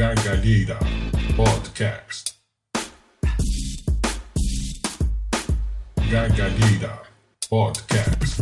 Gargalheira 0.00 0.78
Podcast. 1.36 2.34
Gargalheira 6.10 7.02
Podcast. 7.50 8.40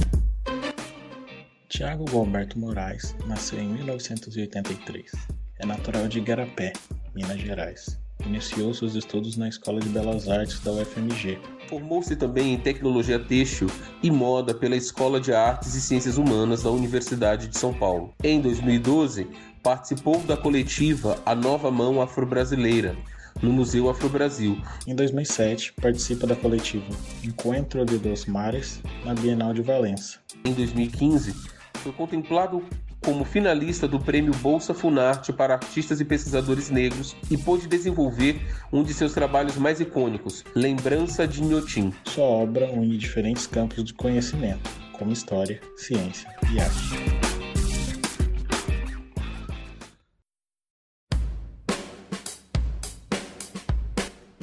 Tiago 1.69 2.09
Gilberto 2.09 2.57
Moraes 2.61 3.17
nasceu 3.27 3.59
em 3.59 3.67
1983. 3.71 5.11
É 5.59 5.67
natural 5.67 6.07
de 6.07 6.19
Igarapé, 6.19 6.75
Minas 7.13 7.41
Gerais. 7.41 7.99
Iniciou 8.25 8.73
seus 8.73 8.95
estudos 8.95 9.37
na 9.37 9.49
Escola 9.49 9.81
de 9.81 9.89
Belas 9.89 10.29
Artes 10.29 10.61
da 10.61 10.71
UFMG. 10.71 11.41
Formou-se 11.69 12.15
também 12.15 12.55
em 12.55 12.59
tecnologia 12.59 13.19
têxtil 13.19 13.69
e 14.01 14.13
moda 14.13 14.55
pela 14.55 14.77
Escola 14.77 15.21
de 15.21 15.33
Artes 15.33 15.75
e 15.75 15.81
Ciências 15.81 16.19
Humanas 16.19 16.63
da 16.63 16.71
Universidade 16.71 17.49
de 17.49 17.59
São 17.59 17.75
Paulo. 17.75 18.15
Em 18.23 18.41
2012, 18.41 19.27
participou 19.69 20.19
da 20.21 20.35
coletiva 20.35 21.19
A 21.27 21.35
Nova 21.35 21.71
Mão 21.71 22.01
Afro-Brasileira, 22.01 22.97
no 23.43 23.53
Museu 23.53 23.91
Afro-Brasil. 23.91 24.59
Em 24.87 24.95
2007, 24.95 25.75
participa 25.75 26.27
da 26.27 26.35
coletiva 26.35 26.87
Encontro 27.23 27.85
de 27.85 27.99
dos 27.99 28.25
Mares, 28.25 28.81
na 29.05 29.13
Bienal 29.13 29.53
de 29.53 29.61
Valença. 29.61 30.21
Em 30.43 30.55
2015, 30.55 31.35
foi 31.75 31.93
contemplado 31.93 32.65
como 33.05 33.27
finalista 33.27 33.87
do 33.87 34.01
prêmio 34.01 34.33
Bolsa 34.37 34.73
Funarte 34.73 35.35
para 35.35 35.53
artistas 35.53 36.01
e 36.01 36.05
pesquisadores 36.07 36.71
negros 36.71 37.15
e 37.31 37.37
pôde 37.37 37.69
desenvolver 37.69 38.41
um 38.73 38.83
de 38.83 38.95
seus 38.95 39.13
trabalhos 39.13 39.57
mais 39.59 39.81
icônicos, 39.81 40.47
Lembrança 40.55 41.29
de 41.29 41.45
Inhotim. 41.45 41.93
Sua 42.05 42.25
obra 42.25 42.71
une 42.71 42.97
diferentes 42.97 43.47
campos 43.47 43.85
de 43.85 43.93
conhecimento, 43.93 44.71
como 44.95 45.13
história, 45.13 45.61
ciência 45.77 46.35
e 46.55 46.59
arte. 46.59 47.28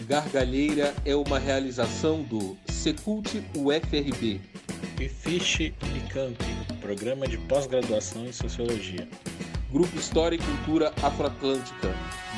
Gargalheira 0.07 0.93
é 1.03 1.15
uma 1.15 1.39
realização 1.39 2.21
do 2.21 2.55
Secult 2.67 3.27
UFRB. 3.57 4.39
E 5.01 5.09
Fiche 5.09 5.73
e 5.95 6.13
Camp, 6.13 6.39
programa 6.79 7.27
de 7.27 7.39
pós-graduação 7.39 8.27
em 8.27 8.31
Sociologia. 8.31 9.09
Grupo 9.71 9.97
História 9.97 10.35
e 10.35 10.39
Cultura 10.39 10.93
Afroatlântica. 11.01 11.89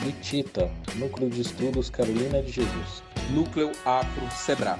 Bitita, 0.02 0.72
Núcleo 0.95 1.30
de 1.30 1.42
Estudos 1.42 1.90
Carolina 1.90 2.42
de 2.42 2.54
Jesus. 2.54 3.04
Núcleo 3.36 3.72
Afro 3.84 4.32
Sebrap. 4.32 4.80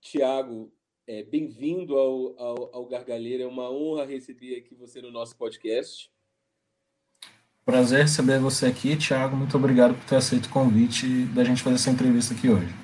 Tiago, 0.00 0.72
é, 1.06 1.22
bem-vindo 1.22 1.96
ao, 1.96 2.40
ao, 2.40 2.74
ao 2.74 2.86
Gargalheira. 2.86 3.44
É 3.44 3.46
uma 3.46 3.70
honra 3.70 4.04
receber 4.04 4.56
aqui 4.56 4.74
você 4.74 5.00
no 5.00 5.12
nosso 5.12 5.36
podcast. 5.36 6.11
Prazer 7.64 8.00
receber 8.00 8.40
você 8.40 8.66
aqui, 8.66 8.96
Thiago. 8.96 9.36
Muito 9.36 9.56
obrigado 9.56 9.94
por 9.94 10.04
ter 10.04 10.16
aceito 10.16 10.46
o 10.46 10.52
convite 10.52 11.06
da 11.26 11.44
gente 11.44 11.62
fazer 11.62 11.76
essa 11.76 11.90
entrevista 11.90 12.34
aqui 12.34 12.48
hoje. 12.48 12.74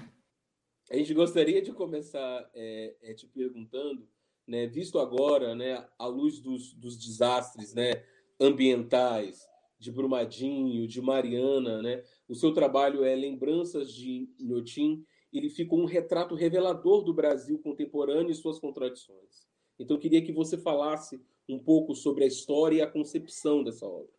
A 0.88 0.96
gente 0.96 1.12
gostaria 1.12 1.60
de 1.60 1.72
começar 1.72 2.48
é, 2.54 2.94
é, 3.02 3.12
te 3.12 3.26
perguntando, 3.26 4.08
né, 4.46 4.68
visto 4.68 5.00
agora, 5.00 5.56
né, 5.56 5.84
à 5.98 6.06
luz 6.06 6.38
dos, 6.38 6.72
dos 6.74 6.96
desastres, 6.96 7.74
né, 7.74 8.04
ambientais, 8.40 9.44
de 9.80 9.90
Brumadinho, 9.90 10.86
de 10.86 11.00
Mariana, 11.02 11.82
né, 11.82 12.04
o 12.28 12.34
seu 12.36 12.54
trabalho 12.54 13.04
é 13.04 13.16
Lembranças 13.16 13.92
de 13.92 14.28
Inhotim, 14.38 15.04
ele 15.32 15.50
fica 15.50 15.74
um 15.74 15.86
retrato 15.86 16.36
revelador 16.36 17.02
do 17.02 17.12
Brasil 17.12 17.58
contemporâneo 17.58 18.30
e 18.30 18.34
suas 18.34 18.60
contradições. 18.60 19.48
Então, 19.76 19.96
eu 19.96 20.00
queria 20.00 20.22
que 20.22 20.32
você 20.32 20.56
falasse 20.56 21.20
um 21.48 21.58
pouco 21.58 21.96
sobre 21.96 22.22
a 22.22 22.28
história 22.28 22.76
e 22.76 22.80
a 22.80 22.86
concepção 22.86 23.64
dessa 23.64 23.84
obra. 23.84 24.17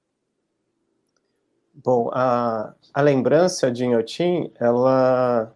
Bom, 1.83 2.09
a, 2.13 2.73
a 2.93 3.01
lembrança 3.01 3.71
de 3.71 3.85
Inhotim, 3.85 4.51
ela. 4.59 5.53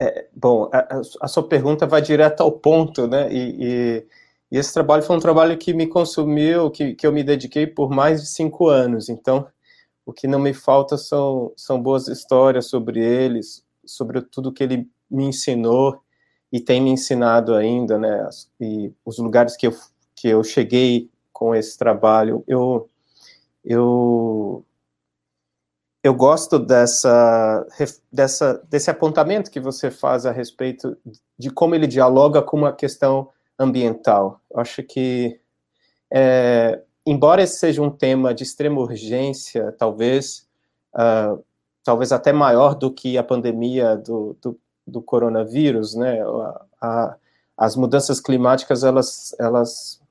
É, 0.00 0.28
bom, 0.34 0.68
a, 0.72 1.00
a, 1.22 1.28
sua 1.28 1.48
pergunta 1.48 1.86
vai 1.86 2.02
direto 2.02 2.42
ao 2.42 2.52
ponto, 2.52 3.06
né? 3.06 3.32
E, 3.32 3.56
e, 3.64 4.06
e, 4.52 4.58
esse 4.58 4.72
trabalho 4.74 5.02
foi 5.02 5.16
um 5.16 5.20
trabalho 5.20 5.56
que 5.56 5.72
me 5.72 5.86
consumiu, 5.86 6.70
que, 6.70 6.94
que 6.94 7.06
eu 7.06 7.12
me 7.12 7.24
dediquei 7.24 7.66
por 7.66 7.90
mais 7.90 8.20
de 8.20 8.28
cinco 8.28 8.68
anos. 8.68 9.08
Então, 9.08 9.46
o 10.04 10.12
que 10.12 10.26
não 10.26 10.38
me 10.38 10.52
falta 10.52 10.98
são, 10.98 11.52
são 11.56 11.80
boas 11.82 12.08
histórias 12.08 12.66
sobre 12.68 13.00
eles, 13.02 13.64
sobre 13.86 14.20
tudo 14.22 14.52
que 14.52 14.62
ele 14.62 14.88
me 15.10 15.24
ensinou 15.24 16.02
e 16.52 16.60
tem 16.60 16.80
me 16.82 16.90
ensinado 16.90 17.54
ainda, 17.54 17.98
né? 17.98 18.28
E 18.60 18.92
os 19.04 19.18
lugares 19.18 19.56
que 19.56 19.68
eu, 19.68 19.72
que 20.14 20.28
eu 20.28 20.44
cheguei 20.44 21.10
com 21.32 21.54
esse 21.54 21.78
trabalho. 21.78 22.44
Eu. 22.46 22.88
eu 23.64 24.64
eu 26.04 26.12
gosto 26.12 26.58
dessa, 26.58 27.66
dessa, 28.12 28.62
desse 28.68 28.90
apontamento 28.90 29.50
que 29.50 29.58
você 29.58 29.90
faz 29.90 30.26
a 30.26 30.30
respeito 30.30 30.94
de 31.38 31.50
como 31.50 31.74
ele 31.74 31.86
dialoga 31.86 32.42
com 32.42 32.58
uma 32.58 32.74
questão 32.74 33.30
ambiental. 33.58 34.38
Eu 34.50 34.60
acho 34.60 34.82
que, 34.82 35.40
é, 36.12 36.82
embora 37.06 37.42
esse 37.42 37.58
seja 37.58 37.80
um 37.80 37.88
tema 37.88 38.34
de 38.34 38.42
extrema 38.42 38.80
urgência, 38.80 39.72
talvez, 39.78 40.46
uh, 40.94 41.42
talvez 41.82 42.12
até 42.12 42.34
maior 42.34 42.74
do 42.74 42.92
que 42.92 43.16
a 43.16 43.24
pandemia 43.24 43.96
do, 43.96 44.36
do, 44.42 44.60
do 44.86 45.00
coronavírus, 45.00 45.94
né? 45.94 46.20
A, 46.20 46.66
a, 46.82 47.16
as 47.56 47.76
mudanças 47.76 48.20
climáticas 48.20 48.84
elas, 48.84 49.34
elas 49.40 50.02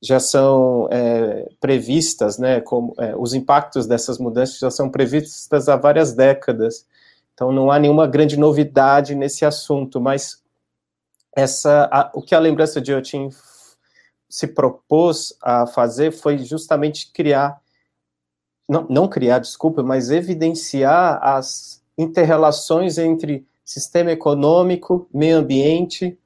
já 0.00 0.20
são 0.20 0.88
é, 0.90 1.48
previstas, 1.60 2.38
né, 2.38 2.60
como 2.60 2.94
é, 2.98 3.16
os 3.16 3.34
impactos 3.34 3.86
dessas 3.86 4.18
mudanças 4.18 4.58
já 4.58 4.70
são 4.70 4.88
previstas 4.88 5.68
há 5.68 5.76
várias 5.76 6.12
décadas. 6.14 6.86
Então 7.34 7.52
não 7.52 7.70
há 7.70 7.78
nenhuma 7.78 8.06
grande 8.06 8.36
novidade 8.36 9.14
nesse 9.14 9.44
assunto, 9.44 10.00
mas 10.00 10.42
essa, 11.36 11.88
a, 11.92 12.10
o 12.14 12.22
que 12.22 12.34
a 12.34 12.38
lembrança 12.38 12.80
de 12.80 12.92
Otin 12.92 13.30
se 14.28 14.46
propôs 14.46 15.36
a 15.42 15.66
fazer 15.66 16.12
foi 16.12 16.38
justamente 16.38 17.10
criar, 17.12 17.60
não, 18.68 18.86
não 18.88 19.08
criar, 19.08 19.38
desculpa, 19.38 19.82
mas 19.82 20.10
evidenciar 20.10 21.18
as 21.22 21.82
interrelações 21.96 22.98
entre 22.98 23.46
sistema 23.64 24.12
econômico, 24.12 25.08
meio 25.12 25.38
ambiente, 25.38 26.18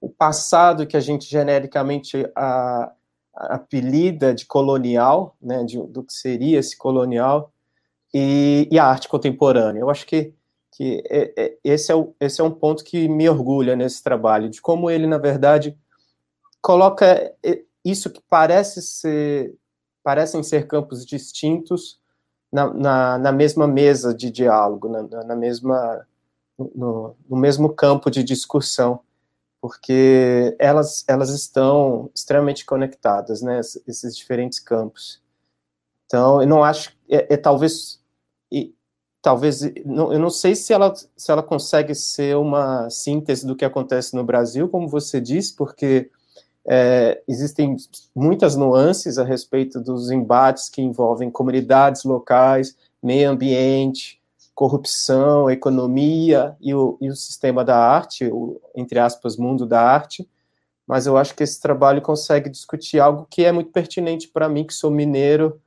o 0.00 0.08
passado 0.08 0.86
que 0.86 0.96
a 0.96 1.00
gente 1.00 1.28
genericamente 1.28 2.26
a, 2.34 2.92
apelida 3.48 4.34
de 4.34 4.44
colonial, 4.44 5.36
né, 5.40 5.64
de, 5.64 5.78
do 5.86 6.02
que 6.02 6.12
seria 6.12 6.58
esse 6.58 6.76
colonial, 6.76 7.52
e, 8.12 8.68
e, 8.70 8.78
a 8.78 8.86
arte 8.86 9.08
contemporânea. 9.08 9.80
Eu 9.80 9.88
acho 9.88 10.04
que, 10.04 10.34
que 10.72 11.02
é, 11.08 11.32
é, 11.36 11.56
esse, 11.64 11.92
é 11.92 11.94
o, 11.94 12.14
esse 12.20 12.40
é 12.40 12.44
um 12.44 12.50
ponto 12.50 12.84
que 12.84 13.08
me 13.08 13.28
orgulha 13.28 13.76
nesse 13.76 14.02
trabalho, 14.02 14.50
de 14.50 14.60
como 14.60 14.90
ele, 14.90 15.06
na 15.06 15.18
verdade, 15.18 15.76
coloca 16.60 17.06
é, 17.42 17.62
isso 17.84 18.10
que 18.10 18.20
parece 18.28 18.82
ser, 18.82 19.54
parecem 20.02 20.42
ser 20.42 20.66
campos 20.66 21.06
distintos 21.06 21.98
na, 22.52 22.72
na, 22.74 23.18
na 23.18 23.32
mesma 23.32 23.66
mesa 23.66 24.12
de 24.12 24.30
diálogo, 24.30 24.88
na, 24.88 25.24
na 25.24 25.36
mesma, 25.36 26.06
no, 26.58 27.16
no 27.28 27.36
mesmo 27.36 27.72
campo 27.72 28.10
de 28.10 28.24
discussão 28.24 29.00
porque 29.60 30.56
elas, 30.58 31.04
elas 31.06 31.30
estão 31.30 32.10
extremamente 32.14 32.64
conectadas, 32.64 33.42
né, 33.42 33.60
esses 33.86 34.16
diferentes 34.16 34.58
campos. 34.58 35.20
Então, 36.06 36.40
eu 36.40 36.48
não 36.48 36.64
acho, 36.64 36.92
é, 37.08 37.34
é 37.34 37.36
talvez, 37.36 38.00
e, 38.50 38.74
talvez, 39.22 39.60
não, 39.84 40.12
eu 40.12 40.18
não 40.18 40.30
sei 40.30 40.54
se 40.54 40.72
ela, 40.72 40.94
se 40.94 41.30
ela 41.30 41.42
consegue 41.42 41.94
ser 41.94 42.36
uma 42.36 42.88
síntese 42.90 43.46
do 43.46 43.54
que 43.54 43.64
acontece 43.64 44.16
no 44.16 44.24
Brasil, 44.24 44.68
como 44.68 44.88
você 44.88 45.20
disse, 45.20 45.54
porque 45.54 46.10
é, 46.66 47.22
existem 47.28 47.76
muitas 48.14 48.56
nuances 48.56 49.18
a 49.18 49.24
respeito 49.24 49.80
dos 49.80 50.10
embates 50.10 50.68
que 50.68 50.82
envolvem 50.82 51.30
comunidades 51.30 52.04
locais, 52.04 52.76
meio 53.02 53.30
ambiente, 53.30 54.19
corrupção, 54.60 55.50
economia 55.50 56.54
e 56.60 56.74
o, 56.74 56.98
e 57.00 57.08
o 57.08 57.16
sistema 57.16 57.64
da 57.64 57.78
arte, 57.78 58.26
o, 58.26 58.60
entre 58.76 58.98
aspas, 58.98 59.38
mundo 59.38 59.64
da 59.64 59.80
arte, 59.80 60.28
mas 60.86 61.06
eu 61.06 61.16
acho 61.16 61.34
que 61.34 61.42
esse 61.42 61.58
trabalho 61.58 62.02
consegue 62.02 62.50
discutir 62.50 63.00
algo 63.00 63.26
que 63.30 63.42
é 63.42 63.52
muito 63.52 63.70
pertinente 63.70 64.28
para 64.28 64.50
mim, 64.50 64.66
que 64.66 64.74
sou 64.74 64.90
mineiro, 64.90 65.58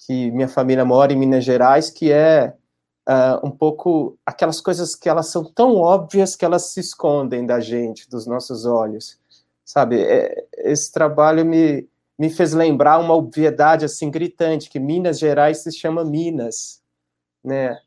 que 0.00 0.30
minha 0.32 0.48
família 0.48 0.84
mora 0.84 1.14
em 1.14 1.16
Minas 1.16 1.44
Gerais, 1.44 1.88
que 1.88 2.12
é 2.12 2.52
uh, 3.08 3.46
um 3.46 3.50
pouco 3.50 4.18
aquelas 4.26 4.60
coisas 4.60 4.94
que 4.94 5.08
elas 5.08 5.28
são 5.28 5.42
tão 5.42 5.76
óbvias 5.76 6.36
que 6.36 6.44
elas 6.44 6.64
se 6.64 6.80
escondem 6.80 7.46
da 7.46 7.58
gente, 7.58 8.06
dos 8.06 8.26
nossos 8.26 8.66
olhos, 8.66 9.18
sabe? 9.64 10.02
É, 10.02 10.46
esse 10.58 10.92
trabalho 10.92 11.42
me, 11.42 11.88
me 12.18 12.28
fez 12.28 12.52
lembrar 12.52 12.98
uma 12.98 13.14
obviedade 13.14 13.86
assim 13.86 14.10
gritante, 14.10 14.68
que 14.68 14.78
Minas 14.78 15.18
Gerais 15.18 15.62
se 15.62 15.72
chama 15.72 16.04
Minas, 16.04 16.82
né? 17.42 17.78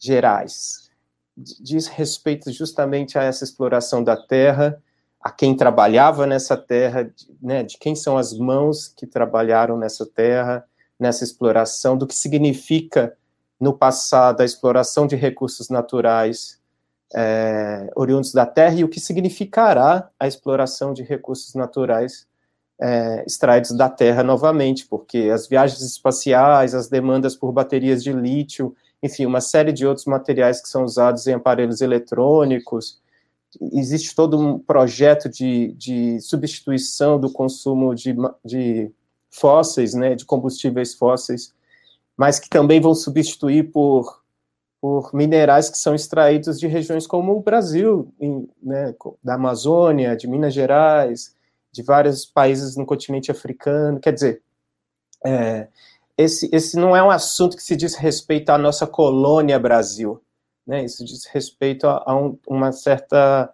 Gerais. 0.00 0.90
Diz 1.36 1.86
respeito 1.86 2.50
justamente 2.50 3.18
a 3.18 3.22
essa 3.22 3.44
exploração 3.44 4.02
da 4.02 4.16
terra, 4.16 4.82
a 5.20 5.30
quem 5.30 5.54
trabalhava 5.54 6.26
nessa 6.26 6.56
terra, 6.56 7.12
né, 7.40 7.62
de 7.62 7.76
quem 7.78 7.94
são 7.94 8.16
as 8.16 8.32
mãos 8.32 8.88
que 8.88 9.06
trabalharam 9.06 9.76
nessa 9.76 10.06
terra, 10.06 10.64
nessa 10.98 11.22
exploração, 11.22 11.96
do 11.96 12.06
que 12.06 12.14
significa 12.14 13.16
no 13.60 13.74
passado 13.74 14.40
a 14.40 14.44
exploração 14.44 15.06
de 15.06 15.16
recursos 15.16 15.68
naturais 15.68 16.58
é, 17.14 17.90
oriundos 17.94 18.32
da 18.32 18.46
terra 18.46 18.76
e 18.76 18.84
o 18.84 18.88
que 18.88 19.00
significará 19.00 20.08
a 20.18 20.26
exploração 20.26 20.94
de 20.94 21.02
recursos 21.02 21.54
naturais 21.54 22.26
é, 22.80 23.24
extraídos 23.26 23.72
da 23.72 23.90
terra 23.90 24.22
novamente, 24.22 24.86
porque 24.86 25.30
as 25.32 25.46
viagens 25.46 25.82
espaciais, 25.82 26.74
as 26.74 26.88
demandas 26.88 27.36
por 27.36 27.52
baterias 27.52 28.02
de 28.02 28.12
lítio, 28.12 28.74
enfim, 29.02 29.26
uma 29.26 29.40
série 29.40 29.72
de 29.72 29.86
outros 29.86 30.06
materiais 30.06 30.60
que 30.60 30.68
são 30.68 30.84
usados 30.84 31.26
em 31.26 31.32
aparelhos 31.32 31.80
eletrônicos, 31.80 33.00
existe 33.72 34.14
todo 34.14 34.38
um 34.38 34.58
projeto 34.58 35.28
de, 35.28 35.72
de 35.72 36.20
substituição 36.20 37.18
do 37.18 37.32
consumo 37.32 37.94
de, 37.94 38.14
de 38.44 38.92
fósseis, 39.30 39.94
né, 39.94 40.14
de 40.14 40.24
combustíveis 40.24 40.94
fósseis, 40.94 41.52
mas 42.16 42.38
que 42.38 42.48
também 42.48 42.80
vão 42.80 42.94
substituir 42.94 43.72
por, 43.72 44.22
por 44.80 45.14
minerais 45.14 45.70
que 45.70 45.78
são 45.78 45.94
extraídos 45.94 46.60
de 46.60 46.66
regiões 46.66 47.06
como 47.06 47.32
o 47.32 47.40
Brasil, 47.40 48.12
em, 48.20 48.48
né, 48.62 48.94
da 49.22 49.34
Amazônia, 49.34 50.16
de 50.16 50.28
Minas 50.28 50.54
Gerais, 50.54 51.34
de 51.72 51.82
vários 51.82 52.24
países 52.24 52.76
no 52.76 52.86
continente 52.86 53.30
africano. 53.30 54.00
Quer 54.00 54.12
dizer, 54.12 54.42
é, 55.24 55.68
esse, 56.22 56.48
esse 56.52 56.76
não 56.76 56.94
é 56.96 57.02
um 57.02 57.10
assunto 57.10 57.56
que 57.56 57.62
se 57.62 57.76
diz 57.76 57.94
respeito 57.94 58.50
à 58.50 58.58
nossa 58.58 58.86
colônia 58.86 59.58
Brasil, 59.58 60.22
né? 60.66 60.84
Isso 60.84 61.04
diz 61.04 61.24
respeito 61.26 61.86
a, 61.86 62.02
a 62.06 62.16
um, 62.16 62.38
uma 62.46 62.72
certa 62.72 63.52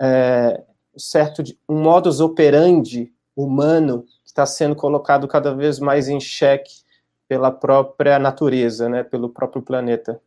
é, 0.00 0.62
certo 0.96 1.42
um 1.68 1.80
modus 1.80 2.20
operandi 2.20 3.12
humano 3.36 4.02
que 4.02 4.28
está 4.28 4.46
sendo 4.46 4.76
colocado 4.76 5.26
cada 5.26 5.54
vez 5.54 5.78
mais 5.78 6.08
em 6.08 6.20
xeque 6.20 6.82
pela 7.26 7.50
própria 7.50 8.18
natureza, 8.18 8.88
né? 8.88 9.02
Pelo 9.02 9.28
próprio 9.28 9.62
planeta. 9.62 10.20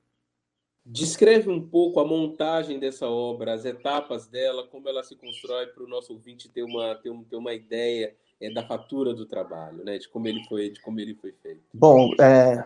Descreve 0.86 1.50
um 1.50 1.62
pouco 1.62 2.00
a 2.00 2.06
montagem 2.06 2.80
dessa 2.80 3.08
obra, 3.08 3.54
as 3.54 3.66
etapas 3.66 4.26
dela, 4.26 4.66
como 4.68 4.88
ela 4.88 5.04
se 5.04 5.18
constrói 5.18 5.68
para 5.68 5.84
o 5.84 5.88
nosso 5.88 6.14
ouvinte 6.14 6.48
ter 6.48 6.64
uma, 6.64 6.96
ter, 6.96 7.12
ter 7.30 7.36
uma 7.36 7.54
ideia 7.54 8.16
é, 8.42 8.52
da 8.52 8.66
fatura 8.66 9.14
do 9.14 9.26
trabalho, 9.26 9.84
né? 9.84 9.98
De 9.98 10.08
como 10.10 10.28
ele 10.28 10.44
foi, 10.48 10.70
de 10.70 10.82
como 10.82 11.00
ele 11.00 11.16
foi 11.16 11.32
feito. 11.32 11.62
Bom, 11.74 12.12
é, 12.20 12.66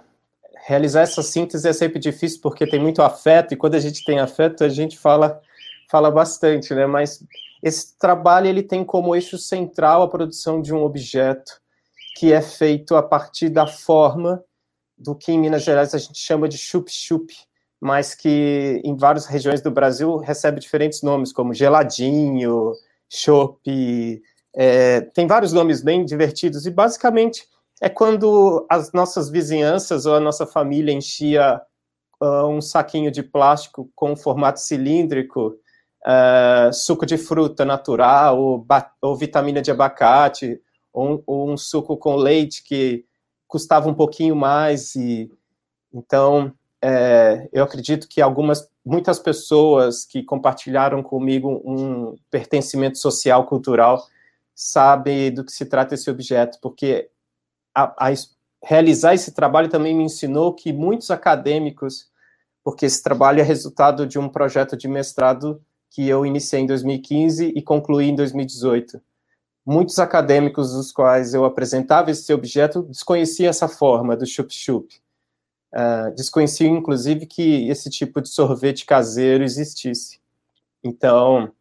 realizar 0.66 1.02
essa 1.02 1.24
síntese 1.24 1.68
é 1.68 1.74
sempre 1.74 2.00
difícil 2.00 2.40
porque 2.42 2.68
tem 2.68 2.80
muito 2.80 3.02
afeto, 3.02 3.54
e 3.54 3.58
quando 3.58 3.76
a 3.76 3.80
gente 3.80 4.04
tem 4.04 4.20
afeto, 4.20 4.64
a 4.64 4.70
gente 4.70 4.98
fala, 4.98 5.42
fala 5.90 6.12
bastante, 6.12 6.74
né? 6.74 6.86
Mas 6.86 7.24
esse 7.64 7.98
trabalho 7.98 8.48
ele 8.48 8.64
tem 8.64 8.84
como 8.84 9.16
eixo 9.16 9.38
central 9.38 10.02
a 10.02 10.10
produção 10.10 10.62
de 10.62 10.74
um 10.74 10.84
objeto 10.84 11.62
que 12.16 12.34
é 12.34 12.42
feito 12.42 12.96
a 12.96 13.04
partir 13.04 13.50
da 13.50 13.66
forma 13.66 14.44
do 14.98 15.16
que 15.16 15.32
em 15.32 15.40
Minas 15.40 15.64
Gerais 15.64 15.96
a 15.96 15.98
gente 15.98 16.20
chama 16.20 16.48
de 16.48 16.58
chup-chup, 16.58 17.34
mas 17.80 18.14
que 18.14 18.82
em 18.84 18.96
várias 18.96 19.26
regiões 19.26 19.62
do 19.62 19.72
Brasil 19.72 20.18
recebe 20.18 20.60
diferentes 20.60 21.02
nomes, 21.02 21.34
como 21.34 21.54
geladinho, 21.54 22.74
chopp, 23.10 24.22
é, 24.56 25.02
tem 25.02 25.28
vários 25.28 25.54
nomes 25.54 25.82
bem 25.82 26.06
divertidos, 26.06 26.66
e 26.66 26.72
basicamente 26.72 27.48
é 27.82 27.90
quando 27.90 28.66
as 28.70 28.92
nossas 28.92 29.30
vizinhanças 29.30 30.06
ou 30.06 30.16
a 30.16 30.20
nossa 30.20 30.46
família 30.46 30.94
enchia 30.94 31.60
uh, 32.22 32.46
um 32.46 32.62
saquinho 32.62 33.10
de 33.10 33.24
plástico 33.24 33.90
com 33.96 34.16
formato 34.16 34.60
cilíndrico, 34.60 35.56
uh, 36.06 36.72
suco 36.72 37.06
de 37.06 37.18
fruta 37.18 37.66
natural, 37.66 38.40
ou, 38.40 38.66
ou 39.02 39.16
vitamina 39.16 39.62
de 39.62 39.72
abacate, 39.72 40.62
ou, 40.94 41.24
ou, 41.26 41.50
um 41.50 41.58
suco 41.58 41.98
com 41.98 42.16
leite 42.16 42.64
que 42.64 43.04
custava 43.48 43.90
um 43.90 43.94
pouquinho 43.94 44.36
mais. 44.36 44.96
e 44.96 45.32
Então, 45.92 46.54
é, 46.84 47.50
eu 47.52 47.64
acredito 47.64 48.08
que 48.08 48.22
algumas, 48.22 48.68
muitas 48.86 49.18
pessoas 49.18 50.06
que 50.06 50.22
compartilharam 50.22 51.02
comigo 51.02 51.62
um 51.66 52.16
pertencimento 52.30 52.98
social, 52.98 53.46
cultural, 53.46 54.04
sabem 54.56 55.34
do 55.34 55.44
que 55.44 55.52
se 55.52 55.66
trata 55.66 55.96
esse 55.96 56.10
objeto, 56.10 56.60
porque 56.62 57.10
a, 57.74 58.10
a, 58.10 58.14
realizar 58.64 59.14
esse 59.14 59.32
trabalho 59.32 59.70
também 59.70 59.96
me 59.96 60.04
ensinou 60.04 60.54
que 60.54 60.72
muitos 60.72 61.10
acadêmicos, 61.10 62.10
porque 62.64 62.86
esse 62.86 63.02
trabalho 63.02 63.40
é 63.40 63.44
resultado 63.44 64.06
de 64.06 64.20
um 64.20 64.30
projeto 64.30 64.78
de 64.78 64.88
mestrado 64.88 65.62
que 65.90 66.08
eu 66.08 66.26
iniciei 66.26 66.62
em 66.62 66.66
2015 66.66 67.54
e 67.56 67.62
concluí 67.62 68.10
em 68.10 68.16
2018. 68.16 69.02
Muitos 69.66 70.00
acadêmicos 70.00 70.74
dos 70.74 70.92
quais 70.92 71.34
eu 71.34 71.46
apresentava 71.46 72.10
esse 72.10 72.34
objeto 72.34 72.84
desconheciam 72.84 73.50
essa 73.50 73.68
forma 73.68 74.16
do 74.16 74.26
chup-chup. 74.26 75.02
Uh, 75.74 76.14
desconheciam, 76.16 76.76
inclusive, 76.76 77.26
que 77.26 77.70
esse 77.70 77.90
tipo 77.90 78.22
de 78.22 78.30
sorvete 78.30 78.86
caseiro 78.86 79.44
existisse. 79.44 80.20
Então, 80.84 81.52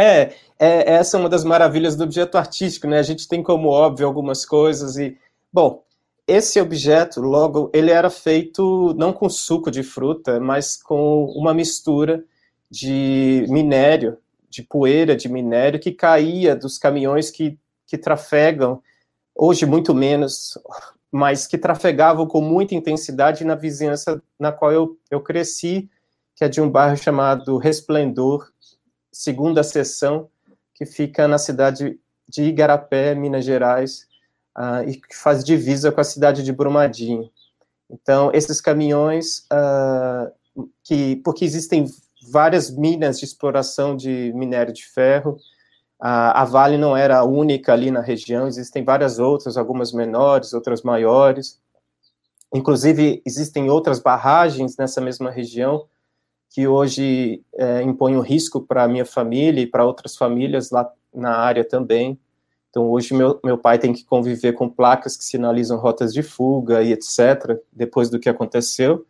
é, 0.00 0.34
é, 0.58 0.92
essa 0.92 1.16
é 1.16 1.20
uma 1.20 1.28
das 1.28 1.44
maravilhas 1.44 1.96
do 1.96 2.04
objeto 2.04 2.38
artístico, 2.38 2.86
né? 2.86 2.98
A 2.98 3.02
gente 3.02 3.26
tem 3.26 3.42
como 3.42 3.68
óbvio 3.68 4.06
algumas 4.06 4.44
coisas 4.44 4.96
e 4.96 5.16
Bom, 5.52 5.82
esse 6.26 6.60
objeto, 6.60 7.20
logo, 7.22 7.70
ele 7.72 7.90
era 7.90 8.10
feito 8.10 8.94
não 8.98 9.14
com 9.14 9.30
suco 9.30 9.70
de 9.70 9.82
fruta, 9.82 10.38
mas 10.38 10.76
com 10.76 11.24
uma 11.24 11.54
mistura 11.54 12.22
de 12.70 13.46
minério, 13.48 14.18
de 14.50 14.62
poeira 14.62 15.16
de 15.16 15.28
minério 15.28 15.80
que 15.80 15.90
caía 15.90 16.54
dos 16.54 16.76
caminhões 16.76 17.30
que, 17.30 17.58
que 17.86 17.96
trafegam, 17.96 18.82
hoje 19.34 19.64
muito 19.64 19.94
menos, 19.94 20.58
mas 21.10 21.46
que 21.46 21.56
trafegavam 21.56 22.26
com 22.26 22.42
muita 22.42 22.74
intensidade 22.74 23.42
na 23.42 23.54
vizinhança 23.54 24.22
na 24.38 24.52
qual 24.52 24.70
eu, 24.70 24.98
eu 25.10 25.22
cresci, 25.22 25.88
que 26.36 26.44
é 26.44 26.48
de 26.48 26.60
um 26.60 26.70
bairro 26.70 26.96
chamado 26.96 27.56
Resplendor, 27.56 28.52
segunda 29.12 29.62
seção, 29.62 30.28
que 30.74 30.86
fica 30.86 31.26
na 31.26 31.38
cidade 31.38 31.98
de 32.28 32.42
Igarapé, 32.42 33.14
Minas 33.14 33.44
Gerais, 33.44 34.06
uh, 34.56 34.88
e 34.88 34.96
que 34.96 35.16
faz 35.16 35.42
divisa 35.42 35.90
com 35.90 36.00
a 36.00 36.04
cidade 36.04 36.42
de 36.42 36.52
Brumadinho. 36.52 37.30
Então, 37.90 38.30
esses 38.32 38.60
caminhões, 38.60 39.46
uh, 39.52 40.30
que, 40.84 41.16
porque 41.16 41.44
existem 41.44 41.86
várias 42.30 42.70
minas 42.70 43.18
de 43.18 43.24
exploração 43.24 43.96
de 43.96 44.32
minério 44.34 44.72
de 44.72 44.86
ferro, 44.86 45.38
a 46.00 46.44
Vale 46.44 46.78
não 46.78 46.96
era 46.96 47.18
a 47.18 47.24
única 47.24 47.72
ali 47.72 47.90
na 47.90 48.00
região, 48.00 48.46
existem 48.46 48.84
várias 48.84 49.18
outras, 49.18 49.56
algumas 49.56 49.92
menores, 49.92 50.52
outras 50.52 50.82
maiores. 50.82 51.60
Inclusive, 52.54 53.20
existem 53.26 53.68
outras 53.68 53.98
barragens 53.98 54.76
nessa 54.76 55.00
mesma 55.00 55.28
região 55.28 55.86
que 56.50 56.66
hoje 56.66 57.42
é, 57.54 57.82
impõem 57.82 58.16
um 58.16 58.20
risco 58.20 58.60
para 58.60 58.84
a 58.84 58.88
minha 58.88 59.04
família 59.04 59.60
e 59.60 59.66
para 59.66 59.84
outras 59.84 60.16
famílias 60.16 60.70
lá 60.70 60.90
na 61.14 61.36
área 61.36 61.64
também. 61.64 62.18
Então, 62.70 62.90
hoje, 62.90 63.14
meu, 63.14 63.40
meu 63.44 63.58
pai 63.58 63.78
tem 63.78 63.92
que 63.92 64.04
conviver 64.04 64.52
com 64.52 64.68
placas 64.68 65.16
que 65.16 65.24
sinalizam 65.24 65.78
rotas 65.78 66.12
de 66.12 66.22
fuga 66.22 66.82
e 66.82 66.92
etc., 66.92 67.58
depois 67.72 68.10
do 68.10 68.18
que 68.18 68.28
aconteceu. 68.28 69.06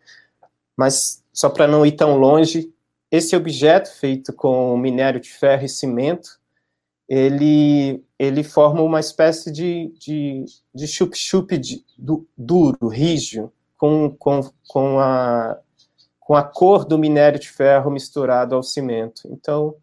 Mas, 0.77 1.23
só 1.33 1.49
para 1.49 1.67
não 1.67 1.85
ir 1.85 1.93
tão 1.93 2.17
longe, 2.17 2.73
esse 3.11 3.35
objeto 3.35 3.91
feito 3.99 4.33
com 4.33 4.77
minério 4.77 5.21
de 5.21 5.31
ferro 5.31 5.65
e 5.65 5.69
cimento, 5.69 6.39
ele, 7.09 8.05
ele 8.19 8.45
forma 8.45 8.83
uma 8.83 9.01
espécie 9.01 9.51
de, 9.51 9.93
de, 9.99 10.45
de 10.75 10.87
chup-chup 10.87 11.61
duro, 12.37 12.89
rígido, 12.89 13.51
com, 13.77 14.15
com, 14.19 14.41
com, 14.69 14.99
a, 15.01 15.59
com 16.29 16.35
a 16.35 16.43
cor 16.43 16.85
do 16.85 16.99
minério 16.99 17.41
de 17.41 17.49
ferro 17.49 17.91
misturado 17.91 18.55
ao 18.55 18.63
cimento. 18.63 19.23
Então, 19.33 19.75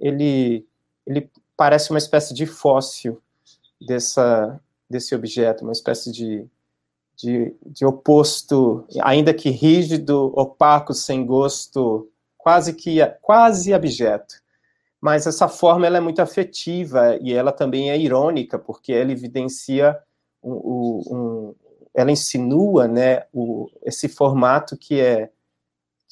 ele, 0.00 0.66
ele 1.06 1.30
parece 1.54 1.90
uma 1.90 1.98
espécie 1.98 2.32
de 2.32 2.46
fóssil 2.46 3.20
dessa, 3.78 4.58
desse 4.88 5.14
objeto, 5.14 5.64
uma 5.64 5.72
espécie 5.72 6.10
de, 6.10 6.46
de, 7.14 7.54
de 7.66 7.84
oposto, 7.84 8.86
ainda 9.02 9.34
que 9.34 9.50
rígido, 9.50 10.32
opaco, 10.34 10.94
sem 10.94 11.26
gosto, 11.26 12.10
quase 12.38 12.72
que 12.72 12.96
quase 13.20 13.74
abjeto. 13.74 14.36
Mas 14.98 15.26
essa 15.26 15.46
forma 15.46 15.86
ela 15.86 15.98
é 15.98 16.00
muito 16.00 16.22
afetiva 16.22 17.18
e 17.20 17.34
ela 17.34 17.52
também 17.52 17.90
é 17.90 17.98
irônica, 17.98 18.58
porque 18.58 18.94
ela 18.94 19.12
evidencia 19.12 19.98
um, 20.42 20.54
um, 20.54 21.54
ela 21.92 22.10
insinua, 22.10 22.88
né, 22.88 23.24
o, 23.30 23.70
esse 23.84 24.08
formato 24.08 24.74
que 24.74 24.98
é 24.98 25.30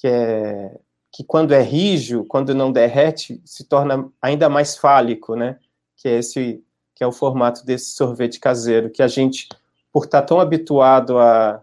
que 0.00 0.08
é 0.08 0.78
que 1.12 1.24
quando 1.24 1.52
é 1.52 1.60
rígido, 1.62 2.24
quando 2.24 2.54
não 2.54 2.70
derrete, 2.72 3.42
se 3.44 3.64
torna 3.64 4.08
ainda 4.22 4.48
mais 4.48 4.76
fálico, 4.76 5.34
né? 5.34 5.58
Que 5.96 6.08
é 6.08 6.18
esse 6.18 6.62
que 6.94 7.02
é 7.04 7.06
o 7.06 7.12
formato 7.12 7.64
desse 7.64 7.92
sorvete 7.92 8.38
caseiro, 8.38 8.90
que 8.90 9.02
a 9.02 9.08
gente, 9.08 9.48
por 9.92 10.04
estar 10.04 10.22
tão 10.22 10.38
habituado 10.38 11.18
a, 11.18 11.62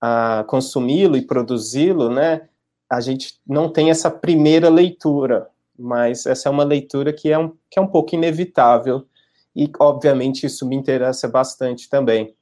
a 0.00 0.44
consumi-lo 0.48 1.16
e 1.16 1.22
produzi-lo, 1.22 2.10
né? 2.10 2.48
A 2.90 3.00
gente 3.00 3.40
não 3.46 3.70
tem 3.70 3.90
essa 3.90 4.10
primeira 4.10 4.68
leitura. 4.68 5.48
mas 5.78 6.26
essa 6.26 6.48
é 6.48 6.52
uma 6.52 6.64
leitura 6.64 7.12
que 7.12 7.30
é 7.30 7.38
um, 7.38 7.50
que 7.70 7.78
é 7.78 7.82
um 7.82 7.86
pouco 7.86 8.14
inevitável, 8.14 9.06
e 9.54 9.70
obviamente 9.78 10.46
isso 10.46 10.66
me 10.66 10.76
interessa 10.76 11.28
bastante 11.28 11.88
também. 11.88 12.34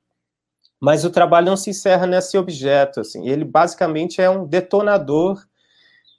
Mas 0.82 1.04
o 1.04 1.10
trabalho 1.10 1.46
não 1.46 1.56
se 1.56 1.70
encerra 1.70 2.08
nesse 2.08 2.36
objeto, 2.36 2.98
assim, 2.98 3.28
ele 3.28 3.44
basicamente 3.44 4.20
é 4.20 4.28
um 4.28 4.44
detonador 4.44 5.40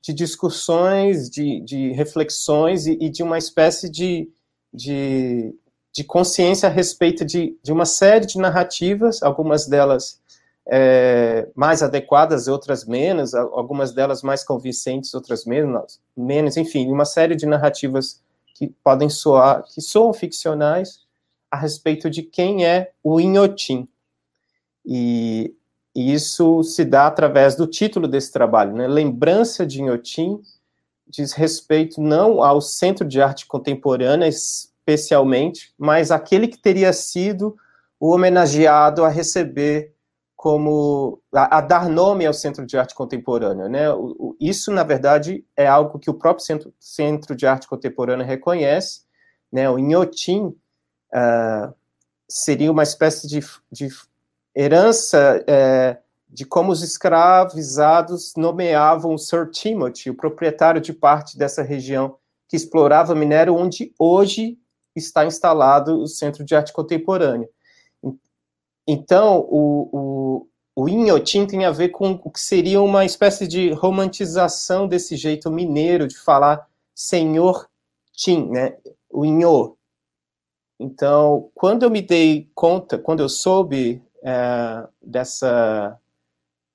de 0.02 0.14
discussões, 0.14 1.30
de, 1.30 1.60
de 1.60 1.92
reflexões 1.92 2.88
e, 2.88 2.98
e, 3.02 3.10
de 3.10 3.22
uma 3.22 3.38
espécie 3.38 3.90
de, 3.90 4.32
de, 4.74 5.54
de 5.92 6.06
consciência 6.06 6.70
a 6.70 6.72
respeito 6.72 7.26
de, 7.26 7.58
de 7.62 7.74
uma 7.74 7.84
série 7.84 8.26
de 8.26 8.38
narrativas, 8.38 9.22
algumas 9.22 9.68
delas 9.68 10.22
é, 10.66 11.46
mais 11.54 11.84
adequadas, 11.84 12.48
outras 12.48 12.86
menos, 12.86 13.34
algumas 13.34 13.92
delas 13.92 14.24
mais 14.24 14.46
convincentes, 14.46 15.14
outras 15.14 15.44
menos, 15.44 16.00
menos, 16.16 16.56
enfim, 16.56 16.90
uma 16.90 17.04
série 17.04 17.36
de 17.36 17.46
narrativas 17.46 18.22
que 18.56 18.74
podem 18.82 19.10
soar, 19.10 19.66
que 19.74 19.82
soam 19.82 20.14
ficcionais 20.14 21.02
a 21.52 21.58
respeito 21.58 22.10
de 22.10 22.24
quem 22.24 22.66
é 22.66 22.92
o 23.04 23.20
Inhotim. 23.20 23.90
E, 24.86 25.56
isso 25.96 26.64
se 26.64 26.84
dá 26.84 27.06
através 27.06 27.56
do 27.56 27.68
título 27.68 28.08
desse 28.08 28.32
trabalho, 28.32 28.74
né? 28.74 28.88
Lembrança 28.88 29.66
de 29.66 29.82
Inhotim 29.82 30.42
diz 31.08 31.34
respeito 31.34 32.02
não 32.02 32.42
ao 32.42 32.60
Centro 32.62 33.08
de 33.08 33.22
Arte 33.22 33.46
Contemporânea 33.46 34.28
especialmente, 34.28 35.74
mas 35.78 36.10
aquele 36.10 36.48
que 36.48 36.58
teria 36.58 36.92
sido 36.92 37.56
o 38.00 38.10
homenageado 38.10 39.04
a 39.04 39.10
receber 39.10 39.94
como 40.36 41.22
a, 41.32 41.60
a, 41.60 41.62
dar 41.62 41.88
nome 41.88 42.26
ao 42.26 42.34
Centro 42.34 42.66
de 42.66 42.78
Arte 42.78 42.96
Contemporânea, 42.96 43.70
né? 43.70 43.90
O, 43.94 44.16
o, 44.20 44.38
isso, 44.42 44.72
na 44.72 44.84
verdade, 44.84 45.46
é 45.56 45.66
algo 45.66 46.00
que 46.00 46.10
o 46.10 46.14
próprio 46.14 46.46
Centro, 46.46 46.74
Centro 46.80 47.36
de 47.36 47.46
Arte 47.46 47.68
Contemporânea 47.68 48.26
reconhece, 48.26 49.04
né? 49.52 49.70
O 49.70 49.80
Inhotim 49.80 50.48
uh, 50.48 51.74
seria 52.28 52.72
uma 52.72 52.84
espécie 52.84 53.26
de, 53.26 53.40
de 53.72 53.88
herança 54.56 55.44
uh, 55.44 56.04
de 56.30 56.46
como 56.46 56.72
os 56.72 56.82
escravizados 56.82 58.34
nomeavam 58.36 59.14
o 59.14 59.20
Sir 59.20 59.50
Timothy, 59.50 60.10
o 60.10 60.16
proprietário 60.16 60.82
de 60.82 60.94
parte 60.94 61.38
dessa 61.38 61.62
região 61.62 62.18
que 62.48 62.56
explorava 62.56 63.16
minério, 63.16 63.56
onde 63.56 63.94
hoje 63.98 64.58
está 64.96 65.26
instalado 65.26 66.00
o 66.00 66.08
Centro 66.08 66.44
de 66.44 66.56
Arte 66.56 66.72
Contemporânea. 66.74 67.50
Então, 68.88 69.40
o, 69.50 69.90
o, 70.76 70.84
o 70.84 70.90
Inhotim 70.90 71.46
tem 71.46 71.66
a 71.66 71.72
ver 71.72 71.90
com 71.90 72.20
o 72.24 72.30
que 72.30 72.40
seria 72.40 72.82
uma 72.82 73.06
espécie 73.06 73.48
de 73.48 73.72
romantização 73.72 74.88
desse 74.88 75.16
jeito 75.16 75.50
mineiro 75.50 76.08
de 76.08 76.18
falar 76.18 76.68
Senhor 76.94 77.68
Tim, 78.12 78.50
né? 78.50 78.78
O 79.10 79.26
Inho. 79.26 79.78
Então, 80.80 81.50
quando 81.56 81.84
eu 81.84 81.90
me 81.90 82.02
dei 82.02 82.50
conta, 82.54 82.98
quando 82.98 83.22
eu 83.22 83.30
soube 83.30 84.02
é, 84.24 84.88
dessa, 85.02 86.00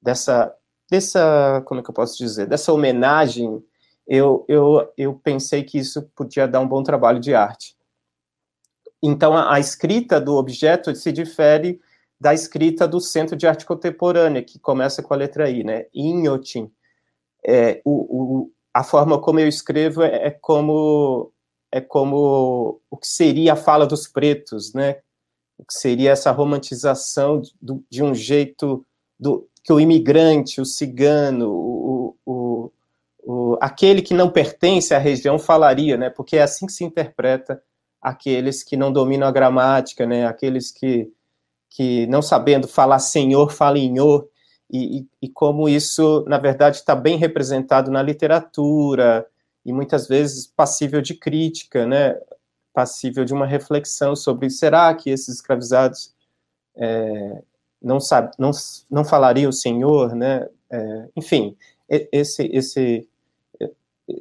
dessa, 0.00 0.55
dessa, 0.90 1.62
como 1.67 1.81
é 1.81 1.83
que 1.83 1.90
eu 1.90 1.95
posso 1.95 2.17
dizer, 2.19 2.47
dessa 2.47 2.73
homenagem, 2.73 3.62
eu, 4.07 4.45
eu, 4.49 4.93
eu 4.97 5.14
pensei 5.14 5.62
que 5.62 5.78
isso 5.78 6.02
podia 6.14 6.47
dar 6.47 6.61
um 6.61 6.69
bom 6.69 6.83
trabalho 6.83 7.21
de 7.21 7.35
arte. 7.35 7.76
Então, 9.02 9.37
a, 9.37 9.55
a 9.55 9.61
escrita 9.61 10.21
do 10.21 10.35
objeto 10.37 10.95
se 10.95 11.12
difere 11.12 11.81
da 12.21 12.35
escrita 12.35 12.88
do 12.88 13.00
Centro 13.00 13.37
de 13.37 13.47
Arte 13.47 13.64
Contemporânea, 13.64 14.43
que 14.43 14.59
começa 14.59 15.02
com 15.02 15.14
a 15.14 15.17
letra 15.17 15.49
I, 15.49 15.62
né? 15.62 15.87
Inhotim. 15.95 16.71
É, 17.47 17.81
o, 17.85 17.93
o, 17.93 18.52
a 18.75 18.83
forma 18.83 19.21
como 19.21 19.38
eu 19.38 19.47
escrevo 19.47 20.02
é, 20.02 20.26
é, 20.26 20.31
como 20.31 21.33
é 21.71 21.81
como 21.81 22.81
o 22.90 22.97
que 22.97 23.07
seria 23.07 23.52
a 23.52 23.57
fala 23.57 23.87
dos 23.87 24.09
pretos, 24.09 24.73
né? 24.73 24.97
O 25.59 25.65
que 25.65 25.75
seria 25.75 26.12
essa 26.12 26.31
romantização 26.31 27.43
do, 27.61 27.85
de 27.91 28.03
um 28.03 28.15
jeito 28.15 28.87
do 29.19 29.49
que 29.65 29.73
o 29.73 29.81
imigrante, 29.81 30.61
o 30.61 30.65
cigano, 30.65 31.50
o, 31.50 32.17
o, 32.25 32.73
o, 33.25 33.59
aquele 33.61 34.00
que 34.00 34.15
não 34.15 34.31
pertence 34.31 34.95
à 34.95 34.99
região 34.99 35.38
falaria, 35.38 35.97
né? 35.97 36.09
Porque 36.09 36.37
é 36.37 36.43
assim 36.43 36.67
que 36.67 36.73
se 36.73 36.85
interpreta 36.85 37.61
aqueles 38.00 38.62
que 38.62 38.77
não 38.77 38.93
dominam 38.93 39.27
a 39.27 39.33
gramática, 39.33 40.07
né? 40.07 40.27
Aqueles 40.27 40.71
que 40.71 41.11
que 41.71 42.07
não 42.07 42.23
sabendo 42.23 42.67
falar 42.67 42.99
senhor, 42.99 43.53
fala 43.53 43.79
inhor, 43.79 44.27
e, 44.71 45.00
e, 45.00 45.09
e 45.23 45.29
como 45.29 45.69
isso, 45.69 46.25
na 46.27 46.38
verdade, 46.38 46.77
está 46.77 46.95
bem 46.95 47.17
representado 47.17 47.91
na 47.91 48.03
literatura, 48.03 49.27
e 49.65 49.73
muitas 49.73 50.07
vezes 50.09 50.47
passível 50.47 51.00
de 51.00 51.15
crítica, 51.15 51.87
né, 51.87 52.17
passível 52.78 53.25
de 53.25 53.35
uma 53.35 53.44
reflexão 53.44 54.14
sobre 54.14 54.49
será 54.49 54.94
que 54.94 55.11
esses 55.11 55.35
escravizados 55.35 56.14
é, 56.76 57.42
não, 57.82 57.99
sabe, 57.99 58.30
não, 58.38 58.52
não 58.88 59.04
falariam 59.04 59.50
senhor, 59.50 60.14
né, 60.14 60.49
é, 60.70 61.08
enfim, 61.16 61.56
esse, 61.88 62.49
esse 62.52 63.08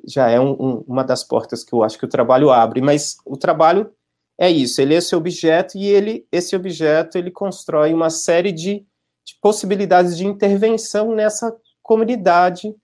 já 0.07 0.27
é 0.27 0.39
um, 0.39 0.53
um, 0.53 0.83
uma 0.87 1.03
das 1.03 1.23
portas 1.23 1.63
que 1.63 1.71
eu 1.71 1.83
acho 1.83 1.99
que 1.99 2.05
o 2.05 2.09
trabalho 2.09 2.49
abre, 2.49 2.81
mas 2.81 3.17
o 3.23 3.37
trabalho 3.37 3.93
é 4.39 4.49
isso, 4.49 4.81
ele 4.81 4.95
é 4.95 4.97
esse 4.97 5.15
objeto 5.15 5.77
e 5.77 5.85
ele, 5.85 6.25
esse 6.31 6.55
objeto 6.55 7.15
ele 7.15 7.29
constrói 7.29 7.93
uma 7.93 8.09
série 8.09 8.51
de, 8.51 8.83
de 9.23 9.35
possibilidades 9.39 10.17
de 10.17 10.25
intervenção 10.25 11.13
nessa 11.13 11.55
comunidade 11.83 12.75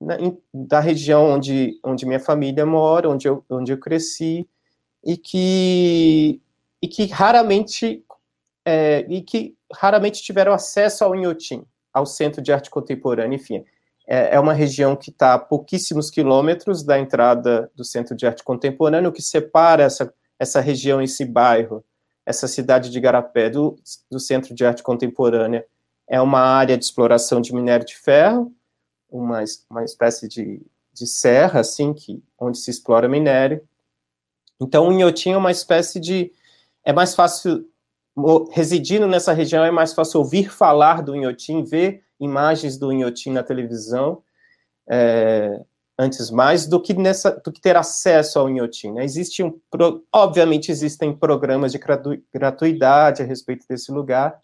né, 0.00 0.16
da 0.54 0.80
região 0.80 1.32
onde, 1.32 1.78
onde 1.84 2.06
minha 2.06 2.18
família 2.18 2.64
mora, 2.64 3.10
onde 3.10 3.28
eu, 3.28 3.44
onde 3.50 3.72
eu 3.72 3.78
cresci, 3.78 4.48
e 5.08 5.16
que, 5.16 6.42
e 6.82 6.86
que 6.86 7.06
raramente 7.06 8.04
é, 8.62 9.06
e 9.08 9.22
que 9.22 9.56
raramente 9.72 10.22
tiveram 10.22 10.52
acesso 10.52 11.02
ao 11.02 11.16
Inhotim, 11.16 11.64
ao 11.90 12.04
Centro 12.04 12.42
de 12.42 12.52
Arte 12.52 12.68
Contemporânea, 12.68 13.34
enfim. 13.34 13.64
É, 14.06 14.34
é 14.34 14.40
uma 14.40 14.52
região 14.52 14.94
que 14.94 15.08
está 15.10 15.32
a 15.32 15.38
pouquíssimos 15.38 16.10
quilômetros 16.10 16.82
da 16.82 16.98
entrada 16.98 17.70
do 17.74 17.84
Centro 17.84 18.14
de 18.14 18.26
Arte 18.26 18.44
Contemporânea, 18.44 19.08
o 19.08 19.12
que 19.12 19.22
separa 19.22 19.82
essa 19.82 20.12
essa 20.38 20.60
região, 20.60 21.02
esse 21.02 21.24
bairro, 21.24 21.84
essa 22.24 22.46
cidade 22.46 22.90
de 22.90 23.00
Garapé, 23.00 23.50
do, 23.50 23.76
do 24.10 24.20
Centro 24.20 24.54
de 24.54 24.64
Arte 24.64 24.82
Contemporânea, 24.82 25.66
é 26.06 26.20
uma 26.20 26.40
área 26.40 26.78
de 26.78 26.84
exploração 26.84 27.40
de 27.40 27.52
minério 27.52 27.84
de 27.84 27.96
ferro, 27.96 28.54
uma, 29.10 29.42
uma 29.68 29.84
espécie 29.84 30.28
de, 30.28 30.62
de 30.92 31.06
serra, 31.06 31.60
assim, 31.60 31.92
que, 31.92 32.22
onde 32.38 32.58
se 32.58 32.70
explora 32.70 33.08
minério. 33.08 33.66
Então, 34.60 34.88
o 34.88 34.92
Inhotim 34.92 35.30
é 35.30 35.36
uma 35.36 35.50
espécie 35.50 36.00
de... 36.00 36.32
É 36.84 36.92
mais 36.92 37.14
fácil, 37.14 37.68
residindo 38.50 39.06
nessa 39.06 39.32
região, 39.32 39.64
é 39.64 39.70
mais 39.70 39.92
fácil 39.92 40.20
ouvir 40.20 40.50
falar 40.50 41.02
do 41.02 41.14
Inhotim, 41.14 41.64
ver 41.64 42.02
imagens 42.18 42.76
do 42.76 42.92
Inhotim 42.92 43.30
na 43.30 43.42
televisão, 43.42 44.22
é, 44.88 45.60
antes 45.98 46.30
mais 46.30 46.66
do 46.66 46.80
que 46.80 46.94
nessa 46.94 47.30
do 47.30 47.50
que 47.50 47.60
ter 47.60 47.76
acesso 47.76 48.38
ao 48.38 48.48
Inhotim. 48.48 48.92
Né? 48.92 49.04
Existe 49.04 49.42
um, 49.42 49.60
obviamente 50.12 50.70
existem 50.70 51.14
programas 51.14 51.72
de 51.72 51.80
gratuidade 52.32 53.22
a 53.22 53.26
respeito 53.26 53.66
desse 53.68 53.90
lugar, 53.90 54.38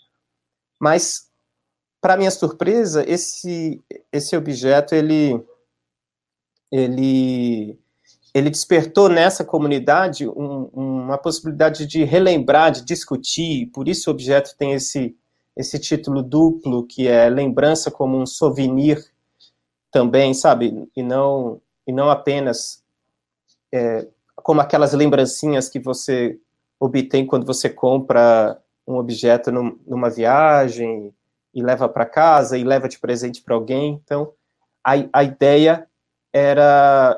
mas 0.80 1.30
para 2.00 2.16
minha 2.16 2.30
surpresa 2.30 3.08
esse 3.08 3.82
esse 4.12 4.36
objeto 4.36 4.94
ele 4.94 5.42
ele 6.70 7.78
ele 8.34 8.50
despertou 8.50 9.08
nessa 9.08 9.44
comunidade 9.44 10.28
um, 10.28 10.68
uma 10.72 11.16
possibilidade 11.16 11.86
de 11.86 12.02
relembrar, 12.02 12.72
de 12.72 12.84
discutir, 12.84 13.66
por 13.66 13.88
isso 13.88 14.10
o 14.10 14.12
objeto 14.12 14.56
tem 14.58 14.72
esse 14.72 15.16
esse 15.56 15.78
título 15.78 16.20
duplo 16.20 16.84
que 16.84 17.06
é 17.06 17.28
lembrança 17.28 17.88
como 17.88 18.18
um 18.18 18.26
souvenir 18.26 19.04
também, 19.90 20.34
sabe? 20.34 20.88
E 20.96 21.00
não, 21.00 21.60
e 21.86 21.92
não 21.92 22.10
apenas 22.10 22.82
é, 23.72 24.08
como 24.34 24.60
aquelas 24.60 24.92
lembrancinhas 24.92 25.68
que 25.68 25.78
você 25.78 26.38
obtém 26.80 27.24
quando 27.24 27.46
você 27.46 27.70
compra 27.70 28.60
um 28.86 28.96
objeto 28.96 29.52
num, 29.52 29.78
numa 29.86 30.10
viagem 30.10 31.14
e 31.54 31.62
leva 31.62 31.88
para 31.88 32.04
casa 32.04 32.58
e 32.58 32.64
leva 32.64 32.88
de 32.88 32.98
presente 32.98 33.40
para 33.40 33.54
alguém. 33.54 34.00
Então, 34.04 34.32
a, 34.82 34.94
a 35.12 35.22
ideia 35.22 35.88
era 36.32 37.16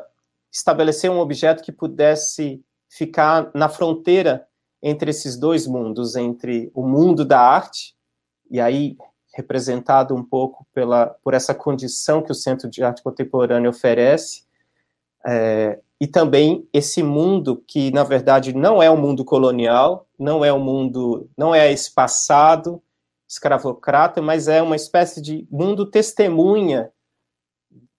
estabelecer 0.56 1.10
um 1.10 1.18
objeto 1.18 1.62
que 1.62 1.70
pudesse 1.70 2.64
ficar 2.88 3.50
na 3.54 3.68
fronteira 3.68 4.46
entre 4.82 5.10
esses 5.10 5.36
dois 5.36 5.66
mundos, 5.66 6.16
entre 6.16 6.70
o 6.74 6.82
mundo 6.82 7.24
da 7.24 7.40
arte, 7.40 7.94
e 8.50 8.58
aí 8.58 8.96
representado 9.34 10.14
um 10.14 10.22
pouco 10.22 10.66
pela, 10.72 11.08
por 11.22 11.34
essa 11.34 11.54
condição 11.54 12.22
que 12.22 12.32
o 12.32 12.34
Centro 12.34 12.70
de 12.70 12.82
Arte 12.82 13.02
Contemporânea 13.02 13.68
oferece, 13.68 14.44
é, 15.26 15.78
e 16.00 16.06
também 16.06 16.66
esse 16.72 17.02
mundo 17.02 17.62
que, 17.66 17.90
na 17.90 18.04
verdade, 18.04 18.54
não 18.54 18.82
é 18.82 18.90
um 18.90 18.96
mundo 18.96 19.24
colonial, 19.24 20.06
não 20.18 20.42
é 20.42 20.52
um 20.52 20.60
mundo, 20.60 21.28
não 21.36 21.54
é 21.54 21.70
esse 21.70 21.92
passado 21.92 22.82
escravocrata, 23.28 24.22
mas 24.22 24.48
é 24.48 24.62
uma 24.62 24.76
espécie 24.76 25.20
de 25.20 25.46
mundo 25.50 25.90
testemunha 25.90 26.90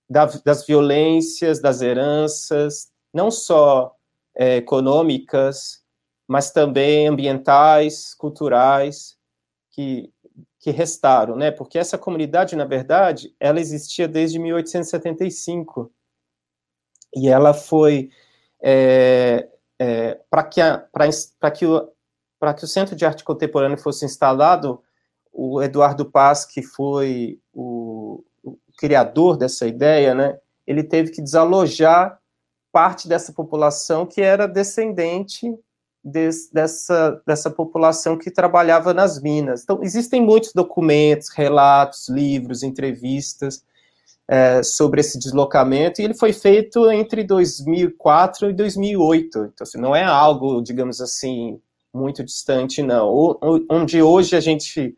das 0.10 0.66
violências, 0.66 1.60
das 1.60 1.82
heranças, 1.82 2.90
não 3.14 3.30
só 3.30 3.96
é, 4.36 4.58
econômicas, 4.58 5.84
mas 6.28 6.52
também 6.52 7.08
ambientais, 7.08 8.14
culturais, 8.14 9.18
que, 9.72 10.12
que 10.60 10.72
restaram, 10.72 11.36
né? 11.36 11.52
Porque 11.52 11.78
essa 11.78 11.98
comunidade, 11.98 12.56
na 12.56 12.66
verdade, 12.66 13.34
ela 13.40 13.60
existia 13.60 14.08
desde 14.08 14.40
1875 14.40 15.92
e 17.16 17.30
ela 17.30 17.54
foi 17.54 18.10
é, 18.62 19.48
é, 19.80 20.20
para 20.30 20.44
que, 20.44 20.62
que, 21.56 21.66
o, 21.66 21.92
que 22.58 22.64
o 22.64 22.68
Centro 22.68 22.96
de 22.96 23.06
Arte 23.06 23.24
Contemporânea 23.24 23.78
fosse 23.78 24.06
instalado, 24.06 24.82
o 25.32 25.62
Eduardo 25.62 26.10
Paz, 26.10 26.46
que 26.46 26.64
foi 26.64 27.40
o 27.54 27.77
criador 28.78 29.36
dessa 29.36 29.68
ideia, 29.68 30.14
né, 30.14 30.38
ele 30.66 30.84
teve 30.84 31.12
que 31.12 31.22
desalojar 31.22 32.20
parte 32.72 33.08
dessa 33.08 33.34
população 33.34 34.06
que 34.06 34.22
era 34.22 34.48
descendente 34.48 35.52
des, 36.04 36.50
dessa, 36.52 37.22
dessa 37.26 37.50
população 37.50 38.18
que 38.18 38.32
trabalhava 38.32 38.94
nas 38.94 39.22
minas. 39.22 39.64
Então, 39.64 39.80
existem 39.84 40.22
muitos 40.22 40.54
documentos, 40.54 41.30
relatos, 41.30 42.08
livros, 42.08 42.64
entrevistas 42.64 43.64
é, 44.28 44.62
sobre 44.62 45.02
esse 45.02 45.18
deslocamento, 45.18 46.02
e 46.02 46.06
ele 46.06 46.14
foi 46.14 46.34
feito 46.34 46.90
entre 46.92 47.24
2004 47.24 48.50
e 48.50 48.54
2008. 48.54 49.38
Então, 49.54 49.54
assim, 49.62 49.80
não 49.80 49.96
é 49.96 50.04
algo, 50.04 50.62
digamos 50.62 51.02
assim, 51.02 51.60
muito 51.94 52.24
distante, 52.24 52.82
não. 52.82 53.38
Onde 53.70 54.02
hoje 54.02 54.36
a 54.36 54.40
gente 54.40 54.96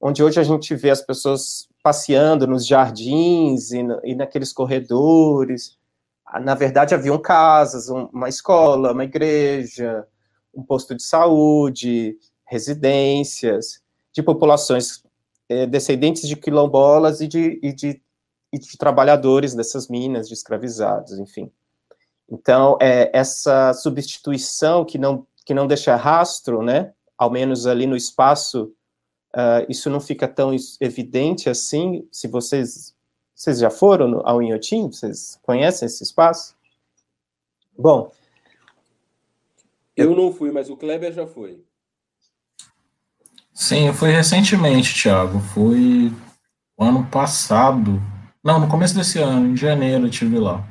onde 0.00 0.22
hoje 0.22 0.38
a 0.38 0.42
gente 0.42 0.74
vê 0.74 0.90
as 0.90 1.00
pessoas 1.00 1.66
passeando 1.84 2.46
nos 2.46 2.66
jardins 2.66 3.70
e, 3.70 3.80
e 4.04 4.14
naqueles 4.14 4.54
corredores. 4.54 5.76
Ah, 6.24 6.40
na 6.40 6.54
verdade, 6.54 6.94
haviam 6.94 7.18
casas, 7.18 7.90
uma 7.90 8.26
escola, 8.26 8.92
uma 8.92 9.04
igreja, 9.04 10.08
um 10.54 10.62
posto 10.62 10.94
de 10.94 11.02
saúde, 11.02 12.16
residências 12.46 13.82
de 14.14 14.22
populações 14.22 15.02
é, 15.46 15.66
descendentes 15.66 16.26
de 16.26 16.36
quilombolas 16.36 17.20
e 17.20 17.28
de, 17.28 17.60
e 17.62 17.70
de, 17.74 18.00
e 18.50 18.58
de 18.58 18.78
trabalhadores 18.78 19.54
dessas 19.54 19.86
minas, 19.86 20.26
de 20.26 20.32
escravizados, 20.32 21.18
enfim. 21.18 21.52
Então, 22.30 22.78
é, 22.80 23.10
essa 23.12 23.74
substituição 23.74 24.86
que 24.86 24.96
não, 24.96 25.26
que 25.44 25.52
não 25.52 25.66
deixa 25.66 25.94
rastro, 25.96 26.62
né, 26.62 26.94
ao 27.18 27.30
menos 27.30 27.66
ali 27.66 27.86
no 27.86 27.94
espaço 27.94 28.72
Uh, 29.34 29.66
isso 29.68 29.90
não 29.90 30.00
fica 30.00 30.28
tão 30.28 30.54
evidente 30.80 31.50
assim. 31.50 32.06
Se 32.12 32.28
vocês 32.28 32.94
vocês 33.34 33.58
já 33.58 33.68
foram 33.68 34.06
no, 34.06 34.22
ao 34.24 34.40
Inhotim, 34.40 34.86
vocês 34.86 35.38
conhecem 35.42 35.86
esse 35.86 36.04
espaço? 36.04 36.54
Bom, 37.76 38.12
eu 39.96 40.14
não 40.14 40.32
fui, 40.32 40.52
mas 40.52 40.70
o 40.70 40.76
Kleber 40.76 41.12
já 41.12 41.26
foi. 41.26 41.62
Sim, 43.52 43.86
eu 43.86 43.94
fui 43.94 44.10
recentemente, 44.10 44.94
Thiago. 44.94 45.38
Fui 45.38 46.12
ano 46.78 47.06
passado. 47.06 48.02
Não, 48.42 48.58
no 48.58 48.68
começo 48.68 48.94
desse 48.94 49.18
ano, 49.20 49.48
em 49.48 49.56
janeiro, 49.56 50.04
eu 50.04 50.08
estive 50.08 50.38
lá. 50.38 50.64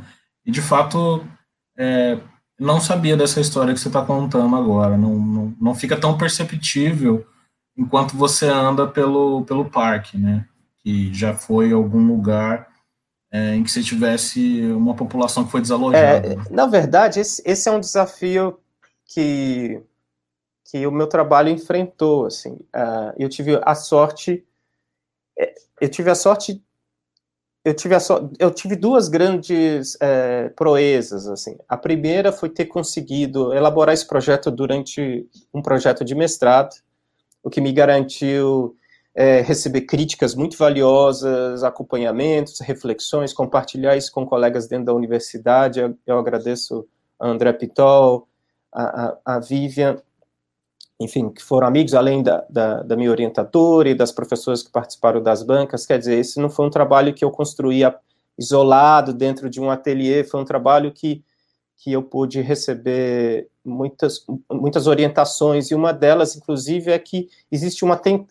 E 0.46 0.52
de 0.52 0.62
fato, 0.62 1.26
é, 1.78 2.18
não 2.60 2.82
sabia 2.82 3.16
dessa 3.16 3.40
história 3.40 3.74
que 3.74 3.80
você 3.80 3.88
está 3.88 4.06
contando 4.06 4.56
agora. 4.56 4.98
Não, 4.98 5.16
não, 5.16 5.56
não 5.60 5.76
fica 5.76 5.98
tão 5.98 6.18
perceptível 6.18 7.26
enquanto 7.78 8.16
você 8.16 8.48
anda 8.48 8.88
pelo, 8.88 9.44
pelo 9.46 9.70
parque, 9.70 10.18
né? 10.18 10.48
Que 10.80 11.14
já 11.14 11.34
foi 11.34 11.72
algum 11.72 12.06
lugar 12.08 12.68
é, 13.32 13.56
em 13.56 13.64
que 13.64 13.72
você 13.72 13.82
tivesse 13.82 14.62
uma 14.72 14.96
população 14.96 15.46
que 15.46 15.52
foi 15.52 15.62
desalojada. 15.62 16.34
É, 16.34 16.36
na 16.50 16.66
verdade, 16.66 17.20
esse, 17.20 17.42
esse, 17.46 17.68
é 17.68 17.72
um 17.72 17.80
desafio 17.80 18.60
que, 19.06 19.82
que 20.66 20.86
o 20.86 20.92
meu 20.92 21.08
trabalho 21.08 21.50
enfrentou, 21.50 22.26
assim. 22.26 22.54
Uh, 22.54 23.14
eu 23.18 23.30
tive 23.30 23.60
a 23.64 23.76
sorte... 23.76 24.46
Eu 25.82 25.90
tive 25.90 26.10
a 26.10 26.16
sorte 26.16 26.62
eu 27.66 27.74
tive, 27.74 27.98
so... 28.00 28.30
eu 28.38 28.52
tive 28.52 28.76
duas 28.76 29.08
grandes 29.08 29.98
é, 30.02 30.50
proezas, 30.50 31.28
assim. 31.28 31.58
A 31.68 31.78
primeira 31.78 32.32
foi 32.32 32.50
ter 32.50 32.66
conseguido 32.66 33.54
elaborar 33.54 33.94
esse 33.94 34.06
projeto 34.06 34.52
durante 34.52 35.26
um 35.54 35.62
projeto 35.62 36.04
de 36.04 36.14
mestrado, 36.14 36.76
o 37.44 37.50
que 37.50 37.62
me 37.62 37.72
garantiu 37.72 38.76
é, 39.14 39.42
receber 39.42 39.82
críticas 39.82 40.34
muito 40.34 40.58
valiosas, 40.58 41.64
acompanhamentos, 41.64 42.60
reflexões, 42.62 43.34
compartilhar 43.34 43.96
isso 43.96 44.12
com 44.12 44.26
colegas 44.26 44.68
dentro 44.68 44.86
da 44.86 44.94
universidade. 44.94 45.80
Eu, 45.80 45.96
eu 46.08 46.18
agradeço 46.18 46.88
a 47.20 47.28
André 47.28 47.54
Pitol, 47.54 48.28
a, 48.72 48.84
a, 48.84 49.18
a, 49.36 49.40
Vivian, 49.40 49.98
enfim, 51.00 51.30
que 51.30 51.44
foram 51.44 51.68
amigos, 51.68 51.94
além 51.94 52.24
da, 52.24 52.44
da, 52.50 52.82
da, 52.82 52.96
minha 52.96 53.12
orientadora 53.12 53.90
e 53.90 53.96
das 53.96 54.12
professoras 54.12 54.64
que 54.64 54.72
participaram 54.72 55.22
das 55.22 55.44
bancas. 55.44 55.86
Quer 55.86 56.00
dizer, 56.00 56.18
esse 56.18 56.40
não 56.40 56.50
foi 56.50 56.66
um 56.66 56.72
trabalho 56.72 57.14
que 57.14 57.24
eu 57.24 57.30
construía 57.30 57.96
isolado 58.38 59.14
dentro 59.14 59.48
de 59.48 59.62
um 59.62 59.70
ateliê, 59.70 60.24
foi 60.24 60.42
um 60.42 60.46
trabalho 60.46 60.92
que 60.92 61.24
que 61.78 61.92
eu 61.92 62.02
pude 62.02 62.42
receber 62.42 63.50
muitas, 63.64 64.26
muitas 64.52 64.88
orientações, 64.88 65.70
e 65.70 65.76
uma 65.76 65.94
delas, 65.94 66.36
inclusive, 66.36 66.92
é 66.92 67.00
que 67.00 67.30
existe 67.52 67.84
uma. 67.84 67.98
Tem, 67.98 68.26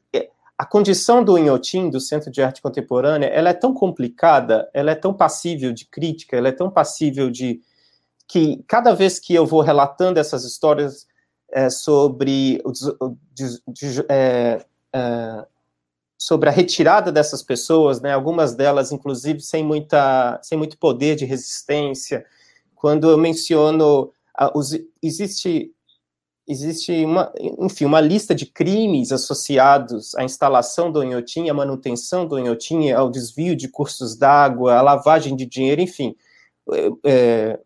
a 0.57 0.65
condição 0.65 1.25
do 1.25 1.37
Inhotim, 1.37 1.91
do 1.91 2.01
Centro 2.01 2.31
de 2.31 2.43
Arte 2.43 2.63
Contemporânea, 2.63 3.27
ela 3.27 3.51
é 3.51 3.55
tão 3.55 3.75
complicada, 3.75 4.71
ela 4.73 4.91
é 4.93 4.95
tão 4.95 5.13
passível 5.13 5.73
de 5.73 5.87
crítica, 5.87 6.37
ela 6.37 6.49
é 6.49 6.53
tão 6.53 6.71
passível 6.71 7.31
de. 7.31 7.61
que 8.29 8.63
cada 8.67 8.95
vez 8.95 9.19
que 9.19 9.35
eu 9.35 9.47
vou 9.47 9.61
relatando 9.61 10.19
essas 10.19 10.45
histórias 10.45 11.07
é, 11.51 11.69
sobre. 11.69 12.63
De, 13.35 13.63
de, 13.69 14.05
é, 14.09 14.65
é, 14.95 15.47
sobre 16.23 16.49
a 16.49 16.53
retirada 16.53 17.11
dessas 17.11 17.43
pessoas, 17.43 18.01
né, 18.01 18.13
algumas 18.13 18.55
delas, 18.55 18.93
inclusive, 18.93 19.41
sem, 19.41 19.65
muita, 19.65 20.39
sem 20.41 20.57
muito 20.57 20.79
poder 20.79 21.17
de 21.17 21.25
resistência, 21.25 22.25
quando 22.83 23.09
eu 23.09 23.17
menciono 23.17 24.13
uh, 24.41 24.59
os, 24.59 24.73
existe 25.01 25.73
existe 26.49 27.05
uma, 27.05 27.33
enfim, 27.61 27.85
uma 27.85 28.01
lista 28.01 28.35
de 28.35 28.45
crimes 28.45 29.13
associados 29.13 30.17
à 30.17 30.25
instalação 30.25 30.91
do 30.91 31.01
Inhotim, 31.05 31.49
à 31.49 31.55
manutenção 31.55 32.27
do 32.27 32.37
Inhotim, 32.37 32.91
ao 32.91 33.09
desvio 33.09 33.55
de 33.55 33.69
cursos 33.69 34.17
d'água, 34.17 34.75
à 34.75 34.83
lavagem 34.83 35.37
de 35.37 35.47
dinheiro, 35.47 35.81
enfim. 35.81 36.17
É, 37.07 37.61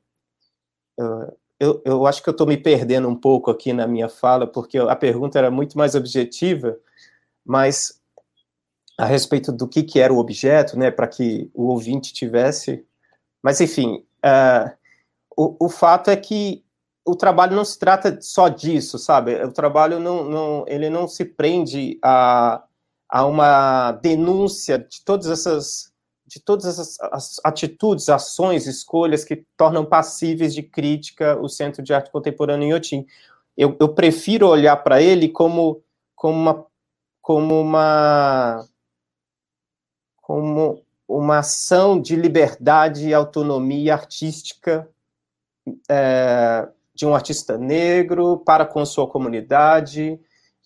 eu, 1.59 1.81
eu 1.83 2.07
acho 2.07 2.23
que 2.23 2.29
eu 2.29 2.33
estou 2.33 2.47
me 2.47 2.59
perdendo 2.59 3.09
um 3.09 3.17
pouco 3.17 3.51
aqui 3.51 3.73
na 3.73 3.87
minha 3.87 4.11
fala, 4.11 4.47
porque 4.47 4.77
a 4.77 4.95
pergunta 4.95 5.39
era 5.39 5.51
muito 5.51 5.79
mais 5.79 5.95
objetiva, 5.95 6.79
mas 7.43 7.99
a 8.99 9.07
respeito 9.07 9.51
do 9.51 9.67
que, 9.67 9.83
que 9.83 9.99
era 9.99 10.13
o 10.13 10.19
objeto, 10.19 10.79
né, 10.79 10.91
para 10.91 11.09
que 11.09 11.51
o 11.55 11.69
ouvinte 11.69 12.13
tivesse. 12.13 12.85
Mas, 13.43 13.59
enfim, 13.63 14.05
uh, 14.23 14.76
o, 15.37 15.69
fato 15.69 16.11
é 16.11 16.17
que 16.17 16.65
o 17.05 17.15
trabalho 17.15 17.55
não 17.55 17.65
se 17.65 17.79
trata 17.79 18.19
só 18.21 18.49
disso, 18.49 18.99
sabe? 18.99 19.35
O 19.45 19.53
trabalho 19.53 20.01
não, 20.01 20.25
não 20.25 20.65
ele 20.67 20.89
não 20.89 21.07
se 21.07 21.25
prende 21.25 21.99
a, 22.03 22.65
a 23.09 23.27
uma 23.27 23.93
denúncia 23.93 24.79
de 24.79 25.05
todas 25.05 25.29
essas 25.29 25.95
de 26.27 26.41
todas 26.41 26.67
essas 26.67 26.97
atitudes, 27.45 28.09
ações, 28.09 28.67
escolhas 28.67 29.25
que 29.25 29.45
tornam 29.57 29.85
passíveis 29.85 30.53
de 30.53 30.63
crítica 30.63 31.39
o 31.41 31.49
Centro 31.49 31.85
de 31.85 31.95
Arte 31.95 32.11
Contemporânea 32.11 32.67
em 32.67 32.75
Otim. 32.75 33.07
Eu, 33.57 33.77
eu 33.79 33.89
prefiro 33.91 34.49
olhar 34.49 34.77
para 34.79 35.01
ele 35.01 35.29
como, 35.29 35.85
como 36.17 36.37
uma 36.37 36.67
como 37.23 37.61
uma 37.61 38.67
como 40.21 40.83
uma 41.07 41.39
ação 41.39 42.01
de 42.01 42.17
liberdade 42.17 43.09
e 43.09 43.15
autonomia 43.15 43.95
artística 43.95 44.89
é, 45.89 46.69
de 46.95 47.07
um 47.07 47.15
artista 47.15 47.59
negro 47.59 48.39
para 48.39 48.65
com 48.65 48.85
sua 48.85 49.07
comunidade, 49.07 50.19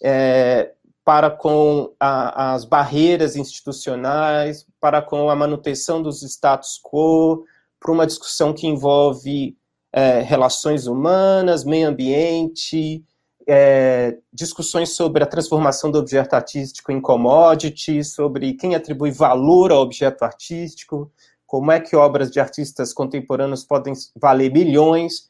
é, 0.02 0.72
para 1.04 1.30
com 1.30 1.92
a, 1.98 2.52
as 2.54 2.64
barreiras 2.64 3.36
institucionais, 3.36 4.66
para 4.80 5.02
com 5.02 5.28
a 5.28 5.36
manutenção 5.36 6.02
dos 6.02 6.22
status 6.22 6.80
quo, 6.82 7.44
para 7.78 7.92
uma 7.92 8.06
discussão 8.06 8.52
que 8.52 8.66
envolve 8.66 9.56
é, 9.92 10.20
relações 10.20 10.86
humanas, 10.86 11.64
meio 11.64 11.88
ambiente, 11.88 13.04
é, 13.46 14.18
discussões 14.32 14.90
sobre 14.90 15.24
a 15.24 15.26
transformação 15.26 15.90
do 15.90 15.98
objeto 15.98 16.34
artístico 16.34 16.92
em 16.92 17.00
commodity, 17.00 18.04
sobre 18.04 18.52
quem 18.54 18.74
atribui 18.74 19.10
valor 19.10 19.72
ao 19.72 19.80
objeto 19.80 20.22
artístico, 20.22 21.10
como 21.50 21.72
é 21.72 21.80
que 21.80 21.96
obras 21.96 22.30
de 22.30 22.38
artistas 22.38 22.92
contemporâneos 22.92 23.64
podem 23.64 23.92
valer 24.14 24.52
milhões 24.52 25.28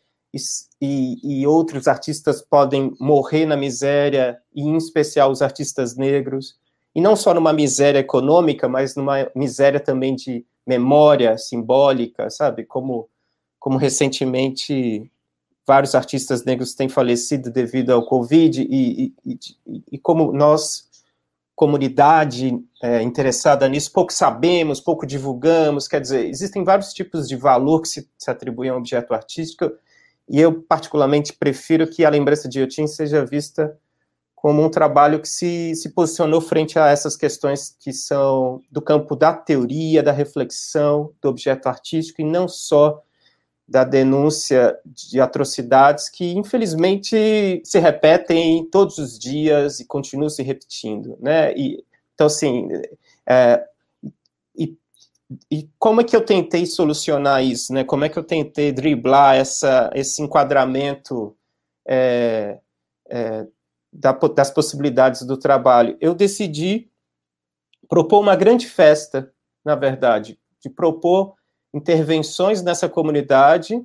e, 0.78 1.40
e, 1.40 1.46
outros 1.46 1.88
artistas 1.88 2.42
podem 2.42 2.94
morrer 3.00 3.46
na 3.46 3.56
miséria, 3.56 4.38
e 4.54 4.61
em 4.61 4.76
especial 4.76 5.30
os 5.30 5.40
artistas 5.40 5.96
negros, 5.96 6.59
e 6.94 7.00
não 7.00 7.16
só 7.16 7.33
numa 7.33 7.54
miséria 7.54 8.00
econômica, 8.00 8.68
mas 8.68 8.94
numa 8.94 9.30
miséria 9.35 9.80
também 9.80 10.14
de 10.14 10.44
memória 10.66 11.38
simbólica, 11.38 12.28
sabe? 12.28 12.64
Como, 12.64 13.09
como 13.59 13.78
recentemente 13.78 15.11
vários 15.66 15.94
artistas 15.94 16.44
negros 16.44 16.74
têm 16.74 16.90
falecido 16.90 17.50
devido 17.50 17.94
ao 17.94 18.04
Covid, 18.04 18.61
e, 18.61 19.14
e, 19.24 19.38
e 19.92 19.98
como 19.98 20.35
nós, 20.35 20.87
comunidade 21.61 22.59
é, 22.83 23.03
interessada 23.03 23.68
nisso, 23.68 23.92
pouco 23.92 24.14
sabemos, 24.14 24.81
pouco 24.81 25.05
divulgamos, 25.05 25.87
quer 25.87 26.01
dizer, 26.01 26.25
existem 26.25 26.64
vários 26.64 26.90
tipos 26.94 27.29
de 27.29 27.37
valor 27.37 27.83
que 27.83 27.88
se, 27.88 28.11
se 28.16 28.31
atribuem 28.31 28.70
a 28.70 28.75
um 28.75 28.79
objeto 28.79 29.12
artístico, 29.12 29.70
e 30.27 30.40
eu 30.40 30.62
particularmente 30.62 31.35
prefiro 31.35 31.87
que 31.87 32.03
a 32.03 32.09
lembrança 32.09 32.49
de 32.49 32.61
Yotin 32.61 32.87
seja 32.87 33.27
vista 33.27 33.79
como 34.35 34.64
um 34.64 34.70
trabalho 34.70 35.20
que 35.20 35.29
se, 35.29 35.75
se 35.75 35.90
posicionou 35.90 36.40
frente 36.40 36.79
a 36.79 36.88
essas 36.88 37.14
questões 37.14 37.77
que 37.79 37.92
são 37.92 38.62
do 38.70 38.81
campo 38.81 39.14
da 39.14 39.35
teoria, 39.35 40.03
da 40.03 40.12
reflexão, 40.12 41.12
do 41.20 41.29
objeto 41.29 41.66
artístico, 41.66 42.23
e 42.23 42.25
não 42.25 42.49
só 42.49 43.03
da 43.70 43.85
denúncia 43.85 44.76
de 44.85 45.20
atrocidades 45.20 46.09
que, 46.09 46.33
infelizmente, 46.33 47.62
se 47.64 47.78
repetem 47.78 48.68
todos 48.68 48.98
os 48.98 49.16
dias 49.16 49.78
e 49.78 49.87
continuam 49.87 50.28
se 50.28 50.42
repetindo, 50.42 51.16
né? 51.20 51.54
E, 51.56 51.85
então, 52.12 52.26
assim, 52.26 52.66
é, 53.24 53.64
e, 54.59 54.76
e 55.48 55.70
como 55.78 56.00
é 56.00 56.04
que 56.04 56.16
eu 56.16 56.24
tentei 56.24 56.66
solucionar 56.66 57.44
isso, 57.44 57.72
né? 57.72 57.85
Como 57.85 58.04
é 58.04 58.09
que 58.09 58.18
eu 58.18 58.24
tentei 58.24 58.72
driblar 58.72 59.37
essa, 59.37 59.88
esse 59.94 60.20
enquadramento 60.20 61.37
é, 61.87 62.59
é, 63.09 63.46
da, 63.92 64.11
das 64.11 64.50
possibilidades 64.50 65.22
do 65.22 65.37
trabalho? 65.37 65.96
Eu 66.00 66.12
decidi 66.12 66.90
propor 67.88 68.18
uma 68.18 68.35
grande 68.35 68.66
festa, 68.66 69.33
na 69.64 69.76
verdade, 69.76 70.40
de 70.61 70.68
propor 70.68 71.37
intervenções 71.74 72.62
nessa 72.62 72.88
comunidade, 72.88 73.85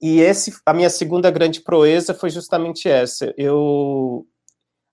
e 0.00 0.20
esse, 0.20 0.54
a 0.64 0.72
minha 0.72 0.88
segunda 0.88 1.30
grande 1.30 1.60
proeza 1.60 2.14
foi 2.14 2.30
justamente 2.30 2.88
essa. 2.88 3.34
Eu, 3.36 4.26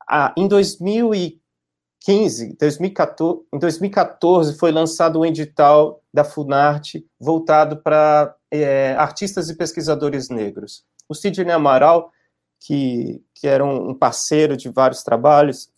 ah, 0.07 0.33
em 0.35 0.47
2015, 0.47 2.57
2014, 2.59 3.41
em 3.53 3.59
2014 3.59 4.57
foi 4.57 4.71
lançado 4.71 5.19
um 5.19 5.25
edital 5.25 6.03
da 6.13 6.25
Funarte 6.25 7.05
voltado 7.19 7.81
para 7.81 8.35
é, 8.51 8.93
artistas 8.95 9.49
e 9.49 9.55
pesquisadores 9.55 10.29
negros. 10.29 10.83
O 11.07 11.15
Sidney 11.15 11.53
Amaral, 11.53 12.11
que, 12.59 13.23
que 13.33 13.47
era 13.47 13.63
um 13.63 13.93
parceiro 13.93 14.57
de 14.57 14.67
vários 14.67 15.03
trabalhos, 15.03 15.69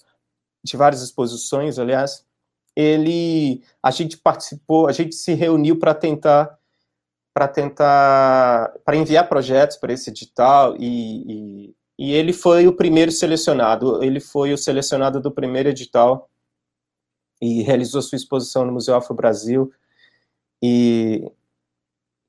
de 0.63 0.75
várias 0.75 1.03
exposições, 1.03 1.77
aliás, 1.77 2.25
ele 2.79 3.61
a 3.83 3.91
gente 3.91 4.17
participou, 4.17 4.87
a 4.87 4.93
gente 4.93 5.13
se 5.13 5.33
reuniu 5.33 5.77
para 5.77 5.93
tentar 5.93 6.57
para 7.33 7.47
tentar 7.47 8.73
para 8.85 8.95
enviar 8.95 9.27
projetos 9.27 9.75
para 9.75 9.91
esse 9.91 10.09
edital 10.09 10.75
e, 10.79 11.67
e, 11.67 11.75
e, 11.99 12.13
ele 12.13 12.31
foi 12.31 12.67
o 12.67 12.73
primeiro 12.73 13.11
selecionado, 13.11 14.01
ele 14.01 14.21
foi 14.21 14.53
o 14.53 14.57
selecionado 14.57 15.19
do 15.19 15.29
primeiro 15.29 15.69
edital 15.69 16.29
e 17.41 17.61
realizou 17.61 18.01
sua 18.01 18.15
exposição 18.15 18.65
no 18.65 18.71
Museu 18.71 18.95
Afro 18.95 19.13
Brasil 19.13 19.71
e 20.63 21.29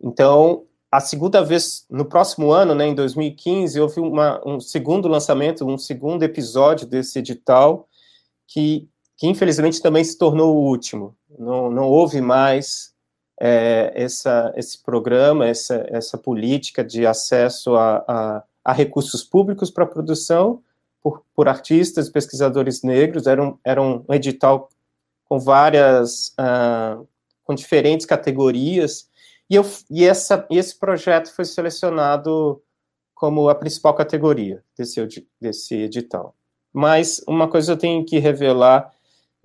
então 0.02 0.66
a 0.90 0.98
segunda 0.98 1.44
vez 1.44 1.86
no 1.88 2.04
próximo 2.04 2.50
ano, 2.50 2.74
né, 2.74 2.88
em 2.88 2.94
2015, 2.94 3.80
houve 3.80 4.00
uma, 4.00 4.42
um 4.44 4.58
segundo 4.58 5.06
lançamento, 5.06 5.64
um 5.64 5.78
segundo 5.78 6.24
episódio 6.24 6.84
desse 6.88 7.20
edital 7.20 7.88
que 8.48 8.88
que 9.20 9.28
infelizmente 9.28 9.82
também 9.82 10.02
se 10.02 10.16
tornou 10.16 10.56
o 10.56 10.66
último. 10.66 11.14
Não, 11.38 11.70
não 11.70 11.84
houve 11.84 12.22
mais 12.22 12.94
é, 13.38 13.92
essa, 13.94 14.50
esse 14.56 14.82
programa, 14.82 15.46
essa, 15.46 15.86
essa 15.90 16.16
política 16.16 16.82
de 16.82 17.06
acesso 17.06 17.76
a, 17.76 18.02
a, 18.08 18.42
a 18.64 18.72
recursos 18.72 19.22
públicos 19.22 19.70
para 19.70 19.84
produção 19.84 20.62
por, 21.02 21.22
por 21.34 21.48
artistas 21.48 22.08
pesquisadores 22.08 22.82
negros. 22.82 23.26
Era 23.26 23.42
um, 23.44 23.58
era 23.62 23.82
um 23.82 24.02
edital 24.08 24.70
com 25.28 25.38
várias, 25.38 26.28
uh, 26.40 27.06
com 27.44 27.54
diferentes 27.54 28.06
categorias, 28.06 29.06
e, 29.50 29.54
eu, 29.54 29.66
e, 29.90 30.02
essa, 30.02 30.46
esse 30.48 30.78
projeto 30.78 31.30
foi 31.34 31.44
selecionado 31.44 32.62
como 33.14 33.50
a 33.50 33.54
principal 33.54 33.92
categoria 33.92 34.64
desse, 34.78 35.06
desse 35.38 35.74
edital. 35.74 36.34
Mas 36.72 37.22
uma 37.28 37.48
coisa 37.48 37.72
eu 37.72 37.76
tenho 37.76 38.02
que 38.06 38.18
revelar 38.18 38.90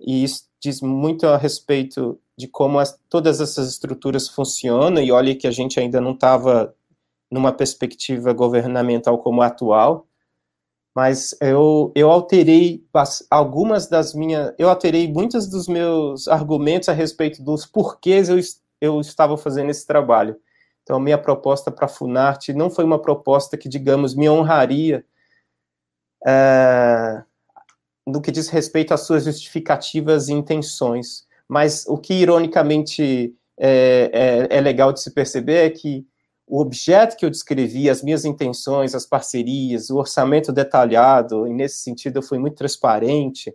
e 0.00 0.24
isso 0.24 0.44
diz 0.60 0.80
muito 0.80 1.26
a 1.26 1.36
respeito 1.36 2.18
de 2.36 2.46
como 2.48 2.78
as, 2.78 2.98
todas 3.08 3.40
essas 3.40 3.68
estruturas 3.68 4.28
funcionam, 4.28 5.02
e 5.02 5.10
olha 5.10 5.34
que 5.34 5.46
a 5.46 5.50
gente 5.50 5.80
ainda 5.80 6.00
não 6.00 6.12
estava 6.12 6.74
numa 7.30 7.52
perspectiva 7.52 8.32
governamental 8.32 9.18
como 9.18 9.42
a 9.42 9.46
atual, 9.46 10.06
mas 10.94 11.36
eu, 11.42 11.92
eu 11.94 12.10
alterei 12.10 12.82
algumas 13.30 13.86
das 13.86 14.14
minhas, 14.14 14.54
eu 14.58 14.70
alterei 14.70 15.12
muitos 15.12 15.46
dos 15.46 15.68
meus 15.68 16.26
argumentos 16.26 16.88
a 16.88 16.92
respeito 16.92 17.42
dos 17.42 17.66
porquês 17.66 18.30
eu, 18.30 18.38
eu 18.80 19.00
estava 19.00 19.36
fazendo 19.36 19.70
esse 19.70 19.86
trabalho. 19.86 20.36
Então, 20.82 20.98
minha 21.00 21.18
proposta 21.18 21.70
para 21.70 21.86
a 21.86 21.88
Funarte 21.88 22.54
não 22.54 22.70
foi 22.70 22.84
uma 22.84 22.98
proposta 22.98 23.58
que, 23.58 23.68
digamos, 23.68 24.14
me 24.14 24.30
honraria 24.30 25.04
é, 26.26 27.22
no 28.06 28.20
que 28.20 28.30
diz 28.30 28.48
respeito 28.48 28.94
às 28.94 29.00
suas 29.00 29.24
justificativas 29.24 30.28
e 30.28 30.32
intenções. 30.32 31.26
Mas 31.48 31.84
o 31.86 31.98
que, 31.98 32.14
ironicamente, 32.14 33.34
é, 33.58 34.48
é, 34.50 34.56
é 34.58 34.60
legal 34.60 34.92
de 34.92 35.00
se 35.00 35.10
perceber 35.10 35.66
é 35.66 35.70
que 35.70 36.06
o 36.46 36.60
objeto 36.60 37.16
que 37.16 37.24
eu 37.24 37.30
descrevi, 37.30 37.90
as 37.90 38.02
minhas 38.02 38.24
intenções, 38.24 38.94
as 38.94 39.04
parcerias, 39.04 39.90
o 39.90 39.96
orçamento 39.96 40.52
detalhado, 40.52 41.46
e 41.46 41.52
nesse 41.52 41.78
sentido 41.78 42.18
eu 42.18 42.22
fui 42.22 42.38
muito 42.38 42.56
transparente, 42.56 43.52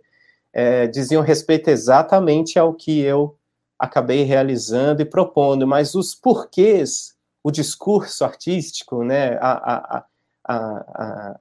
é, 0.52 0.86
diziam 0.86 1.22
respeito 1.22 1.68
exatamente 1.68 2.58
ao 2.58 2.74
que 2.74 3.00
eu 3.00 3.34
acabei 3.78 4.22
realizando 4.24 5.00
e 5.00 5.06
propondo, 5.06 5.66
mas 5.66 5.94
os 5.94 6.14
porquês, 6.14 7.14
o 7.42 7.50
discurso 7.50 8.24
artístico, 8.24 9.02
né, 9.02 9.38
a, 9.40 9.96
a, 9.96 10.04
a, 10.46 11.40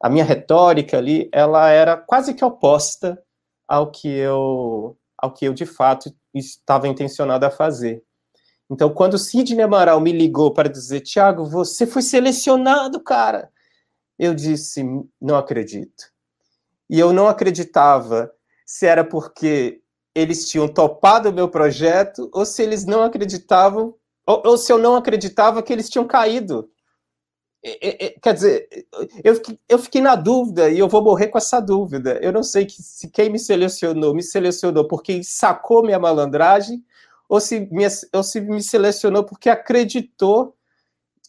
a 0.00 0.08
minha 0.08 0.24
retórica 0.24 0.98
ali, 0.98 1.28
ela 1.32 1.68
era 1.70 1.96
quase 1.96 2.34
que 2.34 2.44
oposta 2.44 3.20
ao 3.66 3.90
que 3.90 4.08
eu, 4.08 4.96
ao 5.16 5.32
que 5.32 5.44
eu 5.44 5.54
de 5.54 5.66
fato 5.66 6.14
estava 6.34 6.86
intencionado 6.86 7.46
a 7.46 7.50
fazer. 7.50 8.02
Então, 8.70 8.90
quando 8.90 9.18
Sidney 9.18 9.62
Amaral 9.62 10.00
me 10.00 10.12
ligou 10.12 10.52
para 10.52 10.68
dizer, 10.68 11.00
Tiago, 11.00 11.44
você 11.44 11.86
foi 11.86 12.02
selecionado, 12.02 13.00
cara, 13.00 13.50
eu 14.18 14.34
disse, 14.34 14.82
não 15.20 15.36
acredito. 15.36 16.04
E 16.90 16.98
eu 16.98 17.12
não 17.12 17.28
acreditava 17.28 18.30
se 18.64 18.86
era 18.86 19.04
porque 19.04 19.80
eles 20.14 20.48
tinham 20.48 20.66
topado 20.66 21.30
o 21.30 21.32
meu 21.32 21.48
projeto 21.48 22.28
ou 22.32 22.44
se 22.44 22.62
eles 22.62 22.84
não 22.84 23.02
acreditavam, 23.02 23.94
ou, 24.26 24.42
ou 24.44 24.58
se 24.58 24.72
eu 24.72 24.78
não 24.78 24.96
acreditava 24.96 25.62
que 25.62 25.72
eles 25.72 25.88
tinham 25.88 26.06
caído 26.06 26.68
quer 28.22 28.34
dizer, 28.34 28.68
eu 29.24 29.40
eu 29.68 29.78
fiquei 29.78 30.00
na 30.00 30.14
dúvida 30.14 30.70
e 30.70 30.78
eu 30.78 30.88
vou 30.88 31.02
morrer 31.02 31.28
com 31.28 31.38
essa 31.38 31.60
dúvida. 31.60 32.18
Eu 32.22 32.32
não 32.32 32.42
sei 32.42 32.64
que, 32.64 32.80
se 32.82 33.10
quem 33.10 33.30
me 33.30 33.38
selecionou 33.38 34.14
me 34.14 34.22
selecionou 34.22 34.86
porque 34.86 35.22
sacou 35.24 35.82
minha 35.82 35.98
malandragem 35.98 36.84
ou 37.28 37.40
se 37.40 37.60
me, 37.72 37.84
ou 38.12 38.22
se 38.22 38.40
me 38.40 38.62
selecionou 38.62 39.24
porque 39.24 39.50
acreditou 39.50 40.54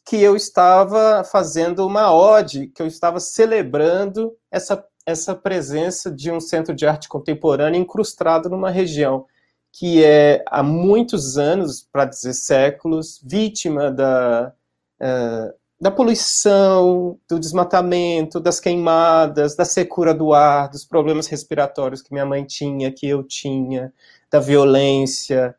que 0.06 0.17
eu 0.21 0.36
estava 0.36 1.23
fazendo 1.23 1.86
uma 1.86 2.13
ode, 2.13 2.67
que 2.67 2.82
eu 2.82 2.88
estava 2.88 3.19
celebrando 3.19 4.34
essa, 4.50 4.86
essa 5.06 5.36
presença 5.36 6.12
de 6.12 6.32
um 6.32 6.39
centro 6.39 6.73
de 6.73 6.86
arte 6.86 7.10
contemporânea 7.10 7.80
incrustado 7.80 8.50
numa 8.50 8.69
região 8.69 9.26
que 9.71 10.04
é 10.04 10.43
há 10.47 10.63
muitos 10.63 11.38
anos, 11.38 11.88
para 11.91 12.06
dizer 12.06 12.34
séculos, 12.34 13.21
vítima 13.23 13.91
da, 13.91 14.52
uh, 15.00 15.54
da 15.80 15.92
poluição, 15.92 17.20
do 17.30 17.40
desmatamento, 17.40 18.40
das 18.40 18.60
queimadas, 18.60 19.56
da 19.56 19.63
secura 19.63 20.13
do 20.13 20.34
ar, 20.34 20.70
dos 20.70 20.84
problemas 20.84 21.28
respiratórios 21.28 22.02
que 22.02 22.12
minha 22.12 22.26
mãe 22.26 22.44
tinha, 22.44 22.92
que 22.92 23.08
eu 23.08 23.24
tinha, 23.24 23.94
da 24.30 24.40
violência, 24.40 25.56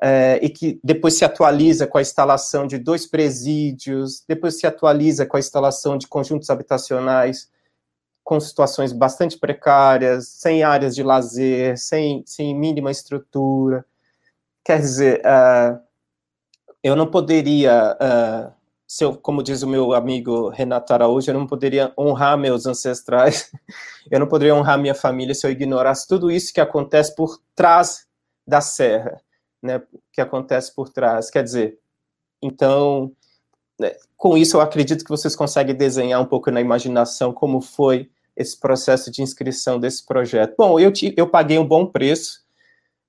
é, 0.00 0.40
e 0.42 0.48
que 0.48 0.80
depois 0.82 1.14
se 1.14 1.24
atualiza 1.24 1.86
com 1.86 1.98
a 1.98 2.02
instalação 2.02 2.66
de 2.66 2.76
dois 2.76 3.06
presídios, 3.06 4.24
depois 4.26 4.58
se 4.58 4.66
atualiza 4.66 5.24
com 5.26 5.36
a 5.36 5.40
instalação 5.40 5.96
de 5.96 6.08
conjuntos 6.08 6.50
habitacionais 6.50 7.48
com 8.24 8.38
situações 8.40 8.92
bastante 8.92 9.38
precárias, 9.38 10.28
sem 10.28 10.62
áreas 10.62 10.94
de 10.94 11.02
lazer, 11.02 11.76
sem, 11.78 12.22
sem 12.26 12.54
mínima 12.54 12.90
estrutura. 12.90 13.84
Quer 14.64 14.78
dizer, 14.80 15.20
uh, 15.20 15.80
eu 16.82 16.94
não 16.96 17.10
poderia. 17.10 17.96
Uh, 18.00 18.61
se 18.92 19.04
eu, 19.04 19.16
como 19.16 19.42
diz 19.42 19.62
o 19.62 19.66
meu 19.66 19.94
amigo 19.94 20.50
Renato 20.50 20.92
Araújo, 20.92 21.30
eu 21.30 21.32
não 21.32 21.46
poderia 21.46 21.94
honrar 21.96 22.36
meus 22.36 22.66
ancestrais, 22.66 23.50
eu 24.10 24.20
não 24.20 24.26
poderia 24.26 24.54
honrar 24.54 24.78
minha 24.78 24.94
família 24.94 25.34
se 25.34 25.46
eu 25.46 25.50
ignorasse 25.50 26.06
tudo 26.06 26.30
isso 26.30 26.52
que 26.52 26.60
acontece 26.60 27.14
por 27.16 27.40
trás 27.54 28.06
da 28.46 28.60
serra, 28.60 29.18
né? 29.62 29.80
Que 30.12 30.20
acontece 30.20 30.74
por 30.74 30.90
trás. 30.90 31.30
Quer 31.30 31.42
dizer, 31.42 31.78
então, 32.42 33.10
né, 33.80 33.96
com 34.14 34.36
isso, 34.36 34.58
eu 34.58 34.60
acredito 34.60 35.04
que 35.04 35.10
vocês 35.10 35.34
conseguem 35.34 35.74
desenhar 35.74 36.20
um 36.20 36.26
pouco 36.26 36.50
na 36.50 36.60
imaginação 36.60 37.32
como 37.32 37.62
foi 37.62 38.10
esse 38.36 38.60
processo 38.60 39.10
de 39.10 39.22
inscrição 39.22 39.80
desse 39.80 40.04
projeto. 40.04 40.54
Bom, 40.58 40.78
eu, 40.78 40.92
eu 41.16 41.26
paguei 41.26 41.58
um 41.58 41.66
bom 41.66 41.86
preço, 41.86 42.41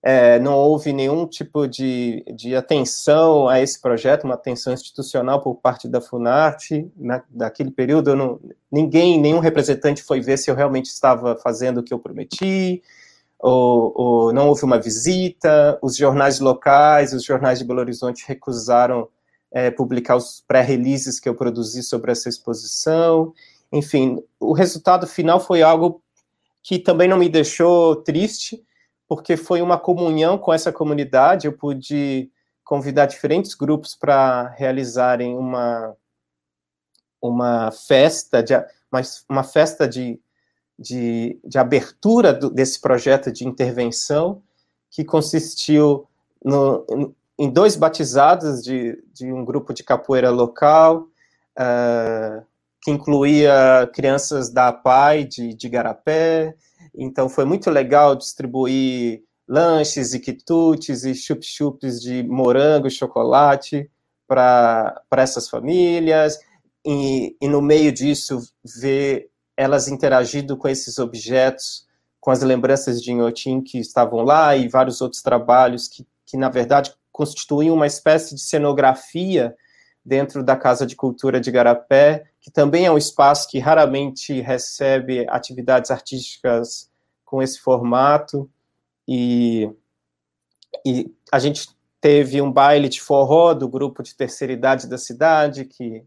é, 0.06 0.38
não 0.38 0.56
houve 0.56 0.92
nenhum 0.92 1.26
tipo 1.26 1.66
de, 1.66 2.26
de 2.36 2.54
atenção 2.54 3.48
a 3.48 3.62
esse 3.62 3.80
projeto, 3.80 4.26
uma 4.26 4.34
atenção 4.34 4.74
institucional 4.74 5.42
por 5.42 5.56
parte 5.56 5.88
da 5.88 6.02
Funarte. 6.02 6.92
Na, 6.98 7.24
naquele 7.32 7.72
período, 7.72 8.14
não, 8.14 8.38
ninguém, 8.70 9.18
nenhum 9.18 9.40
representante 9.40 10.04
foi 10.04 10.20
ver 10.20 10.38
se 10.38 10.52
eu 10.52 10.56
realmente 10.56 10.88
estava 10.88 11.38
fazendo 11.38 11.78
o 11.78 11.84
que 11.84 11.94
eu 11.94 12.00
prometi, 12.00 12.84
ou, 13.40 13.94
ou 13.96 14.34
não 14.34 14.50
houve 14.50 14.66
uma 14.66 14.78
visita. 14.78 15.80
Os 15.82 15.96
jornais 15.96 16.42
locais, 16.42 17.14
os 17.14 17.24
jornais 17.24 17.60
de 17.60 17.66
Belo 17.66 17.80
Horizonte 17.80 18.26
recusaram 18.28 19.08
é, 19.54 19.72
publicar 19.72 20.18
os 20.18 20.44
pré-releases 20.46 21.18
que 21.18 21.30
eu 21.30 21.36
produzi 21.36 21.82
sobre 21.82 22.12
essa 22.12 22.28
exposição. 22.28 23.34
Enfim, 23.72 24.22
o 24.38 24.52
resultado 24.52 25.08
final 25.08 25.40
foi 25.40 25.62
algo 25.62 26.02
que 26.62 26.78
também 26.78 27.08
não 27.08 27.18
me 27.18 27.30
deixou 27.30 27.96
triste, 27.96 28.62
porque 29.16 29.38
foi 29.38 29.62
uma 29.62 29.78
comunhão 29.78 30.40
com 30.40 30.52
essa 30.52 30.74
comunidade. 30.74 31.46
Eu 31.46 31.54
pude 31.54 32.32
convidar 32.64 33.06
diferentes 33.06 33.54
grupos 33.54 33.96
para 33.96 34.48
realizarem 34.58 35.38
uma 35.38 35.96
uma 37.22 37.72
festa 37.72 38.42
de 38.42 38.54
uma, 39.30 39.44
festa 39.44 39.88
de, 39.88 40.20
de, 40.78 41.40
de 41.46 41.58
abertura 41.60 42.34
do, 42.34 42.50
desse 42.50 42.82
projeto 42.82 43.32
de 43.32 43.48
intervenção 43.48 44.42
que 44.90 45.06
consistiu 45.06 46.08
no, 46.44 47.16
em 47.38 47.50
dois 47.52 47.76
batizados 47.76 48.64
de, 48.64 49.02
de 49.14 49.32
um 49.32 49.46
grupo 49.46 49.76
de 49.76 49.84
capoeira 49.84 50.32
local 50.32 51.08
uh, 51.60 52.44
que 52.82 52.90
incluía 52.90 53.90
crianças 53.94 54.50
da 54.50 54.70
APAI 54.70 55.24
de, 55.24 55.54
de 55.54 55.70
Garapé, 55.70 56.56
então 56.96 57.28
foi 57.28 57.46
muito 57.46 57.70
legal 57.70 58.16
distribuir 58.16 59.24
lanches 59.48 60.14
e 60.14 60.20
quitutes 60.20 61.04
e 61.04 61.14
chup-chups 61.14 62.02
de 62.02 62.24
morango 62.24 62.88
e 62.88 62.92
chocolate 62.92 63.90
para 64.28 65.04
essas 65.12 65.50
famílias. 65.50 66.40
E, 66.86 67.36
e 67.42 67.48
no 67.48 67.62
meio 67.62 67.92
disso, 67.92 68.40
ver 68.82 69.30
elas 69.56 69.88
interagindo 69.88 70.58
com 70.58 70.68
esses 70.68 70.98
objetos, 70.98 71.88
com 72.20 72.32
as 72.32 72.42
lembranças 72.42 73.02
de 73.02 73.12
Inhotim 73.12 73.62
que 73.62 73.80
estavam 73.80 74.22
lá 74.24 74.56
e 74.56 74.68
vários 74.68 75.02
outros 75.02 75.22
trabalhos 75.22 75.88
que, 75.88 76.06
que 76.26 76.38
na 76.38 76.50
verdade, 76.50 76.94
constituíam 77.12 77.76
uma 77.76 77.88
espécie 77.88 78.36
de 78.36 78.42
cenografia 78.42 79.56
dentro 80.06 80.44
da 80.44 80.56
Casa 80.56 80.86
de 80.86 80.96
Cultura 80.96 81.40
de 81.40 81.52
Garapé, 81.52 82.26
que 82.42 82.52
também 82.52 82.86
é 82.86 82.92
um 82.92 82.98
espaço 82.98 83.50
que 83.50 83.60
raramente 83.60 84.42
recebe 84.42 85.26
atividades 85.30 85.92
artísticas 85.92 86.92
com 87.24 87.42
esse 87.42 87.60
formato. 87.60 88.50
E, 89.08 89.70
e 90.86 91.12
a 91.32 91.40
gente 91.40 91.70
teve 92.02 92.42
um 92.42 92.52
baile 92.52 92.90
de 92.90 93.02
forró 93.02 93.54
do 93.54 93.68
grupo 93.68 94.04
de 94.04 94.14
terceira 94.14 94.52
idade 94.52 94.88
da 94.88 94.98
cidade, 94.98 95.64
que, 95.64 96.04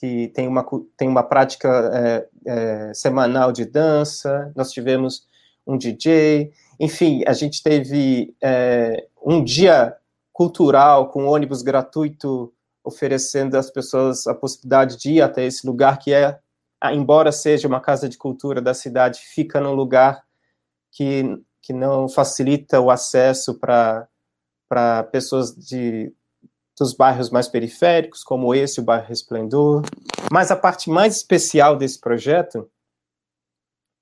que 0.00 0.28
tem, 0.28 0.48
uma, 0.48 0.66
tem 0.96 1.06
uma 1.06 1.22
prática 1.22 1.68
é, 1.94 2.28
é, 2.46 2.94
semanal 2.94 3.52
de 3.52 3.66
dança. 3.66 4.50
Nós 4.56 4.72
tivemos 4.72 5.26
um 5.66 5.76
DJ. 5.76 6.50
Enfim, 6.80 7.22
a 7.26 7.34
gente 7.34 7.62
teve 7.62 8.34
é, 8.42 9.06
um 9.22 9.44
dia 9.44 9.94
cultural 10.32 11.10
com 11.10 11.26
ônibus 11.26 11.60
gratuito 11.60 12.52
oferecendo 12.84 13.56
às 13.56 13.70
pessoas 13.70 14.26
a 14.26 14.34
possibilidade 14.34 14.98
de 14.98 15.12
ir 15.12 15.22
até 15.22 15.44
esse 15.44 15.66
lugar 15.66 15.98
que 15.98 16.12
é, 16.12 16.38
embora 16.92 17.30
seja 17.30 17.68
uma 17.68 17.80
casa 17.80 18.08
de 18.08 18.18
cultura 18.18 18.60
da 18.60 18.74
cidade, 18.74 19.20
fica 19.20 19.60
num 19.60 19.74
lugar 19.74 20.24
que, 20.90 21.22
que 21.60 21.72
não 21.72 22.08
facilita 22.08 22.80
o 22.80 22.90
acesso 22.90 23.58
para 23.58 24.08
pessoas 25.12 25.54
de, 25.54 26.12
dos 26.78 26.92
bairros 26.92 27.30
mais 27.30 27.46
periféricos, 27.46 28.24
como 28.24 28.54
esse, 28.54 28.80
o 28.80 28.84
bairro 28.84 29.06
Resplendor. 29.06 29.82
Mas 30.30 30.50
a 30.50 30.56
parte 30.56 30.90
mais 30.90 31.16
especial 31.16 31.76
desse 31.76 32.00
projeto, 32.00 32.68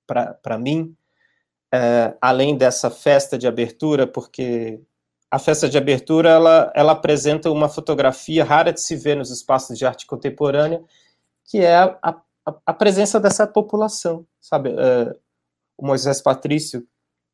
para 0.07 0.57
mim, 0.57 0.95
é, 1.73 2.15
além 2.19 2.57
dessa 2.57 2.89
festa 2.89 3.37
de 3.37 3.47
abertura, 3.47 4.05
porque 4.05 4.81
a 5.31 5.39
festa 5.39 5.69
de 5.69 5.77
abertura 5.77 6.29
ela, 6.29 6.71
ela 6.75 6.91
apresenta 6.91 7.49
uma 7.49 7.69
fotografia 7.69 8.43
rara 8.43 8.73
de 8.73 8.81
se 8.81 8.97
ver 8.97 9.15
nos 9.15 9.31
espaços 9.31 9.77
de 9.77 9.85
arte 9.85 10.05
contemporânea, 10.05 10.83
que 11.45 11.59
é 11.59 11.77
a, 11.77 11.97
a, 12.03 12.21
a 12.65 12.73
presença 12.73 13.17
dessa 13.17 13.47
população, 13.47 14.25
sabe? 14.41 14.69
Uh, 14.69 15.15
o 15.77 15.87
Moisés 15.87 16.21
Patrício, 16.21 16.85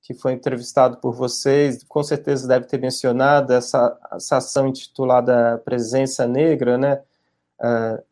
que 0.03 0.13
foi 0.13 0.33
entrevistado 0.33 0.97
por 0.97 1.11
vocês, 1.11 1.83
com 1.83 2.03
certeza 2.03 2.47
deve 2.47 2.67
ter 2.67 2.79
mencionado 2.79 3.51
essa, 3.51 3.97
essa 4.13 4.37
ação 4.37 4.67
intitulada 4.67 5.57
Presença 5.65 6.27
Negra, 6.27 6.77
né? 6.77 7.01
Uh, 7.59 8.07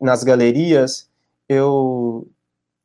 nas 0.00 0.22
galerias. 0.22 1.08
Eu 1.48 2.28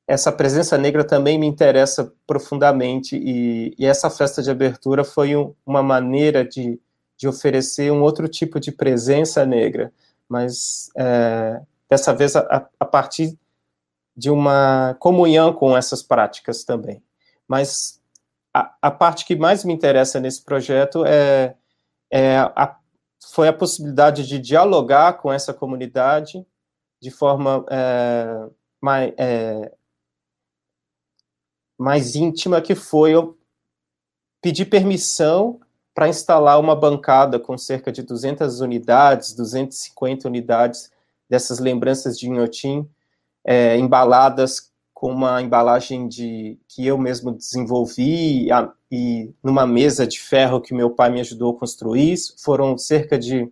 essa 0.08 0.32
presença 0.32 0.78
negra 0.78 1.04
também 1.04 1.40
me 1.40 1.46
interessa 1.46 2.12
profundamente 2.28 3.16
e, 3.16 3.74
e 3.78 3.86
essa 3.86 4.10
festa 4.10 4.42
de 4.42 4.52
abertura 4.52 5.04
foi 5.04 5.36
um, 5.36 5.54
uma 5.66 5.82
maneira 5.82 6.44
de, 6.44 6.80
de 7.18 7.28
oferecer 7.28 7.92
um 7.92 8.02
outro 8.02 8.28
tipo 8.28 8.60
de 8.60 8.72
presença 8.72 9.46
negra, 9.46 9.94
mas 10.28 10.90
é, 10.98 11.62
dessa 11.90 12.14
vez 12.14 12.36
a, 12.36 12.68
a, 12.80 12.86
partir 12.86 13.38
de 14.16 14.30
uma 14.30 14.96
comunhão 15.00 15.54
com 15.54 15.78
essas 15.78 16.02
práticas 16.02 16.64
também. 16.64 17.02
Mas 17.48 18.02
a, 18.54 18.76
a 18.82 18.92
parte 18.92 19.26
que 19.26 19.36
mais 19.36 19.64
me 19.64 19.74
interessa 19.74 20.20
nesse 20.20 20.44
projeto 20.44 21.06
é, 21.06 21.56
é 22.10 22.38
a, 22.38 22.76
foi 23.32 23.48
a 23.48 23.54
possibilidade 23.54 24.28
de 24.28 24.40
dialogar 24.40 25.14
com 25.14 25.32
essa 25.32 25.54
comunidade 25.54 26.46
de 27.02 27.12
forma 27.12 27.66
é, 27.70 28.48
mais, 28.82 29.14
é, 29.18 29.72
mais 31.82 32.15
íntima, 32.15 32.62
que 32.62 32.76
foi 32.76 33.12
eu 33.12 33.36
pedir 34.39 34.65
permissão 34.65 35.60
para 35.96 36.08
instalar 36.08 36.60
uma 36.60 36.76
bancada 36.76 37.39
com 37.39 37.58
cerca 37.58 37.91
de 37.91 38.04
200 38.04 38.62
unidades, 38.62 39.34
250 39.34 40.28
unidades 40.28 40.91
dessas 41.28 41.58
lembranças 41.58 42.20
de 42.20 42.30
Inhotim, 42.30 42.88
é, 43.44 43.78
embaladas 43.78 44.72
com 44.94 45.12
uma 45.12 45.41
embalagem 45.41 46.08
de 46.08 46.60
que 46.67 46.86
eu 46.86 47.00
mesmo 47.00 47.32
desenvolvi 47.32 48.52
a, 48.52 48.72
e 48.91 49.34
numa 49.44 49.65
mesa 49.65 50.06
de 50.06 50.20
ferro 50.20 50.62
que 50.62 50.76
meu 50.76 50.91
pai 50.91 51.10
me 51.10 51.20
ajudou 51.20 51.56
a 51.56 51.60
construir. 51.60 52.15
Foram 52.38 52.78
cerca 52.78 53.17
de, 53.17 53.52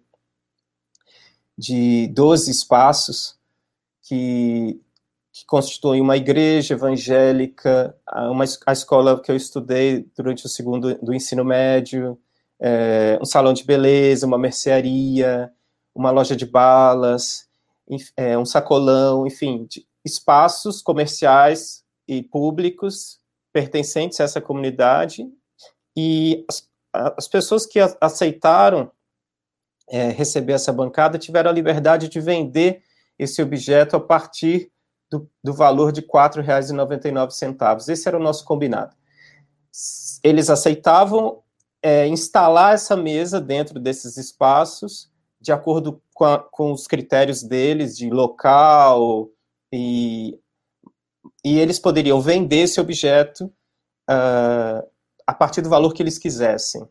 de 1.58 2.08
12 2.10 2.52
espaços 2.52 3.40
que 4.04 4.80
que 5.32 5.46
constitui 5.46 6.02
uma 6.02 6.18
igreja 6.18 6.74
evangélica, 6.74 7.96
uma, 8.32 8.46
a 8.66 8.74
escola 8.74 9.22
que 9.22 9.32
eu 9.32 9.36
estudei 9.36 10.10
durante 10.16 10.46
o 10.46 10.50
segundo 10.50 10.96
do 10.96 11.14
ensino 11.14 11.46
médio, 11.46 12.20
é, 12.60 13.18
um 13.22 13.26
salão 13.26 13.54
de 13.54 13.64
beleza, 13.64 14.26
uma 14.26 14.38
mercearia, 14.38 15.52
uma 15.96 16.12
loja 16.12 16.36
de 16.36 16.46
balas, 16.46 17.48
é, 18.18 18.38
um 18.38 18.46
sacolão, 18.46 19.26
enfim, 19.26 19.68
espaços 20.04 20.82
comerciais 20.82 21.84
e 22.08 22.24
públicos 22.24 23.20
pertencentes 23.54 24.20
a 24.20 24.24
essa 24.24 24.42
comunidade. 24.42 25.28
E 25.96 26.46
as, 26.50 26.68
as 26.94 27.28
pessoas 27.28 27.66
que 27.66 27.80
aceitaram 28.02 28.92
é, 29.90 30.10
receber 30.10 30.54
essa 30.54 30.72
bancada 30.72 31.18
tiveram 31.18 31.50
a 31.50 31.54
liberdade 31.54 32.08
de 32.08 32.20
vender 32.20 32.84
esse 33.18 33.42
objeto 33.42 33.96
a 33.96 34.00
partir 34.00 34.72
do, 35.10 35.30
do 35.44 35.54
valor 35.54 35.92
de 35.92 36.02
R$ 36.02 36.08
4,99. 36.08 37.90
Esse 37.90 38.08
era 38.08 38.18
o 38.18 38.22
nosso 38.22 38.46
combinado. 38.46 38.96
Eles 40.24 40.50
aceitavam 40.50 41.42
é, 41.82 42.08
instalar 42.08 42.74
essa 42.74 42.96
mesa 42.96 43.40
dentro 43.40 43.80
desses 43.80 44.18
espaços, 44.18 45.10
de 45.40 45.52
acordo 45.52 46.02
com, 46.14 46.26
a, 46.26 46.40
com 46.40 46.72
os 46.72 46.86
critérios 46.86 47.42
deles, 47.42 47.98
de 47.98 48.10
local, 48.10 49.30
e, 49.72 50.38
e 51.44 51.60
eles 51.60 51.80
poderiam 51.80 52.20
vender 52.20 52.64
esse 52.64 52.82
objeto 52.82 53.46
uh, 54.10 54.86
a 55.26 55.34
partir 55.34 55.62
do 55.62 55.70
valor 55.70 55.94
que 55.94 56.04
eles 56.04 56.18
quisessem. 56.18 56.88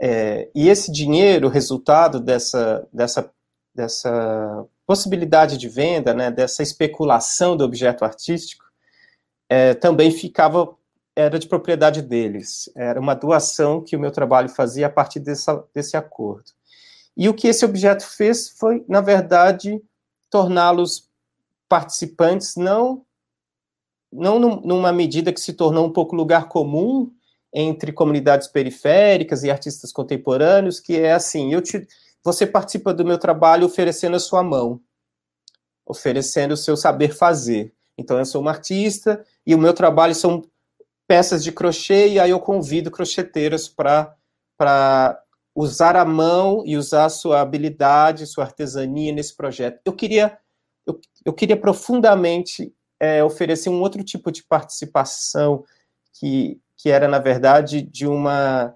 É, 0.00 0.50
e 0.52 0.68
esse 0.68 0.90
dinheiro, 0.90 1.48
resultado 1.48 2.18
dessa, 2.18 2.88
dessa, 2.92 3.30
dessa 3.72 4.66
possibilidade 4.92 5.56
de 5.56 5.70
venda, 5.70 6.12
né, 6.12 6.30
dessa 6.30 6.62
especulação 6.62 7.56
do 7.56 7.64
objeto 7.64 8.04
artístico, 8.04 8.62
é, 9.48 9.72
também 9.72 10.10
ficava 10.10 10.76
era 11.16 11.38
de 11.38 11.48
propriedade 11.48 12.02
deles. 12.02 12.70
Era 12.76 13.00
uma 13.00 13.14
doação 13.14 13.82
que 13.82 13.96
o 13.96 14.00
meu 14.00 14.10
trabalho 14.10 14.50
fazia 14.50 14.88
a 14.88 14.90
partir 14.90 15.20
dessa, 15.20 15.64
desse 15.74 15.96
acordo. 15.96 16.52
E 17.16 17.26
o 17.26 17.32
que 17.32 17.48
esse 17.48 17.64
objeto 17.64 18.06
fez 18.06 18.50
foi, 18.50 18.84
na 18.86 19.00
verdade, 19.00 19.82
torná-los 20.28 21.08
participantes 21.68 22.54
não 22.56 23.02
não 24.12 24.38
numa 24.38 24.92
medida 24.92 25.32
que 25.32 25.40
se 25.40 25.54
tornou 25.54 25.86
um 25.86 25.92
pouco 25.92 26.14
lugar 26.14 26.48
comum 26.48 27.10
entre 27.50 27.92
comunidades 27.92 28.46
periféricas 28.46 29.42
e 29.42 29.50
artistas 29.50 29.90
contemporâneos, 29.90 30.78
que 30.80 30.98
é 30.98 31.14
assim, 31.14 31.54
eu 31.54 31.62
te, 31.62 31.86
você 32.24 32.46
participa 32.46 32.94
do 32.94 33.04
meu 33.04 33.18
trabalho 33.18 33.66
oferecendo 33.66 34.16
a 34.16 34.20
sua 34.20 34.42
mão, 34.42 34.80
oferecendo 35.86 36.52
o 36.52 36.56
seu 36.56 36.76
saber 36.76 37.14
fazer. 37.14 37.74
Então 37.98 38.18
eu 38.18 38.24
sou 38.24 38.40
uma 38.40 38.50
artista 38.50 39.24
e 39.46 39.54
o 39.54 39.58
meu 39.58 39.74
trabalho 39.74 40.14
são 40.14 40.42
peças 41.06 41.42
de 41.42 41.52
crochê 41.52 42.08
e 42.08 42.20
aí 42.20 42.30
eu 42.30 42.40
convido 42.40 42.90
crocheteiras 42.90 43.68
para 43.68 44.16
usar 45.54 45.96
a 45.96 46.04
mão 46.04 46.62
e 46.64 46.76
usar 46.76 47.06
a 47.06 47.10
sua 47.10 47.40
habilidade, 47.40 48.26
sua 48.26 48.44
artesania 48.44 49.12
nesse 49.12 49.36
projeto. 49.36 49.80
Eu 49.84 49.92
queria 49.92 50.38
eu, 50.86 51.00
eu 51.24 51.32
queria 51.32 51.56
profundamente 51.56 52.74
é, 53.00 53.22
oferecer 53.22 53.68
um 53.68 53.80
outro 53.80 54.02
tipo 54.02 54.30
de 54.30 54.42
participação 54.44 55.64
que, 56.12 56.60
que 56.76 56.90
era, 56.90 57.08
na 57.08 57.18
verdade, 57.18 57.82
de 57.82 58.06
uma, 58.06 58.74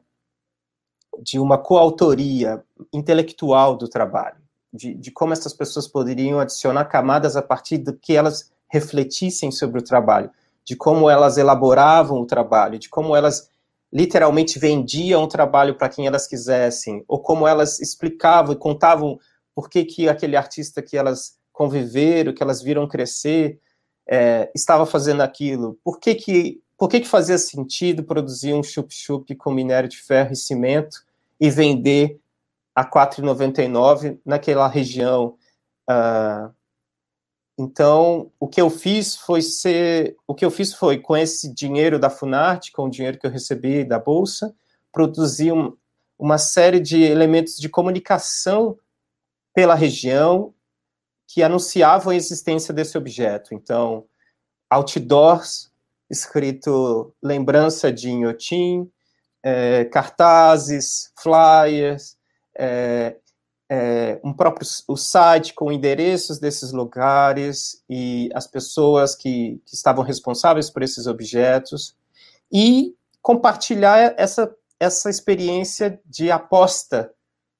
de 1.23 1.39
uma 1.39 1.59
coautoria 1.59 2.65
intelectual 2.93 3.77
do 3.77 3.89
trabalho, 3.89 4.37
de, 4.73 4.95
de 4.95 5.11
como 5.11 5.33
essas 5.33 5.53
pessoas 5.53 5.87
poderiam 5.89 6.41
adicionar 6.41 6.85
camadas 6.87 7.37
a 7.37 7.43
partir 7.43 7.79
do 7.79 7.95
que 7.95 8.15
elas 8.15 8.51
refletissem 8.69 9.51
sobre 9.51 9.81
o 9.81 9.85
trabalho, 9.85 10.31
de 10.65 10.77
como 10.77 11.09
elas 11.09 11.39
elaboravam 11.39 12.21
o 12.21 12.27
trabalho, 12.27 12.79
de 12.79 12.89
como 12.89 13.15
elas 13.15 13.51
literalmente 13.93 14.59
vendiam 14.59 15.23
o 15.23 15.29
trabalho 15.29 15.77
para 15.77 15.89
quem 15.89 16.07
elas 16.07 16.27
quisessem, 16.27 17.05
ou 17.07 17.21
como 17.21 17.47
elas 17.47 17.81
explicavam 17.81 18.53
e 18.53 18.59
contavam 18.59 19.19
por 19.55 19.71
que, 19.71 19.85
que 19.85 20.09
aquele 20.09 20.37
artista 20.37 20.83
que 20.83 20.97
elas 20.97 21.39
conviveram, 21.53 22.35
que 22.35 22.43
elas 22.43 22.61
viram 22.61 22.87
crescer, 22.87 23.59
é, 24.07 24.51
estava 24.55 24.85
fazendo 24.85 25.23
aquilo? 25.23 25.79
Por 25.83 25.99
que 25.99 26.15
que, 26.15 26.61
por 26.77 26.89
que 26.89 27.01
que 27.01 27.09
fazia 27.09 27.39
sentido 27.39 28.05
produzir 28.05 28.53
um 28.53 28.63
chup-chup 28.63 29.35
com 29.37 29.51
minério 29.51 29.89
de 29.89 29.97
ferro 29.97 30.33
e 30.33 30.37
cimento 30.37 30.99
e 31.41 31.49
vender 31.49 32.21
a 32.77 32.83
R$ 32.83 32.91
4,99 32.91 34.21
naquela 34.25 34.69
região? 34.69 35.39
Uh, 35.91 36.55
então, 37.59 38.31
o 38.39 38.47
que 38.47 38.61
eu 38.61 38.69
fiz 38.69 39.17
foi 39.17 39.41
ser, 39.41 40.15
o 40.27 40.35
que 40.35 40.45
eu 40.45 40.51
fiz 40.51 40.75
foi 40.75 40.99
com 40.99 41.17
esse 41.17 41.53
dinheiro 41.53 41.99
da 41.99 42.11
Funarte, 42.11 42.71
com 42.71 42.85
o 42.85 42.91
dinheiro 42.91 43.19
que 43.19 43.27
eu 43.27 43.31
recebi 43.31 43.83
da 43.83 43.99
bolsa, 43.99 44.55
produzir 44.93 45.53
um, 45.53 45.75
uma 46.19 46.37
série 46.37 46.79
de 46.79 47.03
elementos 47.03 47.57
de 47.57 47.69
comunicação 47.69 48.79
pela 49.55 49.75
região 49.75 50.55
que 51.27 51.43
anunciavam 51.43 52.13
a 52.13 52.17
existência 52.17 52.75
desse 52.75 52.99
objeto. 52.99 53.55
Então, 53.55 54.05
outdoors 54.69 55.73
escrito 56.11 57.15
lembrança 57.23 57.91
de 57.91 58.11
Inhotim, 58.11 58.91
é, 59.43 59.85
cartazes, 59.87 61.13
flyers, 61.19 62.17
é, 62.59 63.17
é, 63.71 64.21
um 64.25 64.33
próprio 64.33 64.67
o 64.89 64.97
site 64.97 65.55
com 65.55 65.73
endereços 65.73 66.39
desses 66.39 66.73
lugares 66.73 67.83
e 67.89 68.31
as 68.35 68.47
pessoas 68.47 69.15
que, 69.15 69.61
que 69.65 69.75
estavam 69.75 70.05
responsáveis 70.05 70.71
por 70.71 70.83
esses 70.83 71.07
objetos 71.07 71.97
e 72.53 72.95
compartilhar 73.21 74.15
essa, 74.17 74.55
essa 74.79 75.11
experiência 75.11 76.01
de 76.05 76.31
aposta 76.31 77.13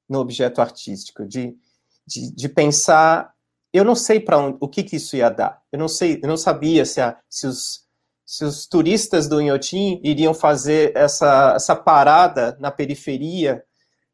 no 0.07 0.19
objeto 0.19 0.61
artístico, 0.61 1.25
de, 1.25 1.57
de, 2.05 2.33
de 2.33 2.49
pensar 2.49 3.35
eu 3.73 3.83
não 3.83 3.95
sei 3.95 4.19
para 4.19 4.37
o 4.39 4.67
que, 4.67 4.83
que 4.83 4.95
isso 4.95 5.15
ia 5.15 5.29
dar. 5.29 5.61
Eu 5.71 5.79
não 5.79 5.87
sei, 5.87 6.19
eu 6.21 6.27
não 6.27 6.37
sabia 6.37 6.85
se, 6.85 7.01
a, 7.01 7.17
se, 7.29 7.45
os, 7.45 7.81
se 8.25 8.43
os 8.43 8.65
turistas 8.65 9.27
do 9.27 9.41
Inhotim 9.41 9.99
iriam 10.03 10.33
fazer 10.33 10.95
essa, 10.95 11.53
essa 11.55 11.75
parada 11.75 12.57
na 12.59 12.71
periferia 12.71 13.63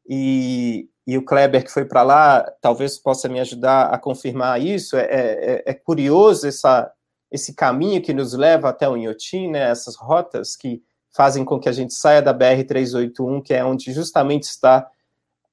e, 0.07 0.89
e 1.05 1.17
o 1.17 1.25
Kleber 1.25 1.63
que 1.63 1.71
foi 1.71 1.85
para 1.85 2.03
lá 2.03 2.41
talvez 2.61 2.97
possa 2.97 3.27
me 3.29 3.39
ajudar 3.39 3.87
a 3.87 3.97
confirmar 3.97 4.61
isso. 4.61 4.97
É, 4.97 5.05
é, 5.05 5.63
é, 5.65 5.73
curioso 5.73 6.47
essa, 6.47 6.91
esse 7.31 7.53
caminho 7.53 8.01
que 8.01 8.13
nos 8.13 8.33
leva 8.33 8.69
até 8.69 8.87
o 8.87 8.97
Inhotim, 8.97 9.49
né? 9.49 9.69
Essas 9.69 9.95
rotas 9.95 10.55
que 10.55 10.81
fazem 11.15 11.45
com 11.45 11.59
que 11.59 11.69
a 11.69 11.73
gente 11.73 11.93
saia 11.93 12.21
da 12.21 12.33
BR 12.33 12.63
381, 12.67 13.41
que 13.41 13.53
é 13.53 13.63
onde 13.63 13.91
justamente 13.93 14.43
está 14.43 14.89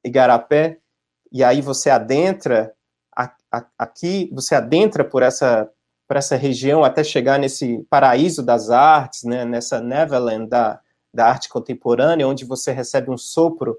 Igarapé, 0.02 0.78
e 1.30 1.44
aí 1.44 1.60
você 1.60 1.90
adentra 1.90 2.74
aqui 3.76 4.30
você 4.32 4.54
adentra 4.54 5.04
por 5.04 5.22
essa 5.22 5.68
por 6.08 6.16
essa 6.16 6.34
região 6.34 6.82
até 6.82 7.04
chegar 7.04 7.38
nesse 7.38 7.86
paraíso 7.88 8.42
das 8.42 8.68
artes, 8.68 9.22
né, 9.22 9.44
nessa 9.44 9.80
Neverland 9.80 10.48
da, 10.48 10.80
da 11.14 11.26
arte 11.26 11.48
contemporânea, 11.48 12.26
onde 12.26 12.44
você 12.44 12.72
recebe 12.72 13.12
um 13.12 13.16
sopro 13.16 13.78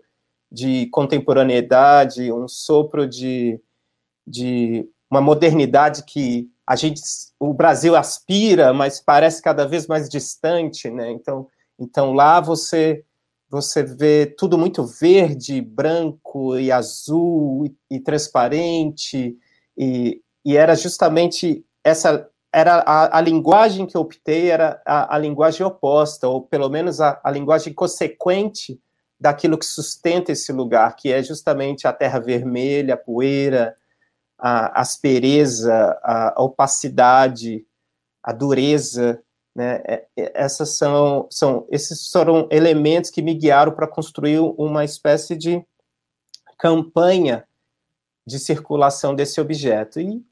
de 0.52 0.88
contemporaneidade, 0.88 2.32
um 2.32 2.48
sopro 2.48 3.08
de, 3.08 3.60
de 4.28 4.88
uma 5.10 5.22
modernidade 5.22 6.04
que 6.04 6.50
a 6.68 6.76
gente, 6.76 7.02
o 7.40 7.54
Brasil 7.54 7.96
aspira, 7.96 8.74
mas 8.74 9.00
parece 9.00 9.42
cada 9.42 9.66
vez 9.66 9.88
mais 9.88 10.10
distante, 10.10 10.90
né? 10.90 11.12
Então, 11.12 11.48
então 11.80 12.14
lá 12.14 12.40
você 12.40 13.04
você 13.50 13.84
vê 13.84 14.26
tudo 14.26 14.58
muito 14.58 14.86
verde, 14.86 15.60
branco 15.60 16.58
e 16.58 16.72
azul 16.72 17.66
e, 17.66 17.98
e 17.98 18.00
transparente 18.00 19.38
e, 19.78 20.22
e 20.46 20.56
era 20.56 20.74
justamente 20.74 21.66
essa 21.84 22.30
era 22.54 22.80
a, 22.80 23.18
a, 23.18 23.22
linguagem 23.22 23.86
que 23.86 23.96
eu 23.96 24.02
optei 24.02 24.50
era 24.50 24.82
a, 24.86 25.16
a 25.16 25.18
linguagem 25.18 25.66
oposta, 25.66 26.28
ou 26.28 26.42
pelo 26.42 26.70
menos 26.70 27.00
a, 27.00 27.20
a, 27.24 27.32
linguagem 27.32 27.74
consequente 27.74 28.80
daquilo 29.21 29.57
que 29.57 29.65
sustenta 29.65 30.31
esse 30.31 30.51
lugar, 30.51 30.95
que 30.95 31.13
é 31.13 31.21
justamente 31.21 31.88
a 31.88 31.93
terra 31.93 32.19
vermelha, 32.19 32.95
a 32.95 32.97
poeira, 32.97 33.77
a 34.36 34.81
aspereza, 34.81 35.97
a, 36.03 36.41
opacidade, 36.41 37.63
a 38.23 38.34
dureza, 38.34 39.21
né? 39.55 39.81
É, 39.86 40.05
é, 40.17 40.31
essas 40.34 40.75
são, 40.77 41.27
são 41.29 41.67
esses 41.69 42.10
foram 42.12 42.47
elementos 42.49 43.12
que 43.12 43.21
me 43.21 43.36
guiaram 43.36 43.73
para 43.73 43.86
construir 43.86 44.39
uma 44.39 44.84
espécie 44.84 45.36
de 45.36 45.63
campanha 46.57 47.45
de 48.25 48.39
circulação 48.39 49.13
desse 49.13 49.39
objeto. 49.39 49.99
E, 49.99 50.25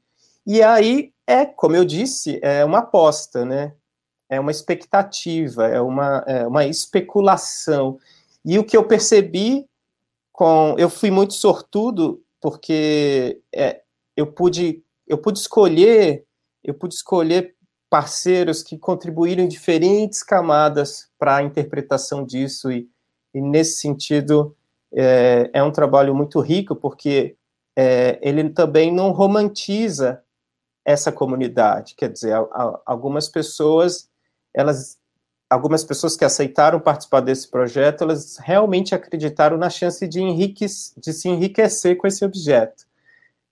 e 0.44 0.62
aí 0.62 1.12
é, 1.30 1.46
como 1.46 1.76
eu 1.76 1.84
disse, 1.84 2.40
é 2.42 2.64
uma 2.64 2.78
aposta, 2.78 3.44
né? 3.44 3.72
É 4.28 4.40
uma 4.40 4.50
expectativa, 4.50 5.68
é 5.68 5.80
uma, 5.80 6.24
é 6.26 6.44
uma 6.44 6.64
especulação. 6.64 8.00
E 8.44 8.58
o 8.58 8.64
que 8.64 8.76
eu 8.76 8.84
percebi 8.84 9.66
com. 10.32 10.74
Eu 10.78 10.88
fui 10.88 11.10
muito 11.10 11.34
sortudo, 11.34 12.22
porque 12.40 13.40
é, 13.54 13.82
eu, 14.16 14.26
pude, 14.26 14.82
eu 15.06 15.18
pude 15.18 15.38
escolher, 15.38 16.24
eu 16.64 16.74
pude 16.74 16.94
escolher 16.94 17.54
parceiros 17.90 18.62
que 18.62 18.78
contribuíram 18.78 19.44
em 19.44 19.48
diferentes 19.48 20.22
camadas 20.22 21.10
para 21.18 21.36
a 21.36 21.42
interpretação 21.42 22.24
disso, 22.24 22.70
e, 22.70 22.88
e 23.34 23.40
nesse 23.40 23.80
sentido 23.80 24.56
é, 24.92 25.50
é 25.52 25.62
um 25.62 25.72
trabalho 25.72 26.14
muito 26.14 26.40
rico, 26.40 26.76
porque 26.76 27.36
é, 27.76 28.18
ele 28.22 28.48
também 28.50 28.92
não 28.92 29.10
romantiza 29.10 30.22
essa 30.84 31.10
comunidade. 31.10 31.94
Quer 31.94 32.10
dizer, 32.10 32.34
algumas 32.86 33.28
pessoas, 33.28 34.08
elas, 34.54 34.98
algumas 35.50 35.84
pessoas 35.84 36.16
que 36.16 36.24
aceitaram 36.24 36.80
participar 36.80 37.20
desse 37.20 37.48
projeto, 37.48 38.04
elas 38.04 38.38
realmente 38.38 38.94
acreditaram 38.94 39.56
na 39.56 39.68
chance 39.68 40.06
de, 40.06 40.20
de 40.96 41.12
se 41.12 41.28
enriquecer 41.28 41.96
com 41.96 42.06
esse 42.06 42.24
objeto. 42.24 42.86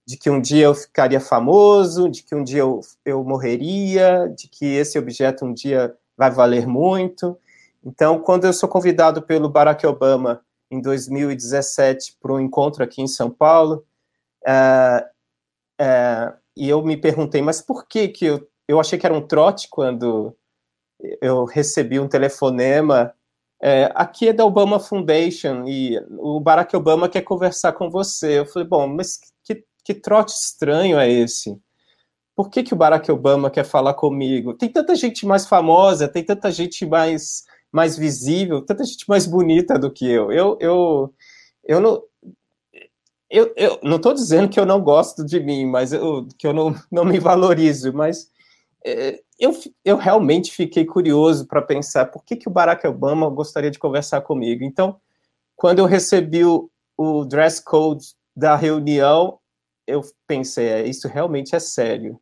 De 0.06 0.16
que 0.16 0.30
um 0.30 0.40
dia 0.40 0.66
eu 0.66 0.74
ficaria 0.74 1.20
famoso, 1.20 2.08
de 2.08 2.22
que 2.22 2.34
um 2.34 2.42
dia 2.42 2.60
eu, 2.60 2.80
eu 3.04 3.22
morreria, 3.24 4.32
de 4.34 4.48
que 4.48 4.64
esse 4.64 4.98
objeto 4.98 5.44
um 5.44 5.52
dia 5.52 5.94
vai 6.16 6.30
valer 6.30 6.66
muito. 6.66 7.36
Então, 7.84 8.18
quando 8.20 8.46
eu 8.46 8.52
sou 8.52 8.68
convidado 8.68 9.20
pelo 9.20 9.50
Barack 9.50 9.86
Obama 9.86 10.40
em 10.70 10.80
2017 10.80 12.16
para 12.22 12.32
um 12.32 12.40
encontro 12.40 12.82
aqui 12.82 13.02
em 13.02 13.08
São 13.08 13.28
Paulo, 13.28 13.84
Uh, 14.46 15.04
uh, 15.80 16.36
e 16.56 16.68
eu 16.68 16.82
me 16.82 16.96
perguntei, 16.96 17.42
mas 17.42 17.60
por 17.60 17.86
que 17.86 18.08
que 18.08 18.24
eu, 18.24 18.48
eu 18.66 18.80
achei 18.80 18.98
que 18.98 19.06
era 19.06 19.14
um 19.14 19.26
trote 19.26 19.68
quando 19.70 20.36
eu 21.20 21.44
recebi 21.44 22.00
um 22.00 22.08
telefonema 22.08 23.14
é, 23.60 23.90
aqui 23.94 24.28
é 24.28 24.32
da 24.32 24.44
Obama 24.44 24.78
Foundation 24.78 25.64
e 25.66 25.98
o 26.10 26.38
Barack 26.38 26.76
Obama 26.76 27.08
quer 27.08 27.22
conversar 27.22 27.72
com 27.72 27.90
você. 27.90 28.38
Eu 28.38 28.46
falei, 28.46 28.68
bom, 28.68 28.86
mas 28.86 29.18
que, 29.42 29.64
que 29.84 29.94
trote 29.94 30.32
estranho 30.32 30.98
é 30.98 31.10
esse? 31.10 31.58
Por 32.36 32.50
que, 32.50 32.62
que 32.62 32.72
o 32.72 32.76
Barack 32.76 33.10
Obama 33.10 33.50
quer 33.50 33.64
falar 33.64 33.94
comigo? 33.94 34.54
Tem 34.54 34.68
tanta 34.68 34.94
gente 34.94 35.26
mais 35.26 35.46
famosa, 35.46 36.06
tem 36.06 36.24
tanta 36.24 36.52
gente 36.52 36.86
mais, 36.86 37.44
mais 37.72 37.98
visível, 37.98 38.64
tanta 38.64 38.84
gente 38.84 39.08
mais 39.08 39.26
bonita 39.26 39.76
do 39.76 39.90
que 39.90 40.08
eu. 40.08 40.30
Eu, 40.30 40.56
eu, 40.60 41.14
eu 41.64 41.80
não, 41.80 42.02
eu, 43.28 43.52
eu 43.56 43.80
não 43.82 43.96
estou 43.96 44.14
dizendo 44.14 44.48
que 44.48 44.60
eu 44.60 44.64
não 44.64 44.80
gosto 44.80 45.24
de 45.24 45.40
mim, 45.40 45.66
mas 45.66 45.92
eu, 45.92 46.28
que 46.38 46.46
eu 46.46 46.52
não, 46.52 46.72
não 46.92 47.04
me 47.04 47.18
valorizo, 47.18 47.92
mas 47.92 48.30
é, 48.86 49.20
eu, 49.38 49.52
eu 49.84 49.96
realmente 49.96 50.52
fiquei 50.52 50.84
curioso 50.84 51.46
para 51.46 51.62
pensar 51.62 52.06
por 52.06 52.24
que, 52.24 52.36
que 52.36 52.48
o 52.48 52.52
Barack 52.52 52.86
Obama 52.86 53.30
gostaria 53.30 53.70
de 53.70 53.78
conversar 53.78 54.20
comigo. 54.22 54.64
Então, 54.64 55.00
quando 55.56 55.78
eu 55.78 55.86
recebi 55.86 56.44
o, 56.44 56.70
o 56.96 57.24
dress 57.24 57.62
code 57.62 58.14
da 58.34 58.56
reunião, 58.56 59.38
eu 59.86 60.02
pensei, 60.26 60.68
é, 60.68 60.86
isso 60.86 61.06
realmente 61.08 61.54
é 61.54 61.60
sério. 61.60 62.20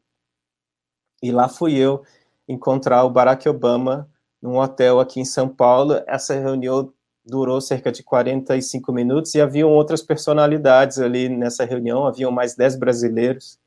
E 1.22 1.32
lá 1.32 1.48
fui 1.48 1.76
eu 1.76 2.04
encontrar 2.46 3.04
o 3.04 3.10
Barack 3.10 3.48
Obama 3.48 4.08
num 4.40 4.58
hotel 4.58 5.00
aqui 5.00 5.20
em 5.20 5.24
São 5.24 5.48
Paulo. 5.48 6.02
Essa 6.06 6.34
reunião 6.34 6.92
durou 7.24 7.60
cerca 7.60 7.90
de 7.90 8.02
45 8.02 8.92
minutos 8.92 9.34
e 9.34 9.40
haviam 9.40 9.70
outras 9.70 10.02
personalidades 10.02 10.98
ali 10.98 11.28
nessa 11.28 11.64
reunião, 11.64 12.06
haviam 12.06 12.30
mais 12.30 12.54
10 12.54 12.76
brasileiros. 12.76 13.58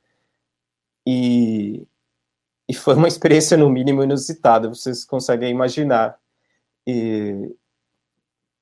E, 1.05 1.85
e 2.69 2.73
foi 2.75 2.93
uma 2.93 3.07
experiência, 3.07 3.57
no 3.57 3.67
mínimo, 3.67 4.03
inusitada, 4.03 4.69
vocês 4.69 5.03
conseguem 5.03 5.49
imaginar. 5.49 6.19
E, 6.85 7.51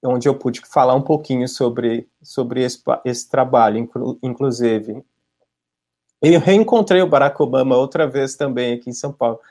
onde 0.01 0.29
eu 0.29 0.33
pude 0.33 0.61
falar 0.65 0.95
um 0.95 1.01
pouquinho 1.01 1.45
sobre, 1.45 2.09
sobre 2.21 2.63
esse, 2.63 2.81
esse 3.03 3.29
trabalho, 3.29 3.77
inclu, 3.77 4.17
inclusive. 4.23 5.03
Eu 6.21 6.39
reencontrei 6.39 7.01
o 7.01 7.07
Barack 7.07 7.41
Obama 7.41 7.75
outra 7.75 8.07
vez 8.07 8.37
também 8.37 8.75
aqui 8.75 8.89
em 8.89 8.93
São 8.93 9.11
Paulo, 9.11 9.41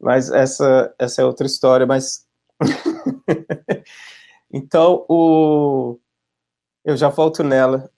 mas 0.00 0.30
essa, 0.30 0.94
essa 0.98 1.20
é 1.20 1.24
outra 1.24 1.46
história, 1.46 1.86
mas... 1.86 2.26
então, 4.50 5.04
o... 5.10 5.98
eu 6.84 6.96
já 6.96 7.10
volto 7.10 7.44
nela. 7.44 7.90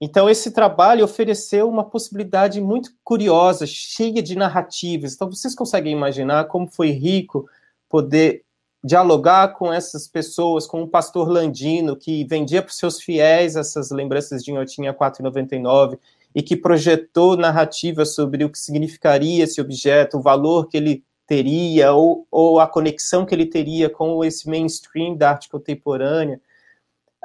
Então, 0.00 0.30
esse 0.30 0.52
trabalho 0.52 1.04
ofereceu 1.04 1.68
uma 1.68 1.84
possibilidade 1.84 2.60
muito 2.60 2.90
curiosa, 3.02 3.66
cheia 3.66 4.22
de 4.22 4.36
narrativas. 4.36 5.14
Então, 5.14 5.30
vocês 5.30 5.54
conseguem 5.54 5.92
imaginar 5.92 6.44
como 6.44 6.68
foi 6.68 6.90
rico 6.90 7.48
poder 7.88 8.44
dialogar 8.82 9.54
com 9.54 9.72
essas 9.72 10.06
pessoas, 10.06 10.66
com 10.66 10.82
o 10.82 10.88
pastor 10.88 11.28
Landino, 11.28 11.96
que 11.96 12.24
vendia 12.24 12.62
para 12.62 12.70
os 12.70 12.76
seus 12.76 13.00
fiéis 13.00 13.56
essas 13.56 13.90
lembranças 13.90 14.44
de 14.44 14.52
Inhotinha 14.52 14.94
4,99 14.94 15.98
e 16.32 16.42
que 16.42 16.56
projetou 16.56 17.36
narrativas 17.36 18.14
sobre 18.14 18.44
o 18.44 18.50
que 18.50 18.58
significaria 18.58 19.42
esse 19.42 19.60
objeto, 19.60 20.18
o 20.18 20.22
valor 20.22 20.68
que 20.68 20.76
ele 20.76 21.04
teria, 21.26 21.92
ou, 21.92 22.26
ou 22.30 22.60
a 22.60 22.66
conexão 22.66 23.26
que 23.26 23.34
ele 23.34 23.46
teria 23.46 23.90
com 23.90 24.24
esse 24.24 24.48
mainstream 24.48 25.16
da 25.16 25.30
arte 25.30 25.48
contemporânea. 25.48 26.40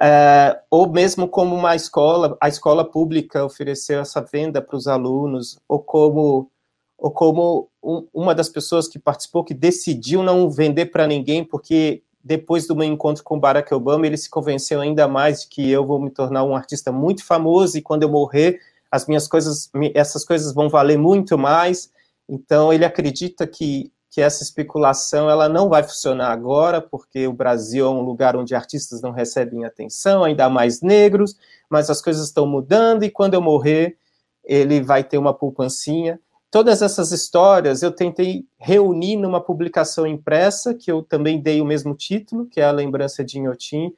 É, 0.01 0.59
ou 0.71 0.91
mesmo 0.91 1.27
como 1.27 1.55
uma 1.55 1.75
escola, 1.75 2.35
a 2.41 2.47
escola 2.47 2.83
pública 2.83 3.45
ofereceu 3.45 3.99
essa 3.99 4.21
venda 4.21 4.61
para 4.61 4.75
os 4.75 4.87
alunos, 4.87 5.59
ou 5.67 5.79
como 5.79 6.49
ou 6.97 7.11
como 7.11 7.69
um, 7.83 8.07
uma 8.13 8.33
das 8.33 8.47
pessoas 8.47 8.87
que 8.87 8.97
participou 8.97 9.43
que 9.43 9.53
decidiu 9.53 10.23
não 10.23 10.49
vender 10.49 10.85
para 10.85 11.05
ninguém, 11.05 11.43
porque 11.43 12.01
depois 12.23 12.65
do 12.65 12.75
meu 12.75 12.87
encontro 12.87 13.23
com 13.23 13.37
Barack 13.37 13.73
Obama, 13.73 14.07
ele 14.07 14.15
se 14.15 14.29
convenceu 14.29 14.79
ainda 14.79 15.05
mais 15.05 15.41
de 15.41 15.49
que 15.49 15.69
eu 15.69 15.85
vou 15.85 15.99
me 15.99 16.09
tornar 16.09 16.45
um 16.45 16.55
artista 16.55 16.91
muito 16.91 17.25
famoso 17.25 17.77
e 17.77 17.81
quando 17.81 18.03
eu 18.03 18.09
morrer, 18.09 18.61
as 18.89 19.05
minhas 19.05 19.27
coisas, 19.27 19.69
essas 19.93 20.23
coisas 20.23 20.53
vão 20.53 20.69
valer 20.69 20.97
muito 20.97 21.37
mais. 21.37 21.91
Então, 22.29 22.71
ele 22.71 22.85
acredita 22.85 23.45
que, 23.45 23.91
que 24.13 24.21
essa 24.21 24.43
especulação 24.43 25.27
ela 25.27 25.49
não 25.49 25.67
vai 25.67 25.81
funcionar 25.81 26.31
agora, 26.31 26.79
porque 26.79 27.25
o 27.25 27.33
Brasil 27.33 27.87
é 27.87 27.89
um 27.89 28.03
lugar 28.03 28.35
onde 28.35 28.53
artistas 28.53 29.01
não 29.01 29.09
recebem 29.09 29.65
atenção, 29.65 30.23
ainda 30.23 30.47
mais 30.47 30.81
negros, 30.81 31.35
mas 31.67 31.89
as 31.89 31.99
coisas 31.99 32.27
estão 32.27 32.45
mudando 32.45 33.03
e 33.03 33.09
quando 33.09 33.33
eu 33.33 33.41
morrer, 33.41 33.97
ele 34.43 34.83
vai 34.83 35.03
ter 35.03 35.17
uma 35.17 35.33
poupancinha. 35.33 36.19
Todas 36.51 36.83
essas 36.83 37.11
histórias 37.11 37.81
eu 37.81 37.91
tentei 37.91 38.45
reunir 38.55 39.17
numa 39.17 39.41
publicação 39.41 40.05
impressa, 40.05 40.75
que 40.75 40.91
eu 40.91 41.01
também 41.01 41.41
dei 41.41 41.59
o 41.59 41.65
mesmo 41.65 41.95
título, 41.95 42.45
que 42.45 42.61
é 42.61 42.65
a 42.65 42.71
Lembrança 42.71 43.25
de 43.25 43.39
Inhotim, 43.39 43.95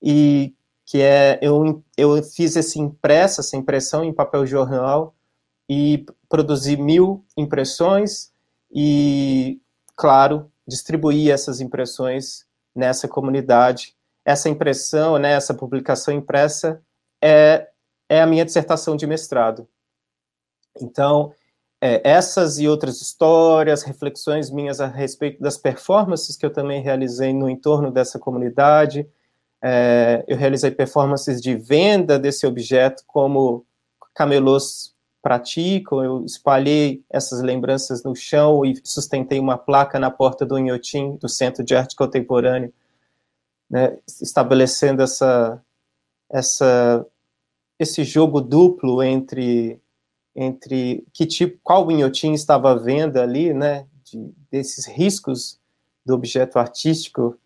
e 0.00 0.54
que 0.84 1.02
é, 1.02 1.40
eu, 1.42 1.82
eu 1.96 2.22
fiz 2.22 2.54
esse 2.54 2.78
impressa, 2.78 3.40
essa 3.40 3.56
impressão 3.56 4.04
em 4.04 4.12
papel 4.12 4.46
jornal, 4.46 5.12
e 5.68 6.06
produzi 6.28 6.76
mil 6.76 7.24
impressões, 7.36 8.30
e, 8.78 9.58
claro, 9.96 10.52
distribuí 10.68 11.30
essas 11.30 11.62
impressões 11.62 12.44
nessa 12.74 13.08
comunidade. 13.08 13.96
Essa 14.22 14.50
impressão, 14.50 15.16
né, 15.16 15.32
essa 15.32 15.54
publicação 15.54 16.12
impressa 16.12 16.82
é, 17.22 17.68
é 18.06 18.20
a 18.20 18.26
minha 18.26 18.44
dissertação 18.44 18.94
de 18.94 19.06
mestrado. 19.06 19.66
Então, 20.78 21.32
é, 21.80 22.02
essas 22.04 22.58
e 22.58 22.68
outras 22.68 23.00
histórias, 23.00 23.82
reflexões 23.82 24.50
minhas 24.50 24.78
a 24.78 24.86
respeito 24.86 25.42
das 25.42 25.56
performances 25.56 26.36
que 26.36 26.44
eu 26.44 26.52
também 26.52 26.82
realizei 26.82 27.32
no 27.32 27.48
entorno 27.48 27.90
dessa 27.90 28.18
comunidade. 28.18 29.08
É, 29.62 30.22
eu 30.28 30.36
realizei 30.36 30.70
performances 30.70 31.40
de 31.40 31.56
venda 31.56 32.18
desse 32.18 32.46
objeto, 32.46 33.04
como 33.06 33.64
camelôs 34.12 34.94
praticam. 35.26 36.04
Eu 36.04 36.24
espalhei 36.24 37.02
essas 37.10 37.42
lembranças 37.42 38.04
no 38.04 38.14
chão 38.14 38.64
e 38.64 38.80
sustentei 38.84 39.40
uma 39.40 39.58
placa 39.58 39.98
na 39.98 40.08
porta 40.08 40.46
do 40.46 40.56
Inhotim, 40.56 41.16
do 41.16 41.28
Centro 41.28 41.64
de 41.64 41.74
Arte 41.74 41.96
Contemporânea, 41.96 42.72
né, 43.68 43.98
estabelecendo 44.22 45.02
essa, 45.02 45.60
essa, 46.30 47.04
esse 47.76 48.04
jogo 48.04 48.40
duplo 48.40 49.02
entre 49.02 49.80
entre 50.38 51.04
que 51.12 51.26
tipo, 51.26 51.58
qual 51.62 51.90
Inhotim 51.90 52.32
estava 52.34 52.78
vendo 52.78 53.16
ali, 53.16 53.54
né, 53.54 53.86
de, 54.04 54.32
desses 54.50 54.86
riscos 54.86 55.58
do 56.04 56.14
objeto 56.14 56.58
artístico, 56.58 57.36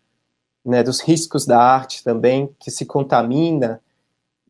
né, 0.63 0.83
dos 0.83 0.99
riscos 0.99 1.45
da 1.45 1.57
arte 1.57 2.03
também, 2.03 2.53
que 2.59 2.69
se 2.69 2.85
contamina, 2.85 3.81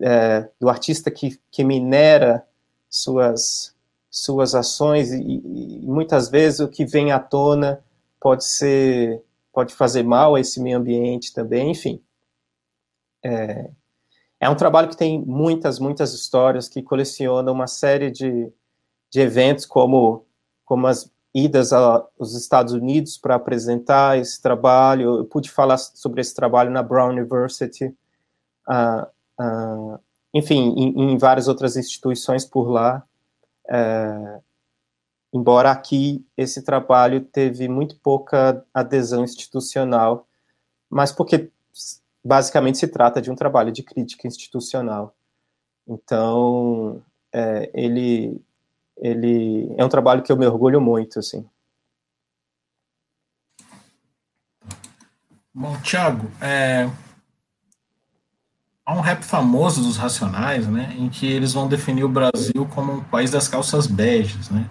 é, 0.02 0.50
do 0.60 0.68
artista 0.68 1.12
que, 1.12 1.40
que 1.52 1.64
minera 1.64 2.44
suas, 2.92 3.74
suas 4.10 4.54
ações, 4.54 5.14
e, 5.14 5.22
e, 5.22 5.88
muitas 5.88 6.30
vezes 6.30 6.60
o 6.60 6.68
que 6.68 6.86
vem 6.86 7.14
à 7.14 7.20
tona 7.20 7.82
pode 8.20 8.44
ser, 8.44 9.24
pode 9.54 9.74
fazer 9.74 10.04
mal 10.04 10.36
a 10.36 10.40
esse 10.42 10.60
meio 10.60 10.78
ambiente 10.78 11.34
também, 11.34 11.72
enfim. 11.72 12.04
É, 13.24 13.72
é 14.42 14.50
um 14.50 14.56
trabalho 14.56 14.90
que 14.90 14.98
tem 14.98 15.24
muitas, 15.24 15.80
muitas 15.80 16.14
histórias, 16.14 16.68
que 16.68 16.84
coleciona 16.84 17.52
uma 17.52 17.68
série 17.68 18.12
de, 18.12 18.52
de 19.10 19.22
eventos, 19.22 19.66
como, 19.66 20.26
como 20.66 20.88
as 20.88 21.10
idas 21.34 21.72
aos 21.72 22.36
Estados 22.36 22.74
Unidos 22.74 23.18
para 23.18 23.36
apresentar 23.36 24.18
esse 24.18 24.42
trabalho. 24.42 25.20
Eu 25.20 25.26
pude 25.26 25.50
falar 25.50 25.78
sobre 25.78 26.20
esse 26.20 26.36
trabalho 26.36 26.72
na 26.72 26.84
Brown 26.84 27.12
University, 27.12 27.86
uh, 28.68 29.06
uh, 29.40 30.00
enfim, 30.34 30.74
em, 30.78 31.14
em, 31.14 31.18
várias 31.18 31.48
outras 31.48 31.76
instituições 31.76 32.46
por 32.46 32.70
lá. 32.70 33.04
Uh, 33.66 34.42
embora 35.34 35.72
aqui 35.72 36.26
esse 36.38 36.62
trabalho 36.62 37.22
teve 37.22 37.68
muito 37.68 37.96
pouca 37.98 38.66
adesão 38.74 39.24
institucional, 39.24 40.28
mas 40.90 41.12
porque 41.12 41.50
basicamente 42.24 42.78
se 42.78 42.88
trata 42.88 43.22
de 43.22 43.32
um 43.32 43.36
trabalho 43.36 43.72
de 43.72 43.84
crítica 43.84 44.28
institucional. 44.28 45.16
Então, 45.88 47.02
é, 47.34 47.70
ele, 47.74 48.40
ele 48.98 49.74
é 49.78 49.84
um 49.84 49.90
trabalho 49.90 50.22
que 50.22 50.32
eu 50.32 50.38
me 50.38 50.46
orgulho 50.46 50.80
muito, 50.80 51.20
assim. 51.20 51.46
Bom, 55.54 55.78
Thiago, 55.82 56.30
é... 56.42 56.90
há 58.86 58.94
um 58.96 59.02
rap 59.02 59.24
famoso 59.24 59.82
dos 59.82 59.98
Racionais, 59.98 60.68
né, 60.68 60.96
em 60.98 61.10
que 61.10 61.32
eles 61.32 61.54
vão 61.54 61.68
definir 61.68 62.04
o 62.04 62.10
Brasil 62.10 62.68
como 62.74 62.94
um 62.94 63.04
país 63.04 63.32
das 63.32 63.48
calças 63.48 63.88
beges, 63.88 64.50
né? 64.50 64.70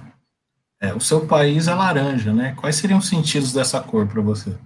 É, 0.83 0.95
o 0.95 1.01
seu 1.01 1.27
país 1.27 1.69
é 1.69 1.75
laranja, 1.75 2.33
né? 2.33 2.55
Quais 2.59 2.77
seriam 2.77 2.99
os 2.99 3.09
sentidos 3.09 3.53
dessa 3.53 3.83
cor 3.83 4.09
para 4.09 4.23
você? 4.23 4.57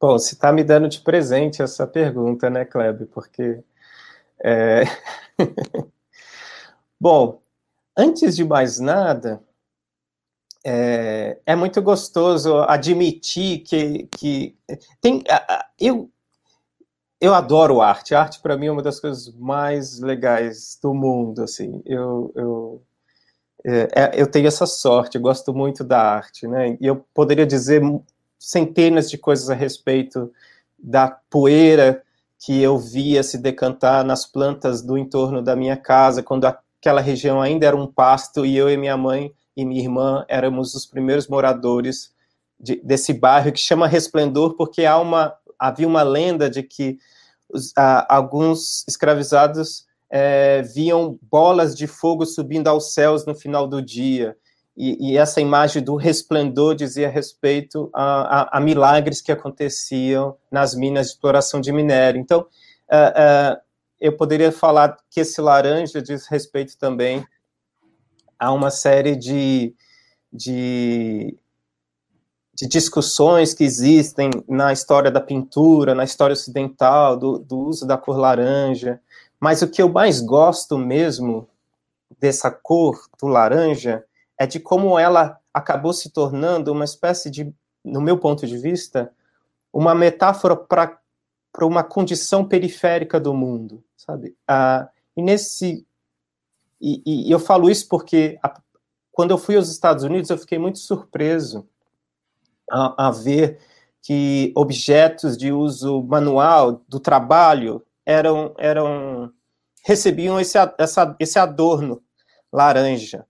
Bom, 0.00 0.12
você 0.12 0.34
está 0.34 0.52
me 0.52 0.62
dando 0.62 0.88
de 0.88 1.00
presente 1.00 1.60
essa 1.60 1.84
pergunta, 1.88 2.48
né, 2.48 2.64
Kleber? 2.64 3.08
Porque. 3.08 3.64
É... 4.40 4.84
Bom, 7.00 7.42
antes 7.96 8.36
de 8.36 8.44
mais 8.44 8.78
nada, 8.78 9.42
é, 10.64 11.40
é, 11.44 11.56
muito 11.56 11.82
gostoso 11.82 12.58
admitir 12.60 13.60
que, 13.60 14.06
que 14.16 14.56
tem. 15.00 15.24
Eu, 15.80 16.08
eu 17.20 17.34
adoro 17.34 17.80
arte. 17.80 18.14
A 18.14 18.20
arte, 18.20 18.40
para 18.40 18.56
mim, 18.56 18.66
é 18.66 18.72
uma 18.72 18.82
das 18.82 19.00
coisas 19.00 19.32
mais 19.34 20.00
legais 20.00 20.78
do 20.82 20.94
mundo. 20.94 21.42
Assim, 21.42 21.82
eu, 21.84 22.32
eu, 22.34 22.82
é, 23.64 23.88
é 23.94 24.22
eu 24.22 24.26
tenho 24.26 24.46
essa 24.46 24.66
sorte, 24.66 25.16
eu 25.16 25.22
gosto 25.22 25.52
muito 25.52 25.82
da 25.84 26.00
arte, 26.00 26.46
né? 26.46 26.76
E 26.80 26.86
eu 26.86 27.04
poderia 27.14 27.46
dizer 27.46 27.82
centenas 28.38 29.10
de 29.10 29.18
coisas 29.18 29.50
a 29.50 29.54
respeito 29.54 30.32
da 30.78 31.08
poeira 31.28 32.02
que 32.38 32.62
eu 32.62 32.78
via 32.78 33.22
se 33.22 33.36
decantar 33.36 34.04
nas 34.04 34.24
plantas 34.24 34.80
do 34.80 34.96
entorno 34.96 35.42
da 35.42 35.56
minha 35.56 35.76
casa, 35.76 36.22
quando 36.22 36.44
aquela 36.44 37.00
região 37.00 37.42
ainda 37.42 37.66
era 37.66 37.76
um 37.76 37.86
pasto 37.86 38.46
e 38.46 38.56
eu 38.56 38.70
e 38.70 38.76
minha 38.76 38.96
mãe 38.96 39.32
e 39.56 39.64
minha 39.64 39.82
irmã 39.82 40.24
éramos 40.28 40.74
os 40.74 40.86
primeiros 40.86 41.26
moradores 41.26 42.12
de, 42.60 42.76
desse 42.76 43.12
bairro 43.12 43.52
que 43.52 43.58
chama 43.58 43.88
Resplendor, 43.88 44.54
porque 44.54 44.84
há 44.84 44.98
uma, 44.98 45.34
havia 45.58 45.86
uma 45.86 46.02
lenda 46.02 46.48
de 46.48 46.62
que 46.62 46.98
os, 47.52 47.72
alguns 48.08 48.84
escravizados 48.86 49.86
é, 50.10 50.62
viam 50.62 51.18
bolas 51.22 51.76
de 51.76 51.86
fogo 51.86 52.24
subindo 52.24 52.68
aos 52.68 52.92
céus 52.92 53.26
no 53.26 53.34
final 53.34 53.66
do 53.66 53.82
dia. 53.82 54.36
E, 54.76 55.10
e 55.10 55.18
essa 55.18 55.40
imagem 55.40 55.82
do 55.82 55.96
resplendor 55.96 56.74
dizia 56.74 57.08
respeito 57.08 57.90
a, 57.92 58.42
a, 58.42 58.58
a, 58.58 58.60
milagres 58.60 59.20
que 59.20 59.32
aconteciam 59.32 60.36
nas 60.52 60.72
minas 60.74 61.06
de 61.08 61.12
exploração 61.14 61.60
de 61.60 61.72
minério. 61.72 62.20
Então, 62.20 62.42
uh, 62.42 63.54
uh, 63.54 63.60
eu 64.00 64.16
poderia 64.16 64.52
falar 64.52 64.96
que 65.10 65.20
esse 65.20 65.40
laranja 65.40 66.00
diz 66.00 66.28
respeito 66.28 66.78
também 66.78 67.26
a 68.38 68.52
uma 68.52 68.70
série 68.70 69.16
de, 69.16 69.74
de, 70.32 71.36
de 72.58 72.66
discussões 72.66 73.54
que 73.54 73.62
existem 73.62 74.30
na 74.48 74.72
história 74.72 75.12
da 75.12 75.20
pintura, 75.20 75.94
na 75.94 76.02
história 76.02 76.32
ocidental, 76.32 77.16
do, 77.16 77.38
do 77.38 77.56
uso 77.56 77.86
da 77.86 77.96
cor 77.96 78.16
laranja. 78.18 79.00
Mas 79.38 79.62
o 79.62 79.68
que 79.68 79.80
eu 79.80 79.88
mais 79.88 80.20
gosto 80.20 80.76
mesmo 80.76 81.48
dessa 82.18 82.50
cor 82.50 83.00
do 83.20 83.28
laranja 83.28 84.04
é 84.36 84.44
de 84.44 84.58
como 84.58 84.98
ela 84.98 85.38
acabou 85.54 85.92
se 85.92 86.10
tornando 86.10 86.72
uma 86.72 86.84
espécie 86.84 87.30
de, 87.30 87.54
no 87.84 88.00
meu 88.00 88.18
ponto 88.18 88.44
de 88.44 88.58
vista, 88.58 89.12
uma 89.72 89.94
metáfora 89.94 90.56
para 90.56 90.98
uma 91.62 91.84
condição 91.84 92.44
periférica 92.44 93.20
do 93.20 93.32
mundo, 93.32 93.84
sabe? 93.96 94.36
Ah, 94.48 94.88
e 95.16 95.22
nesse 95.22 95.86
e, 96.80 97.02
e, 97.06 97.30
eu 97.30 97.38
falo 97.38 97.70
isso 97.70 97.88
porque 97.88 98.36
a, 98.42 98.60
quando 99.12 99.30
eu 99.30 99.38
fui 99.38 99.54
aos 99.54 99.68
Estados 99.68 100.02
Unidos 100.02 100.28
eu 100.28 100.38
fiquei 100.38 100.58
muito 100.58 100.78
surpreso 100.78 101.68
a, 102.70 103.08
a 103.08 103.10
ver 103.10 103.58
que 104.02 104.52
objetos 104.56 105.36
de 105.36 105.52
uso 105.52 106.02
manual 106.02 106.82
do 106.88 107.00
trabalho 107.00 107.82
eram 108.06 108.54
eram 108.58 109.32
recebiam 109.84 110.40
esse, 110.40 110.58
essa, 110.78 111.16
esse 111.18 111.38
adorno 111.38 112.02
laranja 112.52 113.26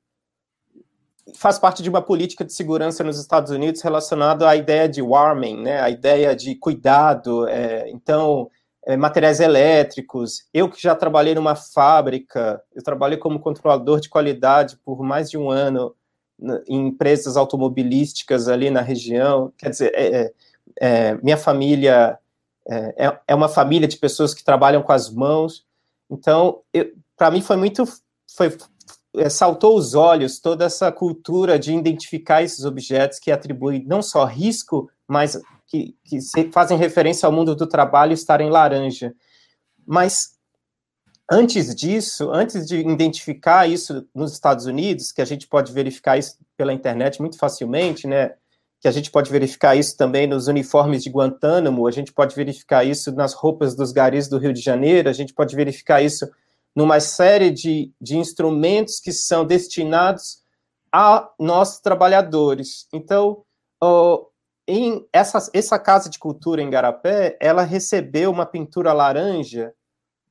faz 1.35 1.59
parte 1.59 1.83
de 1.83 1.89
uma 1.89 2.03
política 2.03 2.45
de 2.45 2.53
segurança 2.53 3.05
nos 3.05 3.19
Estados 3.19 3.51
Unidos 3.51 3.83
relacionada 3.83 4.49
à 4.49 4.57
ideia 4.57 4.89
de 4.89 5.03
warming, 5.03 5.63
né, 5.63 5.81
a 5.81 5.91
ideia 5.91 6.35
de 6.35 6.55
cuidado. 6.55 7.47
É, 7.49 7.89
então, 7.91 8.51
é, 8.87 8.97
materiais 8.97 9.41
elétricos. 9.41 10.45
Eu 10.53 10.71
que 10.71 10.81
já 10.81 10.95
trabalhei 10.95 11.35
numa 11.35 11.55
fábrica, 11.55 12.63
eu 12.75 12.83
trabalhei 12.83 13.19
como 13.19 13.41
controlador 13.41 14.01
de 14.01 14.09
qualidade 14.09 14.79
por 14.85 15.03
mais 15.03 15.31
de 15.31 15.37
um 15.37 15.51
ano 15.51 15.95
em 16.67 16.89
empresas 16.89 17.37
automobilísticas 17.37 18.49
ali 18.49 18.71
na 18.71 18.81
região. 18.81 19.53
Quer 19.59 19.71
dizer, 19.71 19.93
é, 19.95 20.07
é, 20.07 20.33
é 20.81 21.15
minha 21.23 21.37
família 21.37 22.19
é, 22.69 23.07
é, 23.07 23.21
é, 23.29 23.35
uma 23.35 23.49
família 23.49 23.89
de 23.89 23.97
pessoas 23.97 24.35
que 24.35 24.45
trabalham 24.45 24.83
com 24.83 24.93
as 24.93 25.11
mãos. 25.11 25.65
Então, 26.11 26.61
para 27.17 27.31
mim 27.31 27.41
foi 27.41 27.57
muito 27.57 27.85
foi 28.37 28.57
é, 29.17 29.29
saltou 29.31 29.77
os 29.77 29.95
olhos 29.95 30.39
toda 30.39 30.67
essa 30.67 30.93
cultura 30.93 31.59
de 31.59 31.75
identificar 31.75 32.43
esses 32.43 32.65
objetos 32.65 33.19
que 33.19 33.33
atribuem 33.33 33.85
não 33.87 34.03
só 34.03 34.25
risco, 34.25 34.91
mas 35.07 35.41
que, 35.67 35.97
que 36.05 36.21
fazem 36.53 36.77
referência 36.77 37.27
ao 37.27 37.33
mundo 37.33 37.57
do 37.57 37.67
trabalho 37.67 38.13
estar 38.13 38.41
em 38.41 38.51
laranja. 38.51 39.15
Mas 39.87 40.38
antes 41.31 41.75
disso, 41.75 42.31
antes 42.31 42.67
de 42.67 42.79
identificar 42.79 43.69
isso 43.69 44.07
nos 44.15 44.33
Estados 44.33 44.67
Unidos, 44.67 45.13
que 45.13 45.21
a 45.21 45.25
gente 45.25 45.47
pode 45.47 45.73
verificar 45.73 46.17
isso 46.19 46.39
pela 46.57 46.73
internet 46.73 47.21
muito 47.21 47.39
facilmente, 47.39 48.07
né? 48.07 48.35
Que 48.81 48.89
a 48.89 48.91
gente 48.91 49.11
pode 49.11 49.31
verificar 49.31 49.77
isso 49.77 49.97
também 49.97 50.27
nos 50.27 50.49
uniformes 50.49 51.03
de 51.03 51.11
Guantánamo, 51.11 51.87
a 51.87 51.91
gente 51.91 52.13
pode 52.13 52.35
verificar 52.35 52.85
isso 52.85 53.13
nas 53.13 53.35
roupas 53.35 53.75
dos 53.75 53.93
garis 53.93 54.29
do 54.29 54.39
Rio 54.39 54.53
de 54.53 54.61
Janeiro, 54.61 55.09
a 55.09 55.13
gente 55.13 55.35
pode 55.35 55.55
verificar 55.55 56.01
isso 56.01 56.29
numa 56.75 57.01
série 57.01 57.51
de, 57.51 57.93
de 58.01 58.17
instrumentos 58.17 59.01
que 59.01 59.13
são 59.13 59.45
destinados 59.45 60.43
a 60.93 61.29
nós 61.39 61.81
trabalhadores. 61.81 62.87
Então, 62.93 63.43
oh, 63.83 64.29
em 64.67 65.07
essa, 65.13 65.51
essa 65.53 65.79
casa 65.79 66.09
de 66.09 66.19
cultura 66.19 66.63
em 66.63 66.71
Garapé, 66.71 67.37
ela 67.41 67.63
recebeu 67.63 68.31
uma 68.31 68.47
pintura 68.47 68.93
laranja 68.93 69.75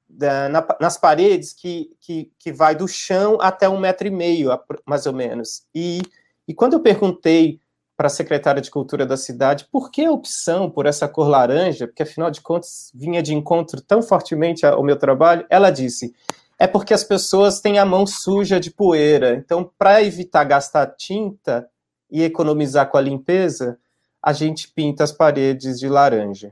da, 0.09 0.47
na, 0.49 0.65
nas 0.79 0.97
paredes 0.97 1.53
que, 1.53 1.89
que, 1.99 2.31
que 2.39 2.51
vai 2.51 2.75
do 2.75 2.87
chão 2.87 3.37
até 3.41 3.67
um 3.67 3.79
metro 3.79 4.07
e 4.07 4.11
meio, 4.11 4.49
mais 4.85 5.05
ou 5.05 5.13
menos. 5.13 5.63
E, 5.73 6.01
e 6.47 6.53
quando 6.53 6.73
eu 6.73 6.79
perguntei 6.79 7.59
para 7.95 8.07
a 8.07 8.11
secretária 8.11 8.61
de 8.61 8.69
Cultura 8.69 9.05
da 9.05 9.17
cidade 9.17 9.67
por 9.71 9.89
que 9.89 10.05
a 10.05 10.11
opção 10.11 10.69
por 10.69 10.85
essa 10.85 11.07
cor 11.07 11.27
laranja, 11.27 11.87
porque 11.87 12.03
afinal 12.03 12.29
de 12.29 12.41
contas 12.41 12.91
vinha 12.93 13.23
de 13.23 13.33
encontro 13.33 13.81
tão 13.81 14.01
fortemente 14.03 14.65
ao 14.65 14.83
meu 14.83 14.97
trabalho, 14.97 15.45
ela 15.49 15.71
disse: 15.71 16.13
é 16.59 16.67
porque 16.67 16.93
as 16.93 17.03
pessoas 17.03 17.59
têm 17.59 17.79
a 17.79 17.85
mão 17.85 18.05
suja 18.05 18.59
de 18.59 18.71
poeira. 18.71 19.33
Então, 19.35 19.69
para 19.77 20.03
evitar 20.03 20.43
gastar 20.43 20.87
tinta 20.95 21.67
e 22.09 22.23
economizar 22.23 22.89
com 22.89 22.97
a 22.97 23.01
limpeza, 23.01 23.79
a 24.21 24.31
gente 24.33 24.71
pinta 24.71 25.03
as 25.03 25.11
paredes 25.11 25.79
de 25.79 25.87
laranja. 25.87 26.51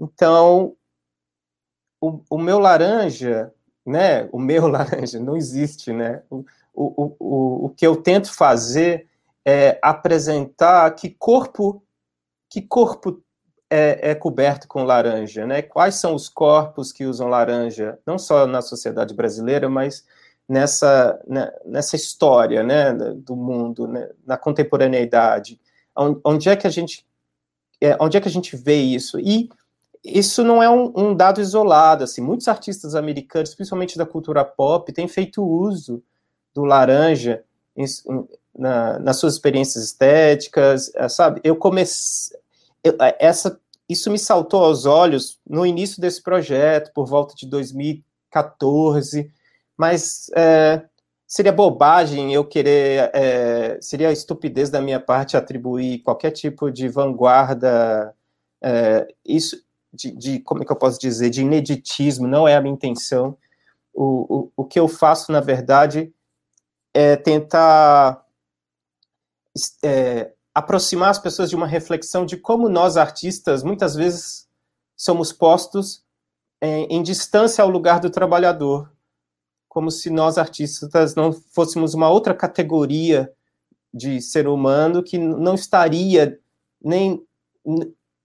Então, 0.00 0.74
o, 2.02 2.20
o 2.28 2.36
meu 2.36 2.58
laranja, 2.58 3.52
né? 3.86 4.28
O 4.32 4.38
meu 4.40 4.66
laranja 4.68 5.20
não 5.20 5.36
existe, 5.36 5.92
né? 5.92 6.22
O, 6.28 6.44
o, 6.74 7.16
o, 7.18 7.64
o 7.66 7.68
que 7.70 7.86
eu 7.86 7.94
tento 7.94 8.34
fazer 8.34 9.06
é, 9.44 9.78
apresentar 9.80 10.90
que 10.96 11.08
corpo 11.10 11.82
que 12.50 12.60
corpo 12.60 13.22
é, 13.70 14.10
é, 14.10 14.14
coberto 14.14 14.68
com 14.68 14.82
laranja, 14.82 15.46
né? 15.46 15.62
Quais 15.62 15.94
são 15.94 16.14
os 16.14 16.28
corpos 16.28 16.92
que 16.92 17.06
usam 17.06 17.28
laranja, 17.28 17.98
não 18.04 18.18
só 18.18 18.46
na 18.46 18.60
sociedade 18.60 19.14
brasileira, 19.14 19.68
mas 19.68 20.04
nessa 20.48 21.18
né, 21.26 21.50
nessa 21.64 21.94
história, 21.94 22.62
né, 22.62 22.92
do 22.92 23.36
mundo, 23.36 23.86
né, 23.86 24.10
na 24.26 24.36
contemporaneidade. 24.36 25.58
Onde 26.24 26.48
é 26.48 26.56
que 26.56 26.66
a 26.66 26.70
gente 26.70 27.06
é, 27.80 27.96
onde 28.00 28.16
é 28.16 28.20
que 28.20 28.28
a 28.28 28.30
gente 28.30 28.56
vê 28.56 28.76
isso? 28.76 29.18
E 29.20 29.48
isso 30.04 30.42
não 30.42 30.62
é 30.62 30.68
um, 30.68 30.92
um, 30.96 31.14
dado 31.14 31.40
isolado, 31.40 32.04
assim, 32.04 32.20
muitos 32.20 32.48
artistas 32.48 32.94
americanos, 32.94 33.54
principalmente 33.54 33.96
da 33.96 34.04
cultura 34.04 34.44
pop, 34.44 34.92
têm 34.92 35.06
feito 35.06 35.44
uso 35.44 36.02
do 36.52 36.64
laranja 36.64 37.44
em, 37.76 37.84
na, 38.56 38.98
nas 38.98 39.18
suas 39.18 39.34
experiências 39.34 39.84
estéticas, 39.84 40.92
é, 40.94 41.08
sabe? 41.08 41.40
Eu 41.44 41.56
comecei, 41.56 42.36
é, 42.84 43.16
essa, 43.26 43.60
isso 43.88 44.10
me 44.10 44.18
saltou 44.18 44.64
aos 44.64 44.86
olhos 44.86 45.38
no 45.48 45.64
início 45.64 46.00
desse 46.00 46.20
projeto, 46.20 46.92
por 46.92 47.06
volta 47.06 47.34
de 47.36 47.46
2014, 47.46 49.30
mas 49.76 50.30
é, 50.34 50.82
seria 51.26 51.52
bobagem 51.52 52.34
eu 52.34 52.44
querer, 52.44 53.10
é, 53.14 53.78
seria 53.80 54.12
estupidez 54.12 54.68
da 54.68 54.80
minha 54.80 54.98
parte 55.00 55.36
atribuir 55.36 56.00
qualquer 56.00 56.32
tipo 56.32 56.70
de 56.70 56.88
vanguarda, 56.88 58.14
é, 58.60 59.08
isso, 59.24 59.56
de, 59.92 60.10
de, 60.12 60.40
como 60.40 60.62
é 60.62 60.66
que 60.66 60.72
eu 60.72 60.76
posso 60.76 60.98
dizer, 60.98 61.30
de 61.30 61.42
ineditismo, 61.42 62.26
não 62.26 62.48
é 62.48 62.56
a 62.56 62.60
minha 62.60 62.74
intenção. 62.74 63.36
O, 63.92 64.36
o, 64.38 64.52
o 64.56 64.64
que 64.64 64.80
eu 64.80 64.88
faço, 64.88 65.30
na 65.30 65.40
verdade, 65.40 66.12
é 66.94 67.16
tentar 67.16 68.24
é, 69.84 70.32
aproximar 70.54 71.10
as 71.10 71.18
pessoas 71.18 71.50
de 71.50 71.56
uma 71.56 71.66
reflexão 71.66 72.24
de 72.24 72.36
como 72.36 72.68
nós, 72.68 72.96
artistas, 72.96 73.62
muitas 73.62 73.94
vezes 73.94 74.48
somos 74.96 75.32
postos 75.32 76.04
em, 76.60 76.86
em 76.86 77.02
distância 77.02 77.62
ao 77.62 77.70
lugar 77.70 78.00
do 78.00 78.10
trabalhador, 78.10 78.90
como 79.68 79.90
se 79.90 80.10
nós, 80.10 80.38
artistas, 80.38 81.14
não 81.14 81.32
fôssemos 81.32 81.94
uma 81.94 82.08
outra 82.08 82.34
categoria 82.34 83.32
de 83.92 84.20
ser 84.20 84.46
humano 84.46 85.02
que 85.02 85.18
não 85.18 85.54
estaria 85.54 86.38
nem, 86.82 87.22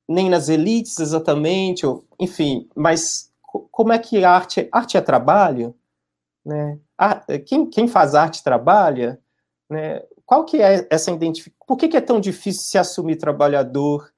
nem 0.08 0.30
nas 0.30 0.50
elites 0.50 1.00
exatamente, 1.00 1.86
ou, 1.86 2.06
enfim, 2.20 2.70
mas 2.76 3.32
como 3.72 3.92
é 3.92 4.00
que 4.00 4.24
arte, 4.24 4.68
arte 4.72 4.98
é 4.98 5.02
trabalho? 5.02 5.76
Né? 6.46 6.80
Quem, 7.46 7.70
quem 7.70 7.88
faz 7.88 8.16
arte 8.16 8.44
trabalha? 8.44 9.20
Né? 9.70 10.02
Qual 10.26 10.46
que 10.46 10.62
é 10.62 10.88
essa 10.90 11.12
identificação? 11.12 11.66
Por 11.66 11.78
que, 11.78 11.88
que 11.88 11.98
é 11.98 12.02
tão 12.02 12.20
difícil 12.20 12.64
se 12.64 12.78
assumir 12.78 13.18
trabalhador 13.18 14.12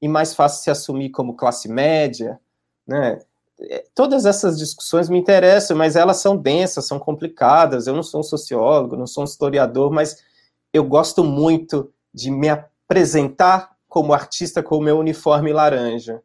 e 0.00 0.08
mais 0.08 0.34
fácil 0.34 0.62
se 0.62 0.70
assumir 0.70 1.10
como 1.10 1.36
classe 1.36 1.68
média? 1.68 2.40
Né? 2.86 3.18
É, 3.60 3.84
todas 3.94 4.26
essas 4.26 4.58
discussões 4.58 5.08
me 5.08 5.18
interessam, 5.18 5.76
mas 5.76 5.96
elas 5.96 6.18
são 6.18 6.36
densas, 6.36 6.86
são 6.86 6.98
complicadas. 6.98 7.86
Eu 7.86 7.94
não 7.94 8.02
sou 8.02 8.20
um 8.20 8.24
sociólogo, 8.24 8.96
não 8.96 9.06
sou 9.06 9.22
um 9.22 9.26
historiador, 9.26 9.90
mas 9.90 10.22
eu 10.72 10.84
gosto 10.84 11.22
muito 11.22 11.92
de 12.12 12.30
me 12.30 12.48
apresentar 12.48 13.73
como 13.94 14.12
artista 14.12 14.60
com 14.60 14.78
o 14.78 14.82
meu 14.82 14.98
uniforme 14.98 15.52
laranja, 15.52 16.20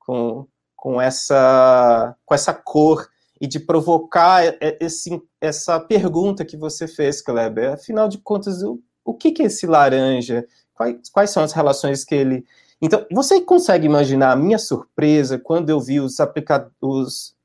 com, 0.00 0.44
com 0.74 1.00
essa, 1.00 2.16
com 2.26 2.34
essa 2.34 2.52
cor 2.52 3.08
e 3.40 3.46
de 3.46 3.60
provocar 3.60 4.42
esse, 4.80 5.22
essa 5.40 5.78
pergunta 5.78 6.44
que 6.44 6.56
você 6.56 6.88
fez, 6.88 7.22
Kleber. 7.22 7.74
Afinal 7.74 8.08
de 8.08 8.18
contas, 8.18 8.64
o, 8.64 8.80
o 9.04 9.14
que, 9.14 9.30
que 9.30 9.44
é 9.44 9.46
esse 9.46 9.68
laranja? 9.68 10.44
Quais, 10.74 11.08
quais 11.12 11.30
são 11.30 11.44
as 11.44 11.52
relações 11.52 12.04
que 12.04 12.12
ele. 12.12 12.44
Então, 12.80 13.06
você 13.12 13.40
consegue 13.40 13.86
imaginar 13.86 14.32
a 14.32 14.36
minha 14.36 14.58
surpresa 14.58 15.38
quando 15.38 15.70
eu 15.70 15.78
vi 15.78 16.00
os, 16.00 16.18
aplica... 16.18 16.68
os, 16.80 17.36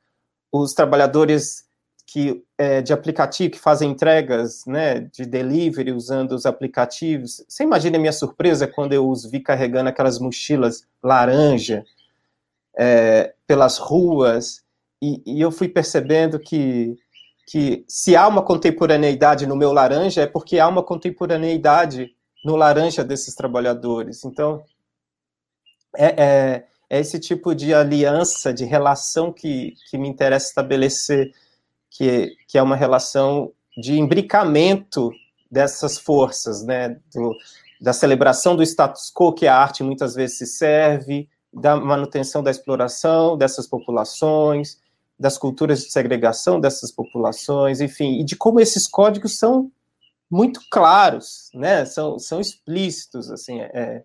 os 0.52 0.74
trabalhadores 0.74 1.67
que, 2.08 2.42
é, 2.58 2.82
de 2.82 2.94
aplicativo 2.94 3.52
que 3.52 3.60
fazem 3.60 3.92
entregas 3.92 4.66
né, 4.66 5.02
de 5.02 5.26
delivery 5.26 5.92
usando 5.92 6.32
os 6.32 6.46
aplicativos. 6.46 7.44
Você 7.48 7.64
imagina 7.64 7.98
a 7.98 8.00
minha 8.00 8.14
surpresa 8.14 8.66
quando 8.66 8.94
eu 8.94 9.08
os 9.10 9.30
vi 9.30 9.42
carregando 9.42 9.90
aquelas 9.90 10.18
mochilas 10.18 10.88
laranja 11.04 11.84
é, 12.80 13.34
pelas 13.46 13.78
ruas, 13.78 14.64
e, 15.02 15.22
e, 15.26 15.42
eu 15.42 15.52
fui 15.52 15.68
percebendo 15.68 16.40
que, 16.40 16.96
que 17.48 17.84
se 17.88 18.16
há 18.16 18.28
uma 18.28 18.42
contemporaneidade 18.42 19.46
no 19.46 19.56
meu 19.56 19.74
laranja, 19.74 20.22
é 20.22 20.28
porque 20.28 20.60
há 20.60 20.68
uma 20.68 20.82
contemporaneidade 20.82 22.16
no 22.44 22.56
laranja 22.56 23.04
desses 23.04 23.36
trabalhadores. 23.36 24.24
Então, 24.24 24.64
é, 25.96 26.24
é, 26.24 26.68
é 26.90 27.00
esse 27.00 27.20
tipo 27.20 27.54
de 27.54 27.74
aliança, 27.74 28.54
de 28.54 28.64
relação 28.64 29.32
que, 29.32 29.74
que 29.90 29.98
me 29.98 30.08
interessa 30.08 30.48
estabelecer 30.48 31.32
que, 31.90 32.36
que 32.48 32.58
é 32.58 32.62
uma 32.62 32.76
relação 32.76 33.52
de 33.78 34.00
imbricamento 34.00 35.12
dessas 35.50 35.98
forças, 35.98 36.64
né, 36.64 37.00
do, 37.14 37.36
da 37.80 37.94
celebração 37.94 38.56
do 38.56 38.64
status 38.64 39.12
quo 39.14 39.34
que 39.34 39.48
a 39.48 39.56
arte 39.56 39.84
muitas 39.84 40.16
vezes 40.16 40.38
se 40.38 40.46
serve, 40.46 41.30
da 41.54 41.76
manutenção 41.76 42.44
da 42.44 42.52
exploração 42.52 43.38
dessas 43.38 43.68
populações, 43.68 44.80
das 45.20 45.38
culturas 45.38 45.84
de 45.84 45.92
segregação 45.92 46.60
dessas 46.60 46.92
populações, 46.92 47.82
enfim, 47.82 48.20
e 48.20 48.24
de 48.24 48.36
como 48.36 48.60
esses 48.60 48.88
códigos 48.88 49.38
são 49.38 49.72
muito 50.30 50.60
claros, 50.70 51.50
né, 51.54 51.86
são, 51.86 52.20
são 52.20 52.40
explícitos, 52.40 53.32
assim, 53.32 53.62
é, 53.62 54.04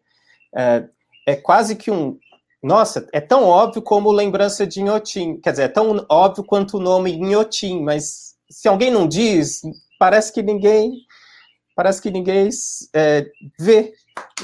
é, 0.55 0.89
é 1.27 1.37
quase 1.37 1.77
que 1.77 1.91
um, 1.91 2.19
nossa, 2.63 3.09
é 3.13 3.21
tão 3.21 3.45
óbvio 3.45 3.83
como 3.83 4.13
lembrança 4.13 4.67
de 4.67 4.81
Inhotim. 4.81 5.41
Quer 5.41 5.51
dizer, 5.51 5.63
é 5.65 5.69
tão 5.69 6.05
óbvio 6.09 6.45
quanto 6.45 6.77
o 6.77 6.81
nome 6.81 7.13
Inhotim, 7.13 7.83
mas 7.83 8.37
se 8.49 8.69
alguém 8.69 8.91
não 8.91 9.09
diz, 9.09 9.63
parece 9.99 10.33
que 10.33 10.43
ninguém 10.43 10.93
parece 11.75 12.03
que 12.03 12.11
ninguém 12.11 12.49
é, 12.95 13.31
vê. 13.59 13.93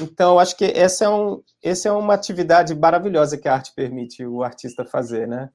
Então, 0.01 0.39
acho 0.39 0.57
que 0.57 0.65
essa 0.65 1.05
é, 1.05 1.09
um, 1.09 1.43
essa 1.63 1.89
é 1.89 1.91
uma 1.91 2.13
atividade 2.13 2.75
maravilhosa 2.75 3.37
que 3.37 3.47
a 3.47 3.53
arte 3.53 3.73
permite 3.75 4.25
o 4.25 4.43
artista 4.43 4.83
fazer, 4.85 5.27
né? 5.27 5.49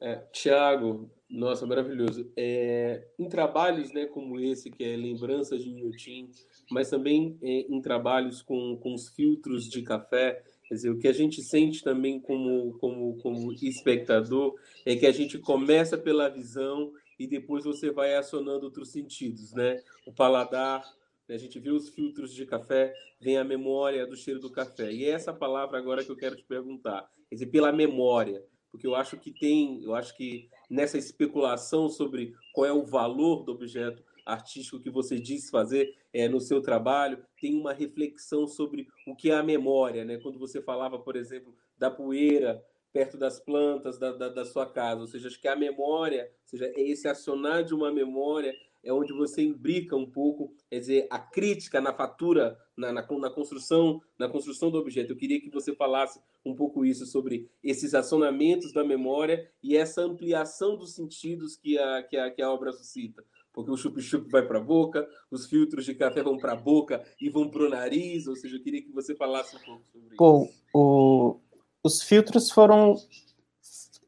É, 0.00 0.16
Tiago, 0.32 1.10
nossa, 1.30 1.64
maravilhoso. 1.64 2.30
É, 2.36 3.06
em 3.18 3.28
trabalhos 3.28 3.92
né, 3.92 4.06
como 4.06 4.40
esse, 4.40 4.68
que 4.70 4.82
é 4.82 4.96
Lembranças 4.96 5.62
de 5.62 5.70
Inhotim, 5.70 6.28
mas 6.70 6.90
também 6.90 7.38
é, 7.42 7.66
em 7.68 7.80
trabalhos 7.80 8.42
com, 8.42 8.76
com 8.76 8.94
os 8.94 9.08
filtros 9.08 9.68
de 9.68 9.82
café. 9.82 10.42
Quer 10.66 10.74
dizer, 10.74 10.90
o 10.90 10.98
que 10.98 11.08
a 11.08 11.12
gente 11.12 11.42
sente 11.42 11.82
também 11.82 12.20
como, 12.20 12.78
como, 12.78 13.16
como 13.18 13.52
espectador 13.52 14.54
é 14.86 14.96
que 14.96 15.06
a 15.06 15.12
gente 15.12 15.38
começa 15.38 15.98
pela 15.98 16.28
visão 16.28 16.92
e 17.18 17.26
depois 17.26 17.64
você 17.64 17.90
vai 17.90 18.14
acionando 18.16 18.64
outros 18.64 18.90
sentidos, 18.90 19.52
né? 19.52 19.82
O 20.06 20.12
paladar, 20.12 20.82
né? 21.28 21.34
a 21.34 21.38
gente 21.38 21.58
vê 21.60 21.70
os 21.70 21.88
filtros 21.90 22.34
de 22.34 22.46
café, 22.46 22.92
vem 23.20 23.36
a 23.36 23.44
memória 23.44 24.06
do 24.06 24.16
cheiro 24.16 24.40
do 24.40 24.50
café. 24.50 24.92
E 24.92 25.04
é 25.04 25.10
essa 25.10 25.32
palavra 25.32 25.78
agora 25.78 26.04
que 26.04 26.10
eu 26.10 26.16
quero 26.16 26.36
te 26.36 26.44
perguntar, 26.44 27.08
quer 27.28 27.36
dizer, 27.36 27.46
pela 27.46 27.70
memória, 27.70 28.42
porque 28.70 28.86
eu 28.86 28.94
acho 28.94 29.18
que 29.18 29.30
tem, 29.30 29.82
eu 29.84 29.94
acho 29.94 30.16
que 30.16 30.48
nessa 30.70 30.96
especulação 30.96 31.88
sobre 31.88 32.32
qual 32.54 32.66
é 32.66 32.72
o 32.72 32.86
valor 32.86 33.44
do 33.44 33.52
objeto, 33.52 34.02
artístico 34.24 34.80
que 34.80 34.90
você 34.90 35.18
disse 35.18 35.50
fazer 35.50 35.94
é, 36.12 36.28
no 36.28 36.40
seu 36.40 36.60
trabalho, 36.60 37.24
tem 37.40 37.54
uma 37.54 37.72
reflexão 37.72 38.46
sobre 38.46 38.86
o 39.06 39.14
que 39.14 39.30
é 39.30 39.34
a 39.34 39.42
memória, 39.42 40.04
né? 40.04 40.18
Quando 40.18 40.38
você 40.38 40.62
falava, 40.62 40.98
por 40.98 41.16
exemplo, 41.16 41.54
da 41.78 41.90
poeira 41.90 42.62
perto 42.92 43.16
das 43.16 43.40
plantas 43.40 43.98
da, 43.98 44.12
da, 44.12 44.28
da 44.28 44.44
sua 44.44 44.66
casa, 44.66 45.00
ou 45.00 45.06
seja, 45.06 45.28
acho 45.28 45.40
que 45.40 45.48
a 45.48 45.56
memória, 45.56 46.24
ou 46.24 46.48
seja, 46.48 46.66
é 46.66 46.82
esse 46.82 47.08
acionar 47.08 47.64
de 47.64 47.74
uma 47.74 47.90
memória 47.90 48.54
é 48.84 48.92
onde 48.92 49.12
você 49.12 49.42
imbrica 49.42 49.96
um 49.96 50.10
pouco, 50.10 50.54
quer 50.68 50.80
dizer, 50.80 51.06
a 51.08 51.18
crítica 51.18 51.80
na 51.80 51.92
fatura, 51.92 52.58
na, 52.76 52.92
na, 52.92 53.02
na, 53.02 53.30
construção, 53.30 54.00
na 54.18 54.28
construção 54.28 54.70
do 54.70 54.78
objeto. 54.78 55.12
Eu 55.12 55.16
queria 55.16 55.40
que 55.40 55.50
você 55.50 55.74
falasse 55.74 56.20
um 56.44 56.54
pouco 56.54 56.84
isso 56.84 57.06
sobre 57.06 57.48
esses 57.62 57.94
acionamentos 57.94 58.72
da 58.72 58.82
memória 58.82 59.48
e 59.62 59.76
essa 59.76 60.02
ampliação 60.02 60.76
dos 60.76 60.94
sentidos 60.94 61.56
que 61.56 61.78
a, 61.78 62.02
que 62.02 62.16
a, 62.16 62.30
que 62.30 62.42
a 62.42 62.50
obra 62.50 62.72
suscita 62.72 63.24
porque 63.52 63.70
o 63.70 63.76
chup-chup 63.76 64.30
vai 64.30 64.42
para 64.42 64.58
a 64.58 64.62
boca, 64.62 65.06
os 65.30 65.46
filtros 65.46 65.84
de 65.84 65.94
café 65.94 66.22
vão 66.22 66.38
para 66.38 66.52
a 66.52 66.56
boca 66.56 67.02
e 67.20 67.28
vão 67.28 67.50
para 67.50 67.62
o 67.62 67.68
nariz, 67.68 68.26
ou 68.26 68.34
seja, 68.34 68.56
eu 68.56 68.62
queria 68.62 68.82
que 68.82 68.92
você 68.92 69.14
falasse 69.14 69.56
um 69.56 69.60
pouco 69.60 69.82
sobre 69.92 70.16
Bom, 70.16 70.44
isso. 70.44 70.54
O, 70.74 71.40
os 71.84 72.02
filtros 72.02 72.50
foram... 72.50 72.96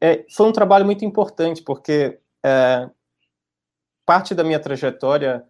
É, 0.01 0.25
foi 0.35 0.47
um 0.47 0.51
trabalho 0.51 0.85
muito 0.85 1.05
importante, 1.05 1.63
porque 1.63 2.19
é, 2.43 2.89
parte 4.05 4.35
da 4.35 4.43
minha 4.43 4.59
trajetória 4.59 5.45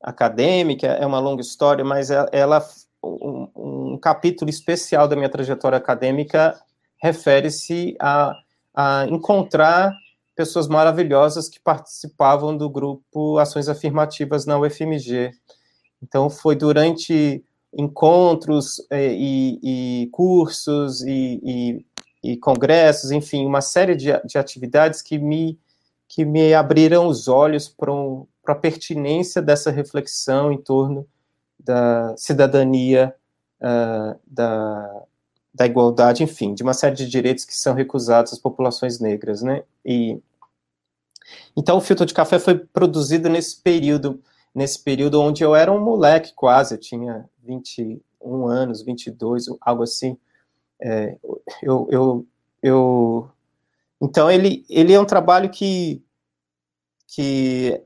acadêmica 0.00 0.86
é 0.86 1.04
uma 1.04 1.20
longa 1.20 1.42
história, 1.42 1.84
mas 1.84 2.10
é, 2.10 2.26
ela 2.32 2.66
um, 3.02 3.48
um 3.92 3.98
capítulo 3.98 4.50
especial 4.50 5.08
da 5.08 5.16
minha 5.16 5.28
trajetória 5.28 5.78
acadêmica 5.78 6.60
refere-se 7.02 7.96
a, 8.00 8.34
a 8.74 9.06
encontrar 9.08 9.92
pessoas 10.40 10.68
maravilhosas 10.68 11.50
que 11.50 11.60
participavam 11.60 12.56
do 12.56 12.70
grupo 12.70 13.36
Ações 13.36 13.68
Afirmativas 13.68 14.46
na 14.46 14.58
UFMG. 14.58 15.32
Então, 16.02 16.30
foi 16.30 16.56
durante 16.56 17.44
encontros 17.76 18.82
eh, 18.88 19.12
e, 19.12 19.60
e 19.62 20.06
cursos 20.06 21.02
e, 21.02 21.38
e, 21.44 21.86
e, 22.24 22.36
congressos, 22.38 23.10
enfim, 23.10 23.44
uma 23.44 23.60
série 23.60 23.94
de, 23.94 24.06
de, 24.24 24.38
atividades 24.38 25.02
que 25.02 25.18
me, 25.18 25.58
que 26.08 26.24
me 26.24 26.54
abriram 26.54 27.06
os 27.06 27.28
olhos 27.28 27.68
para 27.68 27.92
um, 27.92 28.26
a 28.46 28.54
pertinência 28.54 29.42
dessa 29.42 29.70
reflexão 29.70 30.50
em 30.50 30.56
torno 30.56 31.06
da 31.58 32.16
cidadania, 32.16 33.14
uh, 33.60 34.18
da, 34.26 35.02
da 35.52 35.66
igualdade, 35.66 36.24
enfim, 36.24 36.54
de 36.54 36.62
uma 36.62 36.72
série 36.72 36.96
de 36.96 37.06
direitos 37.06 37.44
que 37.44 37.54
são 37.54 37.74
recusados 37.74 38.32
às 38.32 38.38
populações 38.38 38.98
negras, 38.98 39.42
né? 39.42 39.64
E 39.84 40.18
então, 41.56 41.78
o 41.78 41.80
filtro 41.80 42.06
de 42.06 42.14
café 42.14 42.38
foi 42.38 42.58
produzido 42.58 43.28
nesse 43.28 43.60
período, 43.60 44.22
nesse 44.54 44.82
período 44.82 45.20
onde 45.20 45.42
eu 45.42 45.54
era 45.54 45.72
um 45.72 45.80
moleque 45.80 46.32
quase, 46.34 46.74
eu 46.74 46.78
tinha 46.78 47.28
21 47.42 48.46
anos, 48.46 48.82
22, 48.82 49.46
algo 49.60 49.82
assim. 49.82 50.16
É, 50.80 51.16
eu, 51.62 51.88
eu, 51.90 52.26
eu, 52.62 53.30
então, 54.00 54.30
ele, 54.30 54.64
ele 54.68 54.92
é 54.92 55.00
um 55.00 55.04
trabalho 55.04 55.50
que, 55.50 56.02
que 57.06 57.82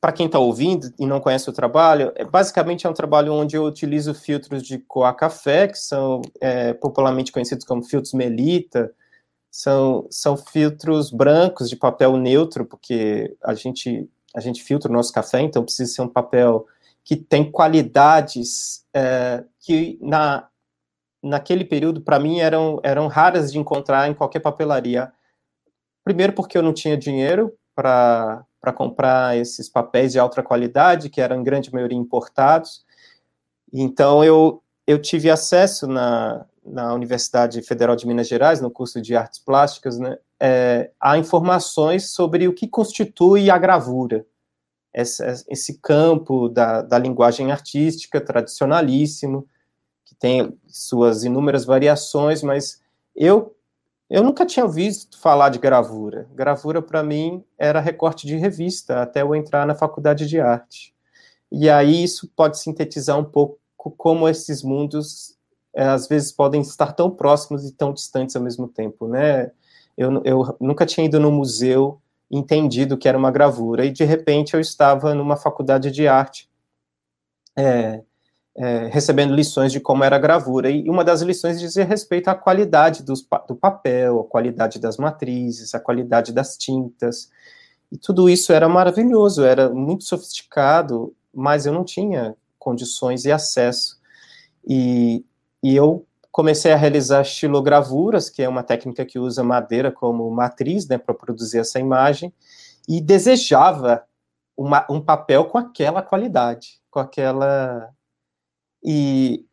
para 0.00 0.12
quem 0.12 0.26
está 0.26 0.38
ouvindo 0.38 0.92
e 0.98 1.06
não 1.06 1.20
conhece 1.20 1.48
o 1.50 1.52
trabalho, 1.52 2.12
é, 2.14 2.24
basicamente 2.24 2.86
é 2.86 2.90
um 2.90 2.94
trabalho 2.94 3.32
onde 3.32 3.56
eu 3.56 3.64
utilizo 3.64 4.14
filtros 4.14 4.62
de 4.62 4.78
coa 4.78 5.12
café, 5.12 5.68
que 5.68 5.78
são 5.78 6.22
é, 6.40 6.72
popularmente 6.72 7.32
conhecidos 7.32 7.64
como 7.64 7.82
filtros 7.82 8.14
Melita, 8.14 8.92
são, 9.56 10.06
são 10.10 10.36
filtros 10.36 11.10
brancos 11.10 11.70
de 11.70 11.76
papel 11.76 12.18
neutro, 12.18 12.66
porque 12.66 13.34
a 13.42 13.54
gente, 13.54 14.06
a 14.34 14.40
gente 14.40 14.62
filtra 14.62 14.90
o 14.90 14.92
nosso 14.92 15.10
café, 15.10 15.40
então 15.40 15.64
precisa 15.64 15.94
ser 15.94 16.02
um 16.02 16.08
papel 16.08 16.66
que 17.02 17.16
tem 17.16 17.50
qualidades 17.50 18.84
é, 18.92 19.42
que 19.58 19.98
na, 20.02 20.46
naquele 21.22 21.64
período, 21.64 22.02
para 22.02 22.18
mim, 22.18 22.38
eram, 22.38 22.78
eram 22.82 23.06
raras 23.06 23.50
de 23.50 23.58
encontrar 23.58 24.10
em 24.10 24.14
qualquer 24.14 24.40
papelaria. 24.40 25.10
Primeiro, 26.04 26.34
porque 26.34 26.58
eu 26.58 26.62
não 26.62 26.74
tinha 26.74 26.94
dinheiro 26.94 27.50
para 27.74 28.44
comprar 28.74 29.38
esses 29.38 29.70
papéis 29.70 30.12
de 30.12 30.18
alta 30.18 30.42
qualidade, 30.42 31.08
que 31.08 31.22
eram 31.22 31.40
em 31.40 31.42
grande 31.42 31.72
maioria 31.72 31.96
importados. 31.96 32.84
Então, 33.72 34.22
eu, 34.22 34.62
eu 34.86 35.00
tive 35.00 35.30
acesso 35.30 35.86
na, 35.86 36.44
na 36.66 36.92
Universidade 36.92 37.62
Federal 37.62 37.96
de 37.96 38.06
Minas 38.06 38.28
Gerais, 38.28 38.60
no 38.60 38.70
curso 38.70 39.00
de 39.00 39.14
Artes 39.16 39.38
Plásticas, 39.38 39.98
né, 39.98 40.18
é, 40.40 40.90
há 41.00 41.16
informações 41.16 42.10
sobre 42.10 42.46
o 42.48 42.52
que 42.52 42.66
constitui 42.66 43.50
a 43.50 43.58
gravura, 43.58 44.26
esse, 44.92 45.22
esse 45.48 45.78
campo 45.78 46.48
da, 46.48 46.82
da, 46.82 46.98
linguagem 46.98 47.52
artística 47.52 48.20
tradicionalíssimo, 48.20 49.46
que 50.04 50.14
tem 50.14 50.58
suas 50.66 51.24
inúmeras 51.24 51.64
variações, 51.64 52.42
mas 52.42 52.80
eu, 53.14 53.54
eu 54.08 54.22
nunca 54.22 54.46
tinha 54.46 54.66
visto 54.66 55.18
falar 55.18 55.50
de 55.50 55.58
gravura. 55.58 56.26
Gravura, 56.34 56.80
para 56.80 57.02
mim, 57.02 57.44
era 57.58 57.80
recorte 57.80 58.26
de 58.26 58.36
revista, 58.36 59.02
até 59.02 59.22
eu 59.22 59.34
entrar 59.34 59.66
na 59.66 59.74
faculdade 59.74 60.26
de 60.26 60.40
arte. 60.40 60.94
E 61.50 61.68
aí 61.68 62.02
isso 62.02 62.30
pode 62.34 62.58
sintetizar 62.58 63.18
um 63.18 63.24
pouco 63.24 63.58
como 63.96 64.28
esses 64.28 64.62
mundos 64.62 65.35
às 65.82 66.08
vezes 66.08 66.32
podem 66.32 66.60
estar 66.60 66.92
tão 66.92 67.10
próximos 67.10 67.68
e 67.68 67.72
tão 67.72 67.92
distantes 67.92 68.34
ao 68.36 68.42
mesmo 68.42 68.68
tempo, 68.68 69.06
né? 69.08 69.50
Eu, 69.96 70.22
eu 70.24 70.56
nunca 70.60 70.86
tinha 70.86 71.06
ido 71.06 71.18
no 71.20 71.30
museu 71.30 72.00
entendido 72.30 72.96
que 72.96 73.08
era 73.08 73.16
uma 73.16 73.30
gravura 73.30 73.84
e 73.84 73.90
de 73.90 74.04
repente 74.04 74.54
eu 74.54 74.60
estava 74.60 75.14
numa 75.14 75.36
faculdade 75.36 75.90
de 75.90 76.08
arte 76.08 76.48
é, 77.56 78.02
é, 78.56 78.88
recebendo 78.88 79.34
lições 79.34 79.70
de 79.70 79.80
como 79.80 80.02
era 80.02 80.16
a 80.16 80.18
gravura. 80.18 80.70
E 80.70 80.88
uma 80.88 81.04
das 81.04 81.22
lições 81.22 81.60
dizia 81.60 81.84
respeito 81.84 82.28
à 82.28 82.34
qualidade 82.34 83.02
do 83.02 83.14
papel, 83.54 84.20
a 84.20 84.24
qualidade 84.24 84.78
das 84.78 84.96
matrizes, 84.96 85.74
a 85.74 85.80
qualidade 85.80 86.32
das 86.32 86.56
tintas. 86.56 87.30
E 87.92 87.98
tudo 87.98 88.28
isso 88.28 88.52
era 88.52 88.68
maravilhoso, 88.68 89.44
era 89.44 89.68
muito 89.68 90.04
sofisticado, 90.04 91.14
mas 91.32 91.66
eu 91.66 91.72
não 91.72 91.84
tinha 91.84 92.34
condições 92.58 93.24
e 93.24 93.32
acesso. 93.32 93.98
E, 94.66 95.24
e 95.62 95.74
eu 95.74 96.06
comecei 96.30 96.72
a 96.72 96.76
realizar 96.76 97.22
estilogravuras, 97.22 98.28
que 98.28 98.42
é 98.42 98.48
uma 98.48 98.62
técnica 98.62 99.06
que 99.06 99.18
usa 99.18 99.42
madeira 99.42 99.90
como 99.90 100.30
matriz, 100.30 100.86
né, 100.86 100.98
para 100.98 101.14
produzir 101.14 101.58
essa 101.58 101.80
imagem, 101.80 102.32
e 102.88 103.00
desejava 103.00 104.04
uma, 104.56 104.86
um 104.90 105.00
papel 105.00 105.46
com 105.46 105.58
aquela 105.58 106.02
qualidade, 106.02 106.80
com 106.90 106.98
aquela 107.00 107.90
e 108.84 109.44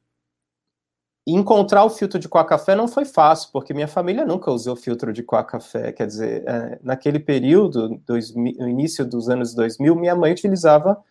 encontrar 1.26 1.86
o 1.86 1.89
filtro 1.89 2.20
de 2.20 2.28
coa 2.28 2.45
café 2.45 2.76
não 2.76 2.88
foi 2.88 3.06
fácil, 3.06 3.49
porque 3.51 3.74
minha 3.74 3.88
família 3.88 4.26
nunca 4.26 4.51
usou 4.51 4.76
filtro 4.76 5.14
de 5.14 5.24
coa 5.24 5.43
café. 5.43 5.91
Quer 5.91 6.06
dizer, 6.06 6.43
é, 6.45 6.80
naquele 6.84 7.20
período, 7.20 8.01
dois, 8.06 8.34
no 8.36 8.68
início 8.68 9.06
dos 9.06 9.30
anos 9.30 9.54
2000, 9.56 9.95
minha 9.95 10.16
mãe 10.16 10.34
utilizava 10.34 11.01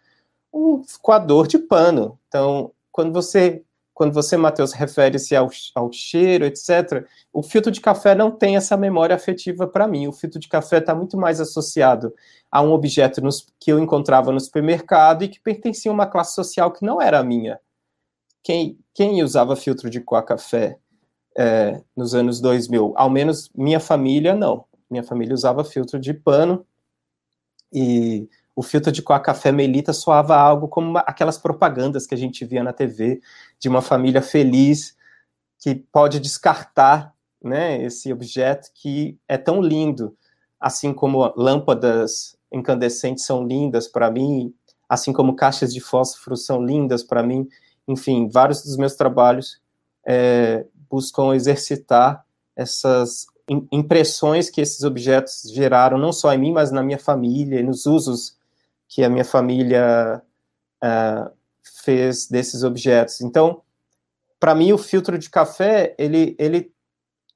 um 0.53 0.83
coador 1.01 1.47
de 1.47 1.59
pano. 1.59 2.19
Então, 2.29 2.73
quando 2.91 3.13
você 3.13 3.65
quando 3.95 4.13
você, 4.15 4.37
Matheus, 4.37 4.73
refere-se 4.73 5.37
ao, 5.37 5.51
ao 5.75 5.93
cheiro, 5.93 6.45
etc., 6.45 7.07
o 7.33 7.43
filtro 7.43 7.71
de 7.71 7.81
café 7.81 8.15
não 8.15 8.31
tem 8.31 8.57
essa 8.57 8.77
memória 8.77 9.15
afetiva 9.15 9.67
para 9.67 9.87
mim. 9.87 10.07
O 10.07 10.13
filtro 10.13 10.41
de 10.41 10.49
café 10.49 10.79
está 10.79 10.95
muito 10.95 11.17
mais 11.17 11.41
associado 11.41 12.13
a 12.51 12.63
um 12.63 12.73
objeto 12.73 13.21
nos, 13.21 13.47
que 13.61 13.71
eu 13.71 13.79
encontrava 13.79 14.33
no 14.33 14.41
supermercado 14.41 15.25
e 15.25 15.29
que 15.29 15.41
pertencia 15.41 15.91
a 15.91 15.95
uma 15.95 16.07
classe 16.07 16.35
social 16.35 16.73
que 16.73 16.85
não 16.85 17.01
era 17.01 17.19
a 17.19 17.25
minha. 17.25 17.61
Quem, 18.43 18.79
quem 18.95 19.23
usava 19.23 19.55
filtro 19.57 19.89
de 19.89 20.01
coa 20.01 20.23
café 20.23 20.79
é, 21.37 21.83
nos 21.97 22.15
anos 22.15 22.41
2000? 22.41 22.95
Ao 22.97 23.11
menos 23.11 23.51
minha 23.55 23.79
família, 23.79 24.35
não. 24.35 24.65
Minha 24.91 25.03
família 25.03 25.35
usava 25.35 25.65
filtro 25.65 25.99
de 25.99 26.13
pano 26.13 26.67
e 27.73 28.29
o 28.55 28.63
filtro 28.63 28.93
de 28.93 29.03
coa 29.03 29.19
café 29.19 29.51
melita 29.51 29.93
soava 29.93 30.37
algo 30.37 30.69
como 30.69 30.91
uma, 30.91 31.01
aquelas 31.01 31.39
propagandas 31.39 32.07
que 32.07 32.15
a 32.15 32.19
gente 32.19 32.45
via 32.45 32.63
na 32.63 32.73
TV 32.73 33.21
de 33.59 33.69
uma 33.69 33.81
família 33.81 34.21
feliz 34.21 34.97
que 35.59 35.75
pode 35.75 36.21
descartar 36.21 37.15
né, 37.43 37.83
esse 37.83 38.13
objeto 38.13 38.71
que 38.75 39.19
é 39.27 39.37
tão 39.37 39.61
lindo, 39.61 40.17
assim 40.61 40.93
como 40.93 41.33
lâmpadas 41.37 42.37
incandescentes 42.53 43.25
são 43.25 43.47
lindas 43.47 43.89
para 43.89 44.11
mim, 44.11 44.55
assim 44.89 45.13
como 45.13 45.35
caixas 45.35 45.73
de 45.73 45.81
fósforo 45.81 46.37
são 46.37 46.65
lindas 46.65 47.03
para 47.03 47.23
mim, 47.23 47.49
enfim, 47.89 48.29
vários 48.29 48.63
dos 48.63 48.77
meus 48.77 48.95
trabalhos 48.95 49.61
é, 50.07 50.67
buscam 50.91 51.35
exercitar 51.35 52.25
essas 52.55 53.27
impressões 53.73 54.51
que 54.51 54.61
esses 54.61 54.85
objetos 54.85 55.43
geraram, 55.53 55.99
não 55.99 56.13
só 56.13 56.33
em 56.33 56.39
mim, 56.39 56.53
mas 56.53 56.71
na 56.71 56.83
minha 56.83 56.99
família 56.99 57.61
e 57.61 57.63
nos 57.63 57.87
usos 57.87 58.37
que 58.93 59.03
a 59.03 59.09
minha 59.09 59.25
família 59.25 60.23
uh, 60.85 61.33
fez 61.83 62.29
desses 62.29 62.63
objetos. 62.63 63.23
Então, 63.23 63.63
para 64.39 64.55
mim, 64.55 64.71
o 64.71 64.77
filtro 64.77 65.17
de 65.17 65.31
café, 65.31 65.95
ele, 65.99 66.37
ele, 66.39 66.71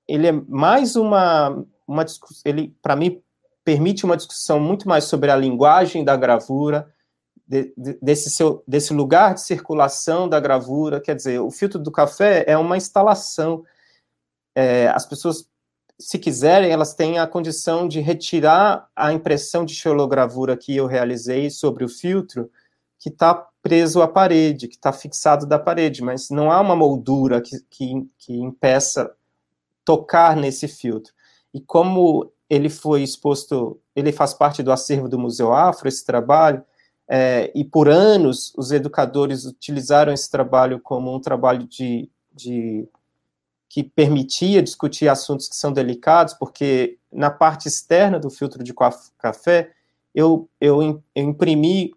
ele 0.07 0.26
é 0.26 0.32
mais 0.32 0.96
uma, 0.96 1.64
uma 1.88 2.04
ele, 2.44 2.76
para 2.82 2.94
mim, 2.94 3.22
permite 3.64 4.04
uma 4.04 4.18
discussão 4.18 4.61
muito 4.61 4.86
mais 4.86 5.04
sobre 5.04 5.30
a 5.30 5.36
linguagem 5.36 6.04
da 6.04 6.14
gravura, 6.14 6.92
de, 7.48 7.72
de, 7.74 7.98
desse, 8.02 8.28
seu, 8.28 8.62
desse 8.68 8.92
lugar 8.92 9.32
de 9.32 9.40
circulação 9.40 10.28
da 10.28 10.38
gravura, 10.38 11.00
quer 11.00 11.16
dizer, 11.16 11.40
o 11.40 11.50
filtro 11.50 11.78
do 11.78 11.90
café 11.90 12.44
é 12.46 12.59
uma 12.59 12.76
instalação, 12.76 13.64
é, 14.54 14.88
as 14.88 15.07
pessoas 15.07 15.48
se 15.99 16.18
quiserem, 16.18 16.70
elas 16.70 16.94
têm 16.94 17.18
a 17.18 17.26
condição 17.26 17.88
de 17.88 18.01
retirar 18.01 18.88
a 18.94 19.12
impressão 19.12 19.64
de 19.64 19.74
xilogravura 19.74 20.57
que 20.57 20.76
eu 20.76 20.86
realizei 20.86 21.49
sobre 21.49 21.84
o 21.84 21.88
filtro, 21.88 22.51
que 22.99 23.09
está 23.09 23.47
preso 23.62 24.03
à 24.03 24.09
parede, 24.09 24.68
que 24.68 24.76
está 24.76 24.92
fixado 24.92 25.47
da 25.47 25.59
parede, 25.59 26.03
mas 26.03 26.30
não 26.30 26.51
há 26.51 26.61
uma 26.61 26.76
moldura 26.76 27.40
que, 27.40 27.59
que, 27.70 28.09
que 28.18 28.34
impeça 28.34 29.12
tocar 29.84 30.36
nesse 30.36 30.68
filtro. 30.68 31.12
E 31.53 31.61
como 31.61 32.30
ele 32.49 32.68
foi 32.68 33.03
exposto, 33.03 33.80
ele 33.94 34.12
faz 34.12 34.34
parte 34.34 34.62
do 34.62 34.70
acervo 34.70 35.09
do 35.09 35.18
Museu 35.18 35.53
Afro, 35.53 35.88
esse 35.88 36.05
trabalho, 36.05 36.62
é, 37.09 37.51
e 37.55 37.64
por 37.64 37.88
anos 37.88 38.53
os 38.57 38.72
educadores 38.72 39.44
utilizaram 39.44 40.12
esse 40.12 40.30
trabalho 40.30 40.80
como 40.80 41.14
um 41.14 41.20
trabalho 41.20 41.66
de, 41.66 42.11
de 42.32 42.88
que 43.76 43.84
permitia 43.84 44.62
discutir 44.62 45.06
assuntos 45.06 45.50
que 45.50 45.54
são 45.54 45.70
delicados, 45.70 46.32
porque 46.32 46.96
na 47.12 47.30
parte 47.30 47.68
externa 47.68 48.18
do 48.18 48.30
filtro 48.30 48.64
de 48.64 48.72
café, 49.18 49.70
eu, 50.14 50.48
eu, 50.58 51.02
imprimi 51.14 51.92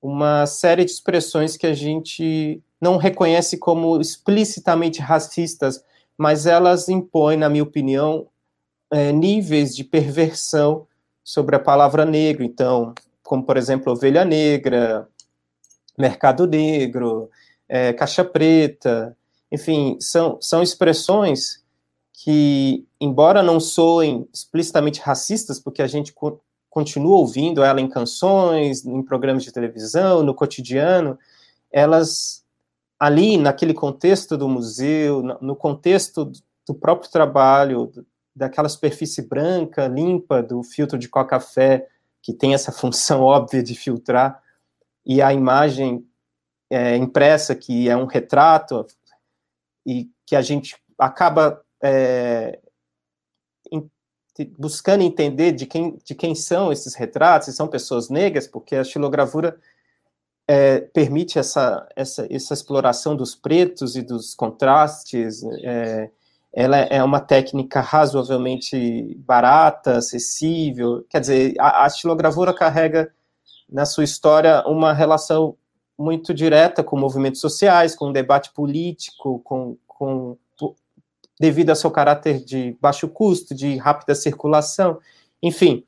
uma 0.00 0.46
série 0.46 0.86
de 0.86 0.90
expressões 0.90 1.54
que 1.54 1.66
a 1.66 1.74
gente 1.74 2.62
não 2.80 2.96
reconhece 2.96 3.58
como 3.58 4.00
explicitamente 4.00 5.02
racistas, 5.02 5.84
mas 6.16 6.46
elas 6.46 6.88
impõem, 6.88 7.36
na 7.36 7.50
minha 7.50 7.62
opinião, 7.62 8.26
é, 8.90 9.12
níveis 9.12 9.76
de 9.76 9.84
perversão 9.84 10.86
sobre 11.22 11.56
a 11.56 11.60
palavra 11.60 12.06
negro. 12.06 12.42
Então, 12.42 12.94
como, 13.22 13.44
por 13.44 13.58
exemplo, 13.58 13.92
ovelha 13.92 14.24
negra, 14.24 15.06
mercado 15.98 16.46
negro, 16.46 17.28
é, 17.68 17.92
caixa 17.92 18.24
preta, 18.24 19.14
enfim, 19.52 19.98
são, 20.00 20.38
são 20.40 20.62
expressões 20.62 21.62
que, 22.10 22.86
embora 22.98 23.42
não 23.42 23.60
soem 23.60 24.26
explicitamente 24.32 24.98
racistas, 24.98 25.60
porque 25.60 25.82
a 25.82 25.86
gente 25.86 26.12
co 26.12 26.40
continua 26.70 27.18
ouvindo 27.18 27.62
ela 27.62 27.82
em 27.82 27.88
canções, 27.88 28.82
em 28.82 29.02
programas 29.02 29.44
de 29.44 29.52
televisão, 29.52 30.22
no 30.22 30.34
cotidiano, 30.34 31.18
elas, 31.70 32.42
ali, 32.98 33.36
naquele 33.36 33.74
contexto 33.74 34.38
do 34.38 34.48
museu, 34.48 35.22
no 35.22 35.54
contexto 35.54 36.32
do 36.66 36.74
próprio 36.74 37.10
trabalho, 37.10 37.92
daquela 38.34 38.70
superfície 38.70 39.20
branca, 39.20 39.86
limpa, 39.86 40.42
do 40.42 40.62
filtro 40.62 40.98
de 40.98 41.10
coca-café, 41.10 41.86
que 42.22 42.32
tem 42.32 42.54
essa 42.54 42.72
função 42.72 43.20
óbvia 43.20 43.62
de 43.62 43.74
filtrar, 43.74 44.42
e 45.04 45.20
a 45.20 45.30
imagem 45.30 46.06
é, 46.70 46.96
impressa, 46.96 47.54
que 47.54 47.86
é 47.90 47.94
um 47.94 48.06
retrato, 48.06 48.86
e 49.86 50.10
que 50.26 50.36
a 50.36 50.42
gente 50.42 50.76
acaba 50.98 51.60
é, 51.82 52.58
buscando 54.58 55.02
entender 55.02 55.52
de 55.52 55.66
quem, 55.66 55.98
de 56.04 56.14
quem 56.14 56.34
são 56.34 56.72
esses 56.72 56.94
retratos, 56.94 57.46
se 57.46 57.52
são 57.52 57.68
pessoas 57.68 58.08
negras, 58.08 58.46
porque 58.46 58.76
a 58.76 58.84
xilogravura 58.84 59.58
é, 60.48 60.80
permite 60.80 61.38
essa, 61.38 61.86
essa, 61.94 62.26
essa 62.30 62.54
exploração 62.54 63.14
dos 63.14 63.34
pretos 63.34 63.96
e 63.96 64.02
dos 64.02 64.34
contrastes. 64.34 65.42
É, 65.62 66.10
ela 66.52 66.76
é 66.76 67.02
uma 67.02 67.20
técnica 67.20 67.80
razoavelmente 67.80 69.14
barata, 69.26 69.98
acessível. 69.98 71.04
Quer 71.08 71.20
dizer, 71.20 71.54
a, 71.58 71.84
a 71.84 71.88
xilogravura 71.88 72.54
carrega 72.54 73.12
na 73.68 73.86
sua 73.86 74.04
história 74.04 74.62
uma 74.66 74.92
relação 74.92 75.56
muito 75.98 76.32
direta 76.32 76.82
com 76.82 76.98
movimentos 76.98 77.40
sociais, 77.40 77.94
com 77.94 78.12
debate 78.12 78.52
político, 78.52 79.40
com, 79.40 79.76
com 79.86 80.36
devido 81.38 81.70
ao 81.70 81.76
seu 81.76 81.90
caráter 81.90 82.44
de 82.44 82.76
baixo 82.80 83.08
custo, 83.08 83.52
de 83.52 83.76
rápida 83.76 84.14
circulação, 84.14 85.00
enfim, 85.42 85.84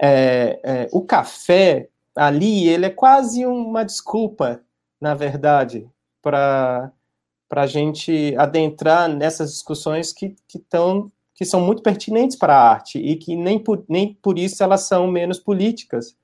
é, 0.00 0.60
é, 0.62 0.88
o 0.92 1.02
café 1.02 1.88
ali 2.14 2.68
ele 2.68 2.86
é 2.86 2.90
quase 2.90 3.44
uma 3.44 3.84
desculpa, 3.84 4.60
na 5.00 5.14
verdade, 5.14 5.88
para 6.22 6.92
para 7.48 7.64
a 7.64 7.66
gente 7.66 8.34
adentrar 8.38 9.10
nessas 9.10 9.52
discussões 9.52 10.10
que, 10.10 10.34
que, 10.48 10.58
tão, 10.58 11.12
que 11.34 11.44
são 11.44 11.60
muito 11.60 11.82
pertinentes 11.82 12.34
para 12.34 12.56
a 12.56 12.70
arte 12.70 12.98
e 12.98 13.14
que 13.14 13.36
nem 13.36 13.58
por, 13.58 13.84
nem 13.86 14.14
por 14.14 14.38
isso 14.38 14.62
elas 14.62 14.84
são 14.84 15.06
menos 15.06 15.38
políticas. 15.38 16.16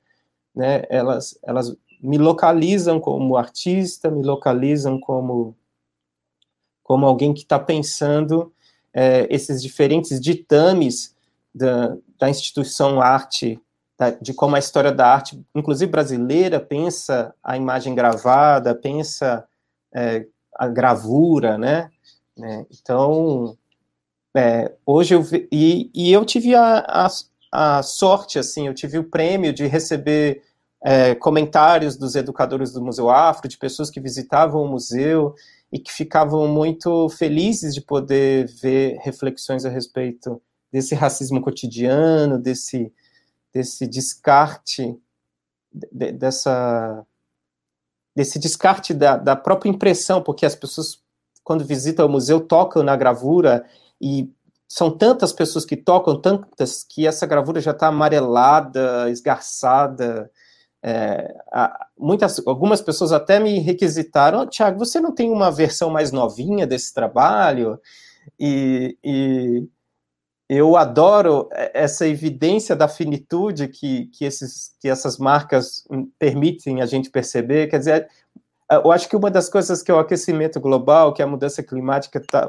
Né? 0.54 0.84
Elas, 0.88 1.38
elas 1.42 1.76
me 2.00 2.18
localizam 2.18 3.00
como 3.00 3.36
artista, 3.36 4.10
me 4.10 4.22
localizam 4.22 4.98
como, 4.98 5.56
como 6.82 7.06
alguém 7.06 7.34
que 7.34 7.40
está 7.40 7.58
pensando 7.58 8.52
é, 8.92 9.26
esses 9.30 9.62
diferentes 9.62 10.20
ditames 10.20 11.14
da, 11.54 11.96
da 12.18 12.28
instituição 12.30 13.00
arte, 13.00 13.60
da, 13.98 14.10
de 14.10 14.32
como 14.32 14.56
a 14.56 14.58
história 14.58 14.92
da 14.92 15.06
arte, 15.06 15.42
inclusive 15.54 15.90
brasileira, 15.90 16.60
pensa 16.60 17.34
a 17.42 17.56
imagem 17.56 17.94
gravada, 17.94 18.74
pensa 18.74 19.46
é, 19.94 20.26
a 20.54 20.68
gravura, 20.68 21.58
né? 21.58 21.90
Né? 22.38 22.64
Então, 22.70 23.58
é, 24.34 24.72
hoje 24.86 25.14
eu 25.14 25.24
e, 25.50 25.90
e 25.92 26.12
eu 26.12 26.24
tive 26.24 26.54
a, 26.54 26.78
a, 26.78 27.08
a, 27.50 27.82
sorte, 27.82 28.38
assim, 28.38 28.68
eu 28.68 28.74
tive 28.74 28.98
o 28.98 29.10
prêmio 29.10 29.52
de 29.52 29.66
receber 29.66 30.44
é, 30.82 31.14
comentários 31.14 31.96
dos 31.96 32.14
educadores 32.14 32.72
do 32.72 32.82
Museu 32.82 33.10
Afro, 33.10 33.48
de 33.48 33.58
pessoas 33.58 33.90
que 33.90 34.00
visitavam 34.00 34.62
o 34.62 34.68
museu 34.68 35.34
e 35.72 35.78
que 35.78 35.92
ficavam 35.92 36.46
muito 36.48 37.08
felizes 37.10 37.74
de 37.74 37.80
poder 37.80 38.46
ver 38.60 38.98
reflexões 39.02 39.64
a 39.64 39.68
respeito 39.68 40.40
desse 40.72 40.94
racismo 40.94 41.40
cotidiano, 41.40 42.38
desse, 42.38 42.92
desse 43.52 43.86
descarte, 43.86 44.96
de, 45.72 46.12
dessa, 46.12 47.04
desse 48.14 48.38
descarte 48.38 48.94
da, 48.94 49.16
da 49.16 49.36
própria 49.36 49.70
impressão, 49.70 50.22
porque 50.22 50.46
as 50.46 50.54
pessoas, 50.54 51.02
quando 51.42 51.64
visitam 51.64 52.06
o 52.06 52.10
museu, 52.10 52.40
tocam 52.40 52.82
na 52.82 52.96
gravura 52.96 53.66
e 54.00 54.30
são 54.68 54.90
tantas 54.90 55.32
pessoas 55.32 55.64
que 55.64 55.76
tocam, 55.76 56.20
tantas, 56.20 56.84
que 56.84 57.06
essa 57.06 57.26
gravura 57.26 57.60
já 57.60 57.70
está 57.70 57.88
amarelada, 57.88 59.10
esgarçada. 59.10 60.30
É, 60.82 61.34
muitas, 61.98 62.40
algumas 62.46 62.80
pessoas 62.80 63.12
até 63.12 63.40
me 63.40 63.58
requisitaram, 63.58 64.40
oh, 64.42 64.46
Tiago, 64.46 64.78
você 64.78 65.00
não 65.00 65.12
tem 65.12 65.30
uma 65.30 65.50
versão 65.50 65.90
mais 65.90 66.12
novinha 66.12 66.66
desse 66.66 66.94
trabalho? 66.94 67.80
E, 68.38 68.96
e, 69.02 69.66
eu 70.48 70.76
adoro 70.76 71.48
essa 71.52 72.06
evidência 72.06 72.74
da 72.74 72.88
finitude 72.88 73.68
que, 73.68 74.06
que, 74.06 74.24
esses, 74.24 74.74
que 74.80 74.88
essas 74.88 75.18
marcas 75.18 75.84
permitem 76.18 76.80
a 76.80 76.86
gente 76.86 77.10
perceber. 77.10 77.66
Quer 77.68 77.78
dizer, 77.78 78.08
eu 78.70 78.90
acho 78.90 79.08
que 79.08 79.16
uma 79.16 79.30
das 79.30 79.48
coisas 79.48 79.82
que 79.82 79.90
é 79.90 79.94
o 79.94 79.98
aquecimento 79.98 80.58
global, 80.58 81.12
que 81.12 81.22
a 81.22 81.26
mudança 81.26 81.62
climática 81.62 82.18
está 82.18 82.48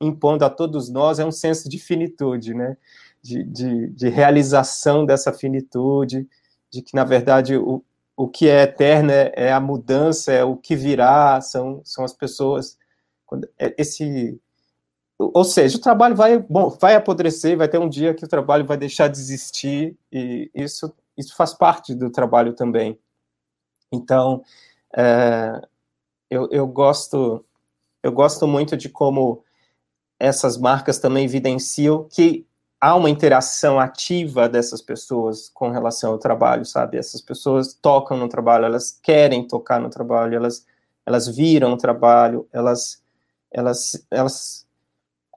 impondo 0.00 0.44
a 0.44 0.50
todos 0.50 0.90
nós 0.90 1.18
é 1.18 1.24
um 1.24 1.32
senso 1.32 1.68
de 1.68 1.78
finitude, 1.78 2.54
né? 2.54 2.76
De, 3.22 3.44
de, 3.44 3.88
de, 3.90 4.08
realização 4.08 5.06
dessa 5.06 5.32
finitude, 5.32 6.28
de 6.72 6.82
que, 6.82 6.96
na 6.96 7.04
verdade, 7.04 7.56
o, 7.56 7.84
o 8.16 8.26
que 8.26 8.48
é 8.48 8.62
eterno 8.62 9.10
é, 9.12 9.32
é 9.36 9.52
a 9.52 9.60
mudança, 9.60 10.32
é 10.32 10.42
o 10.42 10.56
que 10.56 10.74
virá, 10.74 11.40
são, 11.40 11.82
são 11.84 12.04
as 12.04 12.14
pessoas. 12.14 12.78
É, 13.58 13.74
esse, 13.78 14.40
ou 15.18 15.44
seja, 15.44 15.76
o 15.76 15.80
trabalho 15.80 16.16
vai, 16.16 16.38
bom, 16.38 16.70
vai 16.70 16.94
apodrecer, 16.94 17.56
vai 17.56 17.68
ter 17.68 17.78
um 17.78 17.88
dia 17.88 18.14
que 18.14 18.24
o 18.24 18.28
trabalho 18.28 18.64
vai 18.64 18.76
deixar 18.76 19.08
de 19.08 19.18
existir, 19.18 19.96
e 20.10 20.50
isso, 20.54 20.92
isso 21.16 21.36
faz 21.36 21.52
parte 21.52 21.94
do 21.94 22.10
trabalho 22.10 22.54
também. 22.54 22.98
Então, 23.92 24.42
é, 24.96 25.60
eu, 26.30 26.48
eu, 26.50 26.66
gosto, 26.66 27.44
eu 28.02 28.12
gosto 28.12 28.46
muito 28.46 28.76
de 28.76 28.88
como 28.88 29.44
essas 30.18 30.56
marcas 30.56 30.98
também 30.98 31.24
evidenciam 31.24 32.08
que 32.08 32.46
há 32.82 32.96
uma 32.96 33.08
interação 33.08 33.78
ativa 33.78 34.48
dessas 34.48 34.82
pessoas 34.82 35.48
com 35.54 35.70
relação 35.70 36.10
ao 36.10 36.18
trabalho, 36.18 36.64
sabe? 36.64 36.98
Essas 36.98 37.20
pessoas 37.22 37.72
tocam 37.74 38.16
no 38.16 38.28
trabalho, 38.28 38.64
elas 38.64 38.98
querem 39.00 39.46
tocar 39.46 39.80
no 39.80 39.88
trabalho, 39.88 40.34
elas, 40.34 40.66
elas 41.06 41.28
viram 41.28 41.74
o 41.74 41.76
trabalho, 41.76 42.48
elas, 42.52 43.00
elas, 43.52 44.04
elas, 44.10 44.66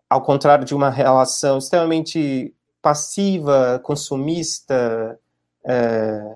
ao 0.10 0.24
contrário 0.24 0.66
de 0.66 0.74
uma 0.74 0.90
relação 0.90 1.60
extremamente 1.60 2.52
passiva, 2.82 3.80
consumista, 3.84 5.20
é, 5.64 6.36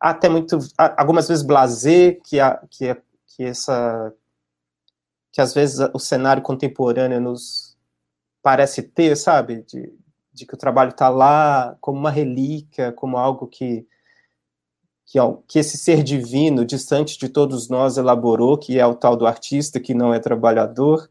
até 0.00 0.26
muito, 0.30 0.58
algumas 0.78 1.28
vezes 1.28 1.44
blazer, 1.44 2.18
que, 2.24 2.40
a, 2.40 2.62
que, 2.70 2.96
que 3.26 3.44
essa 3.44 4.10
que 5.30 5.42
às 5.42 5.52
vezes 5.52 5.86
o 5.92 5.98
cenário 5.98 6.42
contemporâneo 6.42 7.20
nos 7.20 7.76
parece 8.42 8.82
ter, 8.82 9.14
sabe? 9.16 9.62
De, 9.64 9.92
de 10.36 10.44
que 10.44 10.54
o 10.54 10.58
trabalho 10.58 10.90
está 10.90 11.08
lá 11.08 11.76
como 11.80 11.98
uma 11.98 12.10
relíquia, 12.10 12.92
como 12.92 13.16
algo 13.16 13.46
que, 13.46 13.86
que, 15.06 15.18
que 15.48 15.58
esse 15.58 15.78
ser 15.78 16.02
divino, 16.02 16.64
distante 16.64 17.18
de 17.18 17.28
todos 17.30 17.70
nós, 17.70 17.96
elaborou, 17.96 18.58
que 18.58 18.78
é 18.78 18.86
o 18.86 18.94
tal 18.94 19.16
do 19.16 19.26
artista, 19.26 19.80
que 19.80 19.94
não 19.94 20.12
é 20.12 20.20
trabalhador, 20.20 21.10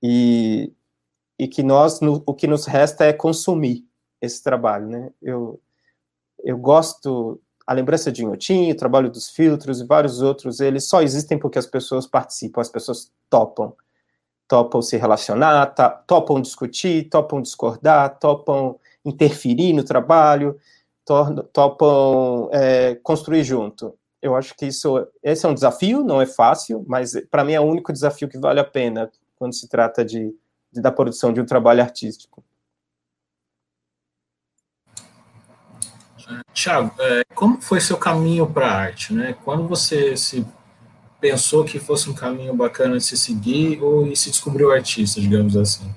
e, 0.00 0.72
e 1.36 1.48
que 1.48 1.64
nós, 1.64 2.00
no, 2.00 2.22
o 2.24 2.32
que 2.32 2.46
nos 2.46 2.64
resta 2.66 3.04
é 3.04 3.12
consumir 3.12 3.84
esse 4.20 4.42
trabalho, 4.42 4.86
né? 4.86 5.10
Eu, 5.20 5.60
eu 6.44 6.56
gosto, 6.56 7.40
a 7.66 7.72
lembrança 7.72 8.12
de 8.12 8.22
Inhotim, 8.22 8.70
o 8.70 8.76
trabalho 8.76 9.10
dos 9.10 9.30
filtros 9.30 9.80
e 9.80 9.86
vários 9.86 10.22
outros, 10.22 10.60
eles 10.60 10.88
só 10.88 11.02
existem 11.02 11.38
porque 11.38 11.58
as 11.58 11.66
pessoas 11.66 12.06
participam, 12.06 12.60
as 12.60 12.70
pessoas 12.70 13.12
topam 13.28 13.74
topam 14.48 14.82
se 14.82 14.96
relacionar, 14.96 15.74
topam 16.06 16.40
discutir, 16.40 17.08
topam 17.08 17.40
discordar, 17.40 18.18
topam 18.18 18.76
interferir 19.04 19.72
no 19.72 19.84
trabalho, 19.84 20.58
to, 21.04 21.42
topam 21.52 22.48
é, 22.52 22.94
construir 22.96 23.44
junto. 23.44 23.94
Eu 24.20 24.34
acho 24.34 24.54
que 24.56 24.66
isso, 24.66 25.06
esse 25.22 25.44
é 25.44 25.48
um 25.48 25.54
desafio, 25.54 26.02
não 26.02 26.20
é 26.20 26.26
fácil, 26.26 26.84
mas 26.88 27.12
para 27.30 27.44
mim 27.44 27.52
é 27.52 27.60
o 27.60 27.64
único 27.64 27.92
desafio 27.92 28.28
que 28.28 28.38
vale 28.38 28.60
a 28.60 28.64
pena 28.64 29.10
quando 29.36 29.54
se 29.54 29.68
trata 29.68 30.04
de, 30.04 30.34
de 30.72 30.80
da 30.80 30.90
produção 30.90 31.32
de 31.32 31.40
um 31.40 31.46
trabalho 31.46 31.82
artístico. 31.82 32.42
Tiago, 36.54 36.94
é, 36.98 37.24
como 37.34 37.60
foi 37.60 37.80
seu 37.80 37.98
caminho 37.98 38.46
para 38.50 38.66
a 38.66 38.72
arte? 38.72 39.12
Né? 39.12 39.36
Quando 39.44 39.68
você 39.68 40.16
se 40.16 40.46
pensou 41.24 41.64
que 41.64 41.78
fosse 41.78 42.10
um 42.10 42.14
caminho 42.14 42.54
bacana 42.54 42.98
de 42.98 43.04
se 43.04 43.16
seguir 43.16 43.82
ou 43.82 44.14
se 44.14 44.28
descobriu 44.28 44.70
artista, 44.70 45.18
digamos 45.18 45.56
assim? 45.56 45.90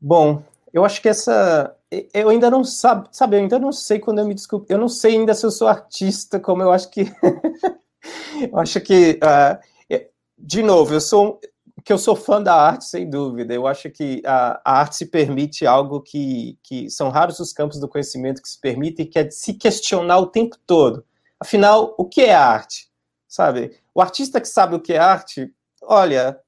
Bom, 0.00 0.42
eu 0.72 0.86
acho 0.86 1.02
que 1.02 1.08
essa 1.10 1.76
eu 2.14 2.30
ainda 2.30 2.50
não 2.50 2.64
sabe, 2.64 3.08
sabe, 3.12 3.36
eu 3.36 3.40
ainda 3.40 3.58
não 3.58 3.72
sei 3.72 3.98
quando 3.98 4.20
eu 4.20 4.26
me 4.26 4.32
desculpe, 4.32 4.72
eu 4.72 4.78
não 4.78 4.88
sei 4.88 5.16
ainda 5.16 5.34
se 5.34 5.44
eu 5.44 5.50
sou 5.50 5.68
artista, 5.68 6.40
como 6.40 6.62
eu 6.62 6.72
acho 6.72 6.90
que 6.90 7.02
eu 8.50 8.58
acho 8.58 8.80
que 8.80 9.20
uh, 9.22 10.08
de 10.38 10.62
novo, 10.62 10.94
eu 10.94 11.00
sou 11.02 11.38
que 11.84 11.92
eu 11.92 11.98
sou 11.98 12.16
fã 12.16 12.42
da 12.42 12.54
arte, 12.54 12.84
sem 12.84 13.08
dúvida. 13.08 13.54
Eu 13.54 13.66
acho 13.66 13.90
que 13.90 14.22
a, 14.24 14.60
a, 14.64 14.80
arte 14.80 14.96
se 14.96 15.06
permite 15.06 15.66
algo 15.66 16.00
que, 16.00 16.58
que 16.62 16.90
são 16.90 17.08
raros 17.08 17.40
os 17.40 17.52
campos 17.52 17.80
do 17.80 17.88
conhecimento 17.88 18.42
que 18.42 18.48
se 18.48 18.60
permitem, 18.60 19.06
que 19.06 19.18
é 19.18 19.30
se 19.30 19.54
questionar 19.54 20.18
o 20.18 20.26
tempo 20.26 20.56
todo. 20.66 21.04
Afinal, 21.40 21.94
o 21.98 22.04
que 22.04 22.22
é 22.22 22.34
arte? 22.34 22.88
Sabe? 23.26 23.78
O 23.94 24.00
artista 24.00 24.40
que 24.40 24.48
sabe 24.48 24.74
o 24.74 24.80
que 24.80 24.92
é 24.92 24.98
arte, 24.98 25.52
olha, 25.82 26.38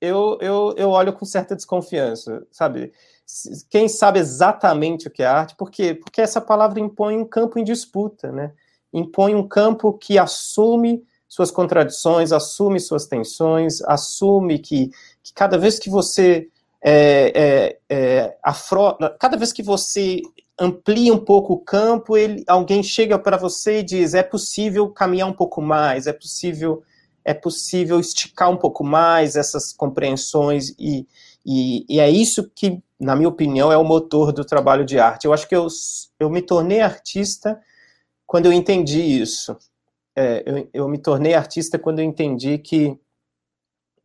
eu, 0.00 0.38
eu, 0.40 0.74
eu 0.76 0.90
olho 0.90 1.12
com 1.12 1.24
certa 1.24 1.54
desconfiança, 1.54 2.46
sabe? 2.50 2.92
Quem 3.68 3.88
sabe 3.88 4.18
exatamente 4.18 5.06
o 5.06 5.10
que 5.10 5.22
é 5.22 5.26
arte, 5.26 5.54
por 5.56 5.70
quê? 5.70 5.94
Porque 5.94 6.20
essa 6.20 6.40
palavra 6.40 6.80
impõe 6.80 7.16
um 7.16 7.24
campo 7.24 7.58
em 7.58 7.64
disputa, 7.64 8.32
né? 8.32 8.52
Impõe 8.92 9.34
um 9.34 9.46
campo 9.46 9.92
que 9.92 10.18
assume 10.18 11.04
suas 11.28 11.50
contradições, 11.50 12.32
assume 12.32 12.80
suas 12.80 13.06
tensões, 13.06 13.80
assume 13.82 14.58
que, 14.58 14.90
que 15.22 15.32
cada 15.32 15.56
vez 15.56 15.78
que 15.78 15.88
você 15.88 16.48
é, 16.82 17.32
é, 17.34 17.78
é, 17.88 18.36
cada 19.18 19.36
vez 19.36 19.52
que 19.52 19.62
você 19.62 20.22
amplia 20.58 21.12
um 21.12 21.24
pouco 21.24 21.54
o 21.54 21.58
campo, 21.58 22.16
ele, 22.16 22.44
alguém 22.46 22.82
chega 22.82 23.18
para 23.18 23.36
você 23.36 23.80
e 23.80 23.82
diz: 23.82 24.14
é 24.14 24.22
possível 24.22 24.88
caminhar 24.90 25.28
um 25.28 25.32
pouco 25.32 25.60
mais, 25.60 26.06
é 26.06 26.12
possível 26.12 26.82
é 27.24 27.34
possível 27.34 28.00
esticar 28.00 28.50
um 28.50 28.56
pouco 28.56 28.82
mais 28.82 29.36
essas 29.36 29.72
compreensões 29.72 30.70
e, 30.78 31.06
e, 31.44 31.84
e, 31.88 32.00
é 32.00 32.08
isso 32.08 32.50
que, 32.54 32.82
na 32.98 33.14
minha 33.14 33.28
opinião, 33.28 33.70
é 33.70 33.76
o 33.76 33.84
motor 33.84 34.32
do 34.32 34.44
trabalho 34.44 34.84
de 34.84 34.98
arte. 34.98 35.26
Eu 35.26 35.32
acho 35.32 35.46
que 35.46 35.54
eu, 35.54 35.66
eu 36.18 36.30
me 36.30 36.40
tornei 36.40 36.80
artista 36.80 37.60
quando 38.26 38.46
eu 38.46 38.52
entendi 38.52 39.00
isso. 39.00 39.56
É, 40.16 40.42
eu, 40.46 40.70
eu 40.72 40.88
me 40.88 40.98
tornei 40.98 41.34
artista 41.34 41.78
quando 41.78 41.98
eu 41.98 42.04
entendi 42.04 42.58
que, 42.58 42.98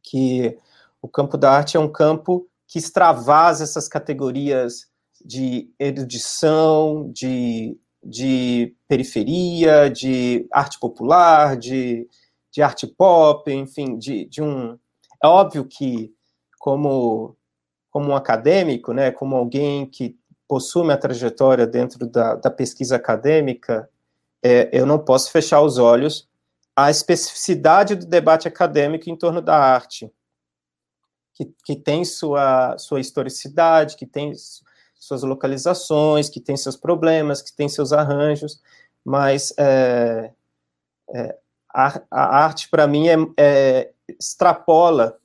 que 0.03 0.57
o 1.01 1.07
campo 1.07 1.37
da 1.37 1.51
arte 1.51 1.77
é 1.77 1.79
um 1.79 1.89
campo 1.89 2.47
que 2.67 2.79
extravasa 2.79 3.63
essas 3.63 3.87
categorias 3.87 4.87
de 5.23 5.69
erudição, 5.79 7.11
de, 7.11 7.77
de 8.03 8.75
periferia, 8.87 9.89
de 9.89 10.47
arte 10.51 10.79
popular, 10.79 11.57
de, 11.57 12.07
de 12.51 12.61
arte 12.61 12.85
pop, 12.87 13.51
enfim, 13.51 13.97
de, 13.97 14.25
de 14.25 14.41
um. 14.41 14.77
É 15.23 15.27
óbvio 15.27 15.65
que, 15.65 16.13
como, 16.59 17.35
como 17.89 18.09
um 18.09 18.15
acadêmico, 18.15 18.93
né, 18.93 19.11
como 19.11 19.35
alguém 19.35 19.85
que 19.85 20.15
possui 20.47 20.83
uma 20.83 20.97
trajetória 20.97 21.65
dentro 21.65 22.07
da, 22.07 22.35
da 22.35 22.51
pesquisa 22.51 22.95
acadêmica, 22.95 23.89
é, 24.43 24.69
eu 24.71 24.85
não 24.85 24.99
posso 24.99 25.31
fechar 25.31 25.61
os 25.61 25.77
olhos 25.77 26.29
à 26.75 26.91
especificidade 26.91 27.95
do 27.95 28.05
debate 28.05 28.47
acadêmico 28.47 29.09
em 29.09 29.15
torno 29.15 29.41
da 29.41 29.57
arte, 29.57 30.11
que, 31.35 31.53
que 31.63 31.75
tem 31.75 32.03
sua, 32.03 32.77
sua 32.77 32.99
historicidade, 32.99 33.97
que 33.97 34.05
tem 34.05 34.33
suas 34.95 35.21
localizações, 35.21 36.29
que 36.29 36.39
tem 36.39 36.57
seus 36.57 36.77
problemas, 36.77 37.41
que 37.41 37.53
tem 37.53 37.69
seus 37.69 37.93
arranjos, 37.93 38.61
mas 39.03 39.53
é, 39.57 40.31
é, 41.13 41.37
a, 41.71 42.01
a, 42.09 42.37
arte, 42.45 42.69
para 42.69 42.87
mim, 42.87 43.07
é, 43.09 43.15
é, 43.37 43.91
extrapola 44.17 45.19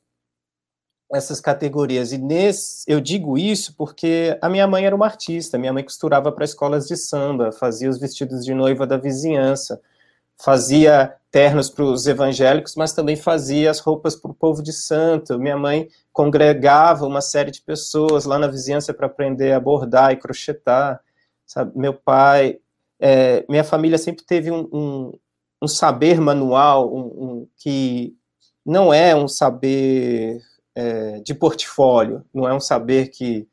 essas 1.12 1.40
categorias. 1.40 2.12
E 2.12 2.18
nesse, 2.18 2.84
eu 2.90 3.00
digo 3.00 3.38
isso 3.38 3.74
porque 3.76 4.36
a 4.42 4.48
minha 4.48 4.66
mãe 4.66 4.84
era 4.84 4.94
uma 4.94 5.06
artista, 5.06 5.58
minha 5.58 5.72
mãe 5.72 5.84
costurava 5.84 6.30
para 6.30 6.44
escolas 6.44 6.86
de 6.86 6.96
samba, 6.96 7.52
fazia 7.52 7.88
os 7.88 7.98
vestidos 7.98 8.44
de 8.44 8.52
noiva 8.52 8.86
da 8.86 8.96
vizinhança, 8.96 9.80
fazia 10.43 11.14
ternos 11.30 11.70
para 11.70 11.84
os 11.84 12.07
evangélicos, 12.07 12.74
mas 12.74 12.93
também 12.93 13.14
fazia 13.14 13.70
as 13.70 13.78
roupas 13.78 14.16
para 14.16 14.30
o 14.30 14.34
povo 14.34 14.62
de 14.62 14.72
santo. 14.72 15.38
Minha 15.38 15.57
mãe 15.57 15.88
congregava 16.12 17.07
uma 17.07 17.20
série 17.20 17.51
de 17.51 17.61
pessoas 17.61 18.24
lá 18.24 18.38
na 18.38 18.49
vizinhança 18.49 18.93
para 18.93 19.07
aprender 19.07 19.53
a 19.53 19.61
bordar 19.61 20.12
e 20.12 20.16
crochetar. 20.16 21.01
Sabe? 21.47 21.78
Meu 21.78 21.95
pai, 21.95 22.59
é, 22.99 23.45
minha 23.49 23.62
família 23.62 23.99
sempre 23.99 24.24
teve 24.24 24.51
um, 24.51 24.68
um, 24.72 25.12
um 25.62 25.68
saber 25.68 26.20
manual 26.20 26.93
um, 26.95 27.47
que 27.57 28.16
não 28.64 28.93
é 28.93 29.14
um 29.14 29.28
saber 29.28 30.41
é, 30.74 31.20
de 31.20 31.34
portfólio, 31.34 32.24
não 32.32 32.49
é 32.49 32.55
um 32.55 32.61
saber 32.61 33.09
que, 33.09 33.49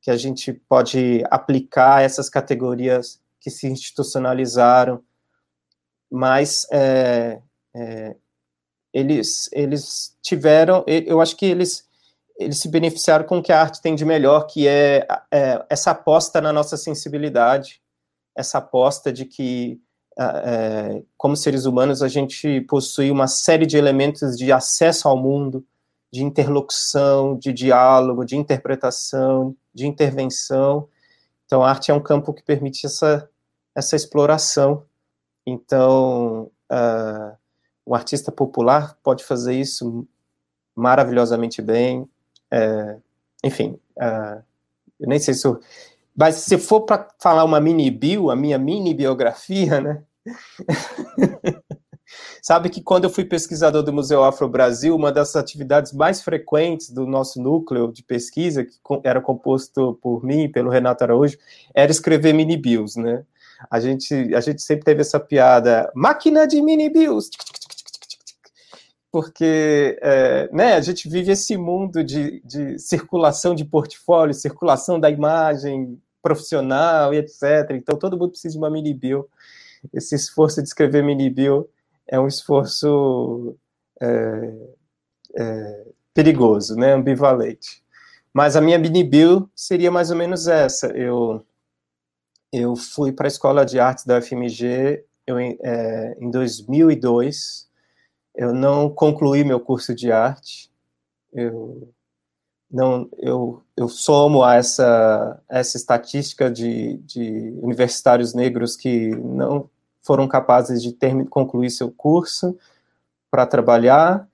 que 0.00 0.10
a 0.10 0.16
gente 0.16 0.52
pode 0.68 1.22
aplicar 1.30 2.02
essas 2.02 2.28
categorias 2.28 3.20
que 3.40 3.50
se 3.50 3.66
institucionalizaram, 3.66 5.02
mas 6.12 6.66
é, 6.70 7.40
é, 7.74 8.14
eles, 8.92 9.48
eles 9.50 10.14
tiveram, 10.20 10.84
eu 10.86 11.22
acho 11.22 11.34
que 11.34 11.46
eles, 11.46 11.88
eles 12.38 12.58
se 12.58 12.68
beneficiaram 12.68 13.24
com 13.24 13.38
o 13.38 13.42
que 13.42 13.50
a 13.50 13.58
arte 13.58 13.80
tem 13.80 13.94
de 13.94 14.04
melhor, 14.04 14.46
que 14.46 14.68
é, 14.68 15.08
é 15.30 15.64
essa 15.70 15.92
aposta 15.92 16.38
na 16.38 16.52
nossa 16.52 16.76
sensibilidade, 16.76 17.80
essa 18.36 18.58
aposta 18.58 19.10
de 19.10 19.24
que, 19.24 19.80
é, 20.18 21.02
como 21.16 21.34
seres 21.34 21.64
humanos, 21.64 22.02
a 22.02 22.08
gente 22.08 22.60
possui 22.62 23.10
uma 23.10 23.26
série 23.26 23.64
de 23.64 23.78
elementos 23.78 24.36
de 24.36 24.52
acesso 24.52 25.08
ao 25.08 25.16
mundo, 25.16 25.64
de 26.12 26.22
interlocução, 26.22 27.38
de 27.38 27.54
diálogo, 27.54 28.22
de 28.22 28.36
interpretação, 28.36 29.56
de 29.72 29.86
intervenção. 29.86 30.86
Então, 31.46 31.62
a 31.62 31.70
arte 31.70 31.90
é 31.90 31.94
um 31.94 32.02
campo 32.02 32.34
que 32.34 32.42
permite 32.42 32.84
essa, 32.84 33.30
essa 33.74 33.96
exploração. 33.96 34.84
Então, 35.46 36.50
uh, 36.70 37.36
o 37.84 37.94
artista 37.94 38.30
popular 38.30 38.96
pode 39.02 39.24
fazer 39.24 39.54
isso 39.54 40.06
maravilhosamente 40.74 41.60
bem. 41.60 42.02
Uh, 42.52 43.02
enfim, 43.44 43.78
uh, 43.98 44.42
eu 45.00 45.08
nem 45.08 45.18
sei 45.18 45.34
se 45.34 45.46
eu... 45.46 45.60
Mas 46.14 46.36
se 46.36 46.58
for 46.58 46.82
para 46.82 47.08
falar 47.18 47.44
uma 47.44 47.60
mini 47.60 47.90
bio, 47.90 48.30
a 48.30 48.36
minha 48.36 48.58
mini 48.58 48.94
biografia, 48.94 49.80
né? 49.80 50.02
Sabe 52.42 52.68
que 52.68 52.82
quando 52.82 53.04
eu 53.04 53.10
fui 53.10 53.24
pesquisador 53.24 53.82
do 53.82 53.92
Museu 53.92 54.22
Afro 54.22 54.48
Brasil, 54.48 54.94
uma 54.94 55.10
das 55.10 55.34
atividades 55.34 55.92
mais 55.92 56.22
frequentes 56.22 56.90
do 56.90 57.06
nosso 57.06 57.40
núcleo 57.40 57.90
de 57.90 58.02
pesquisa, 58.02 58.64
que 58.64 58.74
era 59.04 59.20
composto 59.20 59.98
por 60.02 60.22
mim 60.22 60.42
e 60.42 60.48
pelo 60.48 60.70
Renato 60.70 61.04
Araújo, 61.04 61.38
era 61.74 61.90
escrever 61.90 62.34
mini 62.34 62.56
bios, 62.56 62.96
né? 62.96 63.24
A 63.70 63.80
gente, 63.80 64.34
a 64.34 64.40
gente 64.40 64.62
sempre 64.62 64.84
teve 64.84 65.00
essa 65.00 65.18
piada, 65.18 65.90
máquina 65.94 66.46
de 66.46 66.60
mini 66.60 66.88
bios, 66.90 67.30
porque 69.10 69.98
é, 70.00 70.48
né, 70.52 70.74
a 70.74 70.80
gente 70.80 71.08
vive 71.08 71.32
esse 71.32 71.56
mundo 71.56 72.02
de, 72.02 72.40
de 72.44 72.78
circulação 72.78 73.54
de 73.54 73.64
portfólio, 73.64 74.32
circulação 74.32 74.98
da 74.98 75.10
imagem 75.10 76.00
profissional 76.22 77.12
e 77.12 77.18
etc. 77.18 77.72
Então 77.72 77.98
todo 77.98 78.16
mundo 78.16 78.30
precisa 78.30 78.52
de 78.52 78.58
uma 78.58 78.70
mini 78.70 78.94
bio. 78.94 79.28
Esse 79.92 80.14
esforço 80.14 80.62
de 80.62 80.68
escrever 80.68 81.02
mini 81.04 81.28
bio 81.28 81.68
é 82.06 82.18
um 82.18 82.26
esforço 82.26 83.56
é, 84.00 84.54
é, 85.36 85.86
perigoso, 86.14 86.74
né, 86.76 86.94
ambivalente. 86.94 87.82
Mas 88.32 88.56
a 88.56 88.60
minha 88.60 88.78
mini 88.78 89.04
bio 89.04 89.50
seria 89.54 89.90
mais 89.90 90.10
ou 90.10 90.16
menos 90.16 90.48
essa. 90.48 90.86
Eu, 90.88 91.44
eu 92.52 92.76
fui 92.76 93.12
para 93.12 93.26
a 93.26 93.28
escola 93.28 93.64
de 93.64 93.80
artes 93.80 94.04
da 94.04 94.20
FMG 94.20 95.04
eu, 95.26 95.38
é, 95.38 96.16
em 96.20 96.30
2002. 96.30 97.68
Eu 98.34 98.52
não 98.52 98.90
concluí 98.90 99.44
meu 99.44 99.60
curso 99.60 99.94
de 99.94 100.12
arte. 100.12 100.70
Eu 101.32 101.92
não, 102.70 103.08
eu, 103.18 103.62
eu 103.76 103.88
somo 103.88 104.42
a 104.42 104.54
essa, 104.54 105.40
essa 105.48 105.76
estatística 105.76 106.50
de, 106.50 106.96
de 106.98 107.54
universitários 107.62 108.32
negros 108.32 108.76
que 108.76 109.10
não 109.16 109.68
foram 110.02 110.26
capazes 110.26 110.82
de 110.82 110.92
ter, 110.92 111.14
concluir 111.28 111.70
seu 111.70 111.92
curso 111.92 112.56
para 113.30 113.46
trabalhar, 113.46 114.26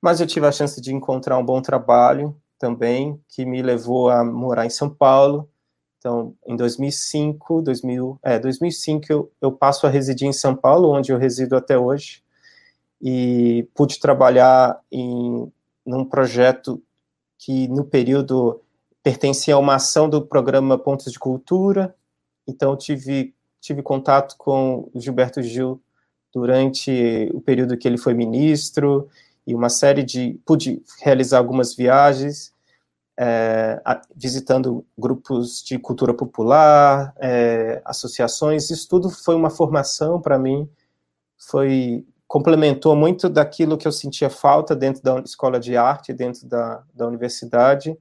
mas 0.00 0.20
eu 0.20 0.26
tive 0.26 0.46
a 0.46 0.52
chance 0.52 0.80
de 0.80 0.94
encontrar 0.94 1.38
um 1.38 1.44
bom 1.44 1.60
trabalho 1.62 2.36
também, 2.58 3.20
que 3.28 3.44
me 3.44 3.62
levou 3.62 4.10
a 4.10 4.22
morar 4.22 4.66
em 4.66 4.70
São 4.70 4.88
Paulo. 4.88 5.48
Então, 6.06 6.36
em 6.46 6.54
2005, 6.54 7.62
2000, 7.62 8.20
é, 8.22 8.38
2005 8.38 9.06
eu, 9.10 9.32
eu 9.40 9.50
passo 9.50 9.88
a 9.88 9.90
residir 9.90 10.28
em 10.28 10.32
São 10.32 10.54
Paulo, 10.54 10.90
onde 10.90 11.10
eu 11.10 11.18
resido 11.18 11.56
até 11.56 11.76
hoje, 11.76 12.22
e 13.02 13.68
pude 13.74 13.98
trabalhar 13.98 14.80
em 14.88 15.50
num 15.84 16.04
projeto 16.04 16.80
que 17.36 17.66
no 17.66 17.84
período 17.84 18.60
pertencia 19.02 19.56
a 19.56 19.58
uma 19.58 19.74
ação 19.74 20.08
do 20.08 20.22
programa 20.22 20.78
Pontos 20.78 21.10
de 21.10 21.18
Cultura. 21.18 21.92
Então, 22.46 22.76
tive 22.76 23.34
tive 23.60 23.82
contato 23.82 24.36
com 24.38 24.88
o 24.94 25.00
Gilberto 25.00 25.42
Gil 25.42 25.82
durante 26.32 27.28
o 27.34 27.40
período 27.40 27.76
que 27.76 27.88
ele 27.88 27.98
foi 27.98 28.14
ministro 28.14 29.08
e 29.44 29.56
uma 29.56 29.68
série 29.68 30.04
de 30.04 30.38
pude 30.46 30.80
realizar 31.02 31.38
algumas 31.38 31.74
viagens 31.74 32.54
é, 33.18 33.80
visitando 34.14 34.84
grupos 34.96 35.62
de 35.62 35.78
cultura 35.78 36.12
popular, 36.12 37.14
é, 37.18 37.80
associações. 37.84 38.70
Isso 38.70 38.88
tudo 38.88 39.10
foi 39.10 39.34
uma 39.34 39.50
formação 39.50 40.20
para 40.20 40.38
mim, 40.38 40.68
foi 41.38 42.04
complementou 42.28 42.96
muito 42.96 43.28
daquilo 43.28 43.78
que 43.78 43.86
eu 43.86 43.92
sentia 43.92 44.28
falta 44.28 44.74
dentro 44.74 45.02
da 45.02 45.20
escola 45.20 45.60
de 45.60 45.76
arte, 45.76 46.12
dentro 46.12 46.46
da, 46.46 46.82
da 46.92 47.06
universidade. 47.06 47.96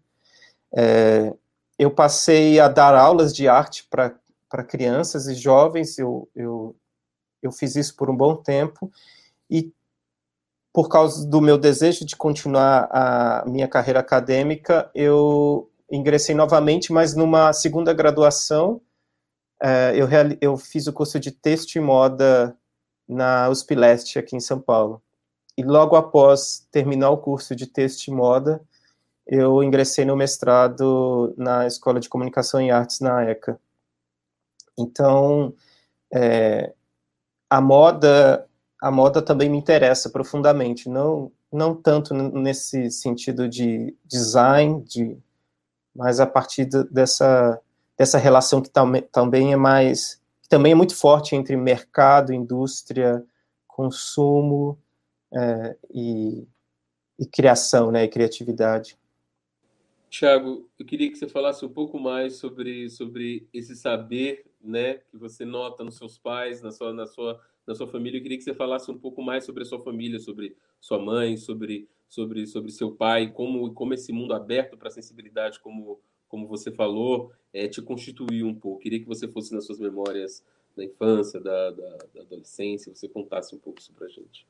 É, 0.76 1.34
eu 1.78 1.92
passei 1.92 2.60
a 2.60 2.68
dar 2.68 2.96
aulas 2.96 3.34
de 3.34 3.48
arte 3.48 3.88
para 3.90 4.64
crianças 4.64 5.28
e 5.28 5.36
jovens, 5.36 5.98
eu, 6.00 6.28
eu, 6.36 6.76
eu 7.42 7.52
fiz 7.52 7.76
isso 7.76 7.96
por 7.96 8.10
um 8.10 8.16
bom 8.16 8.36
tempo, 8.36 8.92
e 9.50 9.72
por 10.76 10.90
causa 10.90 11.26
do 11.26 11.40
meu 11.40 11.58
desejo 11.58 12.04
de 12.06 12.18
continuar 12.18 12.90
a 12.92 13.46
minha 13.48 13.66
carreira 13.66 14.02
acadêmica, 14.02 14.92
eu 14.94 15.72
ingressei 15.90 16.36
novamente, 16.36 16.92
mas 16.92 17.16
numa 17.16 17.54
segunda 17.54 17.94
graduação, 17.94 18.82
é, 19.64 19.94
eu, 19.96 20.06
eu 20.42 20.58
fiz 20.58 20.86
o 20.86 20.92
curso 20.92 21.18
de 21.18 21.32
texto 21.32 21.78
e 21.78 21.80
moda 21.80 22.58
na 23.08 23.48
USP 23.48 23.74
Leste, 23.74 24.20
aqui 24.20 24.36
em 24.36 24.42
São 24.42 24.60
Paulo. 24.60 25.02
E 25.58 25.64
logo 25.64 25.96
após 25.96 26.68
terminar 26.70 27.10
o 27.12 27.20
curso 27.20 27.56
de 27.56 27.68
texto 27.68 28.08
e 28.08 28.12
moda, 28.12 28.62
eu 29.26 29.64
ingressei 29.64 30.04
no 30.04 30.18
mestrado 30.18 31.34
na 31.38 31.66
Escola 31.66 32.02
de 32.02 32.10
Comunicação 32.10 32.62
e 32.62 32.70
Artes 32.70 33.00
na 33.00 33.24
ECA. 33.24 33.58
Então, 34.78 35.54
é, 36.14 36.74
a 37.50 37.62
moda 37.62 38.46
a 38.86 38.92
moda 38.92 39.20
também 39.20 39.50
me 39.50 39.58
interessa 39.58 40.12
profundamente, 40.12 40.88
não 40.88 41.32
não 41.52 41.74
tanto 41.74 42.14
nesse 42.14 42.92
sentido 42.92 43.50
de 43.50 43.96
design, 44.06 44.84
de, 44.84 45.18
mas 45.96 46.20
a 46.20 46.28
partir 46.28 46.66
dessa 46.92 47.60
dessa 47.98 48.20
relação 48.20 48.62
que 48.62 48.70
tam, 48.70 48.94
também 49.12 49.54
é 49.54 49.56
mais 49.56 50.22
também 50.48 50.74
é 50.74 50.76
muito 50.76 50.96
forte 50.96 51.36
entre 51.36 51.58
mercado, 51.58 52.32
indústria, 52.32 53.26
consumo 53.68 54.78
é, 55.34 55.76
e, 55.92 56.48
e 57.18 57.26
criação, 57.26 57.90
né, 57.92 58.04
e 58.04 58.08
criatividade. 58.08 59.00
Tiago, 60.12 60.70
eu 60.78 60.86
queria 60.86 61.10
que 61.10 61.18
você 61.18 61.28
falasse 61.28 61.66
um 61.66 61.70
pouco 61.70 62.00
mais 62.00 62.36
sobre, 62.36 62.88
sobre 62.92 63.50
esse 63.52 63.76
saber 63.76 64.46
né, 64.62 65.00
que 65.10 65.18
você 65.18 65.44
nota 65.44 65.84
nos 65.84 65.98
seus 65.98 66.20
pais, 66.20 66.62
na 66.62 66.72
sua, 66.72 66.94
na 66.94 67.08
sua, 67.08 67.42
na 67.66 67.76
sua 67.76 67.88
família. 67.88 68.18
Eu 68.18 68.24
queria 68.24 68.38
que 68.38 68.44
você 68.44 68.54
falasse 68.54 68.90
um 68.92 68.98
pouco 68.98 69.22
mais 69.22 69.46
sobre 69.46 69.64
a 69.64 69.66
sua 69.66 69.80
família, 69.82 70.20
sobre 70.20 70.56
sua 70.80 71.00
mãe, 71.00 71.38
sobre, 71.38 71.88
sobre, 72.08 72.46
sobre 72.48 72.72
seu 72.72 72.92
pai, 72.92 73.32
como, 73.32 73.74
como 73.74 73.94
esse 73.94 74.12
mundo 74.12 74.34
aberto 74.34 74.78
para 74.78 74.88
a 74.88 74.92
sensibilidade, 74.92 75.60
como, 75.60 76.00
como 76.28 76.48
você 76.48 76.72
falou, 76.72 77.32
é, 77.54 77.68
te 77.68 77.82
constituiu 77.82 78.48
um 78.48 78.56
pouco. 78.56 78.78
Eu 78.78 78.82
queria 78.82 79.00
que 79.00 79.08
você 79.08 79.28
fosse 79.28 79.54
nas 79.54 79.66
suas 79.66 79.80
memórias 79.80 80.44
da 80.76 80.84
infância, 80.84 81.40
da, 81.40 81.72
da, 81.72 81.98
da 82.14 82.22
adolescência, 82.22 82.94
você 82.94 83.08
contasse 83.08 83.56
um 83.56 83.60
pouco 83.60 83.80
isso 83.80 83.94
para 83.94 84.08
a 84.08 84.10
gente. 84.10 84.46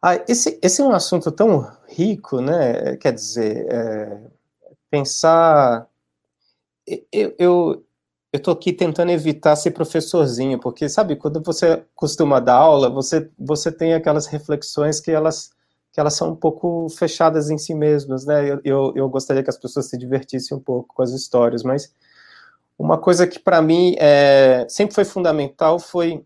Ah, 0.00 0.24
esse, 0.28 0.58
esse 0.62 0.80
é 0.80 0.84
um 0.84 0.92
assunto 0.92 1.32
tão 1.32 1.68
rico, 1.88 2.40
né? 2.40 2.96
Quer 2.96 3.12
dizer, 3.12 3.66
é, 3.72 4.30
pensar. 4.90 5.88
Eu, 7.10 7.34
eu, 7.38 7.84
estou 8.32 8.52
aqui 8.52 8.72
tentando 8.72 9.10
evitar 9.10 9.56
ser 9.56 9.70
professorzinho, 9.70 10.58
porque, 10.60 10.88
sabe, 10.88 11.16
quando 11.16 11.42
você 11.42 11.84
costuma 11.94 12.40
dar 12.40 12.56
aula, 12.56 12.90
você, 12.90 13.30
você 13.38 13.72
tem 13.72 13.94
aquelas 13.94 14.26
reflexões 14.26 15.00
que 15.00 15.10
elas, 15.10 15.50
que 15.92 16.00
elas 16.00 16.14
são 16.14 16.30
um 16.32 16.36
pouco 16.36 16.88
fechadas 16.90 17.50
em 17.50 17.58
si 17.58 17.74
mesmas, 17.74 18.26
né? 18.26 18.50
Eu, 18.50 18.60
eu, 18.64 18.92
eu 18.96 19.08
gostaria 19.08 19.42
que 19.42 19.50
as 19.50 19.58
pessoas 19.58 19.86
se 19.86 19.96
divertissem 19.96 20.56
um 20.56 20.60
pouco 20.60 20.94
com 20.94 21.02
as 21.02 21.12
histórias, 21.12 21.62
mas 21.62 21.92
uma 22.78 22.98
coisa 22.98 23.26
que 23.26 23.38
para 23.38 23.62
mim 23.62 23.94
é, 23.98 24.66
sempre 24.68 24.94
foi 24.94 25.04
fundamental 25.04 25.78
foi, 25.78 26.24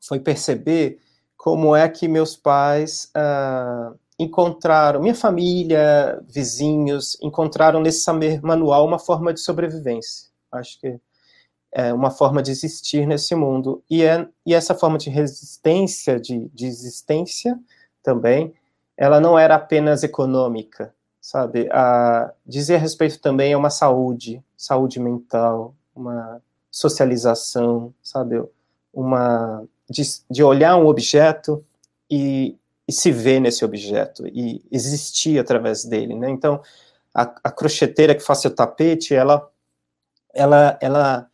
foi 0.00 0.20
perceber 0.20 1.00
como 1.36 1.74
é 1.74 1.88
que 1.88 2.06
meus 2.06 2.36
pais 2.36 3.10
uh, 3.16 3.98
encontraram, 4.16 5.00
minha 5.00 5.14
família, 5.14 6.22
vizinhos, 6.28 7.18
encontraram 7.20 7.80
nesse 7.80 8.08
manual 8.42 8.86
uma 8.86 8.98
forma 8.98 9.34
de 9.34 9.40
sobrevivência. 9.40 10.31
Acho 10.52 10.78
que 10.78 11.00
é 11.72 11.92
uma 11.92 12.10
forma 12.10 12.42
de 12.42 12.50
existir 12.50 13.06
nesse 13.06 13.34
mundo. 13.34 13.82
E, 13.88 14.02
é, 14.02 14.28
e 14.44 14.54
essa 14.54 14.74
forma 14.74 14.98
de 14.98 15.08
resistência, 15.08 16.20
de, 16.20 16.50
de 16.52 16.66
existência, 16.66 17.58
também, 18.02 18.52
ela 18.96 19.20
não 19.20 19.38
era 19.38 19.54
apenas 19.54 20.02
econômica, 20.02 20.94
sabe? 21.20 21.68
A 21.72 22.32
dizer 22.46 22.76
a 22.76 22.78
respeito 22.78 23.18
também 23.20 23.52
é 23.52 23.56
uma 23.56 23.70
saúde, 23.70 24.42
saúde 24.56 25.00
mental, 25.00 25.74
uma 25.94 26.42
socialização, 26.70 27.94
sabe? 28.02 28.42
Uma 28.92 29.64
de, 29.88 30.02
de 30.30 30.42
olhar 30.42 30.76
um 30.76 30.86
objeto 30.86 31.64
e, 32.10 32.56
e, 32.86 32.92
se 32.92 33.10
ver 33.10 33.40
nesse 33.40 33.64
objeto 33.64 34.26
e 34.26 34.62
existir 34.70 35.38
através 35.38 35.84
dele, 35.84 36.14
né? 36.14 36.28
Então, 36.30 36.60
a, 37.14 37.22
a 37.44 37.50
crocheteira 37.50 38.14
que 38.14 38.22
faz 38.22 38.44
o 38.44 38.50
tapete, 38.50 39.14
ela, 39.14 39.48
ela, 40.34 40.78
ela 40.80 41.28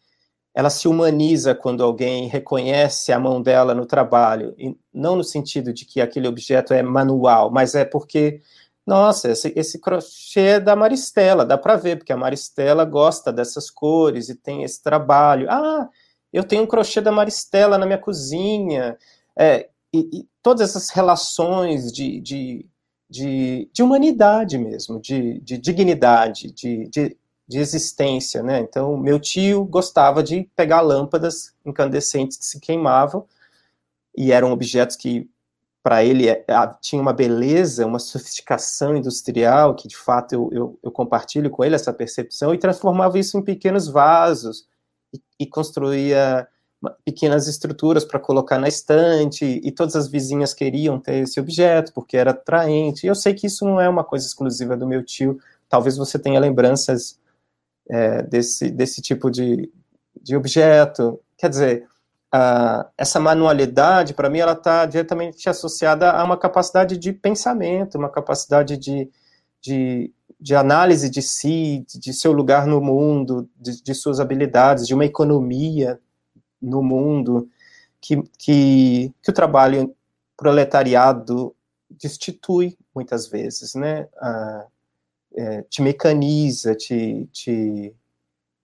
ela 0.59 0.71
se 0.71 0.89
humaniza 0.89 1.55
quando 1.55 1.85
alguém 1.85 2.27
reconhece 2.27 3.13
a 3.13 3.19
mão 3.21 3.41
dela 3.41 3.77
no 3.77 3.87
trabalho, 3.87 4.57
e 4.59 4.77
não 4.93 5.15
no 5.15 5.23
sentido 5.23 5.73
de 5.73 5.85
que 5.85 6.01
aquele 6.01 6.27
objeto 6.27 6.75
é 6.75 6.83
manual, 6.83 7.49
mas 7.49 7.77
é 7.77 7.85
porque, 7.85 8.41
nossa, 8.85 9.31
esse, 9.31 9.53
esse 9.55 9.79
crochê 9.79 10.41
é 10.41 10.61
da 10.61 10.75
Maristela, 10.75 11.47
dá 11.47 11.57
para 11.57 11.77
ver, 11.77 11.99
porque 11.99 12.13
a 12.13 12.17
Maristela 12.17 12.85
gosta 12.85 13.33
dessas 13.33 13.71
cores 13.71 14.29
e 14.29 14.35
tem 14.35 14.65
esse 14.65 14.83
trabalho. 14.83 15.47
Ah, 15.49 15.89
eu 16.33 16.43
tenho 16.43 16.65
um 16.65 16.67
crochê 16.67 17.01
da 17.01 17.13
Maristela 17.13 17.79
na 17.79 17.87
minha 17.87 17.97
cozinha. 17.97 18.99
É, 19.39 19.69
e, 19.95 19.99
e, 20.13 20.29
todas 20.43 20.71
essas 20.71 20.91
relações 20.91 21.93
de, 21.93 22.21
de, 22.21 22.67
de, 23.09 23.71
de 23.73 23.81
humanidade 23.81 24.59
mesmo, 24.59 25.01
de, 25.01 25.39
de 25.41 25.57
dignidade, 25.57 26.51
de, 26.51 26.89
de 26.89 27.17
de 27.49 27.59
existência, 27.59 28.43
né? 28.43 28.61
Então, 28.61 28.97
meu 28.97 29.19
tio 29.19 29.65
gostava 29.65 30.23
de 30.23 30.49
pegar 30.55 30.83
lâmpadas 30.83 31.55
incandescentes 31.65 32.37
que 32.37 32.45
se 32.45 32.61
queimavam 32.61 33.25
e 34.17 34.31
eram 34.33 34.53
objetos 34.53 34.97
que 34.97 35.29
para 35.83 36.05
ele 36.05 36.29
é, 36.29 36.45
tinha 36.83 37.01
uma 37.01 37.13
beleza, 37.13 37.87
uma 37.87 37.99
sofisticação 37.99 38.95
industrial 38.97 39.75
que 39.75 39.89
de 39.89 39.97
fato 39.97 40.35
eu, 40.35 40.51
eu, 40.53 40.79
eu, 40.83 40.91
compartilho 40.91 41.49
com 41.49 41.65
ele 41.65 41.75
essa 41.75 41.93
percepção 41.93 42.53
e 42.53 42.59
transformava 42.59 43.19
isso 43.19 43.39
em 43.39 43.43
pequenos 43.43 43.89
vasos 43.89 44.67
e, 45.15 45.23
e 45.41 45.47
construía 45.47 46.47
pequenas 47.05 47.49
estruturas 47.49 48.05
para 48.05 48.21
colocar 48.21 48.59
na 48.59 48.69
estante 48.69 49.45
e 49.65 49.73
todas 49.73 49.97
as 49.97 50.09
vizinhas 50.09 50.53
queriam 50.53 51.01
ter 51.01 51.23
esse 51.23 51.41
objeto 51.41 51.93
porque 51.95 52.17
era 52.17 52.33
atraente. 52.33 53.07
E 53.07 53.09
eu 53.09 53.15
sei 53.15 53.33
que 53.35 53.47
isso 53.47 53.65
não 53.65 53.81
é 53.81 53.89
uma 53.89 54.05
coisa 54.05 54.27
exclusiva 54.27 54.77
do 54.77 54.87
meu 54.87 55.03
tio. 55.03 55.39
Talvez 55.69 55.97
você 55.97 56.19
tenha 56.19 56.39
lembranças 56.39 57.19
é, 57.89 58.22
desse, 58.22 58.70
desse 58.70 59.01
tipo 59.01 59.30
de, 59.30 59.72
de 60.22 60.36
objeto. 60.36 61.20
Quer 61.36 61.49
dizer, 61.49 61.89
essa 62.97 63.18
manualidade, 63.18 64.12
para 64.12 64.28
mim, 64.28 64.39
ela 64.39 64.53
está 64.53 64.84
diretamente 64.84 65.49
associada 65.49 66.11
a 66.11 66.22
uma 66.22 66.36
capacidade 66.36 66.99
de 66.99 67.12
pensamento, 67.12 67.97
uma 67.97 68.11
capacidade 68.11 68.76
de, 68.76 69.11
de, 69.61 70.12
de 70.39 70.55
análise 70.55 71.09
de 71.09 71.22
si, 71.22 71.86
de 71.89 72.12
seu 72.12 72.32
lugar 72.32 72.66
no 72.66 72.80
mundo, 72.80 73.49
de, 73.57 73.82
de 73.82 73.95
suas 73.95 74.20
habilidades, 74.20 74.86
de 74.86 74.95
uma 74.95 75.07
economia 75.07 75.99
no 76.61 76.82
mundo, 76.82 77.49
que, 78.01 78.22
que, 78.39 79.12
que 79.22 79.30
o 79.30 79.34
trabalho 79.34 79.95
proletariado 80.36 81.55
destitui 81.91 82.76
muitas 82.95 83.26
vezes, 83.26 83.74
né? 83.74 84.07
É, 85.35 85.62
te 85.62 85.83
mecaniza, 85.83 86.74
te, 86.74 87.29
te, 87.33 87.95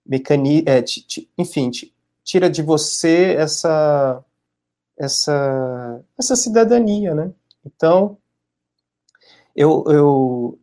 mecani 0.05 0.63
é, 0.65 0.81
te, 0.81 1.01
te, 1.05 1.29
enfim, 1.37 1.69
te, 1.69 1.93
tira 2.23 2.49
de 2.49 2.61
você 2.61 3.35
essa, 3.37 4.23
essa, 4.97 6.01
essa 6.17 6.35
cidadania, 6.35 7.13
né? 7.13 7.31
Então, 7.65 8.17
eu, 9.55 9.83
eu, 9.87 10.59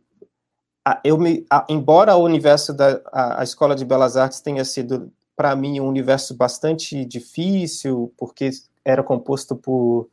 eu 1.03 1.17
me, 1.17 1.45
embora 1.67 2.15
o 2.15 2.23
universo 2.23 2.73
da 2.73 3.01
a, 3.11 3.41
a 3.41 3.43
Escola 3.43 3.75
de 3.75 3.85
Belas 3.85 4.15
Artes 4.15 4.39
tenha 4.39 4.63
sido, 4.63 5.11
para 5.35 5.55
mim, 5.55 5.79
um 5.79 5.87
universo 5.87 6.35
bastante 6.35 7.03
difícil, 7.05 8.13
porque 8.17 8.51
era 8.85 9.01
composto 9.03 9.55
por, 9.55 10.09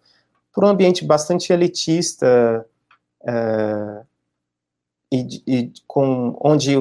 por 0.52 0.64
um 0.64 0.68
ambiente 0.68 1.04
bastante 1.04 1.52
elitista, 1.52 2.66
é, 3.22 4.02
e, 5.10 5.42
e 5.46 5.72
com 5.86 6.36
onde 6.40 6.76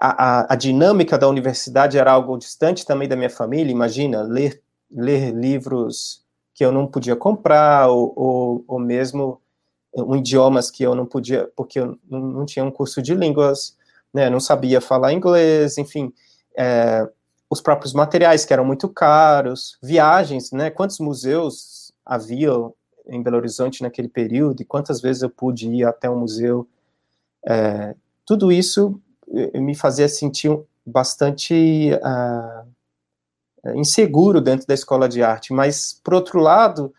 a, 0.00 0.40
a, 0.40 0.52
a, 0.54 0.56
dinâmica 0.56 1.18
da 1.18 1.28
universidade 1.28 1.98
era 1.98 2.12
algo 2.12 2.38
distante 2.38 2.86
também 2.86 3.08
da 3.08 3.16
minha 3.16 3.30
família. 3.30 3.72
Imagina 3.72 4.22
ler 4.22 4.62
ler 4.90 5.32
livros 5.34 6.24
que 6.54 6.64
eu 6.64 6.72
não 6.72 6.86
podia 6.86 7.14
comprar 7.14 7.88
ou, 7.88 8.12
ou, 8.16 8.64
ou 8.66 8.78
mesmo 8.78 9.40
um 9.94 10.16
idiomas 10.16 10.70
que 10.70 10.82
eu 10.82 10.94
não 10.94 11.06
podia 11.06 11.50
porque 11.54 11.78
eu 11.78 11.98
não, 12.08 12.20
não 12.20 12.46
tinha 12.46 12.64
um 12.64 12.70
curso 12.70 13.02
de 13.02 13.14
línguas, 13.14 13.76
né? 14.12 14.30
Não 14.30 14.40
sabia 14.40 14.80
falar 14.80 15.12
inglês, 15.12 15.78
enfim. 15.78 16.12
É, 16.56 17.08
os 17.50 17.60
próprios 17.60 17.92
materiais 17.92 18.44
que 18.44 18.52
eram 18.52 18.64
muito 18.64 18.88
caros, 18.88 19.78
viagens, 19.82 20.52
né? 20.52 20.70
Quantos 20.70 20.98
museus 20.98 21.92
havia 22.04 22.50
em 23.06 23.22
Belo 23.22 23.36
Horizonte 23.36 23.82
naquele 23.82 24.08
período 24.08 24.60
e 24.60 24.64
quantas 24.64 25.00
vezes 25.00 25.22
eu 25.22 25.30
pude 25.30 25.68
ir 25.68 25.84
até 25.84 26.08
um 26.10 26.20
museu 26.20 26.68
é, 27.48 27.94
tudo 28.26 28.52
isso 28.52 29.00
eh, 29.34 29.58
me 29.58 29.74
fazia 29.74 30.06
sentir 30.08 30.50
bastante 30.84 31.90
uh, 31.94 32.68
inseguro 33.74 34.40
dentro 34.40 34.66
da 34.66 34.74
escola 34.74 35.08
de 35.08 35.22
arte, 35.22 35.52
mas, 35.52 35.98
por 36.04 36.14
outro 36.14 36.40
lado, 36.40 36.92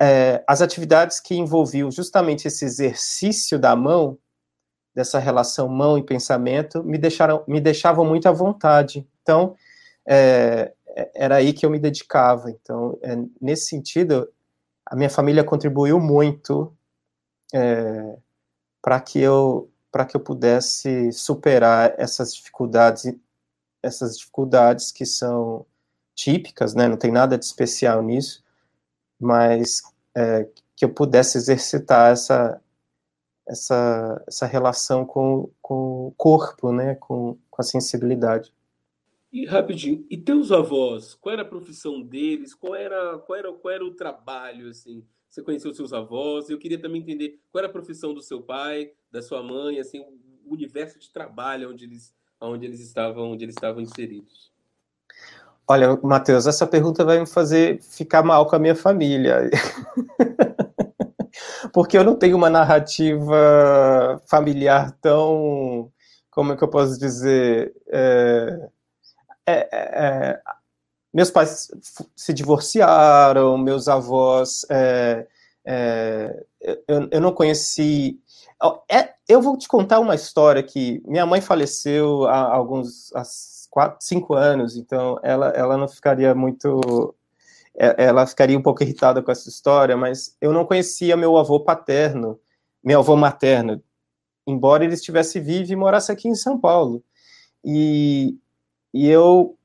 é, 0.00 0.42
as 0.48 0.60
atividades 0.60 1.20
que 1.20 1.34
envolviam 1.34 1.90
justamente 1.90 2.48
esse 2.48 2.64
exercício 2.64 3.58
da 3.58 3.76
mão, 3.76 4.18
dessa 4.94 5.18
relação 5.18 5.68
mão 5.68 5.96
e 5.96 6.02
pensamento, 6.02 6.82
me, 6.82 6.98
deixaram, 6.98 7.44
me 7.46 7.60
deixavam 7.60 8.04
muito 8.04 8.28
à 8.28 8.32
vontade. 8.32 9.06
Então, 9.22 9.54
é, 10.06 10.72
era 11.14 11.36
aí 11.36 11.52
que 11.52 11.64
eu 11.64 11.70
me 11.70 11.78
dedicava. 11.78 12.50
Então, 12.50 12.98
é, 13.02 13.16
nesse 13.40 13.66
sentido, 13.66 14.28
a 14.84 14.96
minha 14.96 15.08
família 15.08 15.44
contribuiu 15.44 16.00
muito 16.00 16.74
é, 17.54 18.16
para 18.82 19.00
que 19.00 19.20
eu 19.20 19.71
para 19.92 20.06
que 20.06 20.16
eu 20.16 20.20
pudesse 20.20 21.12
superar 21.12 21.94
essas 21.98 22.34
dificuldades, 22.34 23.14
essas 23.82 24.16
dificuldades 24.18 24.90
que 24.90 25.04
são 25.04 25.66
típicas, 26.14 26.74
né? 26.74 26.88
Não 26.88 26.96
tem 26.96 27.12
nada 27.12 27.38
de 27.38 27.44
especial 27.44 28.02
nisso, 28.02 28.42
mas 29.20 29.82
é, 30.16 30.48
que 30.74 30.84
eu 30.84 30.92
pudesse 30.92 31.36
exercitar 31.36 32.12
essa 32.12 32.60
essa, 33.46 34.22
essa 34.26 34.46
relação 34.46 35.04
com, 35.04 35.50
com 35.60 36.06
o 36.06 36.14
corpo, 36.16 36.72
né? 36.72 36.94
Com, 36.94 37.36
com 37.50 37.60
a 37.60 37.64
sensibilidade. 37.64 38.52
E 39.32 39.46
rapidinho, 39.46 40.06
e 40.10 40.16
teus 40.16 40.52
avós, 40.52 41.14
qual 41.14 41.32
era 41.32 41.42
a 41.42 41.48
profissão 41.48 42.02
deles? 42.02 42.54
Qual 42.54 42.74
era, 42.74 43.18
qual 43.18 43.38
era, 43.38 43.52
qual 43.52 43.74
era 43.74 43.84
o 43.84 43.94
trabalho 43.94 44.68
assim? 44.68 45.04
Você 45.32 45.42
conheceu 45.42 45.72
seus 45.72 45.94
avós? 45.94 46.50
Eu 46.50 46.58
queria 46.58 46.78
também 46.78 47.00
entender 47.00 47.40
qual 47.50 47.60
era 47.60 47.68
a 47.68 47.72
profissão 47.72 48.12
do 48.12 48.20
seu 48.20 48.42
pai, 48.42 48.90
da 49.10 49.22
sua 49.22 49.42
mãe, 49.42 49.80
assim, 49.80 50.00
o 50.44 50.52
universo 50.52 50.98
de 50.98 51.10
trabalho 51.10 51.70
onde 51.70 51.86
eles, 51.86 52.14
onde 52.38 52.66
eles 52.66 52.80
estavam, 52.80 53.32
onde 53.32 53.42
eles 53.42 53.54
estavam 53.54 53.80
inseridos. 53.80 54.52
Olha, 55.66 55.98
Matheus, 56.02 56.46
essa 56.46 56.66
pergunta 56.66 57.02
vai 57.02 57.18
me 57.18 57.26
fazer 57.26 57.80
ficar 57.80 58.22
mal 58.22 58.46
com 58.46 58.56
a 58.56 58.58
minha 58.58 58.76
família. 58.76 59.48
Porque 61.72 61.96
eu 61.96 62.04
não 62.04 62.14
tenho 62.14 62.36
uma 62.36 62.50
narrativa 62.50 64.20
familiar 64.28 64.92
tão. 65.00 65.90
Como 66.30 66.52
é 66.52 66.56
que 66.58 66.62
eu 66.62 66.68
posso 66.68 66.98
dizer? 66.98 67.74
É, 67.88 68.68
é, 69.46 69.68
é, 69.72 70.42
meus 71.12 71.30
pais 71.30 71.70
se 72.16 72.32
divorciaram, 72.32 73.58
meus 73.58 73.88
avós. 73.88 74.64
É, 74.70 75.26
é, 75.64 76.44
eu, 76.88 77.08
eu, 77.10 77.20
não 77.20 77.32
conheci. 77.32 78.18
É, 78.90 79.14
eu 79.28 79.42
vou 79.42 79.56
te 79.56 79.68
contar 79.68 80.00
uma 80.00 80.14
história 80.14 80.62
que 80.62 81.02
minha 81.06 81.26
mãe 81.26 81.40
faleceu 81.40 82.24
há 82.26 82.54
alguns 82.54 83.12
há 83.14 83.22
quatro, 83.70 83.98
cinco 84.00 84.34
anos, 84.34 84.76
então 84.76 85.18
ela, 85.22 85.48
ela 85.50 85.76
não 85.76 85.88
ficaria 85.88 86.34
muito. 86.34 87.14
É, 87.74 88.04
ela 88.04 88.26
ficaria 88.26 88.58
um 88.58 88.62
pouco 88.62 88.82
irritada 88.82 89.22
com 89.22 89.32
essa 89.32 89.48
história, 89.48 89.96
mas 89.96 90.36
eu 90.40 90.52
não 90.52 90.64
conhecia 90.64 91.16
meu 91.16 91.36
avô 91.36 91.60
paterno 91.60 92.38
meu 92.82 92.98
avô 92.98 93.16
materno, 93.16 93.82
embora 94.46 94.84
ele 94.84 94.94
estivesse 94.94 95.38
vivo 95.38 95.72
e 95.72 95.76
morasse 95.76 96.10
aqui 96.10 96.28
em 96.28 96.34
São 96.34 96.58
Paulo. 96.58 97.04
E, 97.64 98.36
e 98.92 99.08
eu, 99.08 99.56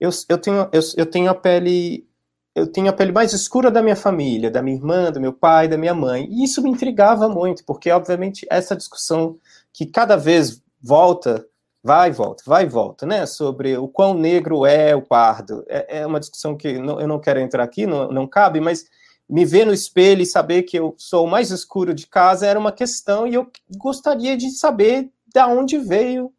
eu, 0.00 0.10
eu, 0.28 0.38
tenho, 0.38 0.68
eu, 0.72 0.80
eu 0.96 1.06
tenho 1.06 1.30
a 1.30 1.34
pele 1.34 2.08
eu 2.54 2.66
tenho 2.66 2.88
a 2.88 2.92
pele 2.92 3.12
mais 3.12 3.32
escura 3.32 3.70
da 3.70 3.82
minha 3.82 3.96
família, 3.96 4.50
da 4.50 4.60
minha 4.60 4.76
irmã, 4.76 5.10
do 5.10 5.20
meu 5.20 5.32
pai, 5.32 5.68
da 5.68 5.78
minha 5.78 5.94
mãe. 5.94 6.26
E 6.30 6.44
isso 6.44 6.60
me 6.62 6.70
intrigava 6.70 7.28
muito, 7.28 7.64
porque, 7.64 7.90
obviamente, 7.90 8.46
essa 8.50 8.76
discussão 8.76 9.38
que 9.72 9.86
cada 9.86 10.16
vez 10.16 10.60
volta, 10.82 11.46
vai 11.82 12.10
e 12.10 12.12
volta, 12.12 12.42
vai 12.44 12.64
e 12.64 12.68
volta, 12.68 13.06
né? 13.06 13.24
Sobre 13.24 13.76
o 13.76 13.86
quão 13.86 14.14
negro 14.14 14.66
é 14.66 14.94
o 14.96 15.02
pardo. 15.02 15.64
É, 15.68 16.00
é 16.00 16.06
uma 16.06 16.18
discussão 16.18 16.56
que 16.56 16.78
não, 16.78 17.00
eu 17.00 17.06
não 17.06 17.20
quero 17.20 17.38
entrar 17.38 17.62
aqui, 17.62 17.86
não, 17.86 18.10
não 18.10 18.26
cabe, 18.26 18.60
mas 18.60 18.86
me 19.28 19.44
ver 19.44 19.64
no 19.64 19.72
espelho 19.72 20.22
e 20.22 20.26
saber 20.26 20.64
que 20.64 20.76
eu 20.76 20.94
sou 20.98 21.24
o 21.26 21.30
mais 21.30 21.52
escuro 21.52 21.94
de 21.94 22.06
casa 22.06 22.46
era 22.46 22.58
uma 22.58 22.72
questão 22.72 23.28
e 23.28 23.34
eu 23.34 23.48
gostaria 23.76 24.36
de 24.36 24.50
saber 24.50 25.08
da 25.32 25.46
onde 25.46 25.78
veio 25.78 26.32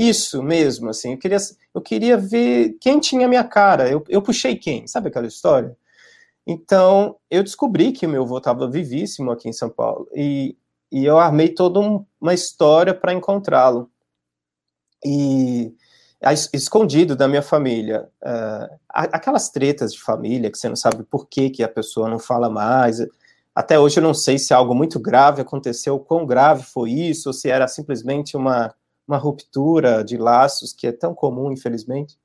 isso 0.00 0.42
mesmo, 0.42 0.88
assim. 0.88 1.12
Eu 1.12 1.18
queria, 1.18 1.38
eu 1.74 1.80
queria 1.82 2.16
ver 2.16 2.78
quem 2.80 2.98
tinha 2.98 3.28
minha 3.28 3.44
cara. 3.44 3.86
Eu, 3.86 4.02
eu 4.08 4.22
puxei 4.22 4.56
quem, 4.56 4.86
sabe 4.86 5.08
aquela 5.08 5.26
história? 5.26 5.76
Então, 6.46 7.16
eu 7.30 7.42
descobri 7.42 7.92
que 7.92 8.06
meu 8.06 8.22
avô 8.22 8.38
estava 8.38 8.68
vivíssimo 8.68 9.30
aqui 9.30 9.48
em 9.48 9.52
São 9.52 9.68
Paulo 9.68 10.08
e, 10.14 10.56
e 10.90 11.04
eu 11.04 11.18
armei 11.18 11.50
toda 11.50 11.80
um, 11.80 12.04
uma 12.18 12.32
história 12.32 12.94
para 12.94 13.12
encontrá-lo. 13.12 13.90
E 15.04 15.74
escondido 16.52 17.14
da 17.14 17.28
minha 17.28 17.42
família. 17.42 18.08
Uh, 18.22 18.76
aquelas 18.88 19.50
tretas 19.50 19.92
de 19.92 20.00
família 20.00 20.50
que 20.50 20.58
você 20.58 20.68
não 20.68 20.76
sabe 20.76 21.02
por 21.04 21.26
que, 21.28 21.50
que 21.50 21.62
a 21.62 21.68
pessoa 21.68 22.08
não 22.08 22.18
fala 22.18 22.48
mais. 22.48 22.98
Até 23.54 23.78
hoje 23.78 23.98
eu 23.98 24.02
não 24.02 24.14
sei 24.14 24.38
se 24.38 24.54
algo 24.54 24.74
muito 24.74 24.98
grave 24.98 25.42
aconteceu, 25.42 25.98
quão 25.98 26.26
grave 26.26 26.62
foi 26.62 26.90
isso, 26.90 27.28
ou 27.28 27.32
se 27.32 27.50
era 27.50 27.68
simplesmente 27.68 28.36
uma, 28.36 28.74
uma 29.10 29.18
ruptura 29.18 30.04
de 30.04 30.16
laços, 30.16 30.72
que 30.72 30.86
é 30.86 30.92
tão 30.92 31.12
comum, 31.12 31.50
infelizmente. 31.50 32.16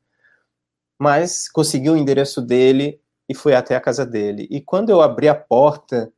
Mas 1.00 1.50
consegui 1.50 1.90
o 1.90 1.98
endereço 1.98 2.42
dele 2.42 3.02
e 3.28 3.34
fui 3.34 3.56
até 3.56 3.76
a 3.76 3.82
casa 3.82 4.06
dele. 4.06 4.48
E 4.52 4.62
quando 4.62 4.92
eu 4.92 5.02
abri 5.02 5.28
a 5.28 5.34
porta 5.34 6.14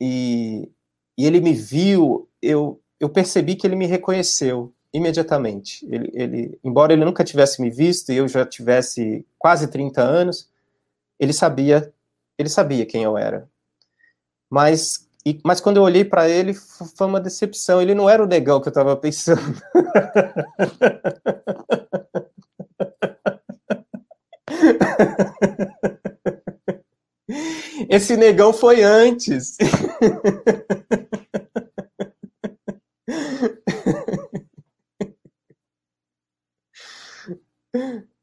e, 0.00 0.70
e 1.18 1.26
ele 1.26 1.40
me 1.40 1.52
viu, 1.52 2.28
eu, 2.40 2.80
eu 3.00 3.08
percebi 3.08 3.56
que 3.56 3.66
ele 3.66 3.74
me 3.74 3.86
reconheceu 3.86 4.72
imediatamente. 4.92 5.84
Ele, 5.90 6.10
ele, 6.14 6.60
embora 6.62 6.92
ele 6.92 7.04
nunca 7.04 7.24
tivesse 7.24 7.60
me 7.60 7.68
visto 7.68 8.12
e 8.12 8.16
eu 8.16 8.28
já 8.28 8.46
tivesse 8.46 9.26
quase 9.36 9.66
30 9.66 10.00
anos, 10.00 10.48
ele 11.18 11.32
sabia, 11.32 11.92
ele 12.38 12.48
sabia 12.48 12.86
quem 12.86 13.02
eu 13.02 13.18
era. 13.18 13.50
Mas, 14.48 15.07
e, 15.28 15.40
mas 15.44 15.60
quando 15.60 15.76
eu 15.76 15.82
olhei 15.82 16.04
para 16.04 16.28
ele, 16.28 16.54
foi 16.54 17.06
uma 17.06 17.20
decepção. 17.20 17.82
Ele 17.82 17.94
não 17.94 18.08
era 18.08 18.22
o 18.22 18.26
negão 18.26 18.60
que 18.60 18.68
eu 18.68 18.70
estava 18.70 18.96
pensando. 18.96 19.38
Esse 27.90 28.16
negão 28.16 28.52
foi 28.52 28.82
antes. 28.82 29.56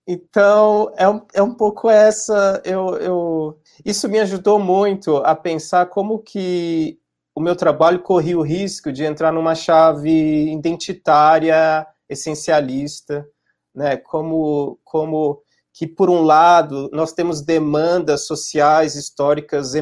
Então, 0.07 0.93
é 0.97 1.09
um, 1.09 1.21
é 1.33 1.41
um 1.41 1.53
pouco 1.53 1.89
essa. 1.89 2.61
Eu, 2.63 2.95
eu, 2.97 3.59
isso 3.85 4.09
me 4.09 4.19
ajudou 4.19 4.57
muito 4.57 5.17
a 5.17 5.35
pensar 5.35 5.85
como 5.85 6.17
que 6.17 6.97
o 7.35 7.39
meu 7.39 7.55
trabalho 7.55 8.01
corria 8.01 8.37
o 8.37 8.41
risco 8.41 8.91
de 8.91 9.03
entrar 9.03 9.31
numa 9.31 9.53
chave 9.53 10.51
identitária, 10.51 11.85
essencialista, 12.09 13.27
né? 13.73 13.97
Como, 13.97 14.79
como 14.83 15.41
que, 15.71 15.85
por 15.85 16.09
um 16.09 16.21
lado, 16.21 16.89
nós 16.93 17.11
temos 17.11 17.41
demandas 17.41 18.25
sociais, 18.25 18.95
históricas, 18.95 19.73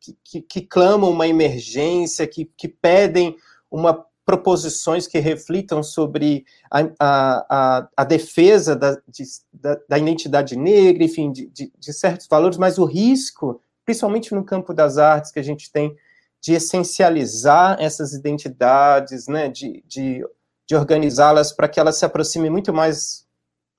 que, 0.00 0.16
que, 0.24 0.40
que 0.40 0.60
clamam 0.62 1.10
uma 1.10 1.28
emergência, 1.28 2.26
que, 2.26 2.46
que 2.56 2.66
pedem 2.66 3.36
uma 3.70 4.04
proposições 4.24 5.06
que 5.06 5.18
reflitam 5.18 5.82
sobre 5.82 6.44
a, 6.70 6.80
a, 6.98 7.88
a 7.96 8.04
defesa 8.04 8.76
da, 8.76 8.96
de, 9.08 9.24
da, 9.52 9.78
da, 9.88 9.98
identidade 9.98 10.56
negra, 10.56 11.02
enfim, 11.02 11.32
de, 11.32 11.48
de, 11.48 11.72
de, 11.76 11.92
certos 11.92 12.28
valores, 12.28 12.56
mas 12.56 12.78
o 12.78 12.84
risco, 12.84 13.60
principalmente 13.84 14.34
no 14.34 14.44
campo 14.44 14.72
das 14.72 14.96
artes, 14.96 15.32
que 15.32 15.40
a 15.40 15.44
gente 15.44 15.70
tem 15.72 15.96
de 16.40 16.54
essencializar 16.54 17.76
essas 17.80 18.12
identidades, 18.12 19.26
né, 19.26 19.48
de, 19.48 19.82
de, 19.86 20.24
de 20.66 20.76
organizá-las 20.76 21.52
para 21.52 21.68
que 21.68 21.80
elas 21.80 21.96
se 21.96 22.04
aproximem 22.04 22.50
muito 22.50 22.72
mais 22.72 23.26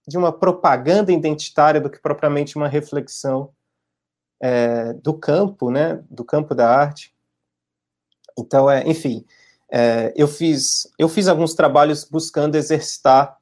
de 0.08 0.18
uma 0.18 0.32
propaganda 0.32 1.12
identitária 1.12 1.80
do 1.80 1.90
que 1.90 2.00
propriamente 2.00 2.58
uma 2.58 2.68
reflexão 2.68 3.50
é, 4.42 4.94
do 4.94 5.14
campo, 5.14 5.72
né, 5.72 6.04
do 6.10 6.26
campo 6.26 6.54
da 6.54 6.70
arte. 6.70 7.14
Então, 8.38 8.70
é, 8.70 8.84
enfim, 8.86 9.26
é, 9.76 10.14
eu, 10.16 10.28
fiz, 10.28 10.88
eu 11.00 11.10
fiz 11.10 11.28
alguns 11.28 11.56
trabalhos 11.56 12.04
buscando 12.04 12.56
exercitar 12.56 13.36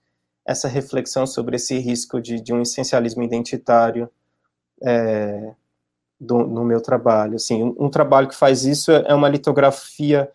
essa 0.45 0.69
reflexão 0.69 1.27
sobre 1.27 1.57
esse 1.57 1.77
risco 1.77 2.21
de, 2.21 2.39
de 2.39 2.53
um 2.53 2.61
essencialismo 2.61 3.21
identitário 3.21 4.09
é, 4.81 5.53
do, 6.17 6.37
no 6.37 6.63
meu 6.63 6.79
trabalho. 6.79 7.35
Assim, 7.35 7.61
um, 7.61 7.75
um, 7.77 7.89
trabalho 7.89 8.29
que 8.29 8.35
faz 8.35 8.63
isso 8.63 8.93
é 8.93 9.13
uma 9.13 9.27
litografia 9.27 10.31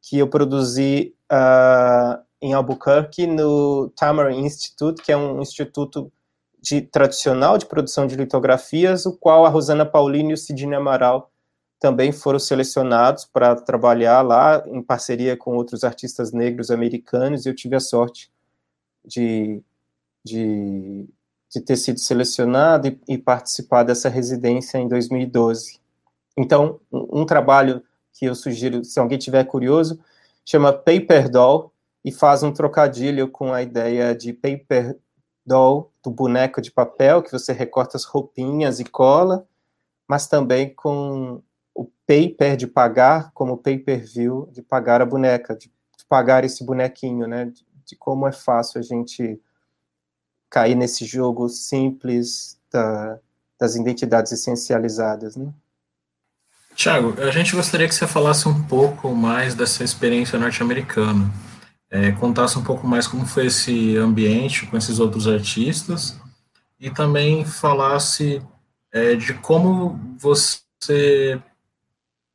que 0.00 0.18
eu 0.18 0.28
produzi 0.28 1.14
uh, 1.30 2.24
em 2.40 2.54
Albuquerque, 2.54 3.26
no 3.26 3.90
Tamara 3.90 4.32
Institute, 4.32 5.02
que 5.02 5.12
é 5.12 5.16
um 5.16 5.42
instituto 5.42 6.10
de, 6.58 6.80
tradicional 6.80 7.58
de 7.58 7.66
produção 7.66 8.06
de 8.06 8.16
litografias, 8.16 9.04
o 9.04 9.12
qual 9.12 9.44
a 9.44 9.50
Rosana 9.50 9.84
Paulini 9.84 10.30
e 10.30 10.34
o 10.34 10.38
Sidney 10.38 10.74
Amaral 10.74 11.30
também 11.84 12.12
foram 12.12 12.38
selecionados 12.38 13.26
para 13.26 13.54
trabalhar 13.56 14.22
lá 14.22 14.64
em 14.68 14.82
parceria 14.82 15.36
com 15.36 15.54
outros 15.54 15.84
artistas 15.84 16.32
negros 16.32 16.70
americanos, 16.70 17.44
e 17.44 17.50
eu 17.50 17.54
tive 17.54 17.76
a 17.76 17.80
sorte 17.80 18.32
de, 19.04 19.62
de, 20.24 21.06
de 21.50 21.60
ter 21.60 21.76
sido 21.76 22.00
selecionado 22.00 22.88
e, 22.88 22.98
e, 23.06 23.18
participar 23.18 23.82
dessa 23.82 24.08
residência 24.08 24.78
em 24.78 24.88
2012. 24.88 25.78
Então, 26.34 26.80
um, 26.90 27.20
um, 27.20 27.26
trabalho 27.26 27.82
que 28.14 28.24
eu 28.24 28.34
sugiro, 28.34 28.82
se 28.82 28.98
alguém 28.98 29.18
tiver 29.18 29.44
curioso, 29.44 30.00
chama 30.42 30.72
Paper 30.72 31.28
Doll, 31.28 31.70
e 32.02 32.10
faz 32.10 32.42
um 32.42 32.50
trocadilho 32.50 33.28
com 33.28 33.52
a 33.52 33.60
ideia 33.60 34.14
de 34.14 34.32
paper 34.32 34.98
doll, 35.44 35.92
do 36.02 36.10
boneco 36.10 36.62
de 36.62 36.72
papel, 36.72 37.22
que 37.22 37.30
você 37.30 37.52
recorta 37.52 37.98
as 37.98 38.04
roupinhas 38.04 38.80
e 38.80 38.84
cola, 38.84 39.46
mas 40.08 40.26
também 40.26 40.74
com 40.74 41.42
paper 42.06 42.56
de 42.56 42.66
pagar 42.66 43.30
como 43.32 43.56
pay-per-view 43.56 44.48
de 44.52 44.62
pagar 44.62 45.00
a 45.00 45.06
boneca, 45.06 45.54
de, 45.54 45.68
de, 45.68 46.04
pagar 46.08 46.44
esse 46.44 46.64
bonequinho, 46.64 47.26
né? 47.26 47.46
De, 47.46 47.66
de, 47.86 47.96
como 47.96 48.26
é 48.26 48.32
fácil 48.32 48.78
a 48.80 48.82
gente 48.82 49.40
cair 50.50 50.74
nesse 50.74 51.04
jogo 51.04 51.48
simples 51.48 52.60
da, 52.70 53.18
das 53.58 53.74
identidades 53.74 54.32
essencializadas, 54.32 55.36
né? 55.36 55.52
Tiago, 56.74 57.14
a 57.20 57.30
gente 57.30 57.54
gostaria 57.54 57.88
que 57.88 57.94
você 57.94 58.06
falasse 58.06 58.48
um 58.48 58.64
pouco 58.64 59.14
mais 59.14 59.54
dessa 59.54 59.84
experiência 59.84 60.38
norte-americana, 60.38 61.30
é, 61.88 62.10
contasse 62.12 62.58
um 62.58 62.64
pouco 62.64 62.86
mais 62.86 63.06
como 63.06 63.24
foi 63.24 63.46
esse 63.46 63.96
ambiente 63.96 64.66
com 64.66 64.76
esses 64.76 64.98
outros 64.98 65.28
artistas 65.28 66.18
e 66.80 66.90
também 66.90 67.44
falasse 67.44 68.42
é, 68.90 69.14
de 69.14 69.34
como 69.34 69.98
você 70.18 71.40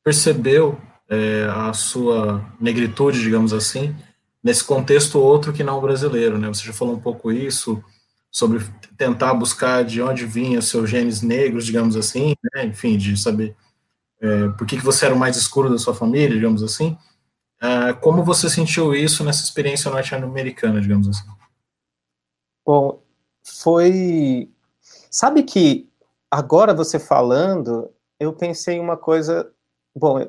percebeu 0.04 0.80
é, 1.10 1.48
a 1.52 1.74
sua 1.74 2.46
negritude, 2.60 3.22
digamos 3.22 3.54
assim, 3.54 3.96
nesse 4.44 4.64
contexto 4.64 5.20
outro 5.20 5.52
que 5.52 5.64
não 5.64 5.82
brasileiro, 5.82 6.38
né? 6.38 6.48
Você 6.48 6.64
já 6.64 6.74
falou 6.74 6.96
um 6.96 7.00
pouco 7.00 7.32
isso, 7.32 7.84
sobre 8.32 8.64
tentar 8.98 9.34
buscar 9.34 9.84
de 9.84 10.02
onde 10.02 10.26
vinham 10.26 10.62
seus 10.62 10.90
genes 10.90 11.22
negros, 11.22 11.66
digamos 11.66 11.96
assim, 11.96 12.36
né? 12.54 12.66
enfim, 12.66 12.98
de 12.98 13.18
saber 13.18 13.56
é, 14.22 14.50
por 14.50 14.68
que, 14.68 14.78
que 14.78 14.86
você 14.86 15.06
era 15.06 15.16
o 15.16 15.20
mais 15.20 15.36
escuro 15.36 15.70
da 15.70 15.78
sua 15.78 15.96
família, 15.96 16.36
digamos 16.36 16.62
assim. 16.62 16.98
É, 17.62 17.94
como 17.94 18.24
você 18.24 18.50
sentiu 18.50 18.94
isso 18.94 19.24
nessa 19.24 19.44
experiência 19.44 19.90
norte-americana, 19.90 20.80
digamos 20.80 21.08
assim? 21.08 21.28
Bom, 22.66 23.02
foi. 23.44 24.50
Sabe 25.10 25.44
que 25.44 25.90
agora 26.30 26.74
você 26.74 27.00
falando, 27.00 27.90
eu 28.20 28.32
pensei 28.32 28.80
uma 28.80 28.96
coisa 28.96 29.52
Bom, 30.00 30.20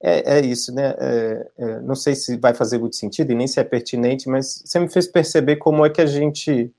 é, 0.00 0.38
é 0.38 0.40
isso, 0.40 0.72
né? 0.72 0.94
É, 0.98 1.50
é, 1.58 1.80
não 1.80 1.94
sei 1.94 2.14
se 2.14 2.36
vai 2.36 2.54
fazer 2.54 2.78
muito 2.78 2.96
sentido 2.96 3.32
e 3.32 3.34
nem 3.34 3.46
se 3.46 3.58
é 3.58 3.64
pertinente, 3.64 4.28
mas 4.28 4.62
você 4.64 4.78
me 4.78 4.88
fez 4.88 5.06
perceber 5.06 5.56
como 5.56 5.84
é 5.84 5.90
que 5.90 6.00
a 6.00 6.06
gente. 6.06 6.70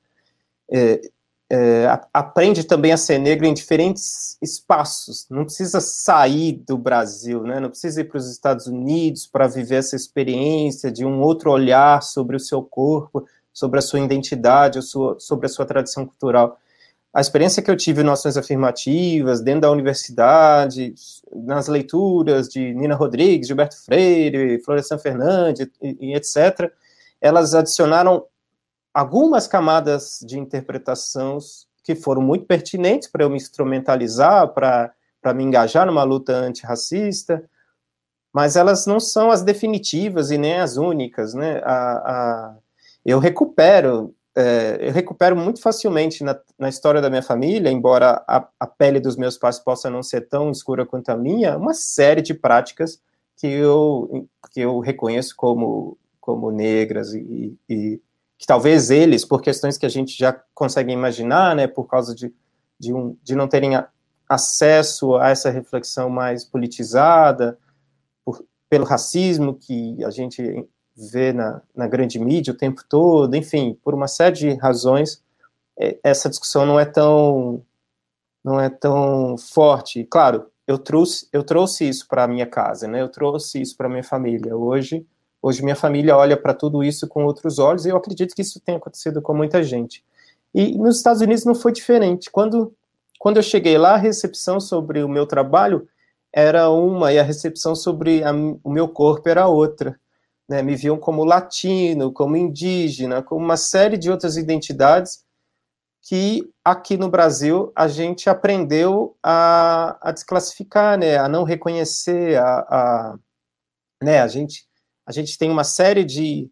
É, 0.72 1.02
é, 1.52 1.88
aprende 2.14 2.64
também 2.64 2.92
a 2.92 2.98
ser 2.98 3.18
negro 3.18 3.48
em 3.48 3.54
diferentes 3.56 4.38
espaços. 4.40 5.26
Não 5.32 5.46
precisa 5.46 5.82
sair 5.82 6.54
do 6.54 6.78
Brasil, 6.78 7.42
né? 7.42 7.60
não 7.60 7.72
precisa 7.72 8.02
ir 8.02 8.04
para 8.04 8.20
os 8.20 8.30
Estados 8.30 8.68
Unidos 8.68 9.26
para 9.26 9.48
viver 9.48 9.78
essa 9.78 9.96
experiência 9.96 10.92
de 10.92 11.04
um 11.04 11.22
outro 11.22 11.50
olhar 11.50 12.04
sobre 12.04 12.36
o 12.36 12.40
seu 12.40 12.62
corpo, 12.62 13.26
sobre 13.52 13.80
a 13.80 13.82
sua 13.82 14.00
identidade, 14.00 14.80
sobre 14.84 15.48
a 15.48 15.50
sua 15.50 15.66
tradição 15.66 16.06
cultural. 16.06 16.60
A 17.20 17.22
experiência 17.22 17.62
que 17.62 17.70
eu 17.70 17.76
tive 17.76 18.00
em 18.00 18.06
Noções 18.06 18.38
Afirmativas, 18.38 19.42
dentro 19.42 19.60
da 19.60 19.72
universidade, 19.72 20.94
nas 21.30 21.68
leituras 21.68 22.48
de 22.48 22.74
Nina 22.74 22.96
Rodrigues, 22.96 23.46
Gilberto 23.46 23.76
Freire, 23.84 24.64
Florestan 24.64 24.98
Fernandes, 24.98 25.68
e, 25.82 25.98
e 26.00 26.16
etc., 26.16 26.72
elas 27.20 27.54
adicionaram 27.54 28.26
algumas 28.94 29.50
camadas 29.50 30.24
de 30.26 30.40
interpretação 30.40 31.40
que 31.84 31.94
foram 31.94 32.22
muito 32.22 32.46
pertinentes 32.46 33.10
para 33.10 33.26
eu 33.26 33.30
me 33.30 33.36
instrumentalizar, 33.36 34.54
para 34.54 34.94
me 35.36 35.44
engajar 35.44 35.86
numa 35.86 36.06
luta 36.06 36.32
antirracista, 36.32 37.44
mas 38.32 38.56
elas 38.56 38.86
não 38.86 38.98
são 38.98 39.30
as 39.30 39.42
definitivas 39.42 40.32
e 40.32 40.38
nem 40.38 40.58
as 40.58 40.78
únicas, 40.78 41.34
né? 41.34 41.60
A, 41.66 41.92
a, 41.92 42.56
eu 43.06 43.20
recupero, 43.20 44.16
é, 44.40 44.88
eu 44.88 44.94
recupero 44.94 45.36
muito 45.36 45.62
facilmente 45.62 46.24
na, 46.24 46.40
na, 46.58 46.70
história 46.70 47.02
da 47.02 47.10
minha 47.10 47.22
família, 47.22 47.70
embora 47.70 48.24
a, 48.26 48.48
a, 48.58 48.66
pele 48.66 49.02
dos 49.02 49.18
meus 49.18 49.38
pais 49.38 49.60
possa 49.60 49.90
não 49.90 50.02
ser 50.02 50.30
tão 50.30 50.50
escura 50.50 50.86
quanto 50.86 51.10
a 51.10 51.18
minha, 51.18 51.58
uma 51.58 51.74
série 51.74 52.22
de 52.22 52.34
práticas 52.34 53.02
que 53.36 53.48
eu, 53.48 54.30
que 54.52 54.62
eu 54.62 54.80
reconheço 54.80 55.36
como, 55.36 55.98
como 56.22 56.52
negras 56.52 57.14
e, 57.14 57.58
e 57.68 58.02
que 58.38 58.48
talvez 58.48 58.90
eles, 58.90 59.26
por 59.26 59.42
questões 59.42 59.78
que 59.78 59.86
a 59.86 59.90
gente 59.90 60.18
já 60.18 60.32
consegue 60.54 60.94
imaginar, 60.94 61.54
né, 61.54 61.68
por 61.68 61.86
causa 61.86 62.16
de, 62.16 62.34
de, 62.80 62.94
um, 62.94 63.18
de 63.22 63.36
não 63.36 63.46
terem 63.46 63.76
a, 63.76 63.90
acesso 64.30 65.18
a 65.18 65.32
essa 65.32 65.50
reflexão 65.50 66.10
mais 66.10 66.46
politizada, 66.46 67.60
por, 68.24 68.42
pelo 68.70 68.86
racismo 68.86 69.54
que 69.54 70.02
a 70.06 70.10
gente 70.10 70.66
vê 71.12 71.34
na, 71.34 71.62
na 71.76 71.88
grande 71.88 72.20
mídia 72.20 72.54
o 72.54 72.58
tempo 72.58 72.84
todo, 72.88 73.36
enfim, 73.36 73.78
por 73.84 73.94
uma 73.94 74.08
série 74.08 74.36
de 74.36 74.54
razões, 74.56 75.24
é, 75.80 75.98
essa 76.04 76.30
discussão 76.30 76.66
não 76.66 76.80
é 76.80 76.86
tão 76.86 77.64
não 78.44 78.60
é 78.60 78.70
tão 78.70 79.38
forte. 79.38 80.04
Claro, 80.06 80.48
eu 80.68 80.78
trouxe 80.78 81.28
eu 81.32 81.44
trouxe 81.44 81.88
isso 81.88 82.08
para 82.08 82.28
minha 82.28 82.46
casa, 82.46 82.88
né? 82.88 83.02
Eu 83.02 83.10
trouxe 83.10 83.62
isso 83.62 83.76
para 83.78 83.90
minha 83.90 84.04
família. 84.04 84.56
Hoje 84.56 85.06
Hoje 85.42 85.64
minha 85.64 85.76
família 85.76 86.18
olha 86.18 86.36
para 86.36 86.54
tudo 86.54 86.84
isso 86.84 87.08
com 87.08 87.24
outros 87.24 87.60
olhos 87.60 87.86
e 87.86 87.90
eu 87.90 87.96
acredito 87.98 88.36
que 88.36 88.42
isso 88.42 88.60
tem 88.60 88.76
acontecido 88.76 89.22
com 89.22 89.34
muita 89.34 89.64
gente. 89.64 90.04
E 90.54 90.78
nos 90.78 90.98
Estados 90.98 91.22
Unidos 91.22 91.46
não 91.46 91.56
foi 91.56 91.72
diferente. 91.72 92.30
Quando, 92.30 92.74
quando 93.18 93.38
eu 93.38 93.44
cheguei 93.44 93.78
lá, 93.78 93.94
a 93.94 93.98
recepção 93.98 94.60
sobre 94.60 95.02
o 95.02 95.08
meu 95.08 95.26
trabalho 95.26 95.88
era 96.34 96.70
uma 96.70 97.14
e 97.14 97.20
a 97.20 97.24
recepção 97.24 97.74
sobre 97.74 98.22
a, 98.24 98.32
o 98.64 98.70
meu 98.70 98.90
corpo 98.90 99.30
era 99.30 99.48
outra. 99.48 99.98
Né? 100.50 100.64
Me 100.64 100.76
viam 100.76 100.98
como 100.98 101.24
latino, 101.24 102.12
como 102.12 102.36
indígena, 102.36 103.22
como 103.22 103.46
uma 103.46 103.58
série 103.58 103.98
de 103.98 104.10
outras 104.10 104.36
identidades 104.36 105.24
que 106.02 106.50
aqui 106.64 106.98
no 106.98 107.10
Brasil 107.10 107.72
a 107.76 107.88
gente 107.88 108.30
aprendeu 108.30 109.16
a, 109.22 109.98
a 110.02 110.12
desclassificar, 110.12 110.98
né? 110.98 111.18
a 111.18 111.30
não 111.30 111.44
reconhecer, 111.44 112.38
a, 112.38 112.60
a, 112.60 113.20
né? 114.02 114.22
a 114.22 114.28
gente 114.28 114.68
a 115.10 115.12
gente 115.12 115.40
tem 115.40 115.50
uma 115.50 115.64
série 115.64 116.06
de, 116.06 116.52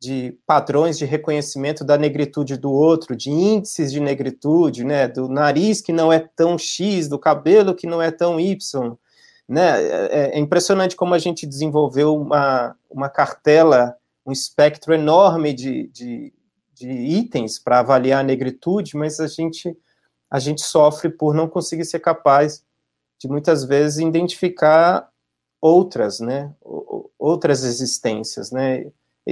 de 0.00 0.38
padrões 0.46 0.96
de 0.96 1.04
reconhecimento 1.04 1.84
da 1.84 1.98
negritude 1.98 2.56
do 2.56 2.70
outro, 2.70 3.16
de 3.16 3.28
índices 3.28 3.90
de 3.90 3.98
negritude, 3.98 4.84
né, 4.84 5.08
do 5.08 5.28
nariz 5.28 5.80
que 5.80 5.92
não 5.92 6.12
é 6.12 6.20
tão 6.20 6.56
X, 6.56 7.08
do 7.08 7.18
cabelo 7.18 7.74
que 7.74 7.88
não 7.88 8.00
é 8.00 8.12
tão 8.12 8.38
Y, 8.38 8.96
né, 9.48 9.82
é, 9.82 10.30
é 10.34 10.38
impressionante 10.38 10.94
como 10.94 11.14
a 11.14 11.18
gente 11.18 11.46
desenvolveu 11.46 12.14
uma, 12.14 12.76
uma 12.90 13.08
cartela, 13.08 13.96
um 14.26 14.30
espectro 14.30 14.92
enorme 14.92 15.54
de, 15.54 15.88
de, 15.88 16.32
de 16.74 16.90
itens 16.90 17.58
para 17.58 17.78
avaliar 17.78 18.20
a 18.20 18.22
negritude, 18.22 18.94
mas 18.96 19.18
a 19.20 19.26
gente, 19.26 19.74
a 20.30 20.38
gente 20.38 20.60
sofre 20.60 21.08
por 21.08 21.34
não 21.34 21.48
conseguir 21.48 21.86
ser 21.86 22.00
capaz 22.00 22.62
de 23.18 23.26
muitas 23.26 23.64
vezes 23.64 23.98
identificar 23.98 25.08
outras, 25.60 26.20
né, 26.20 26.54
outras 27.18 27.64
existências, 27.64 28.52
né? 28.52 28.86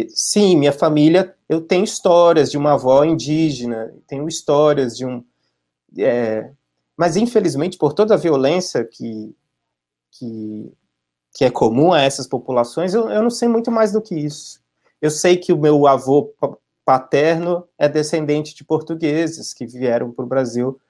Sim, 0.09 0.56
minha 0.56 0.72
família, 0.72 1.34
eu 1.48 1.60
tenho 1.60 1.84
histórias 1.84 2.51
de 2.51 2.59
uma 2.59 2.72
avó 2.72 3.05
indígena, 3.05 3.94
tenho 4.06 4.28
histórias 4.28 4.97
de 4.97 5.06
um, 5.06 5.24
é, 5.97 6.51
mas 6.97 7.16
infelizmente 7.16 7.78
por 7.78 7.93
toda 7.93 8.14
a 8.14 8.18
violência 8.18 8.84
que, 8.84 9.34
que, 10.10 10.72
que 11.32 11.44
é 11.44 11.50
comum 11.50 11.92
a 11.92 12.00
essas 12.00 12.26
populações, 12.26 12.94
eu, 12.94 13.10
eu 13.10 13.22
não 13.22 13.30
sei 13.30 13.48
muito 13.48 13.70
mais 13.70 13.92
do 13.92 14.00
que 14.00 14.14
isso. 14.14 14.60
Eu 15.00 15.10
sei 15.10 15.36
que 15.36 15.52
o 15.52 15.58
meu 15.58 15.86
avô 15.86 16.32
paterno 16.84 17.66
é 17.76 17.88
descendente 17.88 18.54
de 18.54 18.64
portugueses 18.64 19.52
que 19.52 19.66
vieram 19.66 20.12
para 20.12 20.24
o 20.24 20.28
Brasil 20.28 20.80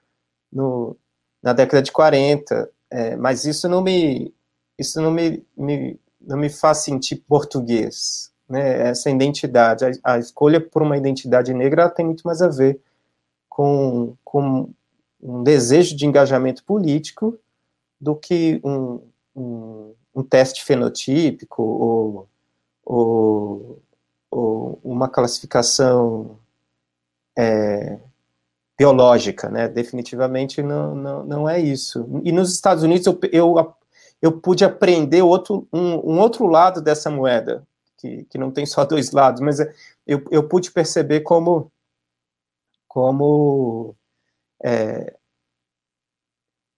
no, 0.51 0.95
na 1.41 1.53
década 1.53 1.81
de 1.81 1.91
40, 1.91 2.69
é, 2.89 3.15
mas 3.15 3.45
isso 3.45 3.67
não 3.67 3.81
me 3.81 4.33
isso 4.77 5.01
não 5.01 5.11
me, 5.11 5.43
me 5.57 5.99
não 6.21 6.37
me 6.37 6.49
faz 6.49 6.79
sentir 6.79 7.17
português, 7.27 8.31
né? 8.47 8.89
Essa 8.89 9.09
identidade, 9.09 9.85
a, 9.85 10.13
a 10.13 10.19
escolha 10.19 10.61
por 10.61 10.83
uma 10.83 10.97
identidade 10.97 11.53
negra 11.53 11.89
tem 11.89 12.05
muito 12.05 12.23
mais 12.23 12.41
a 12.41 12.47
ver 12.47 12.79
com, 13.49 14.15
com 14.23 14.69
um 15.21 15.43
desejo 15.43 15.95
de 15.95 16.05
engajamento 16.05 16.63
político 16.63 17.39
do 17.99 18.15
que 18.15 18.61
um, 18.63 19.01
um, 19.35 19.93
um 20.15 20.23
teste 20.23 20.63
fenotípico 20.63 21.63
ou, 21.63 22.29
ou, 22.85 23.81
ou 24.29 24.79
uma 24.83 25.09
classificação 25.09 26.37
é, 27.37 27.99
biológica, 28.77 29.49
né? 29.49 29.67
Definitivamente 29.67 30.61
não, 30.61 30.95
não, 30.95 31.25
não 31.25 31.49
é 31.49 31.59
isso. 31.59 32.07
E 32.23 32.31
nos 32.31 32.53
Estados 32.53 32.83
Unidos 32.83 33.05
eu, 33.07 33.19
eu 33.31 33.75
eu 34.21 34.39
pude 34.39 34.65
aprender 34.65 35.21
outro, 35.21 35.67
um, 35.71 36.13
um 36.13 36.19
outro 36.19 36.45
lado 36.47 36.81
dessa 36.81 37.09
moeda, 37.09 37.65
que, 37.97 38.23
que 38.25 38.37
não 38.37 38.51
tem 38.51 38.65
só 38.65 38.83
dois 38.85 39.11
lados, 39.11 39.41
mas 39.41 39.59
eu, 40.05 40.23
eu 40.31 40.47
pude 40.47 40.71
perceber 40.71 41.21
como, 41.21 41.71
como, 42.87 43.95
é, 44.63 45.15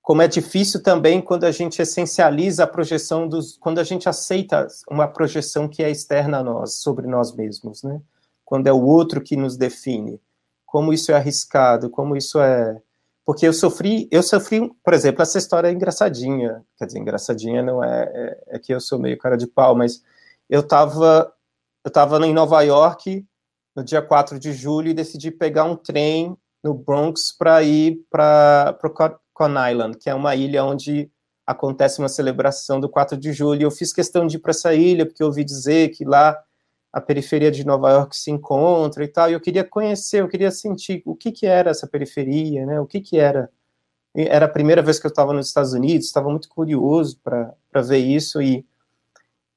como 0.01 0.21
é 0.21 0.27
difícil 0.27 0.81
também 0.81 1.21
quando 1.21 1.43
a 1.43 1.51
gente 1.51 1.81
essencializa 1.81 2.63
a 2.63 2.67
projeção 2.67 3.27
dos, 3.27 3.57
quando 3.57 3.79
a 3.79 3.83
gente 3.83 4.09
aceita 4.09 4.67
uma 4.89 5.07
projeção 5.07 5.67
que 5.67 5.83
é 5.83 5.89
externa 5.89 6.39
a 6.39 6.43
nós, 6.43 6.75
sobre 6.75 7.07
nós 7.07 7.35
mesmos, 7.35 7.83
né? 7.83 8.01
Quando 8.43 8.67
é 8.67 8.73
o 8.73 8.83
outro 8.83 9.21
que 9.21 9.35
nos 9.35 9.55
define, 9.55 10.19
como 10.65 10.91
isso 10.91 11.11
é 11.11 11.15
arriscado, 11.15 11.89
como 11.89 12.15
isso 12.15 12.39
é 12.39 12.81
porque 13.25 13.47
eu 13.47 13.53
sofri, 13.53 14.07
eu 14.11 14.23
sofri, 14.23 14.71
por 14.83 14.91
exemplo, 14.91 15.21
essa 15.21 15.37
história 15.37 15.67
é 15.67 15.71
engraçadinha, 15.71 16.65
quer 16.75 16.87
dizer, 16.87 16.97
engraçadinha 16.97 17.61
não 17.61 17.83
é, 17.83 18.11
é, 18.11 18.55
é 18.55 18.59
que 18.59 18.73
eu 18.73 18.79
sou 18.79 18.97
meio 18.97 19.19
cara 19.19 19.37
de 19.37 19.45
pau, 19.45 19.75
mas 19.75 20.01
eu 20.49 20.61
estava 20.61 21.31
eu 21.85 21.91
tava 21.91 22.25
em 22.25 22.33
Nova 22.33 22.61
York 22.61 23.23
no 23.75 23.83
dia 23.83 24.01
4 24.01 24.39
de 24.39 24.51
julho 24.51 24.89
e 24.89 24.93
decidi 24.93 25.31
pegar 25.31 25.63
um 25.63 25.75
trem 25.75 26.35
no 26.63 26.73
Bronx 26.73 27.31
para 27.37 27.61
ir 27.63 28.05
para 28.09 28.75
Con 29.39 29.51
Island, 29.51 29.97
que 29.97 30.09
é 30.09 30.13
uma 30.13 30.35
ilha 30.35 30.65
onde 30.65 31.09
acontece 31.47 31.99
uma 31.99 32.09
celebração 32.09 32.77
do 32.77 32.89
4 32.89 33.17
de 33.17 33.31
julho. 33.31 33.63
Eu 33.63 33.71
fiz 33.71 33.93
questão 33.93 34.27
de 34.27 34.35
ir 34.35 34.39
para 34.39 34.51
essa 34.51 34.73
ilha 34.73 35.05
porque 35.05 35.23
eu 35.23 35.27
ouvi 35.27 35.45
dizer 35.45 35.91
que 35.91 36.03
lá 36.03 36.37
a 36.91 36.99
periferia 36.99 37.49
de 37.49 37.65
Nova 37.65 37.89
York 37.89 38.17
se 38.17 38.29
encontra 38.31 39.01
e 39.01 39.07
tal, 39.07 39.29
e 39.29 39.33
eu 39.33 39.39
queria 39.39 39.63
conhecer, 39.63 40.19
eu 40.19 40.27
queria 40.27 40.51
sentir 40.51 41.01
o 41.05 41.15
que 41.15 41.31
que 41.31 41.45
era 41.45 41.69
essa 41.69 41.87
periferia, 41.87 42.65
né, 42.65 42.81
o 42.81 42.85
que 42.85 42.99
que 42.99 43.17
era. 43.17 43.49
Era 44.13 44.47
a 44.47 44.49
primeira 44.49 44.81
vez 44.81 44.99
que 44.99 45.05
eu 45.05 45.09
estava 45.09 45.31
nos 45.31 45.47
Estados 45.47 45.71
Unidos, 45.71 46.07
estava 46.07 46.29
muito 46.29 46.49
curioso 46.49 47.17
para 47.23 47.81
ver 47.81 47.99
isso, 47.99 48.41
e, 48.41 48.65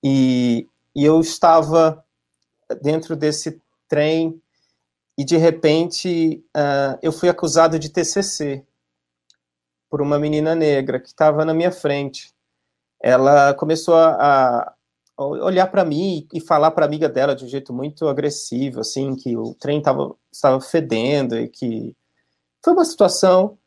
e, 0.04 0.68
e 0.94 1.04
eu 1.04 1.20
estava 1.20 2.04
dentro 2.82 3.16
desse 3.16 3.60
trem, 3.88 4.40
e 5.18 5.24
de 5.24 5.38
repente 5.38 6.44
uh, 6.56 6.98
eu 7.02 7.10
fui 7.10 7.28
acusado 7.28 7.78
de 7.78 7.88
TCC 7.88 8.64
por 9.92 10.00
uma 10.00 10.18
menina 10.18 10.54
negra 10.54 10.98
que 10.98 11.08
estava 11.08 11.44
na 11.44 11.52
minha 11.52 11.70
frente. 11.70 12.32
Ela 12.98 13.52
começou 13.52 13.94
a, 13.94 14.72
olhar 15.18 15.66
para 15.66 15.84
mim 15.84 16.26
e 16.32 16.40
falar 16.40 16.70
para 16.70 16.86
a 16.86 16.88
amiga 16.88 17.10
dela 17.10 17.36
de 17.36 17.44
um 17.44 17.48
jeito 17.48 17.74
muito 17.74 18.08
agressivo, 18.08 18.80
assim, 18.80 19.14
que 19.14 19.36
o 19.36 19.54
trem 19.60 19.82
tava, 19.82 20.16
estava 20.32 20.58
fedendo 20.62 21.36
e 21.38 21.46
que 21.46 21.94
foi 22.64 22.72
uma 22.72 22.86
situação 22.86 23.58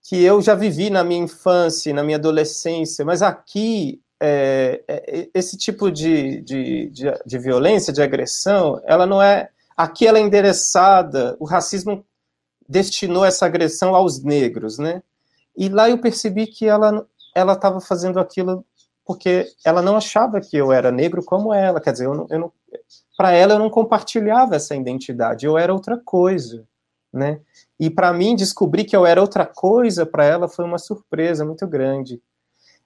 que 0.00 0.22
eu 0.22 0.40
já 0.40 0.54
vivi 0.54 0.90
na 0.90 1.02
minha 1.02 1.24
infância, 1.24 1.92
na 1.92 2.04
minha 2.04 2.18
adolescência, 2.18 3.04
mas 3.04 3.20
aqui 3.20 4.00
é, 4.22 4.80
é, 4.86 5.28
esse 5.34 5.58
tipo 5.58 5.90
de, 5.90 6.40
de, 6.42 6.88
de, 6.90 7.12
de, 7.26 7.38
violência, 7.40 7.92
de 7.92 8.00
agressão, 8.00 8.80
ela 8.84 9.06
não 9.06 9.20
é. 9.20 9.50
Aqui 9.76 10.06
ela 10.06 10.18
é 10.18 10.22
endereçada, 10.22 11.36
o 11.40 11.44
racismo 11.44 12.06
destinou 12.68 13.24
essa 13.24 13.44
agressão 13.44 13.92
aos 13.92 14.22
negros, 14.22 14.78
né? 14.78 15.02
E 15.56 15.68
lá 15.68 15.88
eu 15.88 15.98
percebi 15.98 16.46
que 16.46 16.66
ela 16.66 17.06
ela 17.34 17.54
estava 17.54 17.80
fazendo 17.80 18.20
aquilo 18.20 18.64
porque 19.04 19.46
ela 19.64 19.82
não 19.82 19.96
achava 19.96 20.40
que 20.40 20.56
eu 20.56 20.72
era 20.72 20.90
negro 20.90 21.22
como 21.22 21.52
ela, 21.52 21.80
quer 21.80 21.92
dizer, 21.92 22.06
eu 22.06 22.14
não, 22.14 22.26
não 22.26 22.52
para 23.16 23.32
ela 23.32 23.54
eu 23.54 23.58
não 23.58 23.68
compartilhava 23.68 24.56
essa 24.56 24.74
identidade, 24.74 25.44
eu 25.44 25.58
era 25.58 25.74
outra 25.74 25.98
coisa, 25.98 26.66
né? 27.12 27.40
E 27.78 27.90
para 27.90 28.12
mim 28.12 28.34
descobrir 28.34 28.84
que 28.84 28.96
eu 28.96 29.04
era 29.04 29.20
outra 29.20 29.44
coisa 29.44 30.06
para 30.06 30.24
ela 30.24 30.48
foi 30.48 30.64
uma 30.64 30.78
surpresa 30.78 31.44
muito 31.44 31.66
grande. 31.66 32.20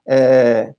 É, 0.07 0.75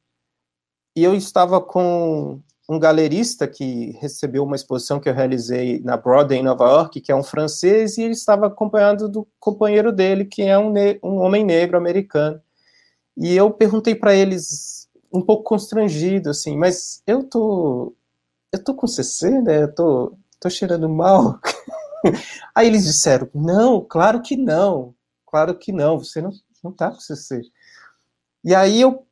e 0.96 1.04
eu 1.04 1.16
estava 1.16 1.62
com 1.62 2.42
um 2.70 2.78
galerista 2.78 3.48
que 3.48 3.98
recebeu 4.00 4.44
uma 4.44 4.56
exposição 4.56 5.00
que 5.00 5.10
eu 5.10 5.14
realizei 5.14 5.80
na 5.80 5.98
Broadway, 5.98 6.38
em 6.40 6.44
Nova 6.44 6.66
York, 6.66 7.02
que 7.02 7.12
é 7.12 7.16
um 7.16 7.24
francês, 7.24 7.98
e 7.98 8.04
ele 8.04 8.14
estava 8.14 8.46
acompanhado 8.46 9.10
do 9.10 9.28
companheiro 9.40 9.92
dele, 9.92 10.24
que 10.24 10.44
é 10.44 10.56
um, 10.56 10.72
um 11.04 11.18
homem 11.18 11.44
negro 11.44 11.78
americano. 11.78 12.40
E 13.18 13.36
eu 13.36 13.50
perguntei 13.50 13.96
para 13.96 14.14
eles, 14.14 14.88
um 15.12 15.20
pouco 15.20 15.44
constrangido, 15.44 16.30
assim, 16.30 16.56
mas 16.56 17.02
eu 17.08 17.24
tô, 17.24 17.96
eu 18.52 18.64
tô 18.64 18.76
com 18.76 18.86
CC, 18.86 19.32
né? 19.42 19.64
Eu 19.64 19.74
tô, 19.74 20.14
tô 20.40 20.48
cheirando 20.48 20.88
mal. 20.88 21.40
Aí 22.54 22.68
eles 22.68 22.86
disseram, 22.86 23.28
não, 23.34 23.82
claro 23.82 24.22
que 24.22 24.38
não, 24.38 24.94
claro 25.26 25.56
que 25.58 25.72
não, 25.72 25.98
você 25.98 26.22
não, 26.22 26.32
não 26.64 26.72
tá 26.72 26.92
com 26.92 27.00
CC. 27.00 27.42
E 28.44 28.56
aí 28.56 28.80
eu 28.80 29.06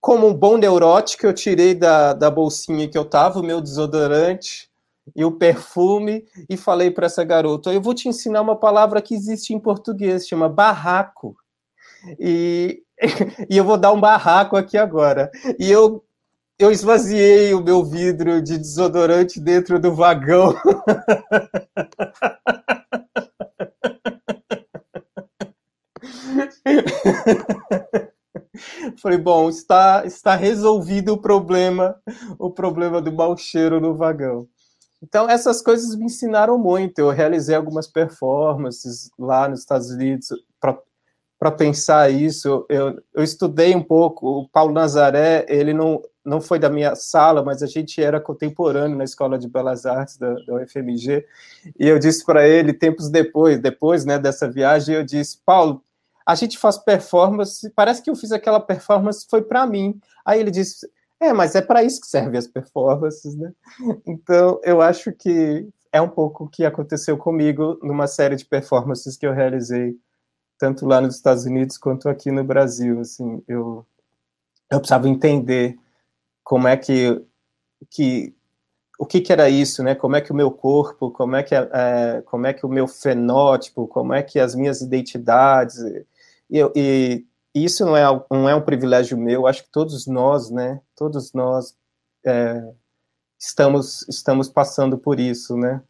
como 0.00 0.28
um 0.28 0.34
bom 0.34 0.56
neurótico, 0.56 1.26
eu 1.26 1.34
tirei 1.34 1.74
da, 1.74 2.12
da 2.12 2.30
bolsinha 2.30 2.88
que 2.88 2.96
eu 2.96 3.04
tava 3.04 3.40
o 3.40 3.42
meu 3.42 3.60
desodorante 3.60 4.70
e 5.16 5.24
o 5.24 5.32
perfume 5.32 6.24
e 6.48 6.56
falei 6.56 6.90
para 6.90 7.06
essa 7.06 7.24
garota: 7.24 7.72
eu 7.72 7.80
vou 7.80 7.94
te 7.94 8.08
ensinar 8.08 8.40
uma 8.40 8.56
palavra 8.56 9.02
que 9.02 9.14
existe 9.14 9.52
em 9.52 9.60
português, 9.60 10.26
chama 10.26 10.48
barraco. 10.48 11.36
E, 12.18 12.82
e 13.50 13.56
eu 13.56 13.64
vou 13.64 13.76
dar 13.76 13.92
um 13.92 14.00
barraco 14.00 14.56
aqui 14.56 14.78
agora. 14.78 15.30
E 15.58 15.70
eu 15.70 16.02
eu 16.58 16.72
esvaziei 16.72 17.54
o 17.54 17.62
meu 17.62 17.84
vidro 17.84 18.42
de 18.42 18.58
desodorante 18.58 19.40
dentro 19.40 19.78
do 19.78 19.94
vagão. 19.94 20.54
Falei, 29.00 29.18
bom, 29.18 29.48
está, 29.48 30.04
está 30.04 30.34
resolvido 30.34 31.12
o 31.12 31.18
problema, 31.18 31.96
o 32.38 32.50
problema 32.50 33.00
do 33.00 33.12
mau 33.12 33.36
cheiro 33.36 33.80
no 33.80 33.94
vagão. 33.94 34.48
Então, 35.02 35.28
essas 35.28 35.62
coisas 35.62 35.94
me 35.96 36.06
ensinaram 36.06 36.58
muito. 36.58 36.98
Eu 36.98 37.10
realizei 37.10 37.54
algumas 37.54 37.86
performances 37.86 39.10
lá 39.18 39.48
nos 39.48 39.60
Estados 39.60 39.90
Unidos 39.90 40.28
para 40.60 41.52
pensar 41.52 42.10
isso. 42.10 42.66
Eu, 42.68 43.00
eu 43.14 43.22
estudei 43.22 43.74
um 43.74 43.82
pouco. 43.82 44.26
O 44.26 44.48
Paulo 44.48 44.72
Nazaré, 44.72 45.46
ele 45.48 45.72
não, 45.72 46.02
não 46.24 46.40
foi 46.40 46.58
da 46.58 46.68
minha 46.68 46.96
sala, 46.96 47.44
mas 47.44 47.62
a 47.62 47.66
gente 47.66 48.02
era 48.02 48.20
contemporâneo 48.20 48.98
na 48.98 49.04
Escola 49.04 49.38
de 49.38 49.48
Belas 49.48 49.86
Artes 49.86 50.18
da, 50.18 50.34
da 50.34 50.54
UFMG. 50.56 51.24
E 51.78 51.86
eu 51.86 51.98
disse 51.98 52.24
para 52.24 52.46
ele, 52.46 52.72
tempos 52.72 53.08
depois, 53.08 53.60
depois 53.60 54.04
né, 54.04 54.18
dessa 54.18 54.50
viagem, 54.50 54.96
eu 54.96 55.04
disse, 55.04 55.38
Paulo, 55.46 55.82
a 56.28 56.34
gente 56.34 56.58
faz 56.58 56.76
performance, 56.76 57.70
parece 57.70 58.02
que 58.02 58.10
eu 58.10 58.14
fiz 58.14 58.32
aquela 58.32 58.60
performance 58.60 59.26
foi 59.30 59.40
para 59.40 59.66
mim. 59.66 59.98
Aí 60.26 60.38
ele 60.38 60.50
disse: 60.50 60.86
"É, 61.18 61.32
mas 61.32 61.54
é 61.54 61.62
para 61.62 61.82
isso 61.82 62.02
que 62.02 62.06
servem 62.06 62.38
as 62.38 62.46
performances, 62.46 63.34
né?" 63.34 63.50
Então, 64.06 64.60
eu 64.62 64.82
acho 64.82 65.10
que 65.10 65.66
é 65.90 66.02
um 66.02 66.08
pouco 66.08 66.44
o 66.44 66.48
que 66.48 66.66
aconteceu 66.66 67.16
comigo 67.16 67.78
numa 67.82 68.06
série 68.06 68.36
de 68.36 68.44
performances 68.44 69.16
que 69.16 69.26
eu 69.26 69.32
realizei 69.32 69.96
tanto 70.58 70.84
lá 70.84 71.00
nos 71.00 71.14
Estados 71.16 71.46
Unidos 71.46 71.78
quanto 71.78 72.10
aqui 72.10 72.30
no 72.30 72.44
Brasil, 72.44 73.00
assim, 73.00 73.42
eu 73.48 73.86
eu 74.70 74.80
precisava 74.80 75.08
entender 75.08 75.78
como 76.44 76.68
é 76.68 76.76
que 76.76 77.24
que 77.90 78.34
o 78.98 79.06
que, 79.06 79.20
que, 79.20 79.32
era 79.32 79.48
isso, 79.48 79.82
né? 79.82 79.94
Como 79.94 80.16
é 80.16 80.20
que 80.20 80.32
o 80.32 80.34
meu 80.34 80.50
corpo, 80.50 81.10
como 81.12 81.36
é 81.36 81.42
que 81.42 81.54
é, 81.54 82.22
como 82.26 82.46
é 82.46 82.52
que 82.52 82.66
o 82.66 82.68
meu 82.68 82.88
fenótipo, 82.88 83.86
como 83.86 84.12
é 84.12 84.22
que 84.24 84.40
as 84.40 84.54
minhas 84.56 84.80
identidades 84.82 85.78
e, 86.50 87.26
e 87.54 87.64
isso 87.64 87.84
não 87.84 87.96
é, 87.96 88.04
não 88.30 88.48
é 88.48 88.54
um 88.54 88.64
privilégio 88.64 89.16
meu, 89.18 89.46
acho 89.46 89.64
que 89.64 89.70
todos 89.70 90.06
nós, 90.06 90.50
né, 90.50 90.80
todos 90.96 91.32
nós 91.32 91.76
é, 92.24 92.62
estamos, 93.38 94.06
estamos 94.08 94.48
passando 94.48 94.98
por 94.98 95.18
isso, 95.20 95.56
né. 95.56 95.82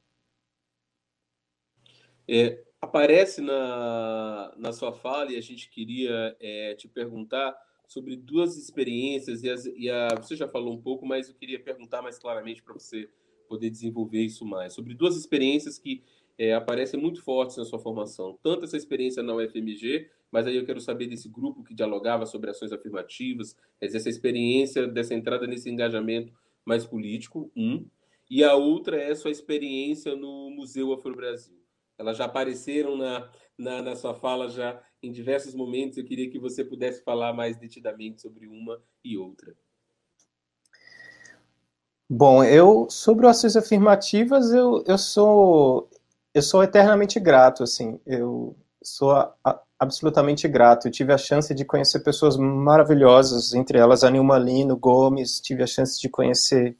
É, 2.28 2.62
aparece 2.80 3.40
na, 3.40 4.52
na 4.56 4.72
sua 4.72 4.92
fala 4.92 5.32
e 5.32 5.36
a 5.36 5.40
gente 5.40 5.70
queria 5.70 6.36
é, 6.40 6.74
te 6.74 6.86
perguntar 6.86 7.56
sobre 7.86 8.16
duas 8.16 8.56
experiências, 8.58 9.42
e, 9.42 9.50
as, 9.50 9.64
e 9.64 9.88
a, 9.88 10.08
você 10.14 10.36
já 10.36 10.46
falou 10.46 10.74
um 10.74 10.80
pouco, 10.80 11.06
mas 11.06 11.28
eu 11.28 11.34
queria 11.34 11.58
perguntar 11.58 12.02
mais 12.02 12.18
claramente 12.18 12.62
para 12.62 12.74
você 12.74 13.08
poder 13.48 13.70
desenvolver 13.70 14.20
isso 14.20 14.44
mais, 14.44 14.74
sobre 14.74 14.92
duas 14.94 15.16
experiências 15.16 15.78
que 15.78 16.04
é, 16.36 16.52
aparecem 16.52 17.00
muito 17.00 17.22
fortes 17.22 17.56
na 17.56 17.64
sua 17.64 17.78
formação, 17.78 18.38
tanto 18.42 18.64
essa 18.64 18.76
experiência 18.76 19.22
na 19.22 19.34
UFMG, 19.34 20.08
mas 20.30 20.46
aí 20.46 20.56
eu 20.56 20.64
quero 20.64 20.80
saber 20.80 21.06
desse 21.06 21.28
grupo 21.28 21.64
que 21.64 21.74
dialogava 21.74 22.26
sobre 22.26 22.50
ações 22.50 22.72
afirmativas, 22.72 23.56
essa 23.80 24.08
experiência 24.08 24.86
dessa 24.86 25.14
entrada 25.14 25.46
nesse 25.46 25.70
engajamento 25.70 26.32
mais 26.64 26.84
político, 26.84 27.50
um, 27.56 27.86
e 28.30 28.44
a 28.44 28.54
outra 28.54 28.98
é 28.98 29.10
a 29.10 29.16
sua 29.16 29.30
experiência 29.30 30.14
no 30.14 30.50
Museu 30.50 30.92
Afro-Brasil. 30.92 31.56
Elas 31.96 32.16
já 32.16 32.26
apareceram 32.26 32.96
na, 32.96 33.30
na, 33.56 33.82
na, 33.82 33.96
sua 33.96 34.14
fala 34.14 34.48
já 34.48 34.80
em 35.02 35.10
diversos 35.10 35.54
momentos, 35.54 35.98
eu 35.98 36.04
queria 36.04 36.30
que 36.30 36.38
você 36.38 36.64
pudesse 36.64 37.02
falar 37.02 37.32
mais 37.32 37.56
detidamente 37.56 38.20
sobre 38.20 38.46
uma 38.46 38.80
e 39.04 39.16
outra. 39.16 39.56
Bom, 42.10 42.42
eu 42.42 42.88
sobre 42.88 43.26
ações 43.26 43.54
afirmativas 43.54 44.50
eu, 44.50 44.82
eu 44.86 44.96
sou 44.96 45.90
eu 46.32 46.40
sou 46.40 46.62
eternamente 46.62 47.20
grato 47.20 47.62
assim. 47.62 48.00
Eu 48.06 48.56
sou 48.82 49.10
a, 49.10 49.34
a, 49.44 49.60
absolutamente 49.78 50.48
grato. 50.48 50.88
Eu 50.88 50.92
tive 50.92 51.12
a 51.12 51.18
chance 51.18 51.54
de 51.54 51.64
conhecer 51.64 52.00
pessoas 52.00 52.36
maravilhosas, 52.36 53.54
entre 53.54 53.78
elas 53.78 54.02
a 54.02 54.10
Nilma 54.10 54.38
Lino 54.38 54.76
Gomes, 54.76 55.40
tive 55.40 55.62
a 55.62 55.66
chance 55.66 56.00
de 56.00 56.08
conhecer, 56.08 56.76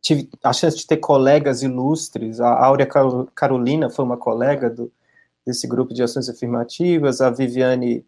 tive 0.00 0.28
a 0.42 0.52
chance 0.52 0.76
de 0.76 0.86
ter 0.86 0.98
colegas 0.98 1.62
ilustres, 1.62 2.40
a 2.40 2.64
Áurea 2.64 2.88
Carolina 3.34 3.90
foi 3.90 4.04
uma 4.04 4.16
colega 4.16 4.70
do, 4.70 4.92
desse 5.44 5.66
grupo 5.66 5.92
de 5.92 6.02
ações 6.02 6.28
afirmativas, 6.28 7.20
a 7.20 7.30
Viviane 7.30 8.06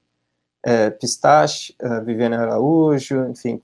é, 0.64 0.90
Pistache, 0.90 1.74
a 1.80 2.00
Viviane 2.00 2.36
Araújo, 2.36 3.26
enfim, 3.28 3.60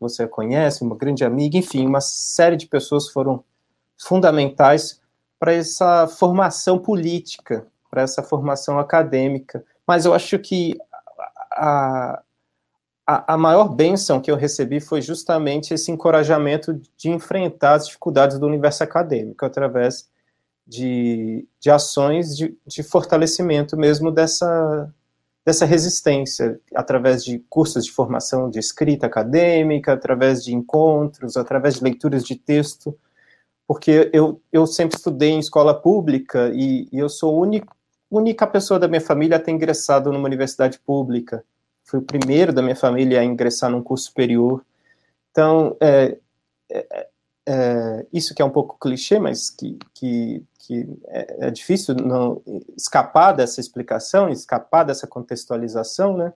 você 0.00 0.24
a 0.24 0.28
conhece, 0.28 0.82
uma 0.82 0.96
grande 0.96 1.24
amiga, 1.24 1.56
enfim, 1.56 1.86
uma 1.86 2.00
série 2.00 2.56
de 2.56 2.66
pessoas 2.66 3.08
foram 3.08 3.44
fundamentais 3.96 5.00
para 5.38 5.52
essa 5.52 6.08
formação 6.08 6.78
política 6.78 7.66
para 7.90 8.02
essa 8.02 8.22
formação 8.22 8.78
acadêmica. 8.78 9.64
Mas 9.86 10.04
eu 10.04 10.14
acho 10.14 10.38
que 10.38 10.78
a, 11.52 12.22
a, 13.06 13.34
a 13.34 13.36
maior 13.36 13.68
bênção 13.68 14.20
que 14.20 14.30
eu 14.30 14.36
recebi 14.36 14.80
foi 14.80 15.02
justamente 15.02 15.74
esse 15.74 15.90
encorajamento 15.90 16.80
de 16.96 17.10
enfrentar 17.10 17.74
as 17.74 17.86
dificuldades 17.86 18.38
do 18.38 18.46
universo 18.46 18.84
acadêmico 18.84 19.44
através 19.44 20.08
de, 20.66 21.46
de 21.58 21.70
ações 21.70 22.36
de, 22.36 22.56
de 22.64 22.82
fortalecimento 22.84 23.76
mesmo 23.76 24.12
dessa, 24.12 24.88
dessa 25.44 25.64
resistência, 25.64 26.60
através 26.72 27.24
de 27.24 27.40
cursos 27.50 27.84
de 27.84 27.90
formação 27.90 28.48
de 28.48 28.60
escrita 28.60 29.06
acadêmica, 29.06 29.92
através 29.92 30.44
de 30.44 30.54
encontros, 30.54 31.36
através 31.36 31.74
de 31.74 31.84
leituras 31.84 32.24
de 32.24 32.36
texto, 32.36 32.96
porque 33.66 34.10
eu, 34.12 34.40
eu 34.52 34.66
sempre 34.66 34.96
estudei 34.96 35.30
em 35.30 35.40
escola 35.40 35.74
pública 35.74 36.52
e, 36.54 36.88
e 36.92 36.98
eu 36.98 37.08
sou 37.08 37.34
o 37.34 37.40
único, 37.40 37.74
única 38.10 38.46
pessoa 38.46 38.78
da 38.78 38.88
minha 38.88 39.00
família 39.00 39.36
a 39.36 39.40
ter 39.40 39.52
ingressado 39.52 40.12
numa 40.12 40.26
universidade 40.26 40.78
pública. 40.78 41.44
Fui 41.84 42.00
o 42.00 42.02
primeiro 42.02 42.52
da 42.52 42.62
minha 42.62 42.76
família 42.76 43.20
a 43.20 43.24
ingressar 43.24 43.70
num 43.70 43.82
curso 43.82 44.06
superior. 44.06 44.64
Então, 45.30 45.76
é, 45.80 46.18
é, 46.70 47.08
é, 47.46 48.06
isso 48.12 48.34
que 48.34 48.42
é 48.42 48.44
um 48.44 48.50
pouco 48.50 48.78
clichê, 48.78 49.18
mas 49.18 49.50
que, 49.50 49.78
que, 49.94 50.44
que 50.58 50.86
é, 51.08 51.46
é, 51.46 51.50
difícil 51.50 51.94
não 51.94 52.42
escapar 52.76 53.32
dessa 53.32 53.60
explicação, 53.60 54.28
escapar 54.28 54.84
dessa 54.84 55.06
contextualização, 55.06 56.16
né? 56.16 56.32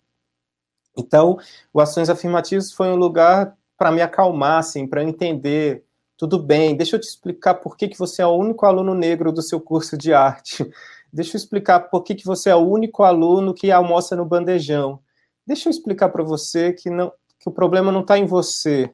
Então, 0.97 1.39
o 1.73 1.81
Ações 1.81 2.09
Afirmativas 2.09 2.73
foi 2.73 2.89
um 2.89 2.97
lugar 2.97 3.57
para 3.77 3.91
me 3.91 4.01
acalmar, 4.01 4.59
assim, 4.59 4.87
para 4.87 5.03
entender, 5.03 5.85
tudo 6.17 6.39
bem, 6.39 6.77
deixa 6.77 6.97
eu 6.97 7.01
te 7.01 7.09
explicar 7.09 7.55
por 7.55 7.77
que, 7.77 7.89
que 7.89 7.99
você 7.99 8.23
é 8.23 8.27
o 8.27 8.37
único 8.37 8.65
aluno 8.65 8.95
negro 8.95 9.33
do 9.33 9.43
seu 9.43 9.61
curso 9.61 9.99
de 9.99 10.13
arte. 10.13 10.71
Deixa 11.15 11.37
eu 11.37 11.39
explicar 11.39 11.79
por 11.79 12.03
que, 12.03 12.13
que 12.13 12.27
você 12.27 12.51
é 12.51 12.57
o 12.57 12.69
único 12.69 13.05
aluno 13.05 13.55
que 13.55 13.71
almoça 13.71 14.17
no 14.17 14.25
bandejão. 14.25 14.99
Deixa 15.47 15.69
eu 15.69 15.71
explicar 15.71 16.09
para 16.09 16.25
você 16.25 16.73
que, 16.73 16.91
não, 16.91 17.13
que 17.39 17.49
o 17.49 17.53
problema 17.53 17.93
não 17.93 18.01
está 18.01 18.19
em 18.19 18.27
você. 18.27 18.93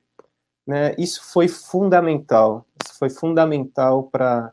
Né? 0.66 0.94
Isso 0.98 1.22
foi 1.32 1.48
fundamental. 1.48 2.66
Isso 2.84 2.98
foi 2.98 3.08
fundamental 3.08 4.02
para 4.02 4.52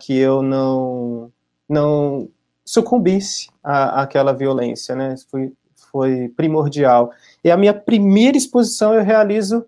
que 0.00 0.16
eu 0.16 0.40
não, 0.40 1.30
não, 1.68 2.30
sucumbisse 2.64 3.50
àquela 3.62 4.32
violência, 4.32 4.96
né? 4.96 5.12
Isso 5.12 5.28
foi, 5.30 5.52
foi 5.92 6.28
primordial. 6.30 7.12
E 7.44 7.50
a 7.50 7.58
minha 7.58 7.74
primeira 7.74 8.38
exposição 8.38 8.94
eu 8.94 9.04
realizo 9.04 9.66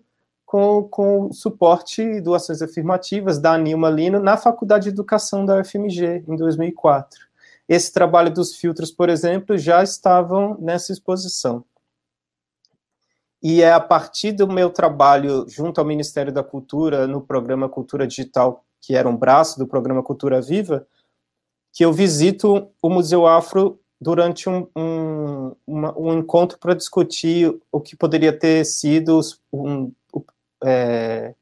com, 0.49 0.81
com 0.81 1.31
suporte 1.31 2.19
do 2.21 2.33
Ações 2.33 2.59
Afirmativas 2.59 3.37
da 3.37 3.55
Nilma 3.55 3.87
Lino 3.87 4.19
na 4.19 4.35
Faculdade 4.35 4.85
de 4.85 4.89
Educação 4.89 5.45
da 5.45 5.59
UFMG, 5.59 6.23
em 6.27 6.35
2004. 6.35 7.19
Esse 7.67 7.93
trabalho 7.93 8.33
dos 8.33 8.55
filtros, 8.55 8.89
por 8.89 9.09
exemplo, 9.09 9.59
já 9.59 9.83
estavam 9.83 10.57
nessa 10.59 10.91
exposição. 10.91 11.63
E 13.43 13.61
é 13.61 13.71
a 13.71 13.79
partir 13.79 14.31
do 14.31 14.47
meu 14.47 14.71
trabalho 14.71 15.45
junto 15.47 15.79
ao 15.79 15.85
Ministério 15.85 16.33
da 16.33 16.41
Cultura, 16.41 17.05
no 17.05 17.21
programa 17.21 17.69
Cultura 17.69 18.07
Digital, 18.07 18.65
que 18.81 18.95
era 18.95 19.07
um 19.07 19.15
braço 19.15 19.59
do 19.59 19.67
programa 19.67 20.01
Cultura 20.01 20.41
Viva, 20.41 20.87
que 21.71 21.85
eu 21.85 21.93
visito 21.93 22.71
o 22.81 22.89
Museu 22.89 23.27
Afro 23.27 23.79
durante 24.01 24.49
um, 24.49 24.67
um, 24.75 25.55
uma, 25.67 25.95
um 25.95 26.17
encontro 26.17 26.57
para 26.57 26.73
discutir 26.73 27.55
o 27.71 27.79
que 27.79 27.95
poderia 27.95 28.33
ter 28.33 28.65
sido 28.65 29.19
um, 29.53 29.91
é, 30.63 31.33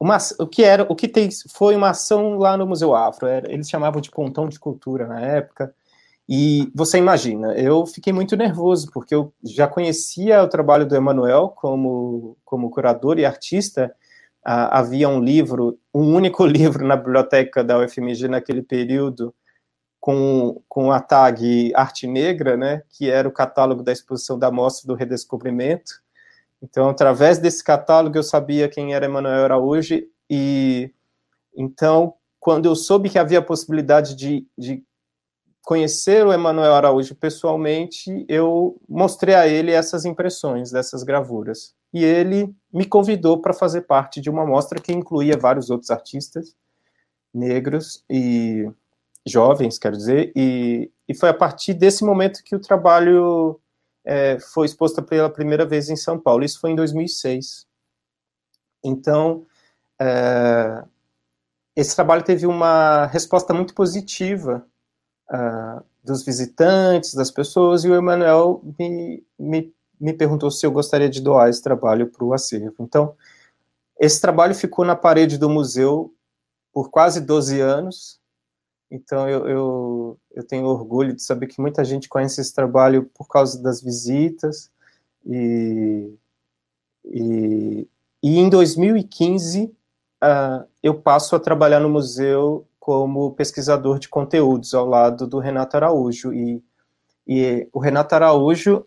uma, 0.00 0.18
o 0.40 0.46
que 0.46 0.64
era, 0.64 0.82
o 0.90 0.96
que 0.96 1.06
tem, 1.08 1.28
foi 1.50 1.76
uma 1.76 1.90
ação 1.90 2.38
lá 2.38 2.56
no 2.56 2.66
Museu 2.66 2.94
Afro. 2.94 3.26
Era, 3.28 3.52
eles 3.52 3.68
chamavam 3.68 4.00
de 4.00 4.10
pontão 4.10 4.48
de 4.48 4.58
cultura 4.58 5.06
na 5.06 5.20
época. 5.20 5.74
E 6.28 6.70
você 6.74 6.98
imagina, 6.98 7.54
eu 7.54 7.86
fiquei 7.86 8.12
muito 8.12 8.36
nervoso, 8.36 8.90
porque 8.92 9.14
eu 9.14 9.32
já 9.44 9.66
conhecia 9.68 10.42
o 10.42 10.48
trabalho 10.48 10.86
do 10.86 10.96
Emanuel 10.96 11.50
como, 11.50 12.36
como 12.44 12.70
curador 12.70 13.18
e 13.18 13.24
artista. 13.24 13.94
Ah, 14.44 14.78
havia 14.78 15.08
um 15.08 15.20
livro, 15.20 15.78
um 15.94 16.14
único 16.14 16.44
livro 16.46 16.86
na 16.86 16.96
biblioteca 16.96 17.62
da 17.62 17.78
UFMG 17.78 18.28
naquele 18.28 18.62
período, 18.62 19.34
com, 20.00 20.60
com 20.68 20.90
a 20.90 21.00
tag 21.00 21.72
Arte 21.76 22.06
Negra, 22.08 22.56
né, 22.56 22.82
que 22.90 23.08
era 23.08 23.28
o 23.28 23.32
catálogo 23.32 23.84
da 23.84 23.92
exposição 23.92 24.36
da 24.38 24.50
Mostra 24.50 24.86
do 24.88 24.94
Redescobrimento. 24.94 26.02
Então, 26.62 26.88
através 26.88 27.38
desse 27.38 27.62
catálogo, 27.62 28.16
eu 28.16 28.22
sabia 28.22 28.68
quem 28.68 28.94
era 28.94 29.06
Emanuel 29.06 29.44
Araújo, 29.44 30.00
e 30.30 30.92
então, 31.54 32.14
quando 32.40 32.66
eu 32.66 32.74
soube 32.74 33.10
que 33.10 33.18
havia 33.18 33.40
a 33.40 33.44
possibilidade 33.44 34.14
de, 34.14 34.46
de 34.56 34.82
conhecer 35.62 36.26
o 36.26 36.32
Emanuel 36.32 36.74
Araújo 36.74 37.14
pessoalmente, 37.14 38.24
eu 38.28 38.80
mostrei 38.88 39.34
a 39.34 39.46
ele 39.46 39.70
essas 39.70 40.04
impressões 40.04 40.70
dessas 40.70 41.02
gravuras. 41.02 41.74
E 41.92 42.04
ele 42.04 42.54
me 42.72 42.86
convidou 42.86 43.40
para 43.40 43.52
fazer 43.52 43.82
parte 43.82 44.20
de 44.20 44.30
uma 44.30 44.46
mostra 44.46 44.80
que 44.80 44.92
incluía 44.92 45.36
vários 45.36 45.68
outros 45.70 45.90
artistas 45.90 46.54
negros 47.34 48.04
e 48.10 48.68
jovens, 49.26 49.78
quero 49.78 49.96
dizer, 49.96 50.32
e, 50.34 50.90
e 51.08 51.14
foi 51.14 51.28
a 51.28 51.34
partir 51.34 51.74
desse 51.74 52.04
momento 52.04 52.42
que 52.44 52.56
o 52.56 52.60
trabalho 52.60 53.58
é, 54.04 54.38
foi 54.38 54.66
exposto 54.66 55.02
pela 55.02 55.30
primeira 55.30 55.64
vez 55.64 55.88
em 55.88 55.96
São 55.96 56.18
Paulo. 56.18 56.44
Isso 56.44 56.60
foi 56.60 56.70
em 56.70 56.76
2006. 56.76 57.66
Então, 58.84 59.46
é, 60.00 60.84
esse 61.76 61.94
trabalho 61.94 62.22
teve 62.22 62.46
uma 62.46 63.06
resposta 63.06 63.54
muito 63.54 63.74
positiva 63.74 64.66
uh, 65.30 65.84
dos 66.04 66.24
visitantes, 66.24 67.14
das 67.14 67.30
pessoas, 67.30 67.84
e 67.84 67.88
o 67.88 67.94
Emanuel 67.94 68.62
me, 68.78 69.24
me, 69.38 69.74
me 69.98 70.12
perguntou 70.12 70.50
se 70.50 70.66
eu 70.66 70.70
gostaria 70.70 71.08
de 71.08 71.20
doar 71.20 71.48
esse 71.48 71.62
trabalho 71.62 72.08
para 72.08 72.24
o 72.24 72.34
acervo. 72.34 72.74
Então, 72.80 73.16
esse 73.98 74.20
trabalho 74.20 74.54
ficou 74.54 74.84
na 74.84 74.96
parede 74.96 75.38
do 75.38 75.48
museu 75.48 76.12
por 76.72 76.90
quase 76.90 77.20
12 77.20 77.60
anos, 77.60 78.20
então 78.92 79.26
eu, 79.26 79.48
eu, 79.48 80.18
eu, 80.32 80.46
tenho 80.46 80.66
orgulho 80.66 81.14
de 81.14 81.22
saber 81.22 81.46
que 81.46 81.62
muita 81.62 81.82
gente 81.82 82.10
conhece 82.10 82.42
esse 82.42 82.54
trabalho 82.54 83.10
por 83.14 83.26
causa 83.26 83.60
das 83.62 83.80
visitas. 83.80 84.70
E, 85.24 86.12
e, 87.06 87.88
e 88.22 88.38
em 88.38 88.50
2015 88.50 89.64
uh, 89.64 89.72
ah, 90.20 90.66
eu 90.82 90.94
passo 90.94 91.34
a 91.34 91.40
trabalhar 91.40 91.80
no 91.80 91.88
museu 91.88 92.66
como 92.78 93.32
pesquisador 93.32 93.98
de 93.98 94.10
conteúdos 94.10 94.74
ao 94.74 94.86
lado 94.86 95.26
do 95.26 95.38
Renato 95.38 95.74
Araújo. 95.78 96.34
E, 96.34 96.62
e 97.26 97.66
o 97.72 97.78
Renato 97.78 98.14
Araújo, 98.14 98.84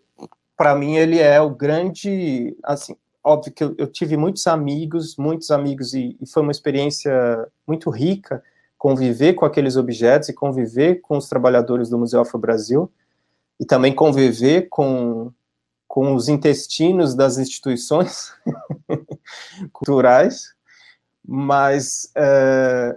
para 0.56 0.76
mim, 0.76 0.94
ele 0.94 1.18
é 1.18 1.40
o 1.40 1.50
grande. 1.50 2.56
Assim, 2.62 2.96
óbvio 3.24 3.52
que 3.52 3.64
eu, 3.64 3.74
eu 3.76 3.88
tive 3.88 4.16
muitos 4.16 4.46
amigos, 4.46 5.16
muitos 5.16 5.50
amigos, 5.50 5.94
e, 5.94 6.16
e, 6.20 6.26
foi 6.28 6.44
uma 6.44 6.52
experiência 6.52 7.48
muito 7.66 7.90
rica 7.90 8.40
conviver 8.86 9.34
com 9.34 9.44
aqueles 9.44 9.74
objetos 9.74 10.28
e 10.28 10.32
conviver 10.32 11.00
com 11.00 11.16
os 11.16 11.28
trabalhadores 11.28 11.88
do 11.88 11.98
Museu 11.98 12.20
Afro 12.20 12.38
Brasil, 12.38 12.88
e 13.58 13.64
também 13.64 13.92
conviver 13.92 14.68
com, 14.68 15.32
com 15.88 16.14
os 16.14 16.28
intestinos 16.28 17.12
das 17.12 17.36
instituições 17.36 18.32
culturais, 19.72 20.54
mas. 21.26 22.12
É, 22.14 22.96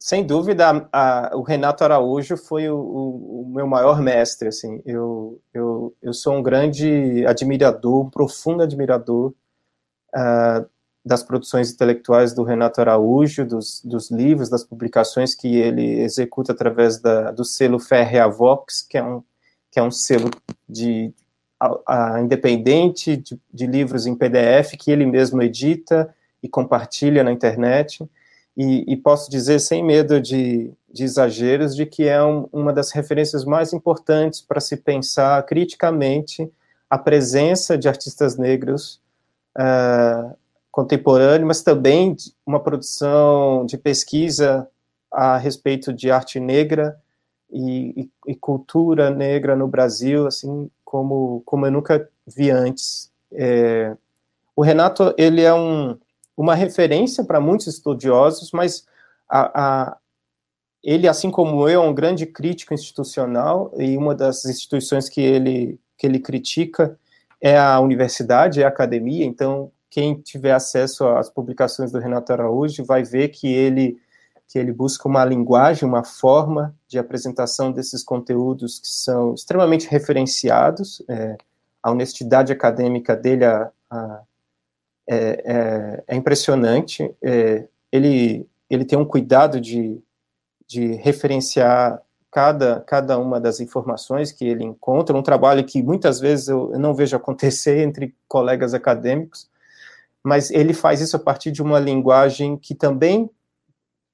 sem 0.00 0.26
dúvida, 0.26 0.88
a, 0.92 1.28
a, 1.30 1.36
o 1.36 1.42
Renato 1.42 1.84
Araújo 1.84 2.36
foi 2.36 2.68
o, 2.68 2.76
o, 2.76 3.42
o, 3.42 3.48
meu 3.48 3.66
maior 3.66 4.00
mestre. 4.00 4.48
Assim, 4.48 4.82
eu, 4.84 5.40
eu, 5.54 5.94
eu 6.02 6.12
sou 6.12 6.34
um 6.34 6.42
grande 6.42 7.24
admirador, 7.26 8.06
um 8.06 8.10
profundo 8.10 8.62
admirador 8.62 9.32
uh, 10.16 10.68
das 11.08 11.22
produções 11.22 11.72
intelectuais 11.72 12.34
do 12.34 12.42
Renato 12.42 12.82
Araújo, 12.82 13.46
dos, 13.46 13.80
dos, 13.82 14.10
livros, 14.10 14.50
das 14.50 14.62
publicações 14.62 15.34
que 15.34 15.56
ele 15.56 16.00
executa 16.00 16.52
através 16.52 17.00
da, 17.00 17.30
do 17.30 17.46
selo 17.46 17.78
Ferrea 17.78 18.28
Vox, 18.28 18.82
que 18.82 18.98
é 18.98 19.02
um, 19.02 19.22
que 19.70 19.80
é 19.80 19.82
um 19.82 19.90
selo 19.90 20.30
de, 20.68 21.10
a, 21.58 22.16
a, 22.16 22.20
independente 22.20 23.16
de, 23.16 23.40
de 23.52 23.66
livros 23.66 24.06
em 24.06 24.14
PDF 24.14 24.76
que 24.78 24.90
ele 24.90 25.06
mesmo 25.06 25.40
edita 25.42 26.14
e 26.42 26.48
compartilha 26.48 27.24
na 27.24 27.32
internet. 27.32 28.06
E, 28.54 28.84
e 28.86 28.96
posso 28.96 29.30
dizer 29.30 29.60
sem 29.60 29.82
medo 29.82 30.20
de, 30.20 30.70
de 30.92 31.04
exageros 31.04 31.74
de 31.74 31.86
que 31.86 32.06
é 32.06 32.22
um, 32.22 32.48
uma 32.52 32.72
das 32.72 32.90
referências 32.90 33.46
mais 33.46 33.72
importantes 33.72 34.42
para 34.42 34.60
se 34.60 34.76
pensar 34.76 35.42
criticamente 35.46 36.52
a 36.90 36.98
presença 36.98 37.78
de 37.78 37.88
artistas 37.88 38.36
negros 38.36 39.00
uh, 39.56 40.36
contemporâneos, 40.78 41.48
mas 41.48 41.60
também 41.60 42.14
uma 42.46 42.60
produção 42.60 43.66
de 43.66 43.76
pesquisa 43.76 44.68
a 45.10 45.36
respeito 45.36 45.92
de 45.92 46.08
arte 46.08 46.38
negra 46.38 46.96
e, 47.50 48.02
e, 48.02 48.10
e, 48.28 48.36
cultura 48.36 49.10
negra 49.10 49.56
no 49.56 49.66
Brasil, 49.66 50.28
assim 50.28 50.70
como 50.84 51.42
como 51.44 51.66
eu 51.66 51.72
nunca 51.72 52.08
vi 52.24 52.52
antes. 52.52 53.10
É, 53.32 53.96
o 54.54 54.62
Renato 54.62 55.12
ele 55.18 55.42
é 55.42 55.52
um 55.52 55.98
uma 56.36 56.54
referência 56.54 57.24
para 57.24 57.40
muitos 57.40 57.66
estudiosos, 57.66 58.52
mas 58.52 58.86
a, 59.28 59.50
a, 59.60 59.96
ele, 60.80 61.08
assim 61.08 61.28
como 61.28 61.68
eu, 61.68 61.82
é 61.82 61.88
um 61.88 61.92
grande 61.92 62.24
crítico 62.24 62.72
institucional 62.72 63.72
e 63.76 63.96
uma 63.96 64.14
das 64.14 64.44
instituições 64.44 65.08
que 65.08 65.20
ele, 65.20 65.80
que 65.96 66.06
ele 66.06 66.20
critica 66.20 66.96
é 67.40 67.58
a 67.58 67.80
universidade, 67.80 68.62
é 68.62 68.64
a 68.64 68.68
academia, 68.68 69.24
então 69.26 69.72
quem 69.90 70.20
tiver 70.20 70.52
acesso 70.52 71.06
às 71.06 71.30
publicações 71.30 71.90
do 71.90 71.98
Renato 71.98 72.32
Araújo 72.32 72.84
vai 72.84 73.02
ver 73.02 73.28
que 73.28 73.48
ele 73.52 73.98
que 74.48 74.58
ele 74.58 74.72
busca 74.72 75.06
uma 75.06 75.22
linguagem, 75.26 75.86
uma 75.86 76.02
forma 76.02 76.74
de 76.88 76.98
apresentação 76.98 77.70
desses 77.70 78.02
conteúdos 78.02 78.78
que 78.78 78.88
são 78.88 79.34
extremamente 79.34 79.86
referenciados, 79.86 81.02
é, 81.06 81.36
a 81.82 81.90
honestidade 81.90 82.50
acadêmica 82.50 83.14
dele, 83.14 83.44
a, 83.44 83.70
a, 83.90 84.22
é, 85.06 85.42
é, 85.44 86.04
é 86.08 86.16
impressionante. 86.16 87.14
É, 87.22 87.68
ele, 87.92 88.48
ele 88.70 88.86
tem 88.86 88.98
um 88.98 89.04
cuidado 89.04 89.60
de, 89.60 90.00
de 90.66 90.94
referenciar 90.94 92.00
cada, 92.30 92.80
cada 92.80 93.18
uma 93.18 93.40
das 93.40 93.60
informações 93.60 94.32
que 94.32 94.46
ele 94.46 94.64
encontra, 94.64 95.16
um 95.16 95.22
trabalho 95.22 95.64
que 95.64 95.82
muitas 95.82 96.20
vezes 96.20 96.48
eu, 96.48 96.72
eu 96.72 96.78
não 96.78 96.94
vejo 96.94 97.16
acontecer 97.16 97.80
entre 97.84 98.14
colegas 98.26 98.72
acadêmicos, 98.72 99.48
mas 100.22 100.50
ele 100.50 100.72
faz 100.72 101.00
isso 101.00 101.16
a 101.16 101.20
partir 101.20 101.50
de 101.50 101.62
uma 101.62 101.78
linguagem 101.78 102.56
que 102.56 102.74
também 102.74 103.30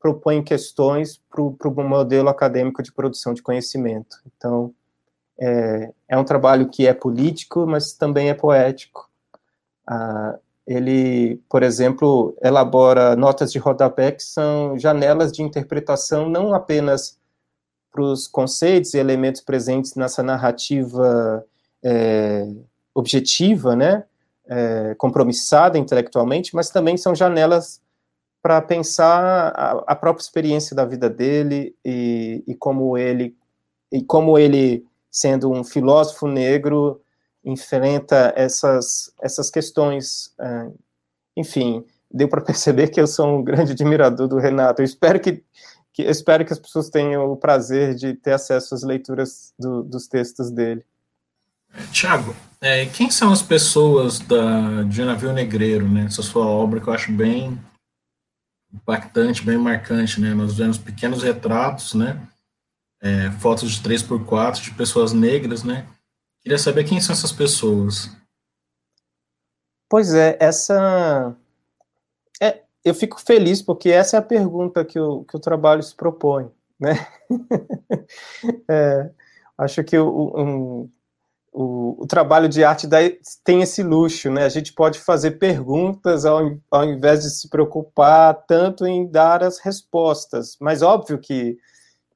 propõe 0.01 0.43
questões 0.43 1.21
para 1.31 1.41
o 1.43 1.89
modelo 1.89 2.29
acadêmico 2.29 2.83
de 2.83 2.93
produção 2.93 3.33
de 3.33 3.43
conhecimento. 3.43 4.19
Então, 4.37 4.75
é, 5.39 5.93
é, 6.09 6.19
um 6.19 6.25
trabalho 6.25 6.69
que 6.69 6.87
é 6.87 6.93
político, 6.93 7.67
mas 7.67 7.95
também 7.95 8.29
é 8.29 8.35
poético. 8.35 9.09
Ah, 9.87 10.39
ele, 10.67 11.41
por 11.49 11.63
exemplo, 11.63 12.37
elabora 12.43 13.17
notas 13.17 13.53
de 13.53 13.59
rodapé 13.59 14.13
que 14.13 14.23
são 14.23 14.79
janelas 14.79 15.33
de 15.33 15.43
interpretação 15.43 16.29
não 16.29 16.55
apenas 16.55 17.19
para 17.91 18.03
os 18.03 18.27
conceitos 18.27 18.95
e 18.95 18.99
elementos 18.99 19.41
presentes 19.41 19.95
nessa 19.95 20.23
narrativa 20.23 21.45
é, 21.83 22.47
objetiva, 22.95 23.77
né, 23.77 24.05
é, 24.47 24.95
compromissada 24.97 25.79
intelectualmente, 25.79 26.55
mas 26.55 26.71
também 26.71 26.97
são 26.97 27.15
janelas 27.15 27.81
para 28.43 28.61
pensar 28.61 29.53
a, 29.57 29.85
a, 29.87 29.97
própria 29.97 30.23
experiência 30.23 30.77
da 30.77 30.85
vida 30.85 31.09
dele 31.09 31.75
e, 31.85 32.45
e 32.47 32.55
como 32.55 32.99
ele 32.99 33.35
e 33.95 34.03
como 34.03 34.37
ele, 34.37 34.85
sendo 35.09 35.53
um 35.53 35.63
filósofo 35.63 36.27
negro, 36.27 37.01
enfrenta 37.45 38.33
essas, 38.37 39.13
essas 39.23 39.51
questões. 39.51 40.35
É, 40.41 40.71
enfim, 41.37 41.85
deu 42.11 42.29
para 42.29 42.41
perceber 42.43 42.89
que 42.89 43.01
eu 43.01 43.07
sou 43.07 43.39
um 43.39 43.43
grande 43.43 43.71
admirador 43.71 44.27
do 44.27 44.39
Renato. 44.39 44.83
Eu 44.83 44.85
espero 44.85 45.21
que, 45.21 45.45
que, 45.93 46.03
espero 46.03 46.45
que 46.45 46.53
as 46.53 46.59
pessoas 46.59 46.91
tenham 46.91 47.31
o 47.31 47.37
prazer 47.37 47.95
de 47.95 48.15
ter 48.15 48.33
acesso 48.33 48.75
às 48.75 48.83
leituras 48.83 49.55
do, 49.57 49.85
dos 49.85 50.09
textos 50.09 50.51
dele. 50.51 50.85
Tiago, 51.93 52.35
é, 52.61 52.87
quem 52.87 53.11
são 53.11 53.33
as 53.33 53.43
pessoas 53.43 54.19
da, 54.21 54.83
de 54.85 55.05
Navio 55.05 55.33
Negreiro, 55.33 55.89
né? 55.89 56.05
Essa 56.07 56.23
sua 56.23 56.47
obra 56.47 56.81
que 56.81 56.89
eu 56.89 56.93
acho 56.93 57.13
bem 57.13 57.61
impactante, 58.73 59.45
bem 59.45 59.59
marcante, 59.59 60.21
né? 60.21 60.35
Nós 60.35 60.57
vemos 60.57 60.79
pequenos 60.79 61.23
retratos, 61.23 61.95
né? 61.95 62.27
É, 63.03 63.31
fotos 63.33 63.73
de 63.73 63.83
3x4 63.83 64.63
de 64.63 64.71
pessoas 64.71 65.13
negras, 65.13 65.63
né? 65.63 65.87
Queria 66.43 66.59
saber 66.59 66.85
quem 66.85 67.01
são 67.01 67.13
essas 67.13 67.33
pessoas. 67.33 68.11
Pois 69.89 70.15
é, 70.15 70.37
essa. 70.41 71.37
É, 72.41 72.63
eu 72.85 72.95
fico 72.95 73.21
feliz 73.21 73.63
porque 73.63 73.91
essa 73.91 74.17
é 74.17 74.19
a 74.19 74.23
pergunta 74.23 74.85
que 74.85 74.99
o, 74.99 75.25
que 75.25 75.37
o 75.37 75.41
trabalho 75.41 75.83
se 75.83 75.95
propõe, 75.95 76.51
né? 76.79 76.95
é, 78.69 79.11
acho 79.59 79.85
que 79.85 79.99
o, 79.99 80.33
um, 80.37 80.91
o, 81.55 82.03
o, 82.03 82.07
trabalho 82.07 82.49
de 82.49 82.65
arte 82.65 82.89
tem 83.45 83.63
esse 83.63 83.81
luxo, 83.81 84.29
né? 84.29 84.45
A 84.45 84.49
gente 84.49 84.73
pode 84.73 84.99
fazer 84.99 85.33
perguntas 85.33 86.25
ao, 86.25 86.59
ao 86.69 86.85
invés 86.85 87.23
de 87.23 87.31
se 87.31 87.49
preocupar 87.49 88.35
tanto 88.49 88.85
em 88.85 89.07
dar 89.07 89.45
as 89.45 89.61
respostas. 89.61 90.57
Mas 90.61 90.83
óbvio 90.83 91.17
que, 91.17 91.57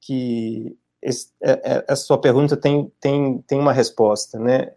que 0.01 0.77
esse, 1.01 1.29
é, 1.41 1.51
é, 1.51 1.85
a 1.87 1.95
sua 1.95 2.19
pergunta 2.19 2.57
tem, 2.57 2.91
tem, 2.99 3.41
tem 3.47 3.57
uma 3.57 3.71
resposta, 3.71 4.37
né? 4.37 4.73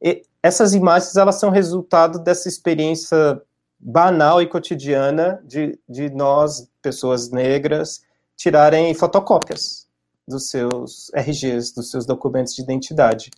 E 0.00 0.22
essas 0.40 0.72
imagens 0.72 1.16
elas 1.16 1.34
são 1.34 1.50
resultado 1.50 2.20
dessa 2.20 2.48
experiência 2.48 3.42
banal 3.76 4.40
e 4.40 4.46
cotidiana 4.46 5.42
de, 5.44 5.76
de 5.88 6.10
nós, 6.10 6.70
pessoas 6.80 7.30
negras, 7.30 8.02
tirarem 8.36 8.94
fotocópias 8.94 9.86
dos 10.28 10.48
seus 10.48 11.10
RGs, 11.12 11.74
dos 11.74 11.90
seus 11.90 12.06
documentos 12.06 12.54
de 12.54 12.62
identidade. 12.62 13.30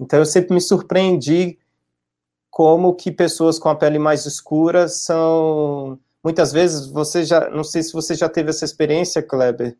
Então 0.00 0.18
eu 0.18 0.26
sempre 0.26 0.54
me 0.54 0.60
surpreendi 0.60 1.58
como 2.50 2.94
que 2.94 3.10
pessoas 3.10 3.58
com 3.58 3.68
a 3.68 3.74
pele 3.74 3.98
mais 3.98 4.26
escura 4.26 4.88
são 4.88 5.98
muitas 6.22 6.52
vezes 6.52 6.86
você 6.86 7.24
já 7.24 7.48
não 7.50 7.64
sei 7.64 7.82
se 7.82 7.92
você 7.92 8.14
já 8.14 8.28
teve 8.28 8.50
essa 8.50 8.64
experiência, 8.64 9.22
Kleber, 9.22 9.76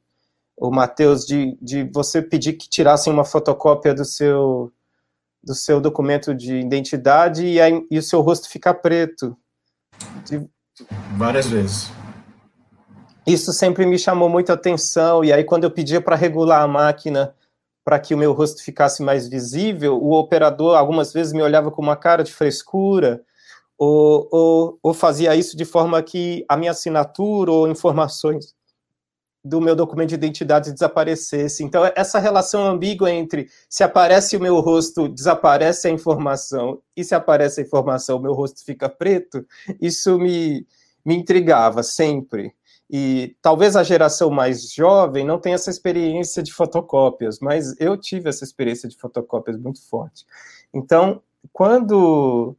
o 0.56 0.70
Matheus, 0.70 1.24
de, 1.24 1.56
de 1.60 1.84
você 1.84 2.20
pedir 2.20 2.54
que 2.54 2.68
tirassem 2.68 3.12
uma 3.12 3.24
fotocópia 3.24 3.94
do 3.94 4.04
seu 4.04 4.72
do 5.42 5.54
seu 5.54 5.80
documento 5.80 6.34
de 6.34 6.56
identidade 6.56 7.46
e, 7.46 7.60
aí, 7.60 7.86
e 7.90 7.98
o 7.98 8.02
seu 8.02 8.20
rosto 8.20 8.48
ficar 8.48 8.74
preto. 8.74 9.36
De... 10.24 10.44
Várias 11.16 11.46
vezes. 11.46 11.90
Isso 13.26 13.52
sempre 13.52 13.86
me 13.86 13.98
chamou 13.98 14.28
muita 14.28 14.54
atenção 14.54 15.24
e 15.24 15.32
aí 15.32 15.44
quando 15.44 15.64
eu 15.64 15.70
pedia 15.70 16.00
para 16.00 16.16
regular 16.16 16.62
a 16.62 16.68
máquina 16.68 17.34
para 17.88 17.98
que 17.98 18.14
o 18.14 18.18
meu 18.18 18.34
rosto 18.34 18.62
ficasse 18.62 19.02
mais 19.02 19.26
visível, 19.26 19.96
o 19.96 20.12
operador 20.12 20.76
algumas 20.76 21.10
vezes 21.10 21.32
me 21.32 21.40
olhava 21.40 21.70
com 21.70 21.80
uma 21.80 21.96
cara 21.96 22.22
de 22.22 22.34
frescura, 22.34 23.22
ou, 23.78 24.28
ou, 24.30 24.78
ou, 24.82 24.92
fazia 24.92 25.34
isso 25.34 25.56
de 25.56 25.64
forma 25.64 26.02
que 26.02 26.44
a 26.50 26.54
minha 26.54 26.72
assinatura 26.72 27.50
ou 27.50 27.66
informações 27.66 28.54
do 29.42 29.58
meu 29.58 29.74
documento 29.74 30.10
de 30.10 30.16
identidade 30.16 30.70
desaparecesse. 30.70 31.64
Então, 31.64 31.82
essa 31.96 32.18
relação 32.18 32.62
ambígua 32.62 33.10
entre 33.10 33.48
se 33.70 33.82
aparece 33.82 34.36
o 34.36 34.40
meu 34.40 34.60
rosto, 34.60 35.08
desaparece 35.08 35.88
a 35.88 35.90
informação, 35.90 36.82
e 36.94 37.02
se 37.02 37.14
aparece 37.14 37.62
a 37.62 37.64
informação, 37.64 38.18
o 38.18 38.22
meu 38.22 38.34
rosto 38.34 38.62
fica 38.66 38.90
preto, 38.90 39.46
isso 39.80 40.18
me, 40.18 40.66
me 41.02 41.16
intrigava 41.16 41.82
sempre. 41.82 42.54
E 42.90 43.36
talvez 43.42 43.76
a 43.76 43.82
geração 43.82 44.30
mais 44.30 44.72
jovem 44.72 45.24
não 45.24 45.38
tenha 45.38 45.56
essa 45.56 45.70
experiência 45.70 46.42
de 46.42 46.52
fotocópias, 46.52 47.38
mas 47.40 47.78
eu 47.78 47.96
tive 47.96 48.28
essa 48.28 48.44
experiência 48.44 48.88
de 48.88 48.96
fotocópias 48.96 49.58
muito 49.58 49.86
forte. 49.88 50.24
Então, 50.72 51.22
quando 51.52 52.56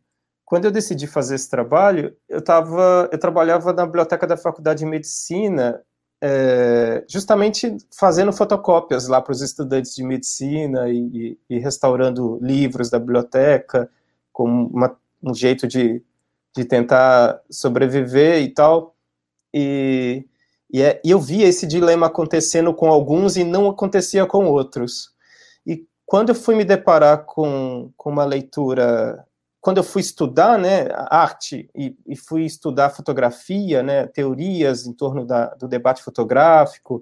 quando 0.49 0.65
eu 0.65 0.71
decidi 0.71 1.05
fazer 1.05 1.35
esse 1.35 1.47
trabalho, 1.47 2.15
eu 2.27 2.41
tava, 2.43 3.07
eu 3.11 3.19
trabalhava 3.19 3.71
na 3.71 3.85
biblioteca 3.85 4.25
da 4.25 4.35
Faculdade 4.35 4.79
de 4.79 4.85
Medicina, 4.87 5.79
é, 6.19 7.05
justamente 7.07 7.77
fazendo 7.95 8.33
fotocópias 8.33 9.07
lá 9.07 9.21
para 9.21 9.31
os 9.31 9.41
estudantes 9.41 9.93
de 9.93 10.03
medicina 10.03 10.89
e, 10.89 11.37
e, 11.47 11.59
restaurando 11.59 12.39
livros 12.41 12.89
da 12.89 12.97
biblioteca, 12.97 13.91
com 14.33 14.45
uma, 14.65 14.97
um 15.21 15.35
jeito 15.35 15.67
de, 15.67 16.03
de 16.55 16.65
tentar 16.65 17.39
sobreviver 17.49 18.41
e 18.41 18.51
tal. 18.51 18.95
E, 19.53 20.25
e, 20.71 20.81
é, 20.81 21.01
e 21.03 21.11
eu 21.11 21.19
via 21.19 21.47
esse 21.47 21.65
dilema 21.65 22.07
acontecendo 22.07 22.73
com 22.73 22.89
alguns 22.89 23.35
e 23.35 23.43
não 23.43 23.69
acontecia 23.69 24.25
com 24.25 24.45
outros. 24.45 25.11
E 25.65 25.85
quando 26.05 26.29
eu 26.29 26.35
fui 26.35 26.55
me 26.55 26.63
deparar 26.63 27.25
com, 27.25 27.91
com 27.97 28.09
uma 28.09 28.25
leitura, 28.25 29.25
quando 29.61 29.77
eu 29.77 29.83
fui 29.83 30.01
estudar 30.01 30.57
né, 30.57 30.87
arte 31.09 31.69
e, 31.75 31.95
e 32.07 32.15
fui 32.15 32.45
estudar 32.45 32.91
fotografia, 32.91 33.83
né, 33.83 34.07
teorias 34.07 34.85
em 34.85 34.93
torno 34.93 35.25
da, 35.25 35.47
do 35.55 35.67
debate 35.67 36.01
fotográfico 36.01 37.01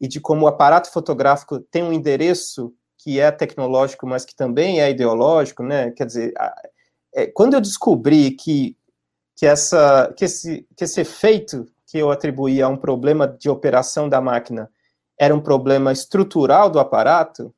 e 0.00 0.06
de 0.06 0.20
como 0.20 0.44
o 0.44 0.48
aparato 0.48 0.90
fotográfico 0.90 1.58
tem 1.58 1.82
um 1.82 1.92
endereço 1.92 2.72
que 2.96 3.20
é 3.20 3.30
tecnológico, 3.30 4.06
mas 4.06 4.24
que 4.24 4.34
também 4.34 4.80
é 4.80 4.90
ideológico, 4.90 5.62
né? 5.62 5.92
Quer 5.92 6.06
dizer, 6.06 6.34
é, 7.14 7.26
quando 7.26 7.54
eu 7.54 7.60
descobri 7.60 8.32
que, 8.32 8.76
que, 9.36 9.46
essa, 9.46 10.12
que, 10.16 10.24
esse, 10.24 10.66
que 10.76 10.84
esse 10.84 11.00
efeito 11.00 11.66
que 11.88 11.98
eu 11.98 12.10
atribuía 12.10 12.66
a 12.66 12.68
um 12.68 12.76
problema 12.76 13.26
de 13.26 13.48
operação 13.48 14.08
da 14.08 14.20
máquina 14.20 14.70
era 15.18 15.34
um 15.34 15.40
problema 15.40 15.90
estrutural 15.90 16.70
do 16.70 16.78
aparato, 16.78 17.52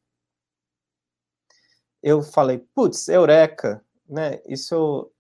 eu 2.02 2.23
falei, 2.23 2.65
putz, 2.74 3.09
eureka, 3.09 3.85
né? 4.09 4.40
Isso, 4.47 5.11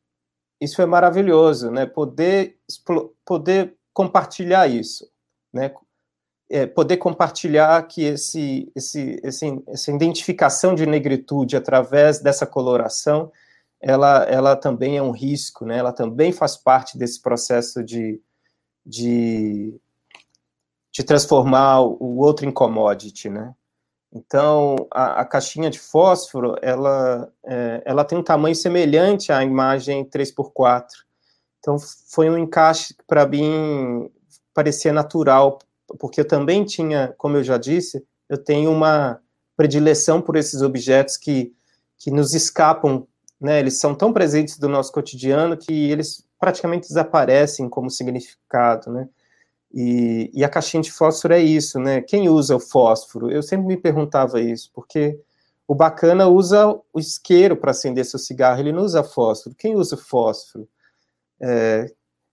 isso 0.58 0.80
é 0.80 0.86
maravilhoso, 0.86 1.70
né? 1.70 1.84
Poder, 1.84 2.58
poder 3.26 3.76
compartilhar 3.92 4.66
isso, 4.68 5.10
né? 5.52 5.74
É, 6.48 6.66
poder 6.66 6.96
compartilhar 6.96 7.86
que 7.86 8.02
esse, 8.02 8.72
esse, 8.74 9.20
esse, 9.22 9.62
essa 9.68 9.92
identificação 9.92 10.74
de 10.74 10.86
negritude 10.86 11.56
através 11.56 12.20
dessa 12.20 12.46
coloração, 12.46 13.30
ela, 13.80 14.24
ela 14.24 14.56
também 14.56 14.96
é 14.96 15.02
um 15.02 15.12
risco, 15.12 15.66
né? 15.66 15.78
Ela 15.78 15.92
também 15.92 16.32
faz 16.32 16.56
parte 16.56 16.96
desse 16.96 17.20
processo 17.20 17.84
de, 17.84 18.20
de, 18.84 19.78
de 20.92 21.02
transformar 21.04 21.80
o 21.80 22.18
outro 22.18 22.46
em 22.46 22.52
commodity, 22.52 23.28
né? 23.28 23.54
Então, 24.12 24.88
a, 24.90 25.20
a 25.20 25.24
caixinha 25.24 25.70
de 25.70 25.78
fósforo, 25.78 26.56
ela, 26.60 27.32
é, 27.44 27.82
ela 27.84 28.04
tem 28.04 28.18
um 28.18 28.22
tamanho 28.22 28.56
semelhante 28.56 29.30
à 29.30 29.44
imagem 29.44 30.04
3x4. 30.04 30.86
Então, 31.60 31.76
foi 32.08 32.28
um 32.28 32.36
encaixe 32.36 32.94
que, 32.94 33.04
para 33.06 33.26
mim, 33.26 34.10
parecia 34.52 34.92
natural, 34.92 35.58
porque 35.98 36.20
eu 36.20 36.26
também 36.26 36.64
tinha, 36.64 37.14
como 37.16 37.36
eu 37.36 37.44
já 37.44 37.56
disse, 37.56 38.04
eu 38.28 38.36
tenho 38.36 38.72
uma 38.72 39.20
predileção 39.56 40.20
por 40.20 40.36
esses 40.36 40.62
objetos 40.62 41.16
que, 41.16 41.54
que 41.96 42.10
nos 42.10 42.34
escapam, 42.34 43.06
né? 43.40 43.60
Eles 43.60 43.78
são 43.78 43.94
tão 43.94 44.12
presentes 44.12 44.58
do 44.58 44.68
nosso 44.68 44.90
cotidiano 44.90 45.56
que 45.56 45.90
eles 45.90 46.24
praticamente 46.40 46.88
desaparecem 46.88 47.68
como 47.68 47.90
significado, 47.90 48.90
né? 48.90 49.08
E, 49.72 50.30
e, 50.34 50.42
a 50.42 50.48
caixinha 50.48 50.82
de 50.82 50.90
fósforo 50.90 51.34
é 51.34 51.38
isso, 51.38 51.78
né? 51.78 52.00
Quem 52.00 52.28
usa 52.28 52.56
o 52.56 52.60
fósforo? 52.60 53.30
Eu 53.30 53.42
sempre 53.42 53.68
me 53.68 53.76
perguntava 53.76 54.40
isso, 54.40 54.68
porque 54.74 55.20
o 55.68 55.74
bacana 55.74 56.26
usa 56.26 56.66
o 56.92 56.98
isqueiro 56.98 57.56
para 57.56 57.70
acender 57.70 58.04
seu 58.04 58.18
cigarro, 58.18 58.58
ele 58.58 58.72
não 58.72 58.82
usa 58.82 59.04
fósforo. 59.04 59.54
Quem 59.56 59.76
usa 59.76 59.96
fósforo? 59.96 60.68
É, 61.40 61.86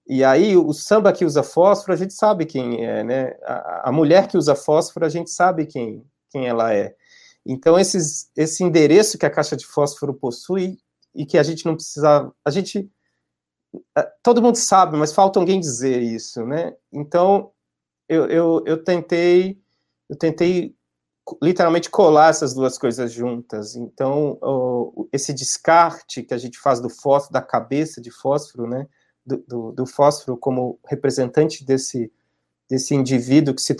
e 0.07 0.23
aí, 0.23 0.57
o 0.57 0.73
samba 0.73 1.13
que 1.13 1.25
usa 1.25 1.43
fósforo, 1.43 1.93
a 1.93 1.97
gente 1.97 2.13
sabe 2.13 2.45
quem 2.45 2.83
é, 2.85 3.03
né? 3.03 3.35
A, 3.43 3.89
a, 3.89 3.91
mulher 3.91 4.27
que 4.27 4.37
usa 4.37 4.55
fósforo, 4.55 5.05
a 5.05 5.09
gente 5.09 5.29
sabe 5.29 5.65
quem, 5.67 6.03
quem 6.31 6.47
ela 6.47 6.73
é. 6.73 6.95
Então, 7.45 7.77
esses, 7.77 8.31
esse 8.35 8.63
endereço 8.63 9.17
que 9.17 9.25
a 9.25 9.29
caixa 9.29 9.55
de 9.55 9.65
fósforo 9.65 10.13
possui 10.13 10.79
e 11.13 11.25
que 11.25 11.37
a 11.37 11.43
gente 11.43 11.65
não 11.65 11.75
precisa. 11.75 12.31
A 12.43 12.49
gente 12.49 12.89
todo 14.23 14.41
mundo 14.41 14.55
sabe, 14.55 14.97
mas 14.97 15.13
falta 15.13 15.39
alguém 15.39 15.59
dizer 15.59 16.01
isso, 16.01 16.45
né? 16.45 16.73
Então, 16.91 17.51
eu, 18.07 18.25
eu, 18.27 18.63
eu 18.65 18.83
tentei, 18.83 19.59
eu 20.09 20.15
tentei 20.15 20.75
literalmente 21.41 21.89
colar 21.89 22.29
essas 22.29 22.53
duas 22.53 22.77
coisas 22.77 23.11
juntas. 23.11 23.75
Então, 23.75 24.39
esse 25.11 25.33
descarte 25.33 26.23
que 26.23 26.33
a 26.33 26.37
gente 26.37 26.57
faz 26.57 26.79
do 26.79 26.89
fósforo, 26.89 27.33
da 27.33 27.41
cabeça 27.41 27.99
de 27.99 28.11
fósforo, 28.11 28.67
né? 28.67 28.87
Do, 29.25 29.37
do, 29.45 29.71
do 29.73 29.85
fósforo 29.85 30.37
como 30.37 30.79
representante 30.85 31.65
desse, 31.65 32.09
desse 32.69 32.95
indivíduo 32.95 33.53
que 33.53 33.61
se 33.61 33.75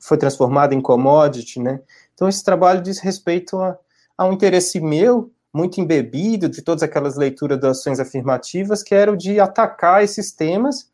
foi 0.00 0.18
transformado 0.18 0.72
em 0.72 0.80
commodity, 0.80 1.60
né? 1.60 1.80
Então, 2.14 2.28
esse 2.28 2.42
trabalho 2.42 2.82
diz 2.82 2.98
respeito 2.98 3.58
a, 3.58 3.78
a 4.18 4.26
um 4.26 4.32
interesse 4.32 4.80
meu, 4.80 5.30
muito 5.52 5.80
embebido 5.80 6.48
de 6.48 6.62
todas 6.62 6.82
aquelas 6.82 7.16
leituras 7.16 7.60
das 7.60 7.78
ações 7.78 8.00
afirmativas, 8.00 8.82
que 8.82 8.94
era 8.94 9.12
o 9.12 9.16
de 9.16 9.38
atacar 9.38 10.02
esses 10.02 10.32
temas 10.32 10.90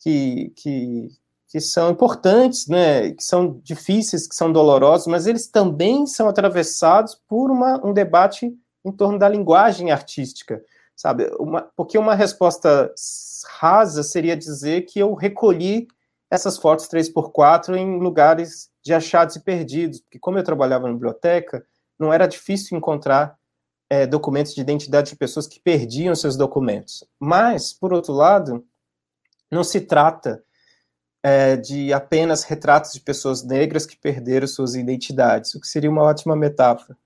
que, 0.00 0.52
que, 0.56 1.08
que 1.48 1.60
são 1.60 1.90
importantes, 1.90 2.66
né, 2.66 3.12
que 3.12 3.22
são 3.22 3.60
difíceis, 3.62 4.26
que 4.26 4.34
são 4.34 4.52
dolorosos, 4.52 5.06
mas 5.06 5.26
eles 5.26 5.46
também 5.46 6.06
são 6.06 6.28
atravessados 6.28 7.14
por 7.28 7.50
uma, 7.50 7.80
um 7.86 7.92
debate 7.92 8.52
em 8.84 8.92
torno 8.92 9.18
da 9.18 9.28
linguagem 9.28 9.90
artística, 9.90 10.62
sabe? 10.96 11.30
Uma, 11.38 11.62
porque 11.76 11.96
uma 11.96 12.14
resposta 12.14 12.92
rasa 13.58 14.02
seria 14.02 14.36
dizer 14.36 14.82
que 14.82 14.98
eu 14.98 15.14
recolhi 15.14 15.86
essas 16.30 16.58
fotos 16.58 16.88
3x4 16.88 17.76
em 17.76 17.98
lugares 17.98 18.68
de 18.82 18.92
achados 18.92 19.36
e 19.36 19.40
perdidos, 19.40 20.00
porque 20.00 20.18
como 20.18 20.36
eu 20.36 20.44
trabalhava 20.44 20.86
na 20.86 20.92
biblioteca, 20.92 21.64
não 21.98 22.12
era 22.12 22.26
difícil 22.26 22.76
encontrar 22.76 23.38
é, 23.88 24.06
documentos 24.06 24.54
de 24.54 24.60
identidade 24.60 25.10
de 25.10 25.16
pessoas 25.16 25.46
que 25.46 25.60
perdiam 25.60 26.14
seus 26.14 26.36
documentos. 26.36 27.04
Mas, 27.18 27.72
por 27.72 27.92
outro 27.92 28.12
lado, 28.12 28.64
não 29.50 29.62
se 29.62 29.80
trata 29.80 30.42
é, 31.22 31.56
de 31.56 31.92
apenas 31.92 32.44
retratos 32.44 32.92
de 32.92 33.00
pessoas 33.00 33.42
negras 33.42 33.86
que 33.86 33.96
perderam 33.96 34.46
suas 34.46 34.74
identidades, 34.74 35.54
o 35.54 35.60
que 35.60 35.66
seria 35.66 35.90
uma 35.90 36.02
ótima 36.02 36.36
metáfora. 36.36 36.96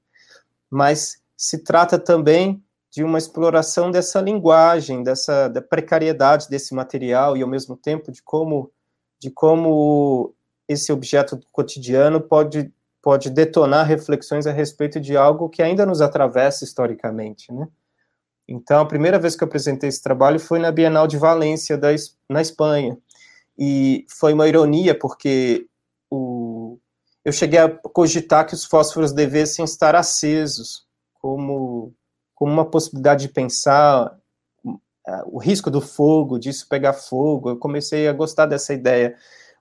Mas 0.70 1.22
se 1.36 1.58
trata 1.58 1.98
também 1.98 2.62
de 2.90 3.04
uma 3.04 3.18
exploração 3.18 3.90
dessa 3.90 4.20
linguagem, 4.20 5.02
dessa 5.02 5.48
da 5.48 5.62
precariedade 5.62 6.48
desse 6.48 6.74
material 6.74 7.36
e 7.36 7.42
ao 7.42 7.48
mesmo 7.48 7.76
tempo 7.76 8.10
de 8.10 8.22
como 8.22 8.72
de 9.20 9.30
como 9.30 10.34
esse 10.66 10.92
objeto 10.92 11.40
cotidiano 11.52 12.20
pode 12.20 12.72
pode 13.08 13.30
detonar 13.30 13.86
reflexões 13.86 14.46
a 14.46 14.52
respeito 14.52 15.00
de 15.00 15.16
algo 15.16 15.48
que 15.48 15.62
ainda 15.62 15.86
nos 15.86 16.02
atravessa 16.02 16.62
historicamente, 16.62 17.50
né? 17.50 17.66
Então, 18.46 18.82
a 18.82 18.86
primeira 18.86 19.18
vez 19.18 19.34
que 19.34 19.42
eu 19.42 19.48
apresentei 19.48 19.88
esse 19.88 20.02
trabalho 20.02 20.38
foi 20.38 20.58
na 20.58 20.70
Bienal 20.70 21.06
de 21.06 21.16
Valência, 21.16 21.78
da, 21.78 21.88
na 22.28 22.42
Espanha. 22.42 22.98
E 23.58 24.04
foi 24.10 24.34
uma 24.34 24.46
ironia, 24.46 24.94
porque 24.94 25.66
o, 26.10 26.78
eu 27.24 27.32
cheguei 27.32 27.58
a 27.58 27.70
cogitar 27.70 28.46
que 28.46 28.52
os 28.52 28.66
fósforos 28.66 29.10
devessem 29.10 29.64
estar 29.64 29.94
acesos, 29.94 30.86
como, 31.14 31.94
como 32.34 32.52
uma 32.52 32.66
possibilidade 32.66 33.26
de 33.26 33.32
pensar 33.32 34.14
o 35.28 35.38
risco 35.38 35.70
do 35.70 35.80
fogo, 35.80 36.38
disso 36.38 36.68
pegar 36.68 36.92
fogo. 36.92 37.48
Eu 37.48 37.56
comecei 37.56 38.06
a 38.06 38.12
gostar 38.12 38.44
dessa 38.44 38.74
ideia 38.74 39.16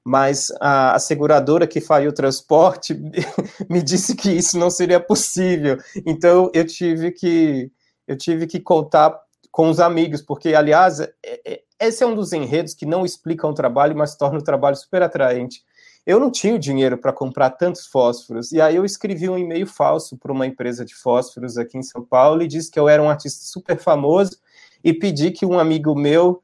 mas 0.06 0.48
a, 0.60 0.96
a 0.96 1.00
seguradora 1.00 1.68
que 1.68 1.82
faria 1.82 2.10
o 2.10 2.14
transporte 2.14 2.94
me 3.70 3.82
disse 3.82 4.16
que 4.16 4.30
isso 4.32 4.58
não 4.58 4.70
seria 4.70 5.00
possível. 5.00 5.78
Então 6.06 6.50
eu 6.54 6.66
tive 6.66 7.12
que 7.12 7.72
eu 8.08 8.18
tive 8.18 8.48
que 8.48 8.60
contar 8.60 9.20
com 9.52 9.70
os 9.70 9.80
amigos, 9.80 10.22
porque 10.22 10.54
aliás 10.54 11.00
é, 11.00 11.12
é, 11.24 11.62
esse 11.80 12.04
é 12.04 12.08
um 12.08 12.16
dos 12.16 12.34
enredos 12.34 12.74
que 12.74 12.86
não 12.86 13.06
explicam 13.06 13.52
o 13.52 13.54
trabalho, 13.54 13.96
mas 13.96 14.16
torna 14.16 14.40
o 14.40 14.44
trabalho 14.44 14.76
super 14.76 15.02
atraente. 15.02 15.62
Eu 16.06 16.20
não 16.20 16.32
tinha 16.32 16.58
dinheiro 16.58 16.98
para 16.98 17.12
comprar 17.12 17.50
tantos 17.50 17.86
fósforos, 17.86 18.54
e 18.54 18.62
aí 18.62 18.78
eu 18.78 18.86
escrevi 18.86 19.28
um 19.28 19.38
e-mail 19.38 19.68
falso 19.68 20.18
para 20.18 20.32
uma 20.32 20.48
empresa 20.48 20.86
de 20.86 20.96
fósforos 20.96 21.58
aqui 21.58 21.78
em 21.78 21.84
São 21.84 22.02
Paulo 22.02 22.42
e 22.42 22.48
disse 22.48 22.72
que 22.72 22.80
eu 22.80 22.88
era 22.88 23.04
um 23.04 23.10
artista 23.10 23.44
super 23.44 23.78
famoso 23.78 24.38
e 24.84 24.94
pedi 24.94 25.32
que 25.32 25.46
um 25.46 25.60
amigo 25.60 25.94
meu 25.94 26.42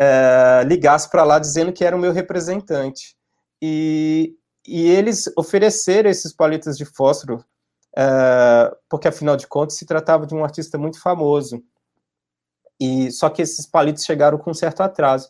é, 0.00 0.64
ligasse 0.64 1.10
para 1.10 1.24
lá 1.24 1.38
dizendo 1.38 1.74
que 1.74 1.84
era 1.84 1.94
o 1.94 1.98
meu 1.98 2.10
representante. 2.10 3.14
E, 3.60 4.34
e 4.66 4.88
eles 4.88 5.30
ofereceram 5.36 6.08
esses 6.08 6.32
palitos 6.32 6.78
de 6.78 6.86
fósforo, 6.86 7.44
é, 7.94 8.74
porque 8.88 9.08
afinal 9.08 9.36
de 9.36 9.46
contas 9.46 9.76
se 9.76 9.84
tratava 9.84 10.26
de 10.26 10.34
um 10.34 10.42
artista 10.42 10.78
muito 10.78 10.98
famoso. 10.98 11.62
E 12.80 13.10
só 13.12 13.28
que 13.28 13.42
esses 13.42 13.66
palitos 13.66 14.04
chegaram 14.04 14.38
com 14.38 14.54
certo 14.54 14.80
atraso. 14.80 15.28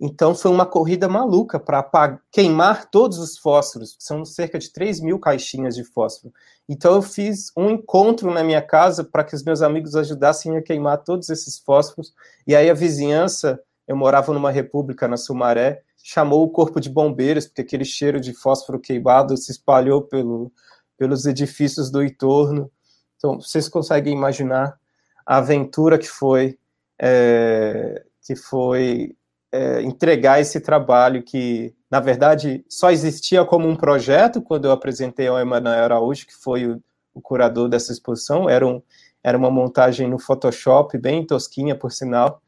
Então 0.00 0.34
foi 0.34 0.50
uma 0.50 0.64
corrida 0.64 1.06
maluca 1.06 1.60
para 1.60 2.18
queimar 2.30 2.88
todos 2.88 3.18
os 3.18 3.36
fósforos, 3.36 3.96
são 3.98 4.24
cerca 4.24 4.58
de 4.58 4.72
3 4.72 5.00
mil 5.00 5.18
caixinhas 5.18 5.74
de 5.74 5.82
fósforo. 5.82 6.32
Então 6.68 6.94
eu 6.94 7.02
fiz 7.02 7.50
um 7.56 7.68
encontro 7.68 8.30
na 8.30 8.44
minha 8.44 8.62
casa 8.62 9.02
para 9.02 9.24
que 9.24 9.34
os 9.34 9.42
meus 9.42 9.60
amigos 9.60 9.96
ajudassem 9.96 10.56
a 10.56 10.62
queimar 10.62 10.98
todos 10.98 11.28
esses 11.30 11.58
fósforos, 11.58 12.14
e 12.46 12.54
aí 12.54 12.70
a 12.70 12.74
vizinhança 12.74 13.60
eu 13.88 13.96
morava 13.96 14.34
numa 14.34 14.50
república 14.50 15.08
na 15.08 15.16
Sumaré, 15.16 15.82
chamou 16.04 16.44
o 16.44 16.50
corpo 16.50 16.78
de 16.78 16.90
bombeiros, 16.90 17.46
porque 17.46 17.62
aquele 17.62 17.86
cheiro 17.86 18.20
de 18.20 18.34
fósforo 18.34 18.78
queimado 18.78 19.34
se 19.34 19.50
espalhou 19.50 20.02
pelo, 20.02 20.52
pelos 20.98 21.24
edifícios 21.24 21.90
do 21.90 22.02
entorno. 22.04 22.70
Então, 23.16 23.40
vocês 23.40 23.66
conseguem 23.66 24.12
imaginar 24.12 24.78
a 25.24 25.38
aventura 25.38 25.98
que 25.98 26.06
foi, 26.06 26.58
é, 27.00 28.04
que 28.22 28.36
foi 28.36 29.16
é, 29.50 29.80
entregar 29.80 30.38
esse 30.38 30.60
trabalho 30.60 31.22
que, 31.22 31.74
na 31.90 31.98
verdade, 31.98 32.62
só 32.68 32.90
existia 32.90 33.42
como 33.42 33.66
um 33.66 33.74
projeto 33.74 34.42
quando 34.42 34.66
eu 34.66 34.72
apresentei 34.72 35.28
ao 35.28 35.38
Emanuel 35.38 35.84
Araújo, 35.84 36.26
que 36.26 36.34
foi 36.34 36.66
o, 36.66 36.82
o 37.14 37.22
curador 37.22 37.70
dessa 37.70 37.90
exposição. 37.90 38.50
Era, 38.50 38.66
um, 38.66 38.82
era 39.24 39.36
uma 39.36 39.50
montagem 39.50 40.06
no 40.06 40.18
Photoshop, 40.18 40.98
bem 40.98 41.26
tosquinha, 41.26 41.74
por 41.74 41.90
sinal, 41.90 42.42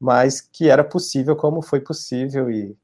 mas 0.00 0.40
que 0.40 0.70
era 0.70 0.82
possível 0.82 1.36
como 1.36 1.60
foi 1.60 1.80
possível 1.80 2.50
e 2.50 2.74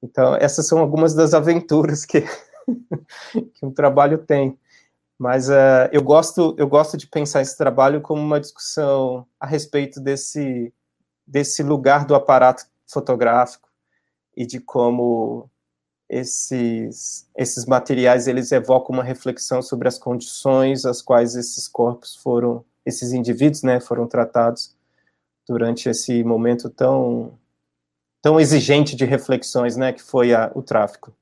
então 0.00 0.36
essas 0.36 0.66
são 0.66 0.78
algumas 0.78 1.14
das 1.14 1.34
aventuras 1.34 2.04
que 2.04 2.22
que 3.54 3.66
um 3.66 3.72
trabalho 3.72 4.18
tem. 4.18 4.58
Mas 5.18 5.48
uh, 5.48 5.88
eu 5.92 6.02
gosto 6.02 6.54
eu 6.58 6.66
gosto 6.68 6.96
de 6.96 7.06
pensar 7.06 7.42
esse 7.42 7.56
trabalho 7.56 8.00
como 8.00 8.20
uma 8.20 8.40
discussão 8.40 9.26
a 9.38 9.46
respeito 9.46 10.00
desse 10.00 10.72
desse 11.26 11.62
lugar 11.62 12.04
do 12.04 12.14
aparato 12.14 12.64
fotográfico 12.86 13.68
e 14.36 14.46
de 14.46 14.60
como 14.60 15.48
esses 16.08 17.28
esses 17.36 17.64
materiais 17.66 18.26
eles 18.26 18.50
evocam 18.52 18.94
uma 18.94 19.04
reflexão 19.04 19.62
sobre 19.62 19.88
as 19.88 19.98
condições 19.98 20.84
às 20.84 21.00
quais 21.00 21.36
esses 21.36 21.68
corpos 21.68 22.16
foram 22.16 22.64
esses 22.84 23.12
indivíduos 23.12 23.62
né 23.62 23.80
foram 23.80 24.06
tratados 24.06 24.76
durante 25.48 25.88
esse 25.88 26.22
momento 26.24 26.70
tão 26.70 27.38
tão 28.22 28.38
exigente 28.38 28.94
de 28.94 29.04
reflexões, 29.04 29.76
né, 29.76 29.92
que 29.92 30.00
foi 30.00 30.32
a, 30.32 30.52
o 30.54 30.62
tráfico. 30.62 31.12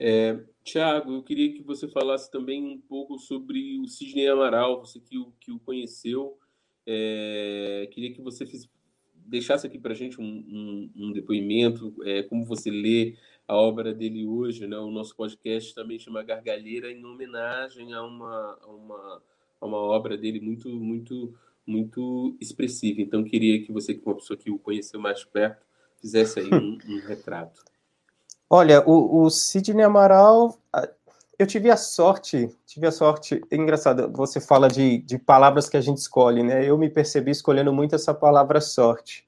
É, 0.00 0.40
Tiago, 0.64 1.12
eu 1.12 1.22
queria 1.22 1.52
que 1.52 1.62
você 1.62 1.86
falasse 1.86 2.30
também 2.30 2.64
um 2.64 2.80
pouco 2.80 3.18
sobre 3.18 3.78
o 3.78 3.86
Sidney 3.86 4.28
Amaral, 4.28 4.80
você 4.80 4.98
que 4.98 5.18
o, 5.18 5.32
que 5.38 5.52
o 5.52 5.58
conheceu. 5.58 6.38
É, 6.86 7.88
queria 7.92 8.12
que 8.12 8.22
você 8.22 8.46
fiz, 8.46 8.68
deixasse 9.14 9.66
aqui 9.66 9.78
para 9.78 9.92
a 9.92 9.94
gente 9.94 10.20
um, 10.20 10.24
um, 10.24 10.90
um 10.96 11.12
depoimento, 11.12 11.94
é, 12.04 12.22
como 12.22 12.44
você 12.44 12.70
lê 12.70 13.16
a 13.46 13.56
obra 13.56 13.92
dele 13.92 14.24
hoje. 14.24 14.66
Né? 14.66 14.78
O 14.78 14.90
nosso 14.90 15.14
podcast 15.16 15.74
também 15.74 15.98
chama 15.98 16.22
Gargalheira, 16.22 16.90
em 16.90 17.04
homenagem 17.04 17.92
a 17.92 18.02
uma, 18.02 18.58
a 18.62 18.66
uma, 18.68 19.22
a 19.60 19.66
uma 19.66 19.78
obra 19.78 20.16
dele 20.16 20.40
muito, 20.40 20.68
muito 20.68 21.34
muito 21.66 22.36
expressiva. 22.40 23.00
Então, 23.00 23.24
queria 23.24 23.64
que 23.64 23.72
você, 23.72 23.94
que 23.94 24.04
uma 24.04 24.14
pessoa 24.14 24.36
que 24.36 24.50
o 24.50 24.58
conheceu 24.58 25.00
mais 25.00 25.24
perto, 25.24 25.64
fizesse 26.00 26.40
aí 26.40 26.50
um, 26.52 26.78
um 26.88 27.00
retrato. 27.06 27.62
Olha, 28.50 28.82
o, 28.86 29.22
o 29.22 29.30
Sidney 29.30 29.84
Amaral, 29.84 30.58
eu 31.38 31.46
tive 31.46 31.70
a 31.70 31.76
sorte, 31.76 32.54
tive 32.66 32.86
a 32.86 32.92
sorte, 32.92 33.40
é 33.50 33.56
engraçado, 33.56 34.12
você 34.12 34.40
fala 34.40 34.68
de, 34.68 34.98
de 34.98 35.18
palavras 35.18 35.68
que 35.68 35.76
a 35.76 35.80
gente 35.80 35.98
escolhe, 35.98 36.42
né? 36.42 36.68
Eu 36.68 36.76
me 36.76 36.90
percebi 36.90 37.30
escolhendo 37.30 37.72
muito 37.72 37.94
essa 37.94 38.12
palavra 38.12 38.60
sorte. 38.60 39.26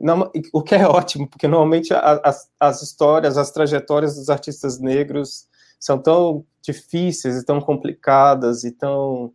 Não, 0.00 0.30
o 0.52 0.62
que 0.62 0.74
é 0.74 0.86
ótimo, 0.86 1.28
porque 1.28 1.46
normalmente 1.46 1.92
as, 1.94 2.50
as 2.58 2.82
histórias, 2.82 3.38
as 3.38 3.50
trajetórias 3.50 4.16
dos 4.16 4.28
artistas 4.28 4.80
negros 4.80 5.46
são 5.78 5.98
tão 5.98 6.44
difíceis 6.62 7.36
e 7.36 7.44
tão 7.44 7.60
complicadas 7.60 8.64
e 8.64 8.72
tão 8.72 9.32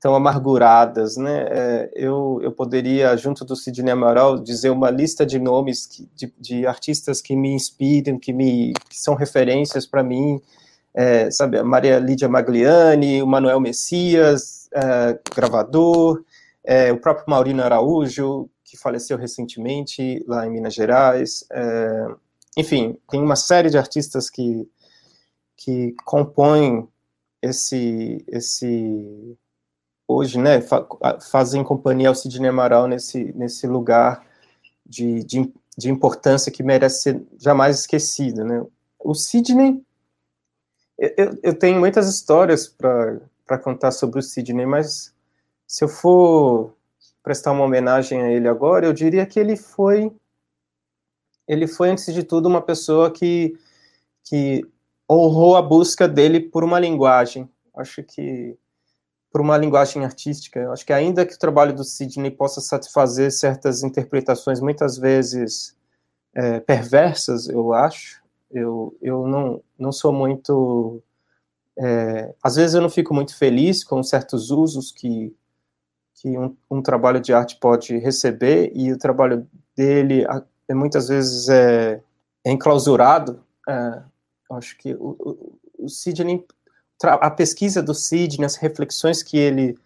tão 0.00 0.14
amarguradas, 0.14 1.16
né? 1.16 1.46
É, 1.50 1.90
eu, 1.94 2.40
eu 2.42 2.52
poderia, 2.52 3.16
junto 3.16 3.44
do 3.44 3.56
Sidney 3.56 3.92
Amaral, 3.92 4.38
dizer 4.38 4.70
uma 4.70 4.90
lista 4.90 5.24
de 5.26 5.38
nomes 5.38 5.86
que, 5.86 6.08
de, 6.14 6.32
de, 6.38 6.66
artistas 6.66 7.20
que 7.20 7.36
me 7.36 7.52
inspiram, 7.52 8.18
que, 8.18 8.32
me, 8.32 8.72
que 8.88 8.98
são 8.98 9.14
referências 9.14 9.86
para 9.86 10.02
mim, 10.02 10.40
é, 10.94 11.30
sabe, 11.30 11.58
a 11.58 11.64
Maria 11.64 11.98
Lídia 11.98 12.28
Magliani, 12.28 13.22
o 13.22 13.26
Manuel 13.26 13.60
Messias, 13.60 14.68
é, 14.72 15.18
gravador, 15.34 16.22
é, 16.64 16.92
o 16.92 17.00
próprio 17.00 17.26
Maurino 17.28 17.62
Araújo, 17.62 18.48
que 18.64 18.76
faleceu 18.76 19.18
recentemente 19.18 20.24
lá 20.26 20.46
em 20.46 20.50
Minas 20.50 20.74
Gerais, 20.74 21.44
é, 21.50 22.06
enfim, 22.56 22.98
tem 23.10 23.20
uma 23.22 23.36
série 23.36 23.70
de 23.70 23.78
artistas 23.78 24.28
que, 24.28 24.68
que 25.56 25.94
compõem 26.04 26.86
esse, 27.40 28.24
esse 28.28 29.36
hoje, 30.12 30.38
né, 30.38 30.60
fa 30.60 30.86
fazem 31.30 31.64
companhia 31.64 32.08
ao 32.08 32.14
Sidney 32.14 32.48
Amaral 32.48 32.86
nesse, 32.86 33.32
nesse 33.34 33.66
lugar 33.66 34.24
de, 34.84 35.24
de, 35.24 35.52
de, 35.76 35.90
importância 35.90 36.52
que 36.52 36.62
merece 36.62 37.02
ser 37.02 37.22
jamais 37.38 37.80
esquecido, 37.80 38.44
né. 38.44 38.64
O 38.98 39.14
Sidney, 39.14 39.82
eu, 40.98 41.38
eu 41.42 41.58
tenho 41.58 41.80
muitas 41.80 42.08
histórias 42.08 42.68
para 42.68 43.58
contar 43.58 43.90
sobre 43.90 44.20
o 44.20 44.22
Sidney, 44.22 44.66
mas 44.66 45.12
se 45.66 45.84
eu 45.84 45.88
for 45.88 46.74
prestar 47.22 47.52
uma 47.52 47.64
homenagem 47.64 48.22
a 48.22 48.30
ele 48.30 48.48
agora, 48.48 48.86
eu 48.86 48.92
diria 48.92 49.26
que 49.26 49.40
ele 49.40 49.56
foi 49.56 50.12
ele 51.48 51.66
foi 51.66 51.90
antes 51.90 52.12
de 52.12 52.22
tudo 52.22 52.48
uma 52.48 52.62
pessoa 52.62 53.10
que 53.10 53.58
que 54.24 54.64
honrou 55.10 55.56
a 55.56 55.62
busca 55.62 56.08
dele 56.08 56.40
por 56.40 56.64
uma 56.64 56.78
linguagem. 56.78 57.48
Acho 57.76 58.02
que 58.02 58.56
por 59.32 59.40
uma 59.40 59.56
linguagem 59.56 60.04
artística. 60.04 60.70
Acho 60.70 60.84
que 60.84 60.92
ainda 60.92 61.24
que 61.24 61.34
o 61.34 61.38
trabalho 61.38 61.74
do 61.74 61.82
Sidney 61.82 62.30
possa 62.30 62.60
satisfazer 62.60 63.32
certas 63.32 63.82
interpretações 63.82 64.60
muitas 64.60 64.98
vezes 64.98 65.74
é, 66.34 66.60
perversas, 66.60 67.48
eu 67.48 67.72
acho, 67.72 68.22
eu, 68.50 68.94
eu 69.00 69.26
não, 69.26 69.62
não 69.78 69.90
sou 69.90 70.12
muito. 70.12 71.02
É, 71.78 72.34
às 72.42 72.56
vezes 72.56 72.74
eu 72.74 72.82
não 72.82 72.90
fico 72.90 73.14
muito 73.14 73.34
feliz 73.36 73.82
com 73.82 74.02
certos 74.02 74.50
usos 74.50 74.92
que, 74.92 75.34
que 76.16 76.38
um, 76.38 76.54
um 76.70 76.82
trabalho 76.82 77.18
de 77.18 77.32
arte 77.32 77.56
pode 77.56 77.96
receber, 77.96 78.70
e 78.74 78.92
o 78.92 78.98
trabalho 78.98 79.48
dele 79.74 80.26
é, 80.68 80.74
muitas 80.74 81.08
vezes 81.08 81.48
é, 81.48 82.02
é 82.44 82.52
enclausurado. 82.52 83.42
É, 83.66 84.02
acho 84.50 84.76
que 84.76 84.94
o, 84.94 85.16
o, 85.18 85.84
o 85.84 85.88
Sidney 85.88 86.44
a 87.02 87.30
pesquisa 87.30 87.82
do 87.82 87.94
Sidney, 87.94 88.44
as 88.44 88.56
reflexões 88.56 89.22
que 89.22 89.36
ele 89.36 89.76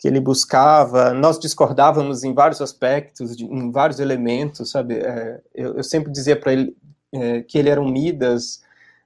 que 0.00 0.08
ele 0.08 0.18
buscava, 0.18 1.12
nós 1.12 1.38
discordávamos 1.38 2.24
em 2.24 2.32
vários 2.32 2.62
aspectos, 2.62 3.38
em 3.38 3.70
vários 3.70 4.00
elementos, 4.00 4.70
sabe? 4.70 4.94
É, 4.94 5.42
eu, 5.54 5.76
eu, 5.76 5.84
sempre 5.84 6.10
dizia 6.10 6.34
para 6.34 6.54
ele 6.54 6.74
é, 7.12 7.42
que 7.42 7.58
ele 7.58 7.68
era 7.68 7.78
um 7.78 7.86
Midas, 7.86 8.62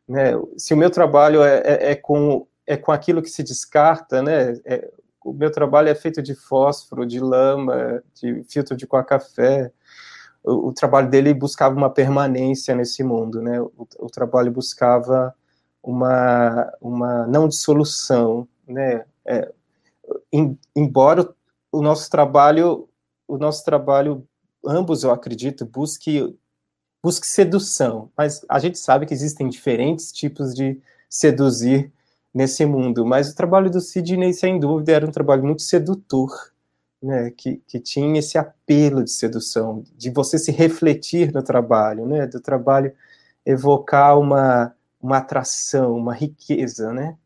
né? 0.09 0.35
Se 0.57 0.73
o 0.73 0.77
meu 0.77 0.89
trabalho 0.91 1.43
é, 1.43 1.57
é, 1.65 1.91
é, 1.91 1.95
com 1.97 2.47
é 2.65 2.77
com 2.77 2.93
aquilo 2.93 3.21
que 3.21 3.29
se 3.29 3.43
descarta, 3.43 4.23
né? 4.23 4.53
É, 4.65 4.89
o 5.25 5.33
meu 5.33 5.51
trabalho 5.51 5.89
é 5.89 5.95
feito 5.97 6.23
de 6.23 6.35
fósforo, 6.35 7.05
de 7.05 7.19
lama, 7.19 8.01
de 8.15 8.45
filtro 8.45 8.77
de 8.77 8.87
coca-café. 8.87 9.73
O, 10.45 10.69
o, 10.69 10.73
trabalho 10.73 11.11
dele 11.11 11.35
buscava 11.35 11.75
uma 11.75 11.91
permanência 11.91 12.75
nesse 12.75 13.03
mundo, 13.03 13.43
né? 13.43 13.61
O, 13.61 13.73
o 13.99 14.07
trabalho 14.07 14.53
buscava 14.53 15.35
uma, 15.85 16.73
uma 16.81 17.27
não 17.27 17.47
dissolução, 17.47 18.49
né? 18.67 19.05
É, 19.27 19.53
em, 20.33 20.59
embora 20.75 21.29
o 21.71 21.83
nosso 21.83 22.11
trabalho, 22.11 22.89
o 23.29 23.37
nosso 23.37 23.65
trabalho, 23.65 24.27
ambos 24.67 25.05
eu 25.05 25.11
acredito, 25.11 25.67
busque 25.67 26.35
busque 27.03 27.27
sedução, 27.27 28.11
mas 28.17 28.47
a 28.49 28.59
gente 28.59 28.79
sabe 28.79 29.05
que 29.05 29.13
existem 29.13 29.47
diferentes 29.51 30.11
tipos 30.11 30.55
de 30.55 30.81
seduzir 31.07 31.93
nesse 32.33 32.65
mundo, 32.65 33.05
mas 33.05 33.31
o 33.31 33.37
trabalho 33.37 33.71
do 33.71 33.79
Sidney, 33.79 34.33
sem 34.33 34.59
dúvida, 34.59 34.93
era 34.93 35.07
um 35.07 35.11
trabalho 35.11 35.45
muito 35.45 35.61
sedutor, 35.61 36.31
né, 37.03 37.31
que, 37.37 37.61
que 37.69 37.79
tinha 37.79 38.19
esse 38.19 38.39
apelo 38.39 39.05
de 39.05 39.11
sedução, 39.11 39.85
de 39.95 40.09
você 40.09 40.39
se 40.39 40.51
refletir 40.51 41.31
no 41.31 41.43
trabalho, 41.43 42.07
né, 42.07 42.27
do 42.27 42.41
trabalho 42.41 42.91
evocar 43.45 44.19
uma, 44.19 44.75
uma 45.05 45.19
atração, 45.19 45.95
uma 45.95 46.15
riqueza, 46.15 46.91
né? 46.91 47.19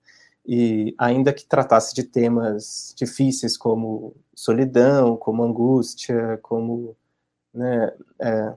E 0.45 0.95
ainda 0.99 1.33
que 1.33 1.47
tratasse 1.47 1.95
de 1.95 2.03
temas 2.03 2.93
difíceis 2.97 3.57
como 3.57 4.17
solidão, 4.35 5.17
como 5.17 5.45
angústia, 5.45 6.39
como, 6.43 6.97
né? 7.55 7.97
É, 8.21 8.57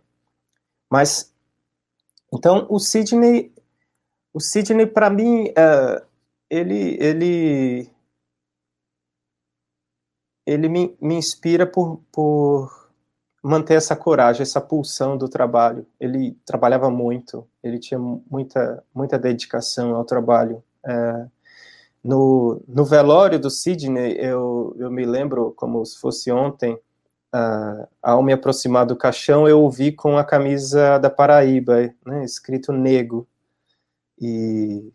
mas 0.90 1.32
então 2.34 2.66
o 2.68 2.80
Sidney, 2.80 3.54
o 4.34 4.40
Sidney 4.40 4.88
para 4.88 5.10
mim, 5.12 5.54
é, 5.56 6.04
ele, 6.50 6.98
ele, 7.00 7.92
ele 10.48 10.68
me, 10.68 10.98
me 11.00 11.14
inspira 11.14 11.68
por, 11.68 12.02
por 12.12 12.81
manter 13.42 13.76
essa 13.76 13.96
coragem, 13.96 14.44
essa 14.44 14.62
pulsão 14.62 15.18
do 15.18 15.28
trabalho. 15.28 15.86
Ele 16.00 16.38
trabalhava 16.46 16.90
muito, 16.90 17.48
ele 17.64 17.80
tinha 17.80 18.00
muita, 18.00 18.84
muita 18.94 19.18
dedicação 19.18 19.96
ao 19.96 20.06
trabalho. 20.06 20.64
É, 20.86 21.26
no, 22.04 22.62
no 22.68 22.86
velório 22.86 23.40
do 23.40 23.50
Sidney, 23.50 24.16
eu, 24.20 24.76
eu 24.78 24.92
me 24.92 25.06
lembro 25.06 25.54
como 25.56 25.86
se 25.86 26.00
fosse 26.00 26.32
ontem, 26.32 26.74
uh, 26.74 27.88
ao 28.02 28.24
me 28.24 28.34
aproximar 28.34 28.86
do 28.86 28.96
caixão, 28.96 29.48
eu 29.48 29.62
ouvi 29.62 29.92
com 29.92 30.18
a 30.18 30.24
camisa 30.24 30.98
da 30.98 31.10
Paraíba, 31.10 31.94
né, 32.06 32.24
escrito 32.24 32.74
Nego, 32.74 33.28
e 34.20 34.92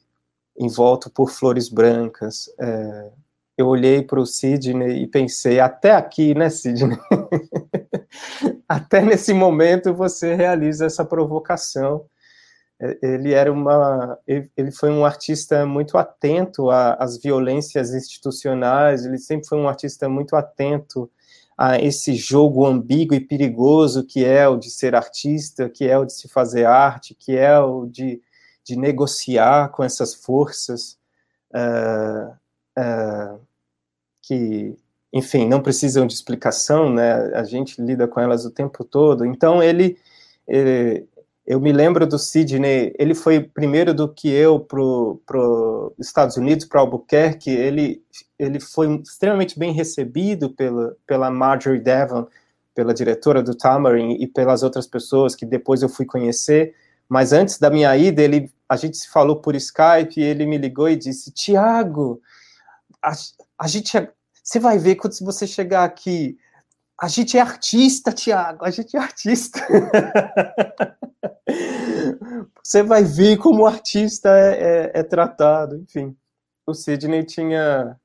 envolto 0.59 1.10
por 1.10 1.31
flores 1.31 1.68
brancas. 1.68 2.52
É, 2.59 3.10
eu 3.56 3.68
olhei 3.68 4.02
para 4.02 4.20
o 4.20 4.26
Sidney 4.26 5.02
e 5.02 5.06
pensei, 5.06 5.60
até 5.60 5.92
aqui, 5.92 6.34
né, 6.34 6.50
Sidney? 6.50 6.98
até 8.68 9.00
nesse 9.00 9.32
momento 9.32 9.94
você 9.94 10.34
realiza 10.34 10.84
essa 10.84 11.04
provocação. 11.04 12.04
É, 12.78 12.98
ele 13.02 13.32
era 13.32 13.50
uma, 13.50 14.18
ele 14.26 14.70
foi 14.70 14.90
um 14.90 15.06
artista 15.06 15.64
muito 15.64 15.96
atento 15.96 16.70
às 16.70 17.16
violências 17.18 17.94
institucionais. 17.94 19.06
Ele 19.06 19.18
sempre 19.18 19.48
foi 19.48 19.58
um 19.58 19.68
artista 19.68 20.06
muito 20.06 20.36
atento 20.36 21.10
a 21.56 21.80
esse 21.80 22.14
jogo 22.14 22.66
ambíguo 22.66 23.14
e 23.14 23.20
perigoso 23.20 24.04
que 24.04 24.22
é 24.22 24.46
o 24.46 24.58
de 24.58 24.70
ser 24.70 24.94
artista, 24.94 25.70
que 25.70 25.86
é 25.86 25.96
o 25.96 26.04
de 26.04 26.12
se 26.12 26.28
fazer 26.28 26.66
arte, 26.66 27.14
que 27.14 27.34
é 27.34 27.58
o 27.58 27.86
de, 27.86 28.20
de 28.62 28.76
negociar 28.76 29.70
com 29.70 29.82
essas 29.82 30.14
forças. 30.14 30.98
Uh, 31.54 32.36
que, 34.26 34.76
enfim, 35.12 35.46
não 35.46 35.62
precisam 35.62 36.06
de 36.06 36.14
explicação, 36.14 36.92
né? 36.92 37.12
A 37.34 37.44
gente 37.44 37.80
lida 37.80 38.08
com 38.08 38.20
elas 38.20 38.44
o 38.44 38.50
tempo 38.50 38.84
todo. 38.84 39.24
Então 39.24 39.62
ele, 39.62 39.96
ele 40.46 41.08
eu 41.46 41.60
me 41.60 41.72
lembro 41.72 42.06
do 42.06 42.18
Sidney, 42.18 42.92
ele 42.98 43.14
foi 43.14 43.40
primeiro 43.40 43.94
do 43.94 44.12
que 44.12 44.28
eu 44.28 44.58
para 44.58 44.82
os 44.82 46.06
Estados 46.06 46.36
Unidos, 46.36 46.64
para 46.64 46.80
Albuquerque, 46.80 47.50
ele, 47.50 48.02
ele 48.36 48.58
foi 48.58 48.92
extremamente 48.96 49.56
bem 49.56 49.72
recebido 49.72 50.50
pela, 50.50 50.96
pela 51.06 51.30
Marjorie 51.30 51.80
Devon, 51.80 52.26
pela 52.74 52.92
diretora 52.92 53.42
do 53.44 53.54
Tamarin 53.54 54.16
e 54.20 54.26
pelas 54.26 54.64
outras 54.64 54.88
pessoas 54.88 55.36
que 55.36 55.46
depois 55.46 55.82
eu 55.82 55.88
fui 55.88 56.04
conhecer, 56.04 56.74
mas 57.08 57.32
antes 57.32 57.58
da 57.58 57.70
minha 57.70 57.96
ida, 57.96 58.20
ele, 58.20 58.50
a 58.68 58.76
gente 58.76 58.96
se 58.96 59.08
falou 59.08 59.36
por 59.36 59.54
Skype 59.54 60.18
e 60.18 60.24
ele 60.24 60.46
me 60.46 60.58
ligou 60.58 60.88
e 60.88 60.96
disse, 60.96 61.30
Tiago, 61.30 62.20
a, 63.00 63.12
a 63.56 63.68
gente, 63.68 63.96
você 64.47 64.60
vai 64.60 64.78
ver 64.78 64.94
quando 64.94 65.12
você 65.23 65.44
chegar 65.44 65.82
aqui, 65.82 66.39
a 67.01 67.09
gente 67.09 67.36
é 67.36 67.40
artista, 67.40 68.12
Tiago, 68.12 68.64
a 68.64 68.70
gente 68.70 68.97
é 68.97 69.01
artista. 69.01 69.59
Você 72.62 72.82
vai 72.82 73.05
ver 73.05 73.36
como 73.39 73.62
o 73.62 73.66
artista 73.66 74.28
é, 74.28 74.90
é, 74.94 75.01
é, 75.01 75.02
tratado, 75.02 75.77
enfim. 75.77 76.16
O 76.66 76.74
Sidney 76.74 77.24
tinha, 77.24 77.97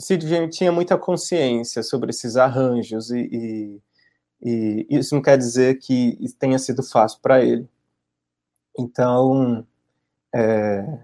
Sidney 0.00 0.48
tinha 0.48 0.70
muita 0.70 0.96
consciência 0.96 1.82
sobre 1.82 2.10
esses 2.10 2.36
arranjos 2.36 3.10
e, 3.10 3.80
e, 4.40 4.86
e 4.90 4.98
isso 4.98 5.14
não 5.14 5.22
quer 5.22 5.36
dizer 5.36 5.78
que 5.78 6.16
tenha 6.38 6.58
sido 6.58 6.82
fácil 6.82 7.20
para 7.20 7.42
ele. 7.42 7.68
Então, 8.78 9.66
é, 10.32 11.00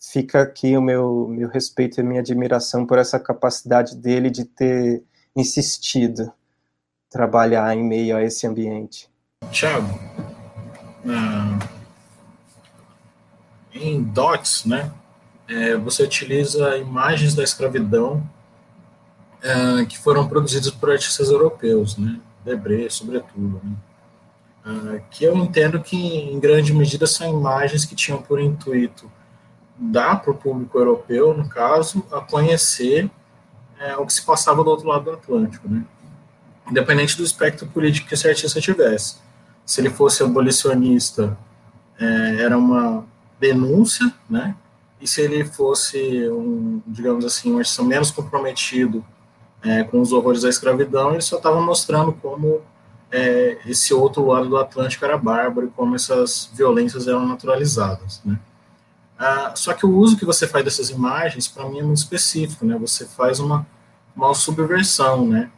fica 0.00 0.40
aqui 0.40 0.76
o 0.76 0.82
meu, 0.82 1.28
meu 1.28 1.48
respeito 1.48 2.00
e 2.00 2.02
minha 2.02 2.20
admiração 2.20 2.86
por 2.86 2.98
essa 2.98 3.20
capacidade 3.20 3.94
dele 3.94 4.30
de 4.30 4.44
ter 4.44 5.02
insistido 5.36 6.32
trabalhar 7.10 7.76
em 7.76 7.84
meio 7.84 8.16
a 8.16 8.22
esse 8.22 8.46
ambiente. 8.46 9.10
Tiago, 9.50 9.98
em 13.74 14.02
DOTS, 14.02 14.64
né, 14.64 14.90
é, 15.48 15.76
você 15.76 16.02
utiliza 16.02 16.76
imagens 16.78 17.34
da 17.34 17.42
escravidão 17.42 18.22
é, 19.42 19.84
que 19.84 19.98
foram 19.98 20.28
produzidas 20.28 20.70
por 20.70 20.90
artistas 20.90 21.28
europeus, 21.28 21.96
né, 21.96 22.20
Debré, 22.44 22.88
sobretudo, 22.88 23.60
né, 23.62 24.96
é, 24.96 25.02
que 25.10 25.24
eu 25.24 25.36
entendo 25.36 25.80
que, 25.80 25.96
em 25.96 26.38
grande 26.38 26.72
medida, 26.72 27.06
são 27.06 27.28
imagens 27.28 27.84
que 27.84 27.94
tinham 27.94 28.20
por 28.20 28.40
intuito 28.40 29.10
dar 29.80 30.20
para 30.20 30.30
o 30.30 30.34
público 30.34 30.78
europeu, 30.78 31.32
no 31.34 31.48
caso, 31.48 32.04
a 32.12 32.20
conhecer 32.20 33.10
é, 33.78 33.96
o 33.96 34.04
que 34.04 34.12
se 34.12 34.22
passava 34.22 34.62
do 34.62 34.68
outro 34.68 34.86
lado 34.86 35.04
do 35.04 35.12
Atlântico, 35.12 35.66
né? 35.66 35.82
Independente 36.70 37.16
do 37.16 37.24
espectro 37.24 37.66
político 37.66 38.06
que 38.06 38.14
esse 38.14 38.28
artista 38.28 38.60
tivesse. 38.60 39.16
Se 39.64 39.80
ele 39.80 39.88
fosse 39.88 40.22
abolicionista, 40.22 41.36
é, 41.98 42.42
era 42.42 42.58
uma 42.58 43.04
denúncia, 43.40 44.12
né? 44.28 44.54
E 45.00 45.08
se 45.08 45.22
ele 45.22 45.44
fosse 45.46 46.28
um, 46.28 46.82
digamos 46.86 47.24
assim, 47.24 47.54
um 47.54 47.58
artista 47.58 47.82
menos 47.82 48.10
comprometido 48.10 49.02
é, 49.62 49.82
com 49.82 49.98
os 49.98 50.12
horrores 50.12 50.42
da 50.42 50.50
escravidão, 50.50 51.12
ele 51.12 51.22
só 51.22 51.38
estava 51.38 51.58
mostrando 51.58 52.12
como 52.12 52.60
é, 53.10 53.58
esse 53.64 53.94
outro 53.94 54.26
lado 54.26 54.50
do 54.50 54.58
Atlântico 54.58 55.06
era 55.06 55.16
bárbaro 55.16 55.68
e 55.68 55.70
como 55.70 55.96
essas 55.96 56.50
violências 56.52 57.08
eram 57.08 57.26
naturalizadas, 57.26 58.20
né? 58.26 58.38
Ah, 59.22 59.52
só 59.54 59.74
que 59.74 59.84
o 59.84 59.94
uso 59.94 60.16
que 60.16 60.24
você 60.24 60.48
faz 60.48 60.64
dessas 60.64 60.88
imagens, 60.88 61.46
para 61.46 61.68
mim, 61.68 61.80
é 61.80 61.82
muito 61.82 61.98
específico, 61.98 62.64
né? 62.64 62.78
Você 62.78 63.04
faz 63.04 63.38
uma, 63.38 63.66
uma 64.16 64.32
subversão, 64.32 65.26
né? 65.26 65.50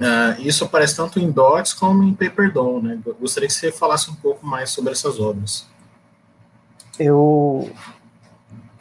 Ah, 0.00 0.36
isso 0.38 0.64
aparece 0.64 0.94
tanto 0.94 1.18
em 1.18 1.32
Dots 1.32 1.74
como 1.74 2.04
em 2.04 2.14
Paper 2.14 2.52
Dawn, 2.52 2.80
né? 2.80 3.00
Gostaria 3.18 3.48
que 3.48 3.54
você 3.54 3.72
falasse 3.72 4.08
um 4.08 4.14
pouco 4.14 4.46
mais 4.46 4.70
sobre 4.70 4.92
essas 4.92 5.18
obras. 5.18 5.66
Eu 6.96 7.68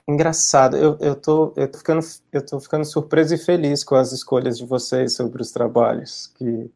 engraçado, 0.07 0.77
eu, 0.77 0.95
eu, 0.99 1.15
tô, 1.15 1.51
eu, 1.55 1.67
tô 1.67 1.79
ficando, 1.79 2.05
eu 2.31 2.45
tô 2.45 2.59
ficando 2.59 2.85
surpreso 2.85 3.33
e 3.33 3.39
feliz 3.39 3.83
com 3.83 3.95
as 3.95 4.11
escolhas 4.11 4.59
de 4.59 4.67
vocês 4.67 5.15
sobre 5.15 5.41
os 5.41 5.51
trabalhos 5.51 6.31
que 6.37 6.69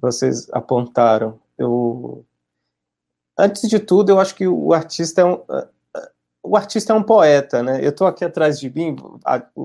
vocês 0.00 0.48
apontaram. 0.52 1.40
Eu, 1.58 2.24
antes 3.36 3.68
de 3.68 3.80
tudo, 3.80 4.10
eu 4.12 4.20
acho 4.20 4.36
que 4.36 4.46
o 4.46 4.72
artista 4.72 5.22
é 5.22 5.24
um, 5.24 5.42
o 6.50 6.56
artista 6.56 6.92
é 6.92 6.96
um 6.96 7.02
poeta, 7.04 7.62
né? 7.62 7.78
Eu 7.80 7.90
estou 7.90 8.08
aqui 8.08 8.24
atrás 8.24 8.58
de 8.58 8.68
mim, 8.68 8.96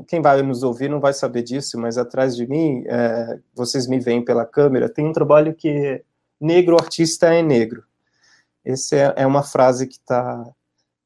quem 0.08 0.22
vai 0.22 0.40
nos 0.44 0.62
ouvir 0.62 0.88
não 0.88 1.00
vai 1.00 1.14
saber 1.14 1.42
disso, 1.42 1.80
mas 1.80 1.98
atrás 1.98 2.36
de 2.36 2.46
mim, 2.46 2.84
é, 2.86 3.40
vocês 3.56 3.88
me 3.88 4.00
veem 4.00 4.24
pela 4.24 4.46
câmera, 4.46 4.88
tem 4.88 5.04
um 5.04 5.12
trabalho 5.12 5.56
que 5.56 5.68
é 5.68 6.04
negro 6.40 6.76
artista 6.76 7.34
é 7.34 7.42
negro. 7.42 7.84
Essa 8.64 8.96
é, 8.98 9.14
é 9.24 9.26
uma 9.26 9.42
frase 9.42 9.88
que 9.88 9.96
está 9.96 10.46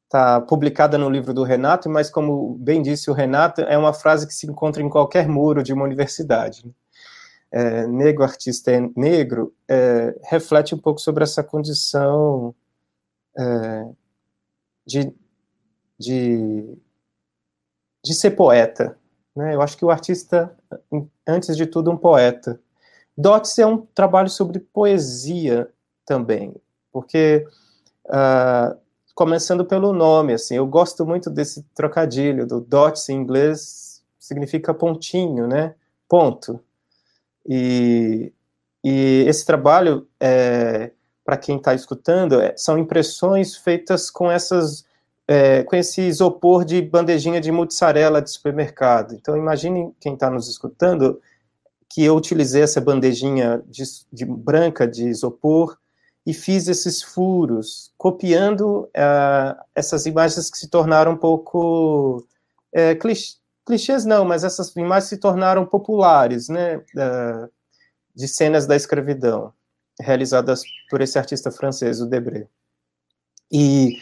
tá 0.09 0.41
publicada 0.41 0.97
no 0.97 1.09
livro 1.09 1.33
do 1.33 1.43
Renato, 1.43 1.89
mas 1.89 2.09
como 2.09 2.55
bem 2.55 2.81
disse 2.81 3.09
o 3.09 3.13
Renato, 3.13 3.61
é 3.61 3.77
uma 3.77 3.93
frase 3.93 4.27
que 4.27 4.33
se 4.33 4.47
encontra 4.47 4.83
em 4.83 4.89
qualquer 4.89 5.29
muro 5.29 5.63
de 5.63 5.71
uma 5.71 5.85
universidade. 5.85 6.65
Né? 6.65 6.73
É, 7.53 7.87
negro 7.87 8.25
artista 8.25 8.69
é 8.69 8.81
negro 8.97 9.55
é, 9.65 10.13
reflete 10.23 10.75
um 10.75 10.77
pouco 10.77 10.99
sobre 10.99 11.23
essa 11.23 11.41
condição 11.41 12.53
é, 13.37 13.85
de 14.85 15.13
de, 15.99 16.77
de 18.03 18.13
ser 18.13 18.31
poeta. 18.31 18.97
Né? 19.35 19.53
Eu 19.53 19.61
acho 19.61 19.77
que 19.77 19.85
o 19.85 19.91
artista, 19.91 20.55
antes 21.27 21.55
de 21.57 21.65
tudo, 21.65 21.91
é 21.91 21.93
um 21.93 21.97
poeta. 21.97 22.59
Dots 23.17 23.59
é 23.59 23.65
um 23.65 23.85
trabalho 23.93 24.29
sobre 24.29 24.59
poesia 24.59 25.69
também, 26.05 26.55
porque, 26.91 27.45
uh, 28.05 28.79
começando 29.13 29.65
pelo 29.65 29.91
nome, 29.91 30.33
assim, 30.33 30.55
eu 30.55 30.65
gosto 30.65 31.05
muito 31.05 31.29
desse 31.29 31.63
trocadilho, 31.75 32.47
do 32.47 32.61
dots 32.61 33.09
em 33.09 33.17
inglês 33.17 33.89
significa 34.17 34.73
pontinho, 34.73 35.47
né? 35.47 35.75
Ponto. 36.07 36.59
E, 37.45 38.31
e 38.83 39.25
esse 39.27 39.45
trabalho, 39.45 40.07
é, 40.19 40.91
para 41.25 41.37
quem 41.37 41.57
está 41.57 41.73
escutando, 41.73 42.39
é, 42.39 42.53
são 42.55 42.77
impressões 42.77 43.55
feitas 43.55 44.09
com 44.09 44.31
essas 44.31 44.85
é, 45.29 45.61
com 45.61 45.75
esse 45.75 46.01
isopor 46.01 46.65
de 46.65 46.81
bandejinha 46.81 47.39
de 47.39 47.51
mozzarella 47.51 48.19
de 48.19 48.31
supermercado. 48.31 49.13
Então, 49.13 49.37
imagine 49.37 49.93
quem 49.99 50.15
está 50.15 50.27
nos 50.27 50.49
escutando 50.49 51.21
que 51.87 52.03
eu 52.03 52.15
utilizei 52.15 52.63
essa 52.63 52.81
bandejinha 52.81 53.61
de, 53.67 53.83
de, 54.11 54.25
branca 54.25 54.87
de 54.87 55.07
isopor 55.07 55.77
e 56.25 56.33
fiz 56.33 56.67
esses 56.67 57.03
furos, 57.03 57.93
copiando 57.95 58.85
uh, 58.85 59.55
essas 59.75 60.07
imagens 60.07 60.49
que 60.49 60.57
se 60.57 60.67
tornaram 60.67 61.11
um 61.11 61.17
pouco 61.17 62.25
é, 62.73 62.95
clichês, 62.95 64.05
não, 64.05 64.25
mas 64.25 64.43
essas 64.43 64.75
imagens 64.75 65.09
se 65.09 65.17
tornaram 65.17 65.63
populares, 65.63 66.49
né, 66.49 66.81
de 68.15 68.27
cenas 68.27 68.65
da 68.65 68.75
escravidão, 68.75 69.53
realizadas 70.01 70.63
por 70.89 71.01
esse 71.01 71.19
artista 71.19 71.51
francês, 71.51 72.01
o 72.01 72.07
Debré. 72.07 72.47
E 73.51 73.99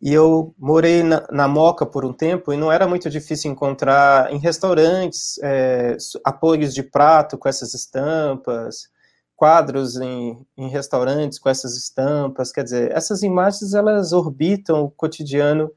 e 0.00 0.12
eu 0.14 0.54
morei 0.56 1.02
na, 1.02 1.26
na, 1.30 1.48
Moca 1.48 1.84
por 1.84 2.04
um 2.04 2.12
tempo 2.12 2.52
e 2.52 2.56
não 2.56 2.70
era 2.70 2.86
muito 2.86 3.10
difícil 3.10 3.50
encontrar 3.50 4.32
em 4.32 4.38
restaurantes 4.38 5.38
é, 5.42 5.96
apoios 6.24 6.72
de 6.72 6.84
prato 6.84 7.36
com 7.36 7.48
essas 7.48 7.74
estampas, 7.74 8.88
quadros 9.34 9.96
em, 9.96 10.38
em, 10.56 10.68
restaurantes 10.68 11.38
com 11.38 11.48
essas 11.48 11.76
estampas. 11.76 12.52
Quer 12.52 12.64
dizer, 12.64 12.92
essas 12.92 13.22
imagens 13.24 13.74
elas 13.74 14.12
orbitam 14.12 14.84
o 14.84 14.90
cotidiano 14.90 15.70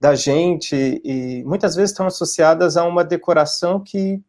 da 0.00 0.16
gente 0.16 1.00
e 1.04 1.44
muitas 1.44 1.76
vezes 1.76 1.90
estão 1.90 2.06
associadas 2.06 2.76
a 2.76 2.84
uma 2.84 3.04
decoração 3.04 3.78
que 3.78 4.20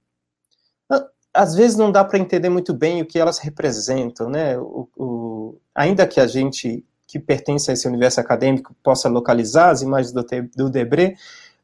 às 1.34 1.56
vezes 1.56 1.78
não 1.78 1.92
dá 1.92 2.04
para 2.04 2.20
entender 2.20 2.50
muito 2.50 2.74
bem 2.74 3.02
o 3.02 3.06
que 3.06 3.18
elas 3.18 3.40
representam, 3.40 4.30
né? 4.30 4.58
O, 4.58 4.88
o, 4.98 5.58
ainda 5.74 6.06
que 6.06 6.20
a 6.20 6.28
gente 6.28 6.86
que 7.12 7.20
pertence 7.20 7.70
a 7.70 7.74
esse 7.74 7.86
universo 7.86 8.22
acadêmico 8.22 8.74
possa 8.82 9.10
localizar 9.10 9.70
as 9.70 9.82
imagens 9.82 10.14
do, 10.14 10.26
do 10.56 10.70
Debré, 10.70 11.16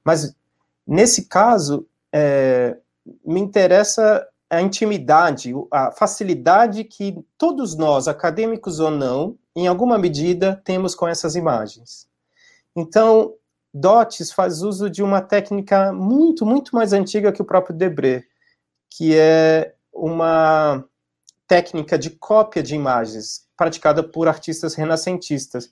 mas 0.04 0.36
nesse 0.86 1.24
caso 1.24 1.88
é, 2.14 2.76
me 3.26 3.40
interessa 3.40 4.28
a 4.50 4.62
intimidade, 4.62 5.54
a 5.72 5.90
facilidade 5.92 6.84
que 6.84 7.18
todos 7.38 7.78
nós, 7.78 8.10
acadêmicos 8.10 8.82
ou 8.82 8.92
não, 8.92 9.38
em 9.56 9.68
alguma 9.68 9.98
medida 9.98 10.62
temos 10.66 10.94
com 10.94 11.08
essas 11.08 11.38
imagens. 11.38 12.10
Então, 12.76 13.34
Dots 13.74 14.34
faz 14.34 14.62
uso 14.62 14.90
de 14.90 15.02
uma 15.02 15.22
técnica 15.22 15.94
muito, 15.94 16.46
muito 16.46 16.76
mais 16.76 16.92
antiga 16.92 17.32
que 17.32 17.42
o 17.42 17.46
próprio 17.46 17.74
Debré, 17.76 18.26
que 18.90 19.16
é 19.16 19.74
uma 19.94 20.84
técnica 21.48 21.98
de 21.98 22.10
cópia 22.10 22.62
de 22.62 22.76
imagens 22.76 23.48
praticada 23.56 24.04
por 24.04 24.28
artistas 24.28 24.76
renascentistas, 24.76 25.72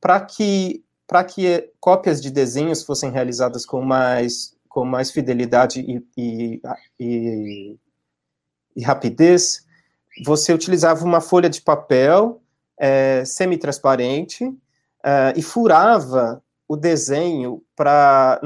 para 0.00 0.20
que 0.20 0.84
para 1.06 1.22
que 1.22 1.70
cópias 1.78 2.20
de 2.20 2.30
desenhos 2.30 2.82
fossem 2.82 3.10
realizadas 3.10 3.66
com 3.66 3.82
mais 3.82 4.56
com 4.68 4.84
mais 4.84 5.10
fidelidade 5.10 5.80
e, 5.80 6.04
e, 6.16 6.62
e, 6.98 7.78
e 8.74 8.82
rapidez, 8.82 9.64
você 10.24 10.52
utilizava 10.52 11.04
uma 11.04 11.20
folha 11.20 11.48
de 11.48 11.60
papel 11.60 12.42
é, 12.76 13.24
semi-transparente 13.24 14.52
é, 15.04 15.32
e 15.36 15.42
furava 15.42 16.42
o 16.66 16.76
desenho 16.76 17.62
para 17.76 18.40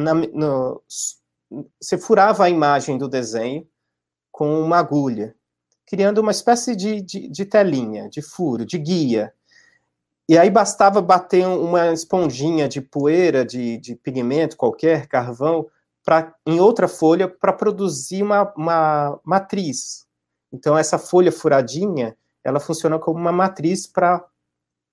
você 1.80 1.96
furava 1.96 2.44
a 2.44 2.50
imagem 2.50 2.98
do 2.98 3.08
desenho 3.08 3.66
com 4.30 4.60
uma 4.60 4.78
agulha 4.78 5.34
criando 5.88 6.18
uma 6.18 6.30
espécie 6.30 6.76
de, 6.76 7.00
de, 7.00 7.28
de 7.28 7.44
telinha, 7.46 8.10
de 8.10 8.20
furo, 8.20 8.66
de 8.66 8.76
guia. 8.76 9.32
E 10.28 10.36
aí 10.36 10.50
bastava 10.50 11.00
bater 11.00 11.46
uma 11.46 11.90
esponjinha 11.92 12.68
de 12.68 12.82
poeira, 12.82 13.42
de, 13.44 13.78
de 13.78 13.96
pigmento 13.96 14.54
qualquer, 14.54 15.06
carvão, 15.06 15.66
pra, 16.04 16.34
em 16.46 16.60
outra 16.60 16.86
folha 16.86 17.26
para 17.26 17.54
produzir 17.54 18.22
uma, 18.22 18.52
uma 18.54 19.18
matriz. 19.24 20.06
Então, 20.52 20.76
essa 20.76 20.98
folha 20.98 21.32
furadinha, 21.32 22.14
ela 22.44 22.60
funciona 22.60 22.98
como 22.98 23.18
uma 23.18 23.32
matriz 23.32 23.86
para 23.86 24.22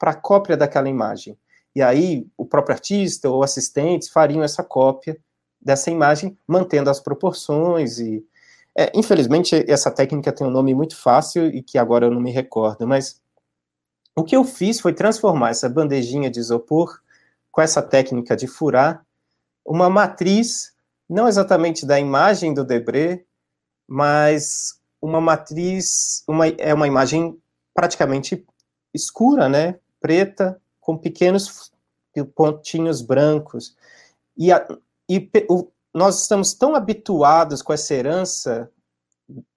a 0.02 0.14
cópia 0.14 0.56
daquela 0.56 0.88
imagem. 0.88 1.38
E 1.76 1.82
aí, 1.82 2.26
o 2.38 2.46
próprio 2.46 2.74
artista 2.74 3.30
ou 3.30 3.44
assistentes 3.44 4.08
fariam 4.08 4.44
essa 4.44 4.64
cópia 4.64 5.18
dessa 5.60 5.92
imagem, 5.92 6.38
mantendo 6.48 6.90
as 6.90 7.02
proporções 7.02 8.00
e, 8.00 8.26
é, 8.78 8.92
infelizmente, 8.94 9.64
essa 9.72 9.90
técnica 9.90 10.34
tem 10.34 10.46
um 10.46 10.52
nome 10.52 10.74
muito 10.76 10.98
fácil 10.98 11.48
e 11.48 11.64
que 11.64 11.78
agora 11.78 12.06
eu 12.06 12.12
não 12.12 12.20
me 12.20 12.32
recordo, 12.32 12.86
mas 12.86 13.22
o 14.16 14.24
que 14.24 14.36
eu 14.36 14.44
fiz 14.44 14.80
foi 14.80 14.94
transformar 14.94 15.50
essa 15.50 15.70
bandejinha 15.70 16.30
de 16.30 16.40
isopor 16.40 17.00
com 17.52 17.62
essa 17.62 17.82
técnica 17.82 18.36
de 18.36 18.48
furar 18.48 19.06
uma 19.66 19.90
matriz, 19.90 20.74
não 21.10 21.28
exatamente 21.28 21.86
da 21.86 22.00
imagem 22.00 22.54
do 22.54 22.66
Debré, 22.66 23.24
mas 23.88 24.80
uma 25.02 25.22
matriz, 25.22 26.24
uma, 26.28 26.48
é 26.48 26.74
uma 26.74 26.88
imagem 26.88 27.38
praticamente 27.74 28.46
escura, 28.94 29.50
né, 29.50 29.80
preta, 30.00 30.62
com 30.80 30.98
pequenos 30.98 31.72
pontinhos 32.36 33.02
brancos. 33.02 33.76
E, 34.38 34.52
a, 34.52 34.66
e 35.10 35.30
o, 35.50 35.68
nós 35.96 36.24
estamos 36.24 36.54
tão 36.54 36.76
habituados 36.76 37.62
com 37.62 37.72
essa 37.72 37.94
herança, 37.94 38.70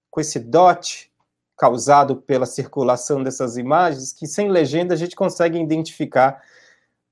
com 0.09 0.21
esse 0.21 0.39
dote 0.39 1.11
causado 1.57 2.15
pela 2.15 2.45
circulação 2.45 3.21
dessas 3.21 3.57
imagens, 3.57 4.13
que 4.13 4.25
sem 4.25 4.49
legenda 4.49 4.93
a 4.93 4.97
gente 4.97 5.17
consegue 5.17 5.59
identificar 5.59 6.41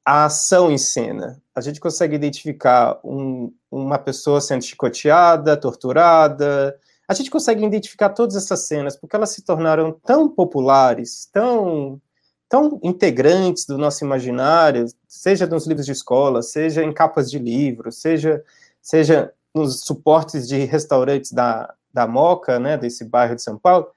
a 0.05 0.23
ação 0.23 0.71
em 0.71 0.77
cena. 0.77 1.41
A 1.53 1.59
gente 1.59 1.81
consegue 1.81 2.15
identificar 2.15 2.97
um, 3.03 3.53
uma 3.69 3.99
pessoa 3.99 4.39
sendo 4.39 4.63
chicoteada, 4.63 5.57
torturada. 5.57 6.79
A 7.05 7.13
gente 7.13 7.29
consegue 7.29 7.65
identificar 7.65 8.11
todas 8.11 8.37
essas 8.37 8.61
cenas 8.61 8.95
porque 8.95 9.17
elas 9.17 9.31
se 9.31 9.41
tornaram 9.41 9.91
tão 9.91 10.29
populares, 10.29 11.27
tão 11.33 12.01
tão 12.49 12.79
integrantes 12.81 13.65
do 13.65 13.77
nosso 13.77 14.05
imaginário, 14.05 14.85
seja 15.05 15.45
nos 15.45 15.67
livros 15.67 15.85
de 15.85 15.91
escola, 15.91 16.41
seja 16.41 16.81
em 16.81 16.93
capas 16.93 17.29
de 17.29 17.37
livros, 17.37 17.99
seja 17.99 18.41
seja 18.81 19.33
nos 19.53 19.81
suportes 19.81 20.47
de 20.47 20.63
restaurantes 20.65 21.31
da, 21.31 21.73
da 21.93 22.07
Moca, 22.07 22.59
né, 22.59 22.77
desse 22.77 23.03
bairro 23.03 23.35
de 23.35 23.41
São 23.41 23.57
Paulo, 23.57 23.87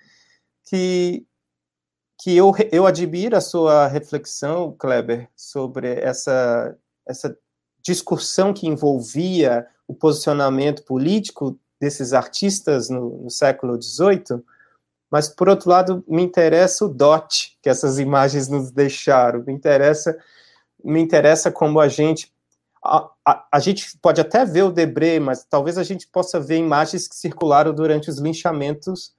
que, 0.65 1.27
que 2.19 2.37
eu, 2.37 2.53
eu 2.73 2.87
admiro 2.87 3.37
a 3.37 3.41
sua 3.41 3.87
reflexão, 3.87 4.75
Kleber, 4.79 5.29
sobre 5.37 5.95
essa, 6.01 6.77
essa 7.07 7.37
discussão 7.83 8.53
que 8.53 8.67
envolvia 8.67 9.67
o 9.87 9.95
posicionamento 9.95 10.85
político 10.85 11.59
desses 11.81 12.13
artistas 12.13 12.89
no, 12.89 13.25
no 13.25 13.31
século 13.31 13.81
XVIII, 13.81 14.43
mas 15.11 15.29
por 15.29 15.49
outro 15.49 15.69
lado 15.71 16.05
me 16.07 16.23
interessa 16.23 16.85
o 16.85 16.89
dote 16.89 17.59
que 17.61 17.69
essas 17.69 17.99
imagens 17.99 18.49
nos 18.49 18.71
deixaram, 18.71 19.43
me 19.45 19.53
interessa 19.53 20.17
me 20.83 21.01
interessa 21.01 21.51
como 21.51 21.79
a 21.79 21.89
gente 21.89 22.33
a, 22.83 23.11
a, 23.27 23.49
a, 23.53 23.61
gente 23.61 23.99
pode 23.99 24.21
até 24.21 24.45
ver 24.45 24.63
o 24.63 24.73
Debré, 24.73 25.21
mas 25.21 25.45
talvez 25.45 25.77
a 25.77 25.83
gente 25.83 26.07
possa 26.07 26.41
ver 26.41 26.57
imagens 26.57 27.07
que 27.07 27.15
circularam 27.15 27.75
durante 27.75 28.09
os 28.09 28.19
linchamentos 28.19 29.15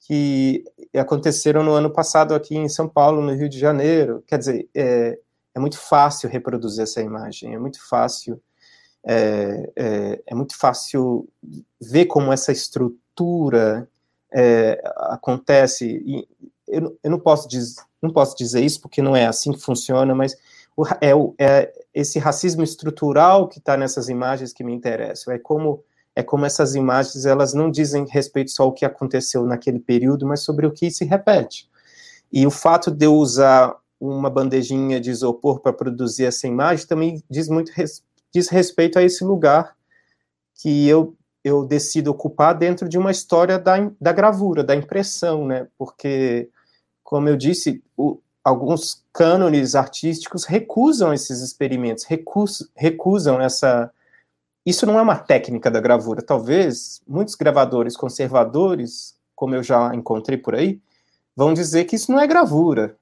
que 0.00 0.64
aconteceram 0.96 1.62
no 1.62 1.72
ano 1.72 1.90
passado 1.90 2.34
aqui 2.34 2.56
em 2.56 2.68
São 2.68 2.88
Paulo, 2.88 3.22
no 3.22 3.34
Rio 3.34 3.48
de 3.48 3.58
Janeiro. 3.58 4.22
Quer 4.26 4.38
dizer, 4.38 4.68
é, 4.74 5.18
é 5.54 5.60
muito 5.60 5.78
fácil 5.78 6.28
reproduzir 6.28 6.82
essa 6.82 7.00
imagem, 7.00 7.54
é 7.54 7.58
muito 7.58 7.86
fácil, 7.88 8.40
é, 9.04 9.70
é, 9.76 10.22
é 10.26 10.34
muito 10.34 10.56
fácil 10.56 11.28
ver 11.80 12.06
como 12.06 12.32
essa 12.32 12.52
estrutura 12.52 13.88
é, 14.32 14.80
acontece. 14.96 16.02
E 16.04 16.28
eu, 16.66 16.98
eu 17.02 17.10
não 17.10 17.20
posso 17.20 17.48
dizer, 17.48 17.82
não 18.00 18.10
posso 18.10 18.36
dizer 18.36 18.60
isso 18.64 18.80
porque 18.80 19.02
não 19.02 19.14
é 19.14 19.26
assim 19.26 19.52
que 19.52 19.60
funciona, 19.60 20.14
mas 20.14 20.36
o, 20.76 20.86
é, 21.00 21.12
é 21.38 21.72
esse 21.94 22.18
racismo 22.18 22.62
estrutural 22.62 23.48
que 23.48 23.58
está 23.58 23.76
nessas 23.76 24.08
imagens 24.08 24.52
que 24.52 24.64
me 24.64 24.72
interessam. 24.72 25.32
É 25.32 25.38
como 25.38 25.82
é 26.14 26.22
como 26.22 26.44
essas 26.44 26.74
imagens 26.74 27.24
elas 27.24 27.54
não 27.54 27.70
dizem 27.70 28.04
respeito 28.06 28.50
só 28.50 28.64
ao 28.64 28.72
que 28.72 28.84
aconteceu 28.84 29.44
naquele 29.46 29.78
período, 29.78 30.26
mas 30.26 30.40
sobre 30.40 30.66
o 30.66 30.72
que 30.72 30.90
se 30.90 31.06
repete. 31.06 31.70
E 32.30 32.46
o 32.46 32.50
fato 32.50 32.90
de 32.90 33.06
eu 33.06 33.14
usar 33.14 33.74
uma 33.98 34.28
bandejinha 34.28 35.00
de 35.00 35.10
isopor 35.10 35.60
para 35.60 35.72
produzir 35.72 36.26
essa 36.26 36.46
imagem 36.46 36.86
também 36.86 37.22
diz 37.30 37.48
muito 37.48 37.72
diz 38.32 38.48
respeito 38.48 38.98
a 38.98 39.02
esse 39.02 39.24
lugar 39.24 39.74
que 40.54 40.86
eu 40.86 41.16
eu 41.44 41.66
decido 41.66 42.10
ocupar 42.10 42.56
dentro 42.56 42.88
de 42.88 42.96
uma 42.96 43.10
história 43.10 43.58
da, 43.58 43.90
da 44.00 44.12
gravura, 44.12 44.62
da 44.62 44.76
impressão, 44.76 45.44
né? 45.44 45.66
Porque, 45.76 46.48
como 47.02 47.28
eu 47.28 47.36
disse, 47.36 47.82
o, 47.96 48.20
alguns 48.44 49.04
cânones 49.12 49.74
artísticos 49.74 50.44
recusam 50.44 51.12
esses 51.12 51.40
experimentos, 51.40 52.04
recusam, 52.04 52.68
recusam 52.74 53.40
essa. 53.40 53.90
Isso 54.64 54.86
não 54.86 54.98
é 54.98 55.02
uma 55.02 55.18
técnica 55.18 55.70
da 55.70 55.80
gravura. 55.80 56.22
Talvez 56.22 57.02
muitos 57.06 57.34
gravadores 57.34 57.96
conservadores, 57.96 59.16
como 59.34 59.54
eu 59.54 59.62
já 59.62 59.94
encontrei 59.94 60.36
por 60.38 60.54
aí, 60.54 60.80
vão 61.36 61.54
dizer 61.54 61.84
que 61.84 61.96
isso 61.96 62.12
não 62.12 62.20
é 62.20 62.26
gravura, 62.26 62.96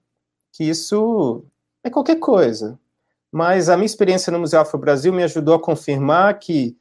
que 0.53 0.65
isso 0.65 1.45
é 1.83 1.91
qualquer 1.91 2.19
coisa. 2.19 2.79
Mas 3.33 3.69
a 3.69 3.77
minha 3.77 3.87
experiência 3.87 4.33
no 4.33 4.41
Museu 4.41 4.61
Afro 4.61 4.79
Brasil 4.79 5.13
me 5.13 5.23
ajudou 5.23 5.55
a 5.55 5.61
confirmar 5.61 6.39
que 6.39 6.77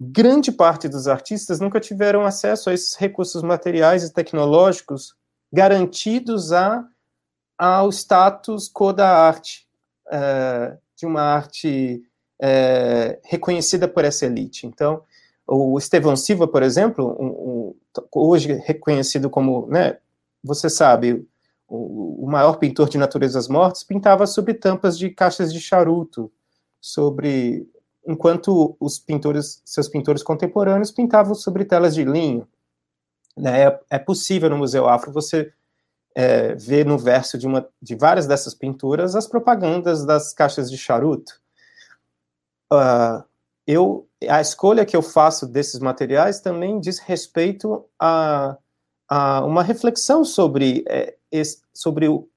grande 0.00 0.50
parte 0.52 0.88
dos 0.88 1.08
artistas 1.08 1.60
nunca 1.60 1.80
tiveram 1.80 2.24
acesso 2.24 2.70
a 2.70 2.74
esses 2.74 2.94
recursos 2.94 3.42
materiais 3.42 4.04
e 4.04 4.12
tecnológicos 4.12 5.14
garantidos 5.52 6.52
a 6.52 6.86
ao 7.60 7.90
status 7.90 8.70
quo 8.72 8.90
da 8.90 9.06
arte, 9.06 9.68
é, 10.10 10.78
de 10.96 11.04
uma 11.04 11.20
arte 11.20 12.02
é, 12.40 13.20
reconhecida 13.22 13.86
por 13.86 14.02
essa 14.02 14.24
elite. 14.24 14.66
Então, 14.66 15.02
o 15.46 15.76
Estevão 15.76 16.16
Silva, 16.16 16.48
por 16.48 16.62
exemplo, 16.62 17.14
um, 17.20 17.26
um, 17.26 17.74
hoje 18.14 18.54
reconhecido 18.64 19.28
como, 19.28 19.66
né, 19.66 19.98
você 20.42 20.70
sabe, 20.70 21.28
o, 21.68 22.24
o, 22.24 22.30
maior 22.30 22.56
pintor 22.56 22.88
de 22.88 22.96
naturezas 22.96 23.46
mortas, 23.46 23.84
pintava 23.84 24.26
sobre 24.26 24.54
tampas 24.54 24.96
de 24.96 25.10
caixas 25.10 25.52
de 25.52 25.60
charuto, 25.60 26.32
sobre 26.80 27.68
enquanto 28.06 28.74
os 28.80 28.98
pintores, 28.98 29.60
seus 29.66 29.86
pintores 29.86 30.22
contemporâneos 30.22 30.90
pintavam 30.90 31.34
sobre 31.34 31.66
telas 31.66 31.94
de 31.94 32.04
linho. 32.04 32.48
Né, 33.36 33.64
é, 33.64 33.80
é 33.90 33.98
possível 33.98 34.48
no 34.48 34.56
Museu 34.56 34.88
Afro 34.88 35.12
você 35.12 35.52
é, 36.14 36.54
ver 36.54 36.84
no 36.84 36.98
verso 36.98 37.38
de, 37.38 37.46
uma, 37.46 37.68
de 37.80 37.94
várias 37.94 38.26
dessas 38.26 38.54
pinturas 38.54 39.14
as 39.14 39.26
propagandas 39.26 40.04
das 40.04 40.32
caixas 40.32 40.70
de 40.70 40.76
charuto. 40.76 41.40
Uh, 42.72 43.24
eu, 43.66 44.08
a 44.28 44.40
escolha 44.40 44.84
que 44.84 44.96
eu 44.96 45.02
faço 45.02 45.46
desses 45.46 45.80
materiais 45.80 46.40
também 46.40 46.80
diz 46.80 46.98
respeito 46.98 47.84
a, 47.98 48.56
a 49.08 49.44
uma 49.44 49.62
reflexão 49.62 50.24
sobre, 50.24 50.84
é, 50.88 51.16
esse, 51.30 51.62
sobre 51.72 52.08
o, 52.08 52.28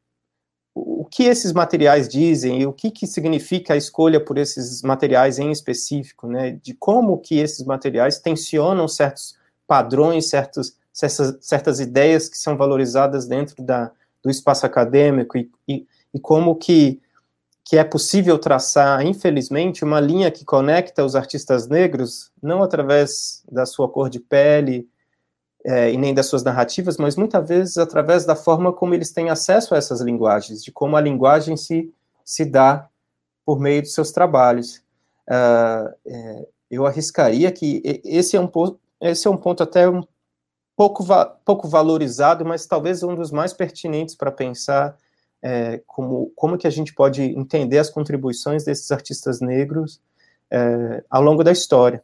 o 0.75 1.05
que 1.05 1.23
esses 1.23 1.53
materiais 1.53 2.07
dizem 2.07 2.61
e 2.61 2.65
o 2.65 2.73
que, 2.73 2.89
que 2.89 3.05
significa 3.05 3.73
a 3.73 3.77
escolha 3.77 4.23
por 4.23 4.37
esses 4.37 4.81
materiais 4.81 5.37
em 5.37 5.51
específico, 5.51 6.27
né, 6.27 6.51
de 6.51 6.73
como 6.73 7.19
que 7.19 7.37
esses 7.37 7.65
materiais 7.65 8.19
tensionam 8.19 8.87
certos 8.87 9.37
padrões, 9.67 10.29
certos 10.29 10.75
certas, 10.93 11.37
certas 11.41 11.79
ideias 11.79 12.29
que 12.29 12.37
são 12.37 12.55
valorizadas 12.55 13.25
dentro 13.25 13.61
da, 13.63 13.91
do 14.23 14.29
espaço 14.29 14.65
acadêmico 14.65 15.37
e, 15.37 15.51
e, 15.67 15.87
e 16.13 16.19
como 16.19 16.55
que, 16.55 17.01
que 17.65 17.77
é 17.77 17.83
possível 17.83 18.37
traçar, 18.37 19.03
infelizmente, 19.05 19.83
uma 19.83 19.99
linha 19.99 20.29
que 20.29 20.45
conecta 20.45 21.03
os 21.03 21.15
artistas 21.15 21.67
negros, 21.67 22.31
não 22.41 22.61
através 22.61 23.43
da 23.51 23.65
sua 23.65 23.89
cor 23.89 24.09
de 24.09 24.19
pele 24.19 24.87
é, 25.65 25.91
e 25.91 25.97
nem 25.97 26.13
das 26.13 26.27
suas 26.27 26.43
narrativas, 26.43 26.97
mas 26.97 27.15
muitas 27.15 27.47
vezes 27.47 27.77
através 27.77 28.25
da 28.25 28.35
forma 28.35 28.71
como 28.71 28.93
eles 28.93 29.11
têm 29.11 29.29
acesso 29.29 29.73
a 29.73 29.77
essas 29.77 30.01
linguagens, 30.01 30.63
de 30.63 30.71
como 30.71 30.95
a 30.95 31.01
linguagem 31.01 31.57
se, 31.57 31.91
se 32.23 32.45
dá 32.45 32.87
por 33.45 33.59
meio 33.59 33.81
dos 33.81 33.93
seus 33.93 34.11
trabalhos. 34.11 34.83
Uh, 35.27 35.89
é, 36.05 36.47
eu 36.69 36.85
arriscaria 36.85 37.51
que 37.51 37.81
esse 38.03 38.35
é 38.35 38.41
um, 38.41 38.49
esse 38.99 39.27
é 39.27 39.29
um 39.29 39.37
ponto 39.37 39.63
até 39.63 39.87
um 39.87 40.03
pouco, 40.75 41.05
pouco 41.45 41.67
valorizado, 41.67 42.45
mas 42.45 42.65
talvez 42.65 43.03
um 43.03 43.15
dos 43.15 43.31
mais 43.31 43.53
pertinentes 43.53 44.15
para 44.15 44.31
pensar 44.31 44.97
é, 45.41 45.81
como, 45.85 46.31
como 46.35 46.57
que 46.57 46.67
a 46.67 46.69
gente 46.69 46.93
pode 46.93 47.21
entender 47.21 47.77
as 47.77 47.89
contribuições 47.89 48.63
desses 48.63 48.91
artistas 48.91 49.41
negros 49.41 50.01
é, 50.49 51.03
ao 51.09 51.21
longo 51.21 51.43
da 51.43 51.51
história. 51.51 52.01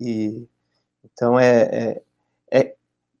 E, 0.00 0.46
então, 1.04 1.38
é, 1.38 1.62
é, 1.62 2.02
é, 2.50 2.74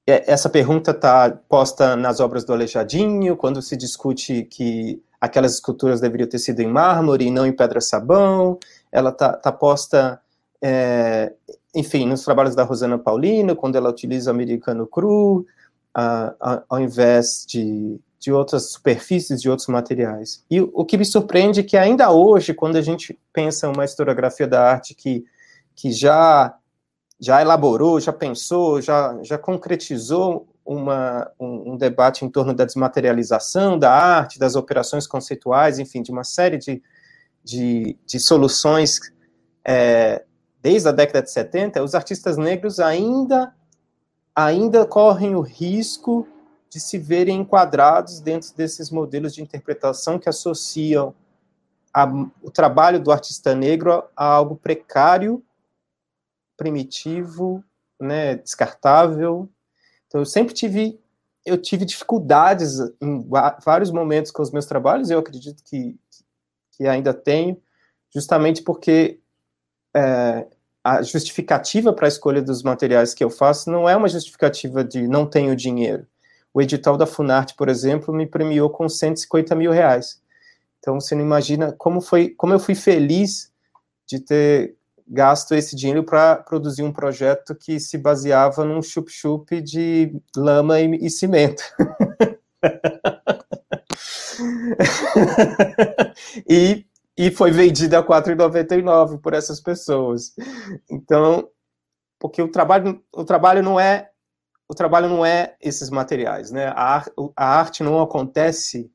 é 0.06 0.32
essa 0.32 0.48
pergunta 0.48 0.90
está 0.90 1.30
posta 1.48 1.94
nas 1.94 2.20
obras 2.20 2.44
do 2.44 2.52
Aleijadinho, 2.52 3.36
quando 3.36 3.62
se 3.62 3.76
discute 3.76 4.42
que 4.44 5.02
aquelas 5.20 5.54
esculturas 5.54 6.00
deveriam 6.00 6.28
ter 6.28 6.38
sido 6.38 6.60
em 6.60 6.66
mármore 6.66 7.26
e 7.26 7.30
não 7.30 7.46
em 7.46 7.52
pedra-sabão, 7.52 8.58
ela 8.90 9.10
está 9.10 9.32
tá 9.32 9.52
posta 9.52 10.20
é, 10.60 11.32
enfim, 11.74 12.06
nos 12.06 12.24
trabalhos 12.24 12.54
da 12.54 12.62
Rosana 12.62 12.98
Paulino, 12.98 13.56
quando 13.56 13.76
ela 13.76 13.90
utiliza 13.90 14.30
americano 14.30 14.86
cru, 14.86 15.44
ao 16.68 16.80
invés 16.80 17.44
de, 17.46 18.00
de 18.18 18.32
outras 18.32 18.72
superfícies, 18.72 19.40
de 19.40 19.50
outros 19.50 19.68
materiais. 19.68 20.44
E 20.50 20.60
o 20.60 20.84
que 20.84 20.96
me 20.96 21.04
surpreende 21.04 21.60
é 21.60 21.62
que 21.62 21.76
ainda 21.76 22.10
hoje, 22.10 22.54
quando 22.54 22.76
a 22.76 22.82
gente 22.82 23.18
pensa 23.32 23.68
uma 23.68 23.84
historiografia 23.84 24.46
da 24.46 24.62
arte 24.62 24.94
que, 24.94 25.24
que 25.74 25.92
já, 25.92 26.54
já 27.20 27.40
elaborou, 27.40 28.00
já 28.00 28.12
pensou, 28.12 28.80
já, 28.80 29.18
já 29.22 29.38
concretizou 29.38 30.48
uma, 30.64 31.30
um, 31.38 31.72
um, 31.72 31.76
debate 31.76 32.24
em 32.24 32.30
torno 32.30 32.54
da 32.54 32.64
desmaterialização 32.64 33.78
da 33.78 33.92
arte, 33.92 34.38
das 34.38 34.56
operações 34.56 35.06
conceituais, 35.06 35.78
enfim, 35.78 36.02
de 36.02 36.10
uma 36.10 36.24
série 36.24 36.56
de, 36.56 36.82
de, 37.44 37.98
de 38.06 38.18
soluções 38.18 38.98
é, 39.62 40.24
desde 40.64 40.88
a 40.88 40.92
década 40.92 41.22
de 41.22 41.30
70, 41.30 41.82
os 41.82 41.94
artistas 41.94 42.38
negros 42.38 42.80
ainda, 42.80 43.54
ainda 44.34 44.86
correm 44.86 45.34
o 45.34 45.42
risco 45.42 46.26
de 46.70 46.80
se 46.80 46.96
verem 46.96 47.42
enquadrados 47.42 48.18
dentro 48.18 48.56
desses 48.56 48.90
modelos 48.90 49.34
de 49.34 49.42
interpretação 49.42 50.18
que 50.18 50.26
associam 50.26 51.14
a, 51.92 52.06
o 52.42 52.50
trabalho 52.50 52.98
do 52.98 53.12
artista 53.12 53.54
negro 53.54 54.04
a 54.16 54.24
algo 54.24 54.56
precário, 54.56 55.44
primitivo, 56.56 57.62
né, 58.00 58.36
descartável. 58.36 59.46
Então, 60.06 60.22
eu 60.22 60.26
sempre 60.26 60.54
tive 60.54 60.98
eu 61.44 61.58
tive 61.58 61.84
dificuldades 61.84 62.78
em 63.02 63.28
vários 63.62 63.90
momentos 63.90 64.30
com 64.30 64.40
os 64.40 64.50
meus 64.50 64.64
trabalhos, 64.64 65.10
eu 65.10 65.18
acredito 65.18 65.62
que, 65.62 65.94
que 66.72 66.86
ainda 66.86 67.12
tenho, 67.12 67.60
justamente 68.10 68.62
porque 68.62 69.20
é, 69.96 70.46
a 70.82 71.02
justificativa 71.02 71.92
para 71.92 72.06
a 72.06 72.08
escolha 72.08 72.42
dos 72.42 72.62
materiais 72.62 73.14
que 73.14 73.24
eu 73.24 73.30
faço 73.30 73.70
não 73.70 73.88
é 73.88 73.96
uma 73.96 74.08
justificativa 74.08 74.84
de 74.84 75.08
não 75.08 75.26
tenho 75.26 75.56
dinheiro. 75.56 76.06
O 76.52 76.60
edital 76.60 76.96
da 76.96 77.06
Funarte, 77.06 77.54
por 77.54 77.68
exemplo, 77.68 78.14
me 78.14 78.26
premiou 78.26 78.70
com 78.70 78.88
150 78.88 79.54
mil 79.54 79.72
reais. 79.72 80.22
Então, 80.78 81.00
você 81.00 81.14
não 81.14 81.22
imagina 81.22 81.72
como 81.72 82.00
foi, 82.00 82.30
como 82.30 82.52
eu 82.52 82.60
fui 82.60 82.74
feliz 82.74 83.50
de 84.06 84.20
ter 84.20 84.76
gasto 85.06 85.54
esse 85.54 85.74
dinheiro 85.74 86.04
para 86.04 86.36
produzir 86.36 86.82
um 86.82 86.92
projeto 86.92 87.54
que 87.54 87.80
se 87.80 87.98
baseava 87.98 88.64
num 88.64 88.82
chup-chup 88.82 89.60
de 89.60 90.14
lama 90.36 90.80
e, 90.80 91.06
e 91.06 91.10
cimento. 91.10 91.62
e 96.48 96.86
e 97.16 97.30
foi 97.30 97.50
vendida 97.50 97.98
a 97.98 98.00
R$ 98.00 98.06
4,99 98.08 99.20
por 99.20 99.34
essas 99.34 99.60
pessoas. 99.60 100.34
Então, 100.90 101.48
porque 102.18 102.42
o 102.42 102.50
trabalho, 102.50 103.02
o 103.12 103.24
trabalho 103.24 103.62
não 103.62 103.78
é 103.78 104.10
o 104.66 104.74
trabalho 104.74 105.08
não 105.08 105.24
é 105.24 105.56
esses 105.60 105.90
materiais, 105.90 106.50
né? 106.50 106.68
A, 106.68 107.04
a 107.36 107.58
arte 107.58 107.82
não 107.82 108.00
acontece 108.00 108.90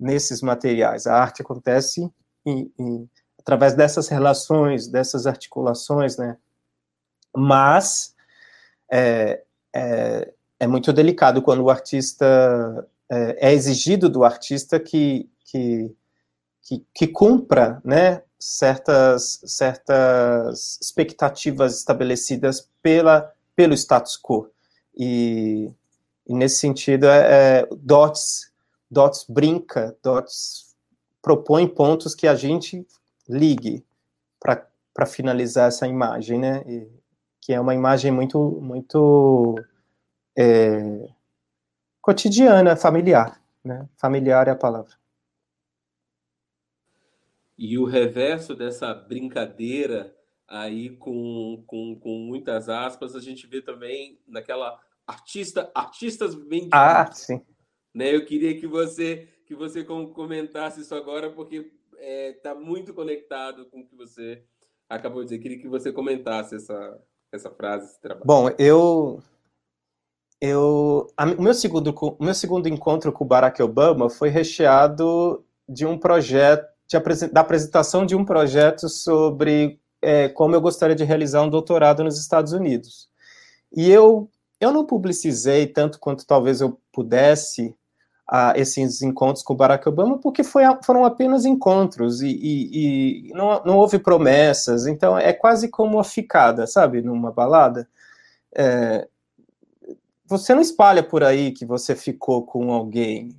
nesses 0.00 0.40
materiais, 0.40 1.06
a 1.06 1.14
arte 1.14 1.42
acontece 1.42 2.10
em, 2.46 2.72
em, 2.78 3.08
através 3.38 3.74
dessas 3.74 4.08
relações, 4.08 4.88
dessas 4.88 5.26
articulações, 5.26 6.16
né? 6.16 6.38
Mas 7.36 8.14
é, 8.90 9.42
é, 9.74 10.32
é 10.58 10.66
muito 10.66 10.92
delicado 10.92 11.42
quando 11.42 11.62
o 11.62 11.70
artista 11.70 12.88
é, 13.10 13.50
é 13.50 13.52
exigido 13.52 14.08
do 14.08 14.24
artista 14.24 14.80
que, 14.80 15.30
que, 15.44 15.94
que, 16.62 16.86
que 16.94 17.06
cumpra, 17.06 17.80
né? 17.84 18.22
Certas, 18.38 19.40
certas 19.44 20.78
expectativas 20.80 21.78
estabelecidas 21.78 22.68
pela, 22.82 23.32
pelo 23.54 23.74
status 23.74 24.16
quo. 24.16 24.48
E, 24.96 25.70
e 26.26 26.34
nesse 26.34 26.56
sentido, 26.56 27.06
é, 27.06 27.60
é, 27.60 27.68
Dots, 27.76 28.50
Dots 28.90 29.24
brinca, 29.28 29.96
Dots 30.02 30.74
propõe 31.20 31.68
pontos 31.68 32.14
que 32.14 32.26
a 32.26 32.34
gente 32.34 32.86
ligue 33.28 33.84
para 34.40 35.06
finalizar 35.06 35.68
essa 35.68 35.86
imagem, 35.86 36.38
né? 36.38 36.64
E, 36.66 36.88
que 37.40 37.52
é 37.52 37.60
uma 37.60 37.74
imagem 37.74 38.12
muito, 38.12 38.38
muito 38.60 39.56
é, 40.36 41.08
cotidiana, 42.00 42.76
familiar, 42.76 43.40
né? 43.64 43.88
Familiar 43.96 44.48
é 44.48 44.52
a 44.52 44.56
palavra. 44.56 45.01
E 47.58 47.78
o 47.78 47.84
reverso 47.84 48.54
dessa 48.54 48.92
brincadeira 48.94 50.16
aí 50.48 50.90
com, 50.96 51.64
com, 51.66 51.98
com 51.98 52.18
muitas 52.18 52.68
aspas, 52.68 53.14
a 53.14 53.20
gente 53.20 53.46
vê 53.46 53.62
também 53.62 54.20
naquela 54.26 54.78
artista, 55.06 55.70
artistas 55.74 56.34
bem 56.34 56.68
Ah, 56.72 57.10
sim. 57.10 57.40
Né? 57.94 58.14
Eu 58.14 58.24
queria 58.24 58.58
que 58.58 58.66
você 58.66 59.28
que 59.46 59.54
você 59.54 59.84
comentasse 59.84 60.80
isso 60.80 60.94
agora, 60.94 61.30
porque 61.30 61.56
está 61.56 61.98
é, 61.98 62.32
tá 62.32 62.54
muito 62.54 62.94
conectado 62.94 63.66
com 63.66 63.80
o 63.80 63.86
que 63.86 63.94
você 63.94 64.42
acabou 64.88 65.20
de 65.20 65.26
dizer. 65.26 65.36
Eu 65.36 65.42
queria 65.42 65.58
que 65.58 65.68
você 65.68 65.92
comentasse 65.92 66.54
essa, 66.54 66.98
essa 67.30 67.50
frase, 67.50 67.86
esse 67.86 68.00
trabalho. 68.00 68.24
Bom, 68.24 68.48
eu 68.58 69.22
eu 70.40 71.06
a, 71.16 71.26
o 71.26 71.42
meu 71.42 71.54
segundo 71.54 71.94
o 71.94 72.24
meu 72.24 72.34
segundo 72.34 72.68
encontro 72.68 73.12
com 73.12 73.24
o 73.24 73.26
Barack 73.26 73.62
Obama 73.62 74.08
foi 74.08 74.28
recheado 74.28 75.44
de 75.68 75.84
um 75.84 75.98
projeto 75.98 76.71
da 77.32 77.40
apresentação 77.40 78.04
de 78.04 78.14
um 78.14 78.24
projeto 78.24 78.88
sobre 78.88 79.78
é, 80.00 80.28
como 80.28 80.54
eu 80.54 80.60
gostaria 80.60 80.96
de 80.96 81.04
realizar 81.04 81.42
um 81.42 81.48
doutorado 81.48 82.02
nos 82.02 82.18
Estados 82.18 82.52
Unidos. 82.52 83.08
E 83.74 83.90
eu, 83.90 84.28
eu 84.60 84.72
não 84.72 84.84
publicizei 84.84 85.66
tanto 85.66 85.98
quanto 86.00 86.26
talvez 86.26 86.60
eu 86.60 86.78
pudesse 86.92 87.74
a, 88.28 88.52
esses 88.56 89.02
encontros 89.02 89.44
com 89.44 89.54
Barack 89.54 89.88
Obama, 89.88 90.18
porque 90.18 90.42
foi, 90.42 90.64
foram 90.84 91.04
apenas 91.04 91.44
encontros 91.44 92.20
e, 92.20 92.28
e, 92.28 93.28
e, 93.28 93.32
não, 93.34 93.62
não 93.64 93.76
houve 93.76 93.98
promessas. 93.98 94.86
Então 94.86 95.18
é 95.18 95.32
quase 95.32 95.68
como 95.68 95.96
uma 95.96 96.04
ficada, 96.04 96.66
sabe, 96.66 97.00
numa 97.00 97.30
balada. 97.30 97.88
É, 98.54 99.06
você 100.26 100.54
não 100.54 100.62
espalha 100.62 101.02
por 101.02 101.22
aí 101.22 101.52
que 101.52 101.64
você 101.64 101.94
ficou 101.94 102.42
com 102.44 102.72
alguém 102.72 103.30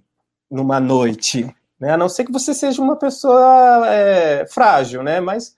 numa 0.50 0.80
noite, 0.80 1.54
né? 1.84 1.92
A 1.92 1.98
não 1.98 2.08
ser 2.08 2.24
que 2.24 2.32
você 2.32 2.54
seja 2.54 2.82
uma 2.82 2.96
pessoa 2.96 3.86
é, 3.88 4.46
frágil, 4.48 5.04
né? 5.04 5.20
Mas 5.20 5.54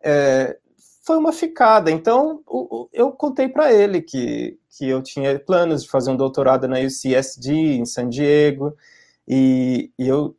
é, 0.00 0.56
foi 1.04 1.16
uma 1.16 1.32
ficada. 1.32 1.90
Então, 1.90 2.40
o, 2.46 2.82
o, 2.82 2.88
eu 2.92 3.10
contei 3.10 3.48
para 3.48 3.72
ele 3.72 4.00
que, 4.00 4.56
que 4.78 4.88
eu 4.88 5.02
tinha 5.02 5.36
planos 5.40 5.82
de 5.82 5.90
fazer 5.90 6.12
um 6.12 6.16
doutorado 6.16 6.68
na 6.68 6.78
UCSD, 6.78 7.52
em 7.52 7.84
San 7.84 8.08
Diego, 8.08 8.72
e, 9.26 9.90
e 9.98 10.06
eu, 10.06 10.36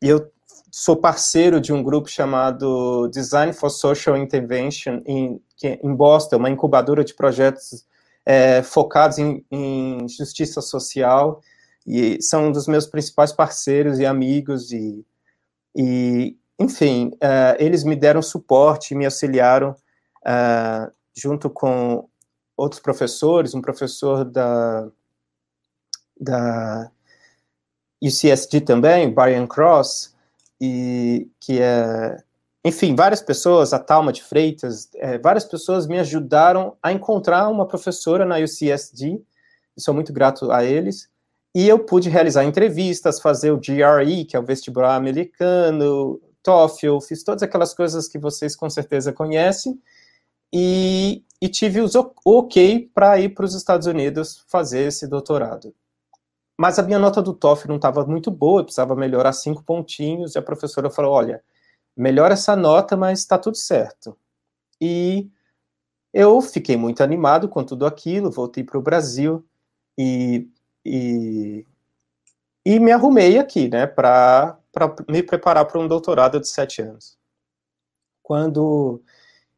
eu 0.00 0.26
sou 0.70 0.96
parceiro 0.96 1.60
de 1.60 1.70
um 1.70 1.82
grupo 1.82 2.08
chamado 2.08 3.08
Design 3.08 3.52
for 3.52 3.70
Social 3.70 4.16
Intervention 4.16 5.02
em, 5.04 5.38
em 5.62 5.94
Boston, 5.94 6.36
uma 6.36 6.50
incubadora 6.50 7.04
de 7.04 7.14
projetos 7.14 7.84
é, 8.24 8.62
focados 8.62 9.18
em, 9.18 9.44
em, 9.50 10.08
justiça 10.08 10.62
social, 10.62 11.42
e 11.86 12.20
são 12.20 12.48
um 12.48 12.52
dos 12.52 12.66
meus 12.66 12.86
principais 12.86 13.32
parceiros 13.32 13.98
e 13.98 14.06
amigos, 14.06 14.72
e, 14.72 15.04
e 15.74 16.36
enfim, 16.58 17.12
uh, 17.14 17.56
eles 17.58 17.84
me 17.84 17.94
deram 17.94 18.22
suporte, 18.22 18.94
me 18.94 19.04
auxiliaram 19.04 19.76
uh, 20.22 20.92
junto 21.14 21.48
com 21.48 22.08
outros 22.56 22.80
professores, 22.80 23.54
um 23.54 23.60
professor 23.60 24.24
da, 24.24 24.88
da 26.18 26.90
UCSD 28.02 28.62
também, 28.62 29.12
Brian 29.12 29.46
Cross, 29.46 30.14
e 30.60 31.30
que 31.38 31.60
é, 31.60 32.16
enfim, 32.64 32.94
várias 32.96 33.20
pessoas, 33.20 33.72
a 33.72 33.78
Talma 33.78 34.12
de 34.12 34.22
Freitas, 34.22 34.88
é, 34.96 35.18
várias 35.18 35.44
pessoas 35.44 35.86
me 35.86 35.98
ajudaram 35.98 36.76
a 36.82 36.92
encontrar 36.92 37.48
uma 37.48 37.66
professora 37.66 38.24
na 38.24 38.38
UCSD, 38.38 39.22
sou 39.78 39.94
muito 39.94 40.12
grato 40.12 40.50
a 40.50 40.64
eles, 40.64 41.08
e 41.56 41.66
eu 41.66 41.78
pude 41.78 42.10
realizar 42.10 42.44
entrevistas, 42.44 43.18
fazer 43.18 43.50
o 43.50 43.56
GRE, 43.56 44.26
que 44.26 44.36
é 44.36 44.38
o 44.38 44.44
vestibular 44.44 44.94
americano, 44.94 46.20
TOEFL, 46.42 47.00
fiz 47.00 47.24
todas 47.24 47.42
aquelas 47.42 47.72
coisas 47.72 48.06
que 48.06 48.18
vocês 48.18 48.54
com 48.54 48.68
certeza 48.68 49.10
conhecem 49.10 49.80
e, 50.52 51.24
e 51.40 51.48
tive 51.48 51.80
o 51.80 51.88
ok 52.26 52.90
para 52.92 53.18
ir 53.18 53.30
para 53.30 53.46
os 53.46 53.54
Estados 53.54 53.86
Unidos 53.86 54.44
fazer 54.48 54.80
esse 54.88 55.08
doutorado. 55.08 55.74
Mas 56.58 56.78
a 56.78 56.82
minha 56.82 56.98
nota 56.98 57.22
do 57.22 57.32
TOEFL 57.32 57.68
não 57.68 57.76
estava 57.76 58.04
muito 58.04 58.30
boa, 58.30 58.60
eu 58.60 58.64
precisava 58.64 58.94
melhorar 58.94 59.32
cinco 59.32 59.64
pontinhos 59.64 60.34
e 60.34 60.38
a 60.38 60.42
professora 60.42 60.90
falou, 60.90 61.12
olha, 61.12 61.42
melhora 61.96 62.34
essa 62.34 62.54
nota, 62.54 62.98
mas 62.98 63.20
está 63.20 63.38
tudo 63.38 63.56
certo. 63.56 64.14
E 64.78 65.30
eu 66.12 66.38
fiquei 66.42 66.76
muito 66.76 67.02
animado 67.02 67.48
com 67.48 67.64
tudo 67.64 67.86
aquilo, 67.86 68.30
voltei 68.30 68.62
para 68.62 68.78
o 68.78 68.82
Brasil 68.82 69.42
e, 69.98 70.50
e, 70.86 71.66
e 72.64 72.78
me 72.78 72.92
arrumei 72.92 73.38
aqui, 73.38 73.68
né, 73.68 73.86
para 73.86 74.58
me 75.08 75.22
preparar 75.22 75.64
para 75.66 75.80
um 75.80 75.88
doutorado 75.88 76.40
de 76.40 76.48
sete 76.48 76.80
anos. 76.82 77.18
Quando 78.22 79.02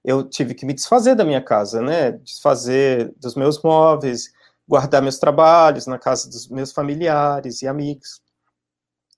eu 0.05 0.25
tive 0.25 0.55
que 0.55 0.65
me 0.65 0.73
desfazer 0.73 1.15
da 1.15 1.25
minha 1.25 1.43
casa, 1.43 1.83
né, 1.83 2.13
desfazer 2.13 3.13
dos 3.19 3.35
meus 3.35 3.63
móveis, 3.63 4.33
guardar 4.67 5.03
meus 5.03 5.19
trabalhos 5.19 5.87
na 5.87 5.99
casa 5.99 6.29
dos 6.29 6.49
meus 6.49 6.73
familiares 6.73 7.63
e 7.63 7.67
amigos. 7.67 8.23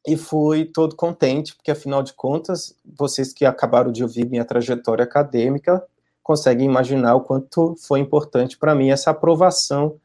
E 0.07 0.17
fui 0.17 0.65
todo 0.65 0.97
contente, 0.97 1.55
porque 1.55 1.71
afinal 1.71 2.03
de 2.03 2.15
contas, 2.15 2.75
vocês 2.85 3.33
que 3.33 3.45
acabaram 3.45 3.93
de 3.93 4.03
ouvir 4.03 4.27
minha 4.29 4.45
trajetória 4.45 5.05
acadêmica 5.05 5.85
conseguem 6.23 6.67
imaginar 6.67 7.15
o 7.17 7.21
quanto 7.21 7.77
foi 7.77 8.01
importante 8.01 8.57
para 8.57 8.75
mim 8.75 8.91
essa 8.91 9.11
aprovação, 9.11 10.01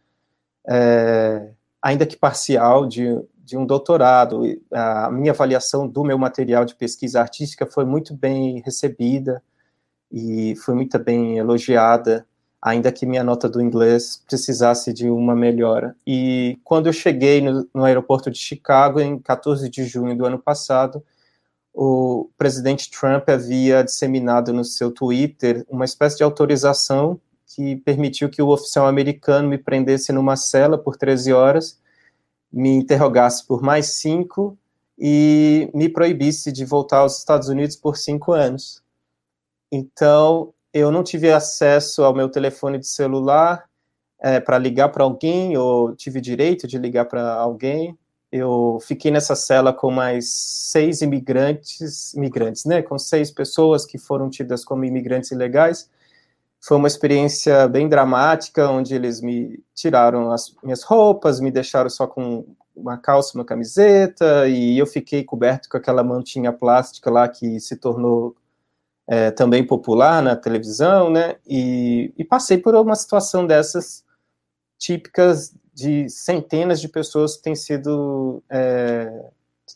é, 0.68 1.52
ainda 1.86 2.04
que 2.04 2.18
parcial, 2.18 2.88
de, 2.88 3.04
de 3.38 3.56
um 3.56 3.64
doutorado. 3.64 4.42
A 4.72 5.12
minha 5.12 5.32
avaliação 5.32 5.88
do 5.88 6.04
meu 6.04 6.18
material 6.18 6.66
de 6.66 6.74
pesquisa 6.74 7.22
artística 7.22 7.64
foi 7.68 7.86
muito 7.86 8.12
bem 8.12 8.60
recebida 8.66 9.40
e 10.12 10.56
foi 10.56 10.74
muito 10.74 10.98
bem 10.98 11.38
elogiada, 11.38 12.26
ainda 12.60 12.92
que 12.92 13.06
minha 13.06 13.24
nota 13.24 13.48
do 13.48 13.62
inglês 13.62 14.20
precisasse 14.28 14.92
de 14.92 15.12
uma 15.12 15.36
melhora. 15.36 15.96
E 16.08 16.58
quando 16.64 16.88
eu 16.88 16.94
cheguei 16.94 17.40
no, 17.40 17.70
no 17.72 17.84
aeroporto 17.84 18.32
de 18.32 18.40
Chicago, 18.40 19.00
em 19.00 19.20
14 19.20 19.70
de 19.70 19.86
junho 19.86 20.18
do 20.18 20.26
ano 20.26 20.40
passado, 20.40 21.06
o 21.72 22.32
presidente 22.36 22.90
Trump 22.90 23.30
havia 23.30 23.84
disseminado 23.84 24.52
no 24.52 24.64
seu 24.64 24.90
Twitter 24.90 25.64
uma 25.70 25.86
espécie 25.86 26.18
de 26.18 26.24
autorização 26.24 27.22
que 27.48 27.78
permitiu 27.78 28.30
que 28.30 28.42
o 28.42 28.50
oficial 28.50 28.88
americano 28.88 29.48
me 29.48 29.58
prendesse 29.58 30.12
numa 30.12 30.36
cela 30.36 30.78
por 30.78 30.98
13 30.98 31.34
horas 31.34 31.80
me 32.56 32.70
interrogasse 32.70 33.46
por 33.46 33.62
mais 33.62 33.96
cinco 33.96 34.58
e 34.98 35.70
me 35.74 35.90
proibisse 35.90 36.54
de 36.54 36.64
voltar 36.64 37.00
aos 37.00 37.18
Estados 37.18 37.50
Unidos 37.50 37.76
por 37.76 37.98
cinco 37.98 38.32
anos. 38.32 38.82
Então, 39.70 40.54
eu 40.74 40.90
não 40.90 41.04
tive 41.04 41.34
acesso 41.34 42.02
ao 42.02 42.16
meu 42.16 42.30
telefone 42.30 42.80
de 42.80 42.88
celular 42.88 43.66
é, 44.22 44.40
para 44.40 44.58
ligar 44.58 44.88
para 44.88 45.04
alguém, 45.04 45.58
ou 45.58 45.94
tive 45.94 46.22
direito 46.22 46.66
de 46.66 46.78
ligar 46.78 47.06
para 47.06 47.34
alguém. 47.34 47.98
Eu 48.32 48.80
fiquei 48.82 49.12
nessa 49.12 49.36
cela 49.36 49.74
com 49.74 49.92
mais 49.92 50.30
seis 50.32 51.02
imigrantes, 51.02 52.14
imigrantes, 52.14 52.64
né, 52.64 52.82
com 52.82 52.98
seis 52.98 53.32
pessoas 53.32 53.86
que 53.86 53.98
foram 53.98 54.30
tidas 54.30 54.64
como 54.64 54.86
imigrantes 54.86 55.32
ilegais, 55.32 55.90
foi 56.66 56.78
uma 56.78 56.88
experiência 56.88 57.68
bem 57.68 57.88
dramática, 57.88 58.68
onde 58.68 58.96
eles 58.96 59.22
me 59.22 59.64
tiraram 59.76 60.32
as 60.32 60.56
minhas 60.64 60.82
roupas, 60.82 61.40
me 61.40 61.52
deixaram 61.52 61.92
só 61.92 62.08
com 62.08 62.44
uma 62.76 62.98
calça, 62.98 63.38
uma 63.38 63.46
camiseta, 63.46 64.48
e 64.48 64.78
eu 64.78 64.88
fiquei 64.88 65.24
coberto 65.24 65.70
com 65.70 65.78
aquela 65.78 66.04
mantinha 66.04 66.52
plástica 66.52 67.12
lá 67.12 67.28
que 67.30 67.60
se 67.60 67.76
tornou 67.76 68.36
é, 69.08 69.30
também 69.30 69.66
popular 69.66 70.24
na 70.24 70.36
televisão, 70.36 71.12
né? 71.12 71.36
E, 71.46 72.12
e, 72.18 72.24
passei 72.24 72.58
por 72.58 72.74
uma 72.74 72.96
situação 72.96 73.46
dessas 73.46 74.04
típicas 74.80 75.54
de 75.72 76.10
centenas 76.10 76.82
de 76.82 76.90
pessoas 76.90 77.38
que 77.38 77.44
têm 77.44 77.56
sido, 77.56 78.42
é, 78.50 79.30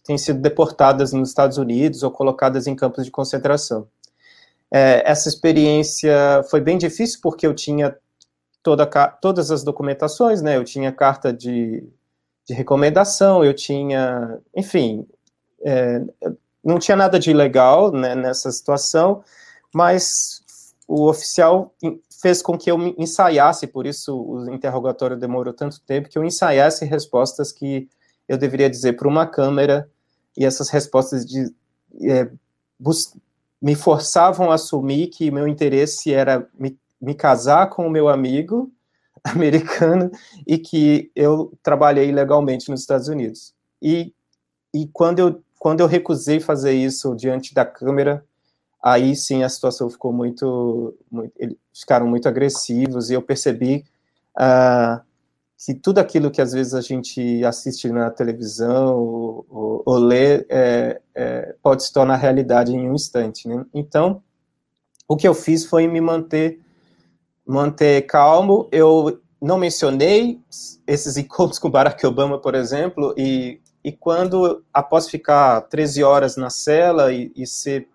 têm 0.03 0.17
sido 0.17 0.41
deportadas 0.41 1.13
nos 1.13 1.29
Estados 1.29 1.59
Unidos 1.59 2.01
ou 2.01 2.09
colocadas 2.09 2.65
em 2.65 2.75
campos 2.75 3.05
de 3.05 3.11
concentração. 3.11 3.87
É, 4.71 5.03
essa 5.09 5.27
experiência 5.27 6.43
foi 6.49 6.61
bem 6.61 6.77
difícil 6.77 7.19
porque 7.21 7.45
eu 7.47 7.53
tinha 7.53 7.95
toda, 8.61 8.85
todas 9.21 9.51
as 9.51 9.63
documentações, 9.63 10.41
né? 10.41 10.57
Eu 10.57 10.63
tinha 10.63 10.91
carta 10.91 11.33
de, 11.33 11.83
de 12.47 12.53
recomendação, 12.53 13.43
eu 13.43 13.53
tinha, 13.53 14.39
enfim, 14.55 15.07
é, 15.63 16.01
não 16.63 16.77
tinha 16.77 16.95
nada 16.95 17.19
de 17.19 17.31
ilegal 17.31 17.91
né, 17.91 18.15
nessa 18.15 18.51
situação, 18.51 19.23
mas 19.73 20.43
o 20.87 21.07
oficial 21.07 21.73
fez 22.21 22.41
com 22.41 22.57
que 22.57 22.69
eu 22.69 22.77
ensaiasse, 22.97 23.67
por 23.67 23.85
isso 23.85 24.15
o 24.15 24.53
interrogatório 24.53 25.17
demorou 25.17 25.53
tanto 25.53 25.79
tempo, 25.81 26.09
que 26.09 26.17
eu 26.17 26.23
ensaiasse 26.23 26.85
respostas 26.85 27.51
que 27.51 27.87
eu 28.27 28.37
deveria 28.37 28.69
dizer 28.69 28.93
para 28.93 29.07
uma 29.07 29.25
câmera, 29.25 29.89
e 30.37 30.45
essas 30.45 30.69
respostas 30.69 31.25
de, 31.25 31.53
é, 32.01 32.29
me 33.61 33.75
forçavam 33.75 34.51
a 34.51 34.55
assumir 34.55 35.07
que 35.07 35.31
meu 35.31 35.47
interesse 35.47 36.13
era 36.13 36.47
me, 36.57 36.77
me 37.01 37.13
casar 37.13 37.69
com 37.69 37.85
o 37.85 37.89
meu 37.89 38.07
amigo 38.07 38.71
americano 39.23 40.11
e 40.47 40.57
que 40.57 41.11
eu 41.15 41.53
trabalhei 41.61 42.11
legalmente 42.11 42.69
nos 42.69 42.81
Estados 42.81 43.07
Unidos. 43.07 43.53
E, 43.81 44.13
e 44.73 44.87
quando, 44.87 45.19
eu, 45.19 45.43
quando 45.57 45.81
eu 45.81 45.87
recusei 45.87 46.39
fazer 46.39 46.73
isso 46.73 47.15
diante 47.15 47.53
da 47.53 47.65
câmera, 47.65 48.23
aí 48.81 49.15
sim 49.15 49.43
a 49.43 49.49
situação 49.49 49.89
ficou 49.89 50.13
muito, 50.13 50.95
muito 51.11 51.33
eles 51.37 51.57
ficaram 51.73 52.07
muito 52.07 52.27
agressivos 52.27 53.09
e 53.09 53.13
eu 53.13 53.21
percebi 53.21 53.85
uh, 54.37 55.01
que 55.65 55.73
tudo 55.73 55.99
aquilo 55.99 56.31
que 56.31 56.41
às 56.41 56.53
vezes 56.53 56.73
a 56.73 56.79
gente 56.79 57.43
assiste 57.43 57.89
na 57.89 58.09
televisão 58.09 58.97
ou, 58.97 59.45
ou, 59.49 59.83
ou 59.85 59.97
lê 59.97 60.45
é, 60.47 61.01
é, 61.13 61.55
pode 61.61 61.83
se 61.83 61.91
tornar 61.91 62.15
realidade 62.15 62.73
em 62.73 62.89
um 62.89 62.95
instante, 62.95 63.45
né? 63.45 63.65
Então, 63.73 64.23
o 65.05 65.17
que 65.17 65.27
eu 65.27 65.33
fiz 65.33 65.65
foi 65.65 65.85
me 65.85 65.99
manter 65.99 66.61
manter 67.45 68.03
calmo. 68.03 68.69
Eu 68.71 69.19
não 69.41 69.57
mencionei 69.57 70.39
esses 70.87 71.17
encontros 71.17 71.59
com 71.59 71.69
Barack 71.69 72.05
Obama, 72.07 72.39
por 72.39 72.55
exemplo, 72.55 73.13
e, 73.17 73.59
e 73.83 73.91
quando, 73.91 74.63
após 74.73 75.09
ficar 75.09 75.61
13 75.61 76.03
horas 76.03 76.37
na 76.37 76.49
cela 76.49 77.11
e, 77.11 77.33
e 77.35 77.45
ser 77.45 77.87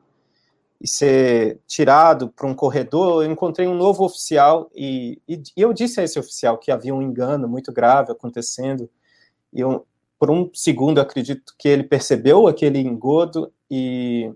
e 0.81 0.89
ser 0.89 1.61
tirado 1.67 2.29
para 2.29 2.47
um 2.47 2.55
corredor, 2.55 3.23
eu 3.23 3.31
encontrei 3.31 3.67
um 3.67 3.75
novo 3.75 4.05
oficial 4.05 4.71
e, 4.75 5.21
e, 5.27 5.43
e, 5.57 5.63
eu 5.63 5.73
disse 5.73 6.01
a 6.01 6.05
esse 6.05 6.19
oficial 6.19 6.59
que 6.59 6.71
havia 6.71 6.95
um 6.95 7.03
engano 7.03 7.49
muito 7.49 7.73
grave 7.73 8.13
acontecendo. 8.13 8.89
E 9.53 9.61
eu, 9.61 9.87
por 10.19 10.31
um 10.31 10.51
segundo, 10.53 11.01
acredito 11.01 11.55
que 11.59 11.69
ele 11.69 11.85
percebeu 11.85 12.47
aquele 12.47 12.81
engodo 12.81 13.53
e, 13.71 14.33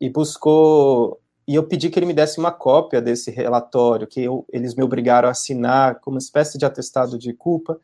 e 0.00 0.10
buscou. 0.10 1.20
E 1.46 1.54
eu 1.54 1.64
pedi 1.66 1.88
que 1.88 1.98
ele 1.98 2.06
me 2.06 2.12
desse 2.12 2.38
uma 2.38 2.52
cópia 2.52 3.00
desse 3.00 3.30
relatório, 3.30 4.06
que 4.06 4.22
eu, 4.22 4.44
eles 4.52 4.74
me 4.74 4.82
obrigaram 4.82 5.28
a 5.28 5.32
assinar 5.32 6.00
como 6.00 6.18
espécie 6.18 6.58
de 6.58 6.66
atestado 6.66 7.18
de 7.18 7.32
culpa. 7.32 7.80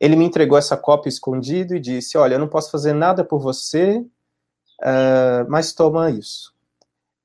Ele 0.00 0.16
me 0.16 0.24
entregou 0.24 0.58
essa 0.58 0.76
cópia 0.76 1.08
escondido 1.08 1.76
e 1.76 1.80
disse: 1.80 2.18
Olha, 2.18 2.34
eu 2.34 2.40
não 2.40 2.48
posso 2.48 2.70
fazer 2.70 2.92
nada 2.94 3.24
por 3.24 3.38
você, 3.38 3.98
uh, 3.98 5.48
mas 5.48 5.72
toma 5.72 6.10
isso 6.10 6.57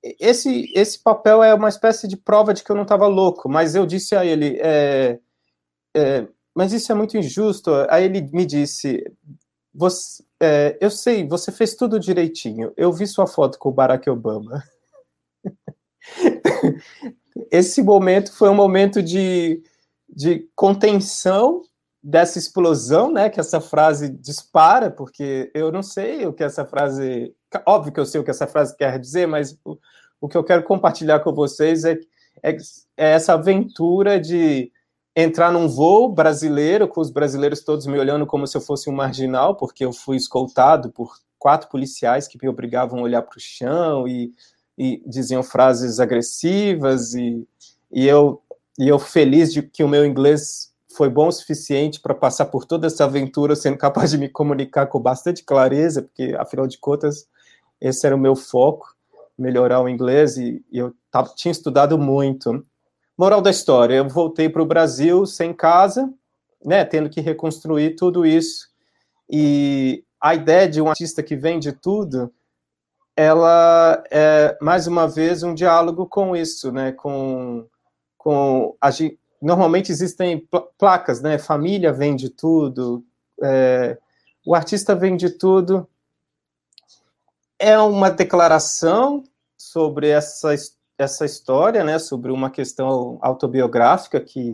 esse, 0.03 0.71
esse 0.75 1.01
papel 1.01 1.41
é 1.41 1.53
uma 1.53 1.69
espécie 1.69 2.07
de 2.07 2.17
prova 2.17 2.53
de 2.53 2.63
que 2.63 2.69
eu 2.69 2.75
não 2.75 2.83
estava 2.83 3.07
louco, 3.07 3.47
mas 3.47 3.73
eu 3.73 3.85
disse 3.85 4.15
a 4.15 4.25
ele, 4.25 4.59
é, 4.61 5.17
é, 5.95 6.27
mas 6.53 6.73
isso 6.73 6.91
é 6.91 6.95
muito 6.95 7.17
injusto. 7.17 7.71
Aí 7.89 8.03
ele 8.03 8.21
me 8.33 8.45
disse, 8.45 9.01
você, 9.73 10.23
é, 10.41 10.77
eu 10.81 10.91
sei, 10.91 11.27
você 11.27 11.51
fez 11.51 11.75
tudo 11.75 11.99
direitinho. 11.99 12.73
Eu 12.75 12.91
vi 12.91 13.07
sua 13.07 13.25
foto 13.25 13.57
com 13.57 13.69
o 13.69 13.73
Barack 13.73 14.09
Obama. 14.09 14.61
Esse 17.49 17.81
momento 17.81 18.33
foi 18.33 18.49
um 18.49 18.55
momento 18.55 19.01
de, 19.01 19.63
de 20.07 20.47
contenção 20.55 21.63
dessa 22.03 22.37
explosão, 22.37 23.11
né? 23.11 23.29
Que 23.29 23.39
essa 23.39 23.61
frase 23.61 24.09
dispara, 24.09 24.91
porque 24.91 25.49
eu 25.53 25.71
não 25.71 25.81
sei 25.81 26.25
o 26.25 26.33
que 26.33 26.43
essa 26.43 26.65
frase 26.65 27.33
Óbvio 27.65 27.93
que 27.93 27.99
eu 27.99 28.05
sei 28.05 28.21
o 28.21 28.23
que 28.23 28.31
essa 28.31 28.47
frase 28.47 28.75
quer 28.75 28.99
dizer, 28.99 29.27
mas 29.27 29.57
o, 29.63 29.77
o 30.19 30.27
que 30.27 30.37
eu 30.37 30.43
quero 30.43 30.63
compartilhar 30.63 31.19
com 31.19 31.33
vocês 31.33 31.83
é, 31.83 31.97
é, 32.41 32.55
é 32.97 33.11
essa 33.11 33.33
aventura 33.33 34.19
de 34.19 34.71
entrar 35.15 35.51
num 35.51 35.67
voo 35.67 36.09
brasileiro, 36.09 36.87
com 36.87 36.99
os 36.99 37.11
brasileiros 37.11 37.61
todos 37.61 37.85
me 37.85 37.99
olhando 37.99 38.25
como 38.25 38.47
se 38.47 38.57
eu 38.57 38.61
fosse 38.61 38.89
um 38.89 38.93
marginal, 38.93 39.55
porque 39.55 39.85
eu 39.85 39.93
fui 39.93 40.17
escoltado 40.17 40.91
por 40.91 41.17
quatro 41.37 41.69
policiais 41.69 42.27
que 42.27 42.37
me 42.41 42.49
obrigavam 42.49 42.99
a 42.99 43.03
olhar 43.03 43.21
para 43.21 43.37
o 43.37 43.41
chão 43.41 44.07
e, 44.07 44.33
e, 44.77 45.03
diziam 45.05 45.43
frases 45.43 45.99
agressivas, 45.99 47.13
e, 47.13 47.45
e, 47.91 48.07
eu, 48.07 48.41
e 48.79 48.87
eu 48.87 48.97
feliz 48.97 49.53
de 49.53 49.61
que 49.61 49.83
o 49.83 49.89
meu 49.89 50.05
inglês 50.05 50.73
foi 50.95 51.09
bom 51.09 51.27
o 51.27 51.31
suficiente 51.31 51.99
para 51.99 52.13
passar 52.13 52.45
por 52.45 52.65
toda 52.65 52.87
essa 52.87 53.03
aventura 53.03 53.55
sendo 53.55 53.77
capaz 53.77 54.11
de 54.11 54.17
me 54.17 54.29
comunicar 54.29 54.87
com 54.87 54.99
bastante 54.99 55.43
clareza, 55.43 56.03
porque 56.03 56.35
afinal 56.39 56.65
de 56.65 56.77
contas 56.77 57.27
esse 57.83 58.07
era 58.07 58.15
o 58.15 58.19
meu 58.19 58.33
foco, 58.33 58.95
melhorar 59.37 59.81
o 59.81 59.89
inglês, 59.89 60.37
e, 60.37 60.63
e 60.71 60.77
eu 60.77 60.93
tava, 61.11 61.33
tinha 61.35 61.51
estudado 61.51 61.99
muito. 61.99 62.65
Moral 63.17 63.41
da 63.41 63.51
história, 63.51 63.95
eu 63.95 64.07
voltei 64.07 64.47
para 64.47 64.61
o 64.61 64.65
Brasil 64.65 65.25
sem 65.25 65.53
casa, 65.53 66.11
né, 66.63 66.85
tendo 66.85 67.09
que 67.09 67.19
reconstruir 67.19 67.97
tudo 67.97 68.25
isso, 68.25 68.69
e 69.29 70.01
a 70.19 70.33
ideia 70.33 70.69
de 70.69 70.81
um 70.81 70.87
artista 70.87 71.21
que 71.21 71.35
vende 71.35 71.73
tudo, 71.73 72.31
ela 73.17 74.01
é, 74.09 74.57
mais 74.61 74.87
uma 74.87 75.05
vez, 75.05 75.43
um 75.43 75.53
diálogo 75.53 76.07
com 76.07 76.35
isso, 76.37 76.71
né, 76.71 76.93
com, 76.93 77.67
com 78.17 78.77
a, 78.79 78.89
normalmente 79.41 79.91
existem 79.91 80.47
placas, 80.77 81.21
né, 81.21 81.37
família 81.37 81.91
vende 81.91 82.29
tudo, 82.29 83.03
é, 83.41 83.97
o 84.45 84.55
artista 84.55 84.95
vende 84.95 85.29
tudo, 85.29 85.85
é 87.63 87.79
uma 87.79 88.11
declaração 88.11 89.23
sobre 89.57 90.09
essa, 90.09 90.53
essa 90.97 91.25
história, 91.25 91.81
né, 91.81 91.97
sobre 91.97 92.29
uma 92.29 92.49
questão 92.49 93.17
autobiográfica 93.21 94.19
que 94.19 94.53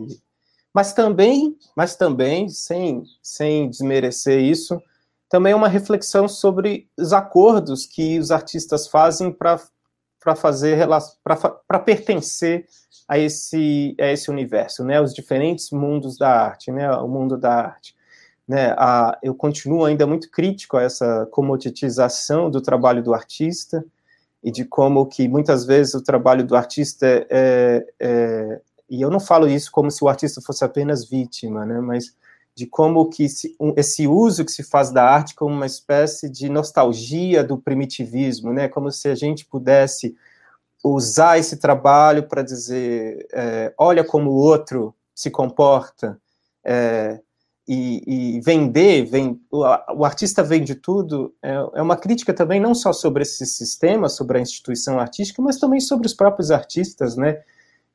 mas 0.72 0.92
também, 0.92 1.56
mas 1.76 1.96
também 1.96 2.48
sem 2.48 3.02
sem 3.20 3.68
desmerecer 3.68 4.40
isso, 4.40 4.80
também 5.28 5.52
é 5.52 5.56
uma 5.56 5.66
reflexão 5.66 6.28
sobre 6.28 6.88
os 6.96 7.12
acordos 7.12 7.84
que 7.84 8.20
os 8.20 8.30
artistas 8.30 8.86
fazem 8.86 9.32
para 9.32 9.60
para 10.20 10.36
fazer 10.36 10.86
para 11.66 11.78
pertencer 11.80 12.66
a 13.08 13.18
esse 13.18 13.96
a 14.00 14.06
esse 14.06 14.30
universo, 14.30 14.84
né, 14.84 15.00
os 15.00 15.12
diferentes 15.12 15.72
mundos 15.72 16.16
da 16.16 16.30
arte, 16.30 16.70
né, 16.70 16.88
o 16.92 17.08
mundo 17.08 17.36
da 17.36 17.52
arte. 17.52 17.96
Né, 18.50 18.74
a, 18.76 19.16
eu 19.22 19.32
continuo 19.32 19.84
ainda 19.84 20.08
muito 20.08 20.28
crítico 20.28 20.76
a 20.76 20.82
essa 20.82 21.24
comoditização 21.30 22.50
do 22.50 22.60
trabalho 22.60 23.00
do 23.00 23.14
artista 23.14 23.84
e 24.42 24.50
de 24.50 24.64
como 24.64 25.06
que 25.06 25.28
muitas 25.28 25.64
vezes 25.64 25.94
o 25.94 26.02
trabalho 26.02 26.44
do 26.44 26.56
artista 26.56 27.06
é, 27.30 27.86
é, 28.00 28.60
e 28.88 29.00
eu 29.00 29.08
não 29.08 29.20
falo 29.20 29.46
isso 29.46 29.70
como 29.70 29.88
se 29.88 30.02
o 30.02 30.08
artista 30.08 30.40
fosse 30.40 30.64
apenas 30.64 31.08
vítima, 31.08 31.64
né, 31.64 31.80
mas 31.80 32.12
de 32.52 32.66
como 32.66 33.08
que 33.08 33.28
se, 33.28 33.54
um, 33.60 33.72
esse 33.76 34.08
uso 34.08 34.44
que 34.44 34.50
se 34.50 34.64
faz 34.64 34.90
da 34.90 35.04
arte 35.04 35.36
como 35.36 35.54
uma 35.54 35.66
espécie 35.66 36.28
de 36.28 36.48
nostalgia 36.48 37.44
do 37.44 37.56
primitivismo, 37.56 38.52
né, 38.52 38.66
como 38.66 38.90
se 38.90 39.06
a 39.06 39.14
gente 39.14 39.46
pudesse 39.46 40.16
usar 40.82 41.38
esse 41.38 41.56
trabalho 41.56 42.26
para 42.26 42.42
dizer, 42.42 43.28
é, 43.32 43.72
olha 43.78 44.02
como 44.02 44.32
o 44.32 44.34
outro 44.34 44.92
se 45.14 45.30
comporta, 45.30 46.20
é, 46.64 47.20
e, 47.72 48.34
e 48.36 48.40
vender, 48.40 49.04
vem, 49.04 49.40
o, 49.48 49.58
o, 49.94 50.04
artista 50.04 50.42
vende 50.42 50.74
tudo, 50.74 51.32
é, 51.40 51.52
é, 51.52 51.80
uma 51.80 51.96
crítica 51.96 52.34
também 52.34 52.58
não 52.58 52.74
só 52.74 52.92
sobre 52.92 53.22
esse 53.22 53.46
sistema, 53.46 54.08
sobre 54.08 54.38
a 54.38 54.40
instituição 54.40 54.98
artística, 54.98 55.40
mas 55.40 55.56
também 55.56 55.78
sobre 55.78 56.04
os 56.08 56.12
próprios 56.12 56.50
artistas, 56.50 57.14
né, 57.14 57.40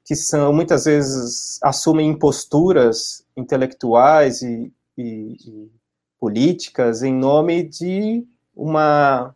que 0.05 0.15
são 0.15 0.53
muitas 0.53 0.85
vezes 0.85 1.59
assumem 1.61 2.07
imposturas 2.09 3.25
intelectuais 3.35 4.41
e, 4.41 4.71
e, 4.97 5.35
e 5.45 5.71
políticas 6.17 7.03
em 7.03 7.13
nome 7.13 7.63
de 7.63 8.25
uma 8.55 9.35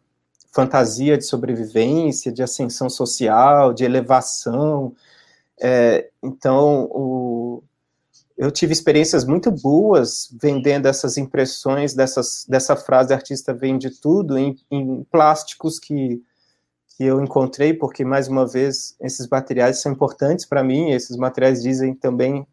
fantasia 0.54 1.18
de 1.18 1.26
sobrevivência, 1.26 2.32
de 2.32 2.42
ascensão 2.42 2.90
social, 2.90 3.74
de 3.74 3.84
elevação. 3.84 4.96
É, 5.62 6.10
então, 6.24 6.86
o, 6.92 7.62
eu 8.40 8.50
tive 8.50 8.72
experiências 8.72 9.26
muito 9.26 9.52
boas 9.52 10.34
vendendo 10.42 10.86
essas 10.86 11.18
impressões 11.18 11.94
dessas, 11.94 12.46
dessa 12.48 12.74
frase 12.74 13.14
artista 13.14 13.54
vende 13.54 13.90
tudo 13.90 14.38
em, 14.38 14.58
em 14.72 15.04
plásticos 15.12 15.78
que, 15.78 16.24
que 16.88 17.04
eu 17.04 17.22
encontrei, 17.22 17.74
porque, 17.74 18.06
mais 18.06 18.30
uma 18.30 18.48
vez, 18.48 18.96
esses 19.02 19.28
materiais 19.28 19.82
são 19.82 19.92
importantes 19.92 20.46
para 20.46 20.64
mim, 20.64 20.92
esses 20.92 21.18
materiais 21.18 21.62
dizem 21.62 21.94
também 21.94 22.48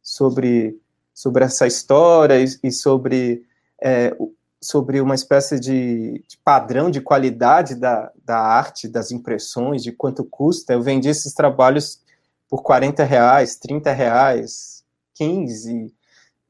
sobre, 0.00 0.80
sobre 1.12 1.42
essa 1.42 1.66
história 1.66 2.40
e, 2.40 2.46
e 2.62 2.70
sobre, 2.70 3.44
é, 3.82 4.16
sobre 4.60 5.00
uma 5.00 5.16
espécie 5.16 5.58
de, 5.58 6.24
de, 6.28 6.38
padrão 6.44 6.88
de 6.88 7.00
qualidade 7.00 7.74
da, 7.74 8.12
da 8.24 8.38
arte, 8.38 8.86
das 8.86 9.10
impressões, 9.10 9.82
de 9.82 9.90
quanto 9.90 10.22
custa. 10.22 10.72
Eu 10.72 10.82
vendi 10.82 11.08
esses 11.08 11.34
trabalhos 11.34 12.00
por 12.48 12.62
40 12.62 13.02
reais, 13.02 13.56
30 13.56 13.90
reais, 13.92 14.71
15, 15.14 15.94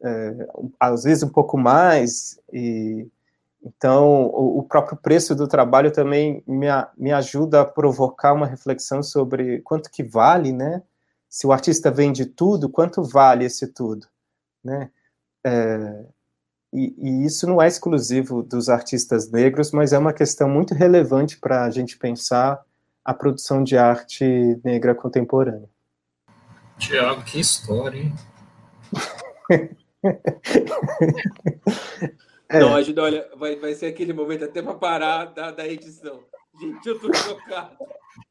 é, 0.02 0.48
às 0.78 1.04
vezes 1.04 1.22
um 1.22 1.28
pouco 1.28 1.56
mais, 1.56 2.38
e 2.52 3.06
então 3.64 4.24
o, 4.24 4.58
o, 4.58 4.62
próprio 4.64 4.96
preço 4.96 5.36
do 5.36 5.46
trabalho 5.46 5.92
também 5.92 6.42
me, 6.46 6.66
me 6.98 7.12
ajuda 7.12 7.60
a 7.60 7.64
provocar 7.64 8.32
uma 8.32 8.46
reflexão 8.46 9.02
sobre 9.02 9.60
quanto 9.60 9.88
que 9.88 10.02
vale, 10.02 10.52
né? 10.52 10.82
Se 11.28 11.46
o 11.46 11.52
artista 11.52 11.90
vende 11.90 12.26
tudo, 12.26 12.68
quanto 12.68 13.04
vale 13.04 13.44
esse 13.44 13.68
tudo, 13.68 14.06
né? 14.64 14.90
É, 15.44 16.04
e, 16.72 16.94
e, 16.98 17.24
isso 17.24 17.46
não 17.46 17.62
é 17.62 17.68
exclusivo 17.68 18.42
dos 18.42 18.68
artistas 18.68 19.30
negros, 19.30 19.70
mas 19.70 19.92
é 19.92 19.98
uma 19.98 20.12
questão 20.12 20.48
muito 20.48 20.74
relevante 20.74 21.38
para 21.38 21.64
a 21.64 21.70
gente 21.70 21.96
pensar 21.96 22.60
a 23.04 23.12
produção 23.12 23.62
de 23.62 23.76
arte 23.76 24.24
negra 24.64 24.94
contemporânea. 24.94 25.68
Tiago, 26.78 27.22
que 27.22 27.38
história, 27.38 27.98
hein? 27.98 28.14
É. 32.48 32.60
Não, 32.60 32.74
ajuda, 32.74 33.02
olha, 33.02 33.30
vai, 33.36 33.56
vai 33.56 33.74
ser 33.74 33.86
aquele 33.86 34.12
momento 34.12 34.44
até 34.44 34.60
para 34.62 34.74
parar 34.74 35.26
da, 35.26 35.50
da 35.50 35.66
edição. 35.66 36.24
Gente, 36.60 36.86
eu 36.86 37.00
tô 37.00 37.12
chocado. 37.14 37.76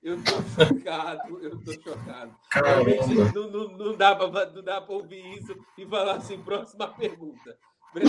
Eu 0.04 0.18
tô 0.24 0.66
chocado, 0.66 1.40
eu 1.44 1.60
tô 1.64 1.74
chocado. 1.74 2.36
Realmente 2.52 3.16
não, 3.34 3.50
não, 3.50 3.68
não 3.70 3.96
dá 3.98 4.16
para 4.16 4.94
ouvir 4.94 5.40
isso 5.40 5.56
e 5.78 5.86
falar 5.86 6.18
assim, 6.18 6.38
próxima 6.42 6.88
pergunta. 6.88 7.58
A, 7.94 8.00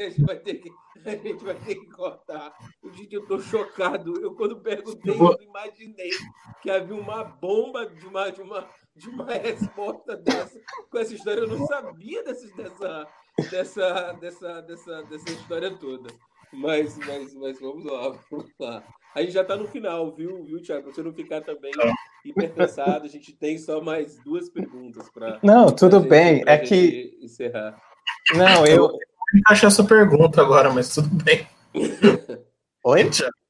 gente 0.00 0.22
vai 0.22 0.36
ter 0.36 0.54
que, 0.54 0.70
a 1.06 1.10
gente 1.10 1.44
vai 1.44 1.54
ter 1.54 1.76
que 1.76 1.86
cortar. 1.90 2.52
Gente, 2.92 3.14
eu 3.14 3.24
tô 3.24 3.38
chocado. 3.40 4.20
Eu, 4.20 4.34
quando 4.34 4.60
perguntei, 4.60 5.14
eu 5.14 5.40
imaginei 5.42 6.10
que 6.60 6.68
havia 6.68 6.96
uma 6.96 7.22
bomba 7.22 7.86
de 7.86 8.04
uma, 8.04 8.30
de 8.30 8.42
uma, 8.42 8.68
de 9.02 9.08
uma 9.08 9.26
resposta 9.32 10.16
dessa 10.16 10.60
com 10.88 10.98
essa 10.98 11.12
história. 11.12 11.40
Eu 11.40 11.48
não 11.48 11.66
sabia 11.66 12.22
dessa, 12.22 12.46
dessa, 12.54 13.08
dessa, 13.50 14.12
dessa, 14.12 14.60
dessa, 14.62 15.02
dessa 15.02 15.30
história 15.30 15.70
toda. 15.72 16.08
Mas, 16.52 16.96
mas, 16.98 17.34
mas 17.34 17.60
vamos 17.60 17.84
lá, 17.84 18.16
vamos 18.30 18.50
lá. 18.60 18.82
A 19.14 19.20
gente 19.20 19.32
já 19.32 19.42
está 19.42 19.56
no 19.56 19.66
final, 19.66 20.14
viu, 20.14 20.44
viu, 20.44 20.62
Tiago? 20.62 20.84
Para 20.84 20.92
você 20.92 21.02
não 21.02 21.12
ficar 21.12 21.40
também 21.40 21.72
hipercansado, 22.24 23.04
a 23.04 23.08
gente 23.08 23.32
tem 23.32 23.58
só 23.58 23.80
mais 23.80 24.16
duas 24.18 24.48
perguntas 24.48 25.10
para. 25.10 25.40
Não, 25.42 25.66
tudo 25.70 25.98
gente, 25.98 26.08
bem. 26.08 26.44
É 26.46 26.58
que. 26.58 27.18
Encerrar. 27.20 27.76
Não, 28.34 28.64
eu. 28.66 28.84
eu 28.84 28.98
encaixar 29.34 29.68
essa 29.68 29.82
pergunta 29.82 30.40
agora, 30.40 30.70
mas 30.70 30.94
tudo 30.94 31.08
bem. 31.24 31.46
Oi? 32.84 33.10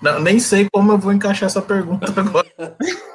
Não, 0.00 0.20
nem 0.20 0.38
sei 0.38 0.68
como 0.72 0.92
eu 0.92 0.98
vou 0.98 1.12
encaixar 1.12 1.48
essa 1.48 1.60
pergunta 1.60 2.06
agora. 2.18 2.48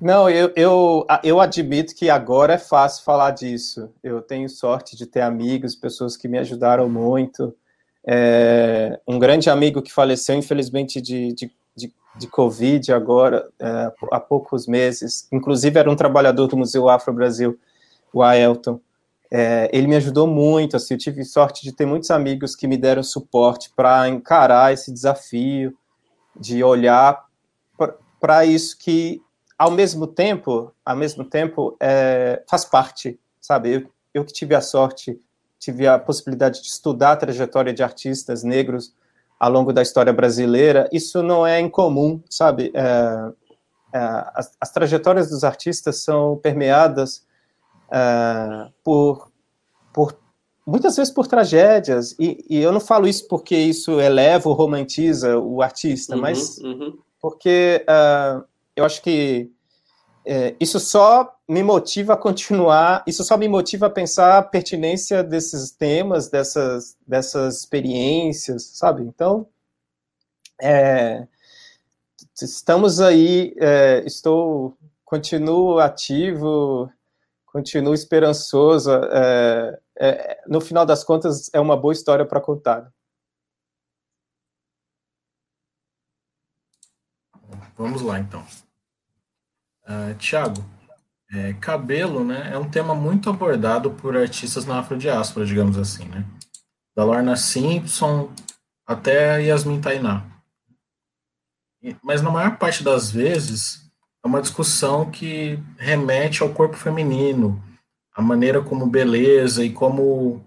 Não, 0.00 0.28
eu, 0.28 0.52
eu, 0.54 1.06
eu 1.22 1.40
admito 1.40 1.94
que 1.94 2.10
agora 2.10 2.54
é 2.54 2.58
fácil 2.58 3.02
falar 3.02 3.30
disso. 3.30 3.90
Eu 4.02 4.20
tenho 4.20 4.48
sorte 4.48 4.94
de 4.94 5.06
ter 5.06 5.22
amigos, 5.22 5.74
pessoas 5.74 6.16
que 6.16 6.28
me 6.28 6.38
ajudaram 6.38 6.88
muito. 6.88 7.54
É, 8.06 9.00
um 9.08 9.18
grande 9.18 9.48
amigo 9.48 9.80
que 9.82 9.92
faleceu, 9.92 10.36
infelizmente, 10.36 11.00
de, 11.00 11.32
de, 11.32 11.50
de, 11.74 11.92
de 12.14 12.26
Covid 12.28 12.92
agora, 12.92 13.48
é, 13.58 13.92
há 14.12 14.20
poucos 14.20 14.66
meses. 14.66 15.26
Inclusive, 15.32 15.78
era 15.78 15.90
um 15.90 15.96
trabalhador 15.96 16.46
do 16.46 16.58
Museu 16.58 16.88
Afro 16.88 17.12
Brasil, 17.12 17.58
o 18.12 18.22
Aelton. 18.22 18.78
É, 19.30 19.68
ele 19.72 19.86
me 19.86 19.96
ajudou 19.96 20.26
muito. 20.26 20.76
Assim, 20.76 20.94
eu 20.94 20.98
tive 20.98 21.24
sorte 21.24 21.64
de 21.64 21.72
ter 21.72 21.86
muitos 21.86 22.10
amigos 22.10 22.54
que 22.54 22.68
me 22.68 22.76
deram 22.76 23.02
suporte 23.02 23.72
para 23.74 24.08
encarar 24.08 24.74
esse 24.74 24.92
desafio, 24.92 25.74
de 26.38 26.62
olhar 26.62 27.24
para 28.20 28.44
isso 28.44 28.76
que 28.78 29.22
ao 29.58 29.70
mesmo 29.70 30.06
tempo, 30.06 30.72
ao 30.84 30.96
mesmo 30.96 31.24
tempo, 31.24 31.76
é, 31.80 32.42
faz 32.48 32.64
parte, 32.64 33.18
sabe? 33.40 33.72
Eu, 33.72 33.90
eu 34.12 34.24
que 34.24 34.32
tive 34.32 34.54
a 34.54 34.60
sorte, 34.60 35.18
tive 35.58 35.86
a 35.86 35.98
possibilidade 35.98 36.60
de 36.60 36.68
estudar 36.68 37.12
a 37.12 37.16
trajetória 37.16 37.72
de 37.72 37.82
artistas 37.82 38.42
negros 38.42 38.94
ao 39.38 39.50
longo 39.50 39.72
da 39.72 39.82
história 39.82 40.12
brasileira, 40.12 40.88
isso 40.92 41.22
não 41.22 41.46
é 41.46 41.60
incomum, 41.60 42.22
sabe? 42.28 42.72
É, 42.74 43.32
é, 43.92 43.98
as, 44.34 44.56
as, 44.60 44.70
trajetórias 44.72 45.28
dos 45.30 45.44
artistas 45.44 46.02
são 46.02 46.36
permeadas 46.36 47.26
é, 47.90 48.70
por, 48.82 49.30
por 49.92 50.18
muitas 50.66 50.96
vezes 50.96 51.12
por 51.12 51.26
tragédias, 51.26 52.16
e, 52.18 52.44
e, 52.50 52.58
eu 52.58 52.72
não 52.72 52.80
falo 52.80 53.06
isso 53.06 53.28
porque 53.28 53.56
isso 53.56 54.00
eleva 54.00 54.48
ou 54.48 54.54
romantiza 54.54 55.38
o 55.38 55.62
artista, 55.62 56.16
uhum, 56.16 56.20
mas 56.20 56.58
uhum. 56.58 56.98
porque 57.20 57.84
uh, 57.88 58.44
eu 58.74 58.84
acho 58.84 59.00
que 59.00 59.50
é, 60.24 60.56
isso 60.58 60.80
só 60.80 61.32
me 61.48 61.62
motiva 61.62 62.14
a 62.14 62.16
continuar, 62.16 63.04
isso 63.06 63.22
só 63.22 63.36
me 63.36 63.46
motiva 63.46 63.86
a 63.86 63.90
pensar 63.90 64.38
a 64.38 64.42
pertinência 64.42 65.22
desses 65.22 65.70
temas, 65.70 66.28
dessas, 66.28 66.96
dessas 67.06 67.60
experiências, 67.60 68.64
sabe? 68.64 69.04
Então, 69.04 69.46
é, 70.60 71.28
estamos 72.42 73.00
aí, 73.00 73.54
é, 73.58 74.02
estou, 74.04 74.76
continuo 75.04 75.78
ativo, 75.78 76.90
continuo 77.46 77.94
esperançoso, 77.94 78.90
é, 78.92 79.78
é, 79.98 80.42
no 80.46 80.60
final 80.60 80.84
das 80.84 81.02
contas, 81.02 81.50
é 81.52 81.60
uma 81.60 81.76
boa 81.76 81.92
história 81.92 82.24
para 82.24 82.40
contar. 82.40 82.92
Vamos 87.76 88.02
lá, 88.02 88.18
então. 88.18 88.44
Uh, 89.84 90.14
Tiago, 90.18 90.64
é, 91.30 91.52
cabelo 91.54 92.24
né, 92.24 92.50
é 92.52 92.58
um 92.58 92.68
tema 92.68 92.94
muito 92.94 93.28
abordado 93.28 93.90
por 93.90 94.16
artistas 94.16 94.64
na 94.64 94.78
afrodiáspora, 94.78 95.44
digamos 95.44 95.76
assim, 95.76 96.04
né? 96.06 96.24
Da 96.94 97.04
Lorna 97.04 97.36
Simpson 97.36 98.32
até 98.86 99.42
Yasmin 99.42 99.80
Tainá. 99.80 100.24
Mas 102.02 102.22
na 102.22 102.30
maior 102.30 102.56
parte 102.58 102.82
das 102.82 103.10
vezes 103.10 103.90
é 104.24 104.26
uma 104.26 104.40
discussão 104.40 105.10
que 105.10 105.58
remete 105.76 106.42
ao 106.42 106.52
corpo 106.52 106.76
feminino, 106.76 107.62
a 108.16 108.22
maneira 108.22 108.62
como 108.62 108.86
beleza 108.86 109.62
e 109.62 109.70
como, 109.70 110.42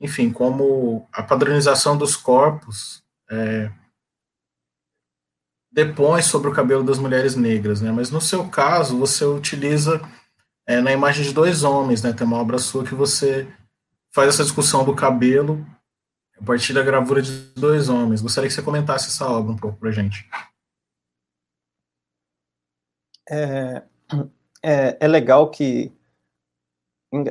enfim, 0.00 0.32
como 0.32 1.06
a 1.12 1.22
padronização 1.22 1.94
dos 1.94 2.16
corpos 2.16 3.04
é, 3.30 3.70
depõe 5.70 6.22
sobre 6.22 6.48
o 6.48 6.54
cabelo 6.54 6.82
das 6.82 6.98
mulheres 6.98 7.36
negras, 7.36 7.82
né? 7.82 7.92
Mas 7.92 8.10
no 8.10 8.22
seu 8.22 8.48
caso, 8.48 8.98
você 8.98 9.22
utiliza 9.22 10.00
é, 10.66 10.80
na 10.80 10.92
imagem 10.92 11.22
de 11.22 11.34
dois 11.34 11.62
homens, 11.62 12.02
né? 12.02 12.10
Tem 12.14 12.26
uma 12.26 12.38
obra 12.38 12.56
sua 12.56 12.84
que 12.84 12.94
você 12.94 13.46
faz 14.14 14.30
essa 14.30 14.42
discussão 14.42 14.82
do 14.82 14.96
cabelo 14.96 15.64
a 16.40 16.42
partir 16.42 16.72
da 16.72 16.82
gravura 16.82 17.20
de 17.20 17.30
dois 17.54 17.90
homens. 17.90 18.22
Gostaria 18.22 18.48
que 18.48 18.54
você 18.54 18.62
comentasse 18.62 19.08
essa 19.08 19.28
obra 19.28 19.52
um 19.52 19.58
pouco 19.58 19.78
para 19.78 19.90
gente. 19.90 20.26
É, 23.28 23.82
é, 24.62 24.96
é 24.98 25.06
legal 25.06 25.50
que 25.50 25.92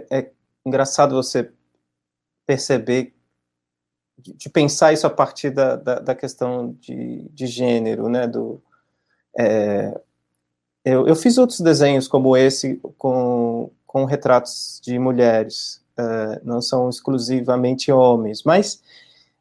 é 0.10 0.30
engraçado 0.66 1.16
você 1.16 1.52
perceber 2.46 3.14
de 4.18 4.50
pensar 4.50 4.92
isso 4.92 5.08
a 5.08 5.10
partir 5.10 5.50
da, 5.50 5.76
da, 5.76 6.00
da 6.00 6.16
questão 6.16 6.76
de, 6.80 7.30
de, 7.30 7.48
gênero, 7.48 8.10
né, 8.10 8.28
do, 8.28 8.62
é, 9.38 9.98
eu, 10.84 11.08
eu, 11.08 11.16
fiz 11.16 11.38
outros 11.38 11.62
desenhos 11.62 12.08
como 12.08 12.36
esse 12.36 12.78
com, 12.98 13.72
com 13.86 14.06
retratos 14.06 14.82
de 14.84 14.98
mulheres, 15.00 15.82
é, 15.98 16.42
não 16.44 16.62
são 16.62 16.90
exclusivamente 16.90 17.92
homens, 17.92 18.44
mas 18.44 18.82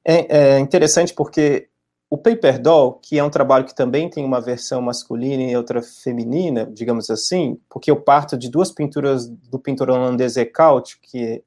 é, 0.05 0.55
é, 0.55 0.59
interessante 0.59 1.13
porque 1.13 1.68
o 2.11 2.17
Paper 2.17 2.61
Doll, 2.61 2.95
que 2.95 3.19
é 3.19 3.25
um 3.25 3.31
trabalho 3.31 3.67
que 3.67 3.75
também 3.75 4.09
tem 4.09 4.25
uma 4.25 4.41
versão 4.41 4.81
masculina 4.81 5.43
e 5.43 5.57
outra 5.57 5.83
feminina, 5.83 6.65
digamos 6.67 7.11
assim, 7.11 7.61
porque 7.69 7.91
eu 7.91 8.01
parto 8.01 8.37
de 8.37 8.51
duas 8.51 8.73
pinturas 8.73 9.29
do 9.29 9.59
pintor 9.59 9.91
holandês 9.91 10.37
Eckhout, 10.37 10.99
que, 11.01 11.43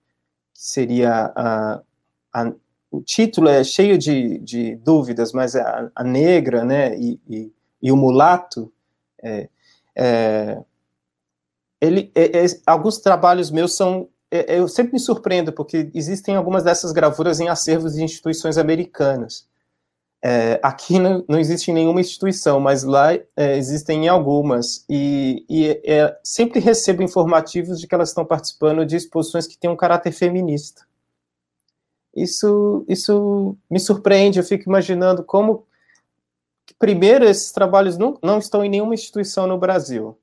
seria 0.54 1.34
a, 1.36 1.82
a 2.34 2.52
o 2.92 3.02
título 3.02 3.48
é 3.48 3.64
cheio 3.64 3.98
de, 3.98 4.38
de 4.40 4.76
dúvidas, 4.76 5.32
mas 5.32 5.56
a, 5.56 5.90
a 5.96 6.04
negra, 6.04 6.66
né, 6.66 6.94
e, 6.98 7.20
e, 7.28 7.52
e, 7.82 7.92
o 7.92 7.96
mulato, 7.96 8.72
é, 9.24 9.48
é, 9.96 10.62
ele, 11.80 12.12
é, 12.14 12.44
é, 12.44 12.46
alguns 12.66 13.00
trabalhos 13.00 13.50
meus 13.50 13.76
são 13.76 14.10
é, 14.30 14.60
eu 14.60 14.68
sempre 14.68 14.94
me 14.94 15.00
surpreendo 15.00 15.52
porque 15.54 15.90
existem 15.94 16.36
algumas 16.36 16.64
dessas 16.64 16.92
gravuras 16.92 17.40
em 17.40 17.50
acervos 17.50 17.94
de 17.94 18.04
instituições 18.04 18.58
americanas. 18.58 19.48
É, 20.24 20.60
aqui 20.62 21.00
não, 21.00 21.26
não, 21.28 21.40
existe 21.40 21.74
nenhuma 21.74 22.00
instituição, 22.00 22.60
mas 22.60 22.84
lá 22.84 23.14
é, 23.14 23.58
existem 23.58 24.08
algumas. 24.08 24.86
E, 24.88 25.44
e 25.50 25.82
é, 25.84 26.16
sempre 26.24 26.60
recebo 26.60 27.02
informativos 27.02 27.80
de 27.80 27.88
que 27.88 27.96
elas 27.96 28.10
estão 28.10 28.24
participando 28.24 28.86
de 28.86 28.96
exposições 28.96 29.48
que 29.48 29.58
têm 29.58 29.70
um 29.70 29.76
caráter 29.76 30.12
feminista. 30.12 30.86
Isso, 32.16 32.86
isso 32.88 33.58
me 33.70 33.80
surpreende, 33.80 34.40
eu 34.40 34.44
fico 34.44 34.70
imaginando 34.70 35.24
como. 35.24 35.66
Primeiro, 36.78 37.26
esses 37.26 37.52
trabalhos 37.52 37.98
não, 37.98 38.18
não 38.24 38.40
estão 38.40 38.64
em 38.64 38.70
nenhuma 38.70 38.94
instituição 38.94 39.48
no 39.48 39.58
Brasil. 39.58 40.18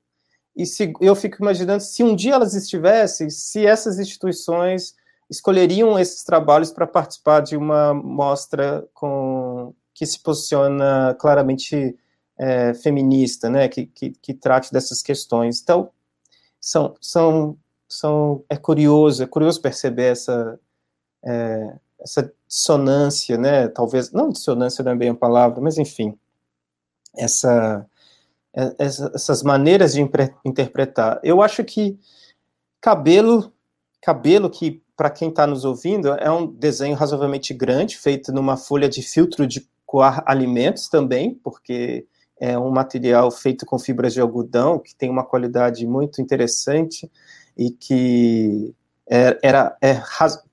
E 0.55 0.65
se, 0.65 0.93
eu 0.99 1.15
fico 1.15 1.41
imaginando 1.41 1.81
se 1.81 2.03
um 2.03 2.15
dia 2.15 2.33
elas 2.33 2.53
estivessem, 2.53 3.29
se 3.29 3.65
essas 3.65 3.99
instituições 3.99 4.95
escolheriam 5.29 5.97
esses 5.97 6.23
trabalhos 6.23 6.71
para 6.71 6.87
participar 6.87 7.41
de 7.41 7.55
uma 7.55 7.93
mostra 7.93 8.85
com, 8.93 9.73
que 9.99 10.05
se 10.05 10.17
posiciona 10.17 11.13
claramente 11.19 11.93
é, 12.37 12.73
feminista, 12.73 13.49
né, 13.49 13.67
que, 13.67 13.85
que, 13.85 14.11
que, 14.11 14.33
trate 14.33 14.71
dessas 14.71 15.01
questões. 15.01 15.59
Então, 15.61 15.91
são, 16.57 16.95
são, 17.01 17.57
são, 17.85 18.41
é 18.49 18.55
curioso, 18.55 19.21
é 19.21 19.27
curioso 19.27 19.61
perceber 19.61 20.13
essa, 20.13 20.57
é, 21.21 21.75
essa 21.99 22.33
dissonância, 22.47 23.37
né, 23.37 23.67
talvez, 23.67 24.13
não 24.13 24.29
dissonância 24.29 24.85
não 24.85 24.93
é 24.93 24.95
bem 24.95 25.09
a 25.09 25.15
palavra, 25.15 25.59
mas 25.59 25.77
enfim, 25.77 26.17
essa, 27.17 27.85
é, 28.55 28.73
essas 28.79 29.43
maneiras 29.43 29.91
de 29.91 30.09
interpretar. 30.45 31.19
Eu 31.21 31.41
acho 31.41 31.61
que 31.65 31.99
cabelo, 32.79 33.51
cabelo 34.01 34.49
que 34.49 34.81
para 34.95 35.09
quem 35.09 35.27
está 35.27 35.45
nos 35.45 35.65
ouvindo 35.65 36.07
é 36.13 36.31
um 36.31 36.47
desenho 36.47 36.95
razoavelmente 36.95 37.53
grande, 37.53 37.97
feito 37.97 38.31
numa 38.31 38.55
folha 38.55 38.87
de 38.87 39.01
filtro 39.01 39.45
de 39.45 39.67
coar 39.89 40.21
alimentos 40.27 40.87
também, 40.87 41.33
porque 41.33 42.05
é 42.39 42.55
um 42.59 42.69
material 42.69 43.31
feito 43.31 43.65
com 43.65 43.79
fibras 43.79 44.13
de 44.13 44.21
algodão, 44.21 44.77
que 44.77 44.93
tem 44.95 45.09
uma 45.09 45.25
qualidade 45.25 45.87
muito 45.87 46.21
interessante 46.21 47.11
e 47.57 47.71
que 47.71 48.71
é, 49.09 49.35
era, 49.41 49.75
era, 49.81 49.97
é, 49.97 50.01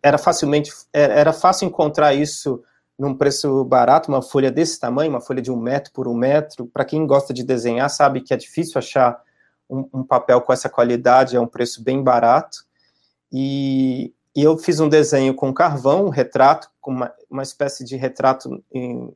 era 0.02 0.16
facilmente 0.16 0.72
é, 0.90 1.20
era 1.20 1.34
fácil 1.34 1.66
encontrar 1.68 2.14
isso 2.14 2.62
num 2.98 3.14
preço 3.14 3.62
barato, 3.62 4.10
uma 4.10 4.22
folha 4.22 4.50
desse 4.50 4.80
tamanho, 4.80 5.10
uma 5.10 5.20
folha 5.20 5.42
de 5.42 5.52
um 5.52 5.60
metro 5.60 5.92
por 5.92 6.08
um 6.08 6.14
metro. 6.14 6.64
Para 6.64 6.86
quem 6.86 7.06
gosta 7.06 7.34
de 7.34 7.44
desenhar, 7.44 7.90
sabe 7.90 8.22
que 8.22 8.32
é 8.32 8.38
difícil 8.38 8.78
achar 8.78 9.20
um, 9.68 9.86
um 9.92 10.02
papel 10.02 10.40
com 10.40 10.50
essa 10.50 10.70
qualidade, 10.70 11.36
é 11.36 11.40
um 11.40 11.46
preço 11.46 11.84
bem 11.84 12.02
barato. 12.02 12.64
E, 13.30 14.14
e 14.34 14.42
eu 14.42 14.56
fiz 14.56 14.80
um 14.80 14.88
desenho 14.88 15.34
com 15.34 15.52
carvão, 15.52 16.06
um 16.06 16.08
retrato, 16.08 16.70
uma, 16.82 17.12
uma 17.30 17.42
espécie 17.42 17.84
de 17.84 17.96
retrato 17.96 18.64
em, 18.72 19.14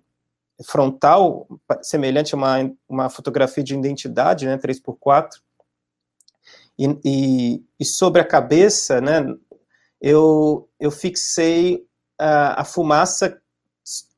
frontal, 0.64 1.48
semelhante 1.82 2.34
a 2.34 2.38
uma, 2.38 2.72
uma 2.88 3.08
fotografia 3.08 3.62
de 3.62 3.74
identidade, 3.74 4.46
né, 4.46 4.58
3x4, 4.58 5.28
e, 6.78 6.98
e, 7.04 7.64
e 7.78 7.84
sobre 7.84 8.20
a 8.20 8.26
cabeça, 8.26 9.00
né, 9.00 9.24
eu, 10.00 10.68
eu 10.78 10.90
fixei 10.90 11.84
a, 12.18 12.62
a 12.62 12.64
fumaça 12.64 13.40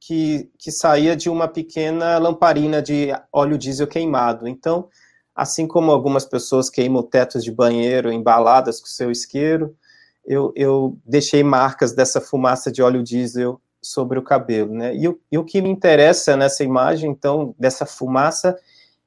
que, 0.00 0.50
que 0.58 0.70
saía 0.70 1.16
de 1.16 1.30
uma 1.30 1.48
pequena 1.48 2.18
lamparina 2.18 2.82
de 2.82 3.08
óleo 3.32 3.56
diesel 3.56 3.86
queimado. 3.86 4.48
Então, 4.48 4.88
assim 5.34 5.66
como 5.66 5.90
algumas 5.90 6.24
pessoas 6.24 6.68
queimam 6.68 7.02
tetos 7.02 7.42
de 7.44 7.52
banheiro 7.52 8.12
embaladas 8.12 8.80
com 8.80 8.86
seu 8.86 9.10
isqueiro, 9.10 9.76
eu, 10.24 10.52
eu 10.54 10.98
deixei 11.04 11.42
marcas 11.42 11.92
dessa 11.92 12.20
fumaça 12.20 12.70
de 12.70 12.82
óleo 12.82 13.02
diesel 13.02 13.60
sobre 13.82 14.18
o 14.18 14.22
cabelo, 14.22 14.72
né? 14.72 14.94
E, 14.94 15.02
e 15.30 15.38
o 15.38 15.44
que 15.44 15.60
me 15.60 15.68
interessa 15.68 16.36
nessa 16.36 16.62
imagem, 16.62 17.10
então, 17.10 17.54
dessa 17.58 17.84
fumaça, 17.84 18.58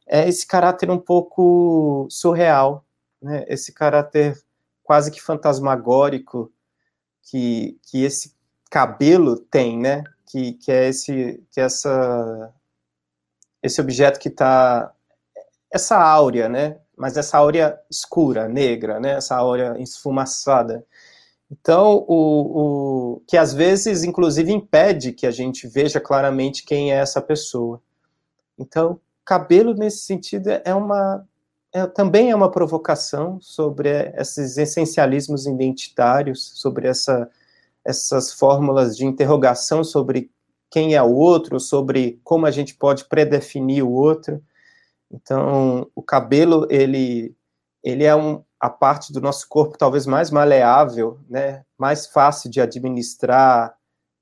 é 0.06 0.28
esse 0.28 0.46
caráter 0.46 0.92
um 0.92 1.00
pouco 1.00 2.08
surreal, 2.10 2.86
né? 3.22 3.46
Esse 3.48 3.74
caráter 3.74 4.38
quase 4.84 5.10
que 5.10 5.22
fantasmagórico 5.22 6.52
que, 7.24 7.80
que 7.84 8.04
esse 8.04 8.36
cabelo 8.70 9.38
tem, 9.38 9.80
né? 9.80 10.04
Que, 10.26 10.54
que 10.54 10.72
é 10.72 10.90
esse, 10.90 11.44
que 11.52 11.60
é 11.60 11.64
essa, 11.64 12.54
esse 13.64 13.80
objeto 13.82 14.20
que 14.20 14.30
está, 14.30 14.94
essa 15.72 15.98
áurea, 15.98 16.50
né? 16.50 16.78
Mas 16.96 17.18
essa 17.18 17.38
áurea 17.38 17.80
escura, 17.90 18.48
negra, 18.48 19.00
né? 19.00 19.14
Essa 19.14 19.36
áurea 19.36 19.76
esfumaçada. 19.80 20.86
Então, 21.52 22.04
o, 22.08 23.16
o, 23.18 23.22
que 23.28 23.38
às 23.38 23.54
vezes, 23.54 24.04
inclusive, 24.04 24.52
impede 24.52 25.12
que 25.12 25.28
a 25.28 25.32
gente 25.32 25.68
veja 25.68 26.00
claramente 26.00 26.66
quem 26.66 26.92
é 26.92 26.96
essa 26.96 27.22
pessoa. 27.22 27.82
Então, 28.58 29.00
cabelo, 29.24 29.74
nesse 29.74 30.00
sentido, 30.00 30.50
é 30.50 30.74
uma, 30.74 31.26
é, 31.74 31.86
também 31.86 32.32
é 32.32 32.36
uma 32.36 32.50
provocação 32.50 33.40
sobre 33.42 33.90
esses 34.16 34.58
essencialismos 34.58 35.46
identitários, 35.46 36.52
sobre 36.56 36.88
essa, 36.88 37.30
essas 37.84 38.34
fórmulas 38.34 38.98
de 38.98 39.06
interrogação 39.06 39.84
sobre 39.84 40.32
quem 40.72 40.96
é 40.96 41.02
o 41.02 41.14
outro, 41.14 41.60
sobre 41.60 42.20
como 42.24 42.46
a 42.46 42.52
gente 42.52 42.76
pode 42.76 43.06
predefinir 43.06 43.86
o 43.86 43.92
outro. 43.92 44.42
Então, 45.12 45.90
o 45.94 46.02
cabelo, 46.02 46.68
ele, 46.70 47.36
ele 47.84 48.04
é 48.04 48.16
um, 48.16 48.44
a 48.66 48.70
parte 48.70 49.14
do 49.14 49.22
nosso 49.22 49.48
corpo 49.48 49.78
talvez 49.78 50.06
mais 50.06 50.32
maleável, 50.32 51.20
né, 51.30 51.64
mais 51.78 52.08
fácil 52.08 52.50
de 52.50 52.60
administrar, 52.60 53.76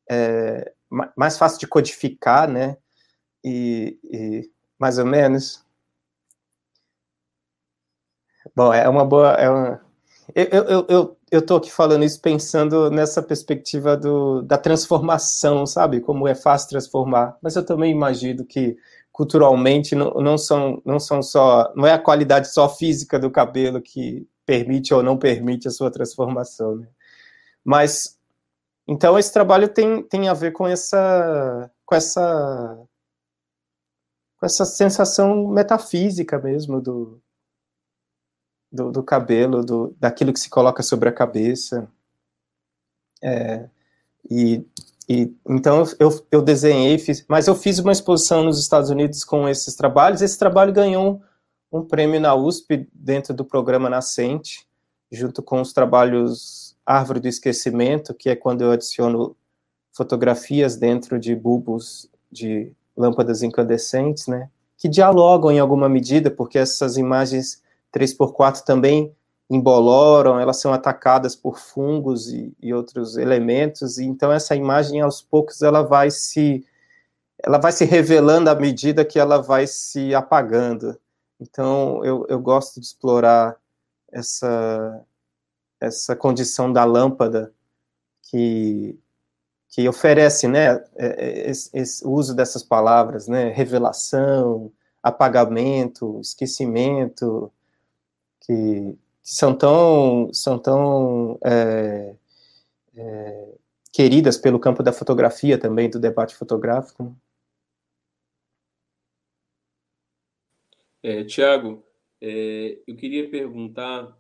é, 0.10 0.74
mais 1.15 1.38
fácil 1.38 1.60
de 1.60 1.68
codificar, 1.68 2.48
né, 2.48 2.78
e, 3.44 3.98
e, 4.03 4.52
mais 4.80 4.98
ou 4.98 5.06
menos. 5.06 5.64
Bom, 8.56 8.74
é 8.74 8.88
uma 8.90 9.06
boa, 9.06 9.34
é 9.34 9.49
uma, 9.49 9.82
eu, 10.36 10.45
eu, 10.45 10.86
eu, 10.90 11.18
eu 11.32 11.56
aqui 11.57 11.72
falando 11.72 12.03
isso 12.03 12.22
pensando 12.22 12.90
nessa 12.90 13.22
perspectiva 13.22 13.98
do, 13.98 14.41
da 14.41 14.57
transformação, 14.57 15.65
sabe, 15.65 15.99
como 16.02 16.28
é 16.28 16.36
fácil 16.36 16.70
transformar, 16.70 17.38
mas 17.41 17.56
eu 17.56 17.65
também 17.65 17.91
imagino 17.91 18.45
que 18.45 18.78
culturalmente 19.11 19.95
não, 19.95 20.11
não 20.15 20.38
são 20.38 20.82
não 20.84 20.99
são 20.99 21.22
só 21.22 21.72
não 21.76 21.86
é 21.86 21.94
a 21.94 21.99
qualidade 21.99 22.52
só 22.52 22.68
física 22.68 23.20
do 23.20 23.30
cabelo 23.30 23.80
que 23.80 24.28
permite 24.45 24.94
ou 24.94 25.03
não 25.03 25.18
permite 25.18 25.68
a 25.68 25.72
sua 25.72 25.91
transformação. 25.91 26.78
Né? 26.78 26.88
Mas 27.64 28.20
então 28.88 29.18
esse 29.18 29.32
trabalho 29.32 29.68
tem, 29.68 30.03
tem 30.03 30.28
a 30.28 30.34
ver 30.34 30.52
com 30.52 30.68
essa 30.68 31.72
com 31.86 31.95
essa 31.95 32.80
com 34.38 34.45
essa 34.45 34.65
sensação 34.65 35.48
metafísica 35.48 36.38
mesmo 36.38 36.82
do, 36.82 37.22
do, 38.70 38.91
do 38.91 39.03
cabelo, 39.03 39.64
do, 39.64 39.95
daquilo 39.99 40.34
que 40.34 40.40
se 40.40 40.49
coloca 40.49 40.84
sobre 40.84 41.07
a 41.07 41.14
cabeça. 41.14 41.88
É, 43.22 43.70
e, 44.30 44.65
e, 45.07 45.34
então 45.48 45.86
eu, 45.99 46.26
eu 46.30 46.41
desenhei, 46.41 46.98
fiz, 46.98 47.24
mas 47.30 47.48
eu 47.48 47.56
fiz 47.56 47.80
uma 47.80 47.91
exposição 47.94 48.44
nos 48.44 48.60
Estados 48.60 48.90
Unidos 48.90 49.24
com 49.24 49.48
esses 49.48 49.76
trabalhos. 49.76 50.22
Esse 50.22 50.38
trabalho 50.38 50.74
ganhou 50.74 51.22
um 51.73 51.83
prêmio 51.83 52.21
na 52.21 52.35
USP 52.35 52.87
dentro 52.93 53.33
do 53.33 53.43
programa 53.43 53.89
Nascente, 53.89 54.67
junto 55.11 55.41
com 55.41 55.59
os 55.59 55.73
trabalhos 55.73 56.77
Árvore 56.85 57.19
do 57.19 57.27
Esquecimento, 57.27 58.13
que 58.13 58.29
é 58.29 58.35
quando 58.35 58.61
eu 58.61 58.71
adiciono 58.71 59.35
fotografias 59.91 60.75
dentro 60.75 61.19
de 61.19 61.35
bulbos 61.35 62.09
de 62.31 62.71
lâmpadas 62.95 63.41
incandescentes, 63.41 64.27
né, 64.27 64.49
que 64.77 64.87
dialogam 64.87 65.51
em 65.51 65.59
alguma 65.59 65.89
medida, 65.89 66.29
porque 66.29 66.59
essas 66.59 66.95
imagens 66.95 67.61
3x4 67.91 68.61
também 68.61 69.11
emboloram, 69.49 70.39
elas 70.39 70.59
são 70.59 70.73
atacadas 70.73 71.35
por 71.35 71.57
fungos 71.57 72.31
e, 72.31 72.55
e 72.61 72.73
outros 72.73 73.17
elementos, 73.17 73.97
e 73.97 74.05
então 74.05 74.31
essa 74.31 74.55
imagem 74.55 75.01
aos 75.01 75.21
poucos 75.21 75.61
ela 75.61 75.81
vai 75.81 76.11
se 76.11 76.63
ela 77.45 77.57
vai 77.57 77.71
se 77.71 77.83
revelando 77.83 78.49
à 78.49 78.55
medida 78.55 79.03
que 79.03 79.19
ela 79.19 79.41
vai 79.41 79.67
se 79.67 80.15
apagando. 80.15 80.97
Então, 81.44 82.03
eu, 82.06 82.26
eu 82.30 82.40
gosto 82.40 82.80
de 82.80 82.86
explorar 82.86 83.57
essa, 84.11 85.06
essa 85.80 86.15
condição 86.15 86.72
da 86.72 86.86
lâmpada 86.86 87.53
que, 88.24 88.98
que 89.68 89.88
oferece 89.90 90.48
né, 90.48 90.76
é, 90.95 91.07
é, 91.18 91.49
esse, 91.49 91.70
esse, 91.74 92.07
uso 92.07 92.34
dessas 92.34 92.64
palavras, 92.64 93.28
né, 93.28 93.49
revelação, 93.49 94.72
apagamento, 95.02 96.20
esquecimento, 96.22 97.52
que, 98.40 98.98
que 99.22 99.36
são 99.36 99.53
tão, 99.53 100.30
são 100.32 100.57
tão 100.57 101.38
é, 101.44 102.15
é, 102.95 103.48
queridas 103.91 104.38
pelo 104.38 104.60
campo 104.60 104.82
da 104.82 104.94
fotografia 104.94 105.57
também, 105.57 105.90
do 105.90 105.99
debate 105.99 106.36
fotográfico. 106.36 107.14
É, 111.03 111.21
Tiago, 111.25 111.85
é, 112.21 112.81
eu 112.88 112.95
queria 112.95 113.30
perguntar 113.30 114.17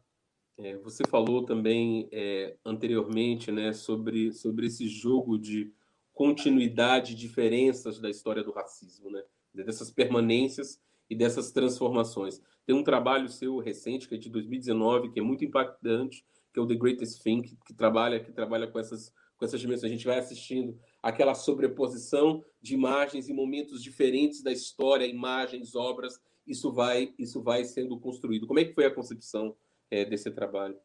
É, 0.55 0.77
você 0.77 1.03
falou 1.09 1.45
também 1.45 2.07
é, 2.11 2.55
anteriormente 2.63 3.51
né, 3.51 3.73
sobre, 3.73 4.31
sobre 4.31 4.67
esse 4.67 4.87
jogo 4.87 5.37
de 5.39 5.73
continuidade, 6.13 7.15
diferenças 7.15 7.99
da 7.99 8.09
história 8.09 8.43
do 8.43 8.51
racismo, 8.51 9.09
né? 9.09 9.23
dessas 9.53 9.89
permanências 9.89 10.79
e 11.09 11.15
dessas 11.15 11.51
transformações. 11.51 12.39
Tem 12.67 12.75
um 12.75 12.83
trabalho 12.83 13.29
seu 13.29 13.57
recente, 13.57 14.07
que 14.07 14.15
é 14.15 14.17
de 14.17 14.29
2019, 14.29 15.09
que 15.09 15.19
é 15.19 15.23
muito 15.23 15.43
impactante, 15.43 16.23
que 16.53 16.59
é 16.59 16.61
o 16.61 16.67
The 16.67 16.75
Greatest 16.75 17.23
Thing, 17.23 17.41
que, 17.41 17.57
que 17.65 17.73
trabalha, 17.73 18.19
que 18.19 18.31
trabalha 18.31 18.67
com 18.67 18.77
essas, 18.77 19.11
com 19.37 19.45
essas 19.45 19.59
dimensões. 19.59 19.91
A 19.91 19.95
gente 19.95 20.05
vai 20.05 20.19
assistindo 20.19 20.77
aquela 21.01 21.33
sobreposição 21.33 22.45
de 22.61 22.75
imagens 22.75 23.27
em 23.27 23.33
momentos 23.33 23.81
diferentes 23.81 24.43
da 24.43 24.51
história, 24.51 25.05
imagens, 25.05 25.73
obras, 25.75 26.21
isso 26.45 26.71
vai, 26.71 27.13
isso 27.17 27.41
vai 27.41 27.63
sendo 27.65 27.99
construído. 27.99 28.47
Como 28.47 28.59
é 28.59 28.65
que 28.65 28.73
foi 28.73 28.85
a 28.85 28.93
concepção 28.93 29.55
é, 29.89 30.05
desse 30.05 30.29
trabalho? 30.31 30.77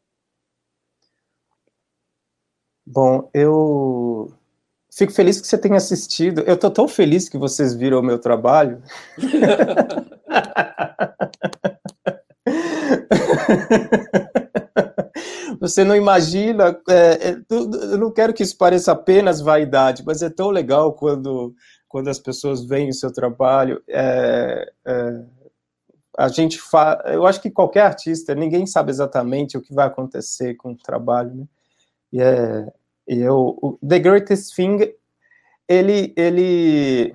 Bom, 2.85 3.29
eu 3.33 4.33
fico 4.91 5.11
feliz 5.11 5.39
que 5.39 5.47
você 5.47 5.57
tenha 5.57 5.77
assistido. 5.77 6.41
Eu 6.41 6.55
estou 6.55 6.71
tão 6.71 6.87
feliz 6.87 7.29
que 7.29 7.37
vocês 7.37 7.73
viram 7.73 7.99
o 7.99 8.03
meu 8.03 8.19
trabalho. 8.19 8.81
Você 15.59 15.83
não 15.83 15.95
imagina, 15.95 16.79
é, 16.87 17.29
é, 17.31 17.37
eu 17.49 17.97
não 17.97 18.11
quero 18.11 18.33
que 18.33 18.41
isso 18.41 18.57
pareça 18.57 18.93
apenas 18.93 19.41
vaidade, 19.41 20.03
mas 20.05 20.21
é 20.21 20.29
tão 20.29 20.49
legal 20.49 20.93
quando, 20.93 21.53
quando 21.87 22.07
as 22.07 22.17
pessoas 22.17 22.65
veem 22.65 22.89
o 22.89 22.93
seu 22.93 23.11
trabalho. 23.11 23.81
É, 23.89 24.71
é, 24.87 25.21
a 26.19 26.27
gente 26.27 26.59
fa... 26.59 27.01
Eu 27.05 27.25
acho 27.25 27.41
que 27.41 27.49
qualquer 27.49 27.83
artista, 27.83 28.35
ninguém 28.35 28.65
sabe 28.67 28.91
exatamente 28.91 29.57
o 29.57 29.61
que 29.61 29.73
vai 29.73 29.87
acontecer 29.87 30.55
com 30.55 30.73
o 30.73 30.77
trabalho, 30.77 31.33
né? 31.33 31.45
E, 32.11 32.21
é, 32.21 32.67
eu, 33.07 33.57
o 33.61 33.79
The 33.87 33.99
Greatest 33.99 34.53
Thing, 34.53 34.93
ele, 35.65 36.13
ele, 36.17 37.13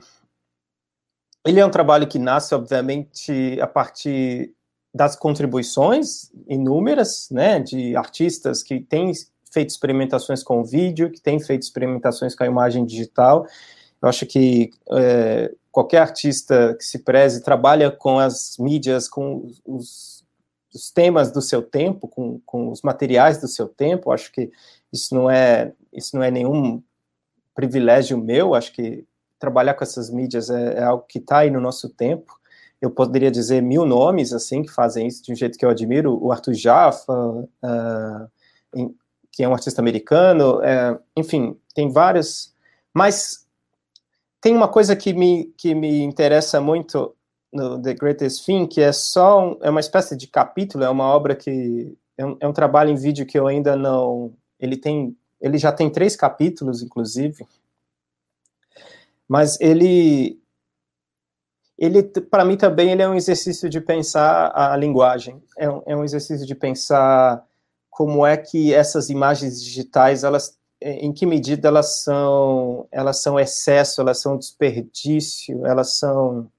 ele 1.45 1.61
é 1.61 1.67
um 1.67 1.71
trabalho 1.71 2.09
que 2.09 2.19
nasce, 2.19 2.55
obviamente, 2.55 3.61
a 3.61 3.67
partir 3.67 4.55
das 4.95 5.17
contribuições 5.17 6.31
inúmeras, 6.49 7.29
né, 7.31 7.61
de 7.61 7.95
artistas 7.97 8.63
que 8.63 8.81
têm 8.81 9.13
feito 9.53 9.69
experimentações 9.69 10.43
com 10.43 10.65
vídeo, 10.65 11.11
que 11.11 11.21
têm 11.21 11.39
feito 11.39 11.63
experimentações 11.63 12.35
com 12.35 12.43
a 12.43 12.47
imagem 12.47 12.87
digital. 12.87 13.47
Eu 14.01 14.09
acho 14.09 14.25
que 14.25 14.71
é, 14.93 15.53
qualquer 15.75 15.99
artista 15.99 16.75
que 16.79 16.85
se 16.85 17.01
preze 17.01 17.43
trabalha 17.43 17.91
com 17.91 18.19
as 18.19 18.57
mídias, 18.59 19.09
com 19.09 19.51
os, 19.67 20.25
os 20.73 20.91
temas 20.91 21.33
do 21.33 21.43
seu 21.43 21.61
tempo, 21.61 22.07
com, 22.07 22.41
com, 22.47 22.71
os 22.71 22.81
materiais 22.81 23.41
do 23.41 23.49
seu 23.49 23.67
tempo. 23.67 24.13
Acho 24.13 24.31
que 24.31 24.53
isso 24.93 25.15
não 25.15 25.29
é 25.29 25.73
isso 25.93 26.15
não 26.15 26.23
é 26.23 26.31
nenhum 26.31 26.81
privilégio 27.55 28.17
meu. 28.17 28.55
Acho 28.55 28.73
que 28.73 29.05
trabalhar 29.39 29.75
com 29.75 29.83
essas 29.83 30.11
mídias 30.11 30.49
é, 30.49 30.75
é 30.79 30.85
algo 30.85 31.05
que 31.09 31.19
está 31.19 31.39
aí 31.39 31.51
no 31.51 31.61
nosso 31.61 31.89
tempo 31.89 32.33
eu 32.85 32.91
poderia 32.91 33.31
dizer 33.31 33.63
mil 33.63 33.87
nomes 33.87 34.33
assim 34.33 34.63
que 34.63 34.71
fazem 34.71 35.07
isso 35.07 35.23
de 35.23 35.33
um 35.33 35.35
jeito 35.35 35.59
que 35.59 35.65
eu 35.65 35.71
admiro, 35.71 36.23
o 36.23 36.31
Arthur 36.31 36.53
Jaffa, 36.53 37.13
uh, 37.13 38.31
em, 38.75 38.95
que 39.33 39.43
é 39.43 39.49
um 39.49 39.55
artista 39.55 39.81
americano, 39.81 40.59
uh, 40.59 41.01
enfim, 41.17 41.59
tem 41.75 41.91
vários, 41.91 42.55
mas 42.93 43.44
tem 44.45 44.55
uma 44.55 44.69
coisa 44.69 44.95
que 44.95 45.15
me, 45.15 45.47
que 45.57 45.75
me 45.75 46.03
interessa 46.03 46.61
muito 46.61 47.17
no 47.51 47.81
The 47.81 47.95
Greatest 47.95 48.45
Thing, 48.45 48.67
que 48.67 48.83
é 48.83 48.93
só 48.93 49.43
um, 49.43 49.59
é 49.63 49.71
uma 49.71 49.81
espécie 49.81 50.15
de 50.15 50.27
capítulo, 50.27 50.85
é 50.85 50.91
uma 50.91 51.05
obra 51.05 51.35
que 51.35 51.97
é 52.19 52.27
um, 52.27 52.37
é 52.39 52.47
um 52.47 52.53
trabalho 52.53 52.91
em 52.91 52.95
vídeo 52.95 53.25
que 53.25 53.39
eu 53.39 53.47
ainda 53.47 53.75
não, 53.75 54.35
ele 54.61 54.77
tem, 54.77 55.17
ele 55.41 55.57
já 55.57 55.73
tem 55.73 55.89
três 55.89 56.15
capítulos, 56.15 56.83
inclusive, 56.83 57.47
mas 59.27 59.59
ele 59.63 60.39
ele 61.79 62.03
para 62.03 62.45
mim 62.45 62.59
também 62.59 62.91
ele 62.91 63.01
é 63.01 63.09
um 63.09 63.15
exercício 63.15 63.71
de 63.71 63.81
pensar 63.81 64.53
a 64.55 64.77
linguagem. 64.77 65.43
É 65.57 65.71
um, 65.71 65.83
é 65.87 65.97
um, 65.97 66.05
exercício 66.05 66.47
de 66.47 66.55
pensar 66.55 67.43
como 67.89 68.27
é 68.27 68.37
que 68.37 68.75
essas 68.75 69.09
imagens 69.09 69.65
digitais 69.65 70.23
elas 70.23 70.59
em 70.81 71.13
que 71.13 71.25
medida 71.25 71.69
elas 71.69 72.03
são 72.03 72.87
elas 72.91 73.23
são 73.23 73.39
excesso 73.39 74.01
elas 74.01 74.21
são 74.21 74.37
desperdício 74.37 75.67
elas 75.67 75.97
são 75.97 76.51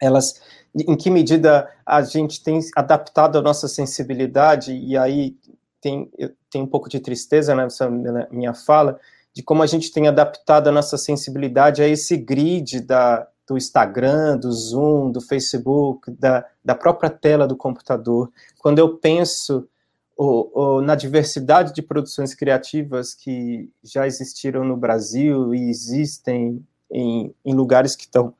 elas 0.00 0.40
em 0.74 0.96
que 0.96 1.10
medida 1.10 1.70
a 1.86 2.02
gente 2.02 2.42
tem 2.42 2.60
adaptado 2.76 3.38
a 3.38 3.42
nossa 3.42 3.68
sensibilidade 3.68 4.74
e 4.74 4.96
aí 4.96 5.36
tem 5.80 6.10
tem 6.50 6.62
um 6.62 6.66
pouco 6.66 6.88
de 6.88 7.00
tristeza 7.00 7.54
nessa 7.54 7.88
minha 7.88 8.54
fala 8.54 8.98
de 9.32 9.42
como 9.42 9.62
a 9.62 9.66
gente 9.66 9.92
tem 9.92 10.06
adaptado 10.06 10.68
a 10.68 10.72
nossa 10.72 10.96
sensibilidade 10.96 11.82
a 11.82 11.88
esse 11.88 12.16
grid 12.16 12.80
da 12.80 13.26
do 13.46 13.56
Instagram, 13.56 14.38
do 14.38 14.50
Zoom, 14.50 15.10
do 15.10 15.20
Facebook, 15.20 16.10
da, 16.10 16.44
da 16.64 16.74
própria 16.74 17.10
tela 17.10 17.46
do 17.46 17.56
computador. 17.56 18.32
Quando 18.58 18.78
eu 18.78 18.96
penso 18.96 19.68
o, 20.16 20.76
o, 20.78 20.80
na 20.82 20.94
diversidade 20.94 21.74
de 21.74 21.82
produções 21.82 22.34
criativas 22.34 23.14
que 23.14 23.70
já 23.82 24.06
existiram 24.06 24.64
no 24.64 24.76
Brasil 24.76 25.54
e 25.54 25.68
existem 25.68 26.64
em, 26.90 27.34
em 27.44 27.54
lugares 27.54 27.96
que 27.96 28.04
estão 28.04 28.34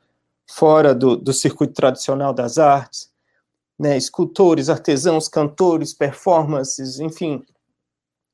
fora 0.47 0.95
do, 0.95 1.17
do 1.17 1.33
circuito 1.33 1.75
tradicional 1.75 2.33
das 2.33 2.59
artes, 2.59 3.11
né, 3.79 3.97
escultores, 3.97 4.69
artesãos, 4.69 5.27
cantores, 5.27 5.93
performances, 5.93 7.01
enfim. 7.01 7.43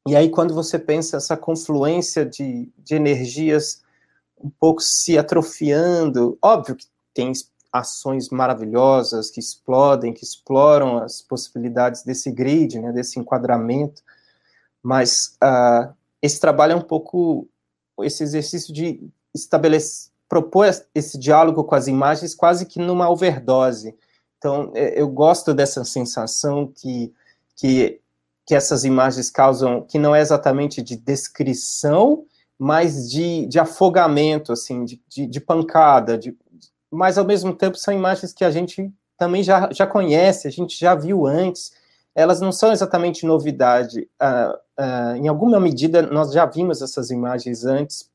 E 0.06 0.14
aí, 0.14 0.28
quando 0.28 0.54
você 0.54 0.78
pensa 0.78 1.16
essa 1.16 1.36
confluência 1.36 2.26
de, 2.26 2.70
de 2.78 2.94
energias 2.94 3.82
um 4.42 4.50
pouco 4.50 4.80
se 4.80 5.18
atrofiando. 5.18 6.38
Óbvio 6.42 6.76
que 6.76 6.86
tem 7.14 7.32
ações 7.72 8.28
maravilhosas 8.30 9.30
que 9.30 9.40
explodem, 9.40 10.12
que 10.12 10.24
exploram 10.24 10.98
as 10.98 11.22
possibilidades 11.22 12.02
desse 12.02 12.30
grid, 12.30 12.78
né, 12.78 12.92
desse 12.92 13.18
enquadramento, 13.18 14.02
mas 14.82 15.36
uh, 15.42 15.92
esse 16.20 16.40
trabalho 16.40 16.72
é 16.72 16.76
um 16.76 16.82
pouco 16.82 17.48
esse 18.02 18.22
exercício 18.22 18.72
de 18.72 19.08
estabelecer, 19.34 20.10
propor 20.28 20.66
esse 20.94 21.18
diálogo 21.18 21.64
com 21.64 21.74
as 21.74 21.88
imagens 21.88 22.34
quase 22.34 22.64
que 22.64 22.78
numa 22.78 23.10
overdose. 23.10 23.96
Então, 24.38 24.70
é, 24.74 25.00
eu 25.00 25.08
gosto 25.08 25.52
dessa 25.52 25.84
sensação 25.84 26.72
que, 26.74 27.12
que, 27.56 28.00
que 28.46 28.54
essas 28.54 28.84
imagens 28.84 29.28
causam, 29.28 29.82
que 29.82 29.98
não 29.98 30.14
é 30.14 30.20
exatamente 30.20 30.80
de 30.82 30.96
descrição, 30.96 32.24
mais 32.58 33.10
de, 33.10 33.46
de 33.46 33.58
afogamento, 33.58 34.52
assim, 34.52 34.84
de, 34.84 35.02
de, 35.08 35.26
de 35.26 35.40
pancada, 35.40 36.16
de, 36.16 36.36
mas 36.90 37.18
ao 37.18 37.24
mesmo 37.24 37.54
tempo 37.54 37.76
são 37.76 37.94
imagens 37.94 38.32
que 38.32 38.44
a 38.44 38.50
gente 38.50 38.92
também 39.16 39.42
já, 39.42 39.70
já 39.72 39.86
conhece, 39.86 40.48
a 40.48 40.50
gente 40.50 40.78
já 40.78 40.94
viu 40.94 41.26
antes, 41.26 41.72
elas 42.14 42.40
não 42.40 42.50
são 42.50 42.72
exatamente 42.72 43.24
novidade. 43.26 44.08
Uh, 44.20 44.82
uh, 44.82 45.16
em 45.16 45.28
alguma 45.28 45.60
medida, 45.60 46.02
nós 46.02 46.32
já 46.32 46.46
vimos 46.46 46.82
essas 46.82 47.10
imagens 47.10 47.64
antes, 47.64 48.10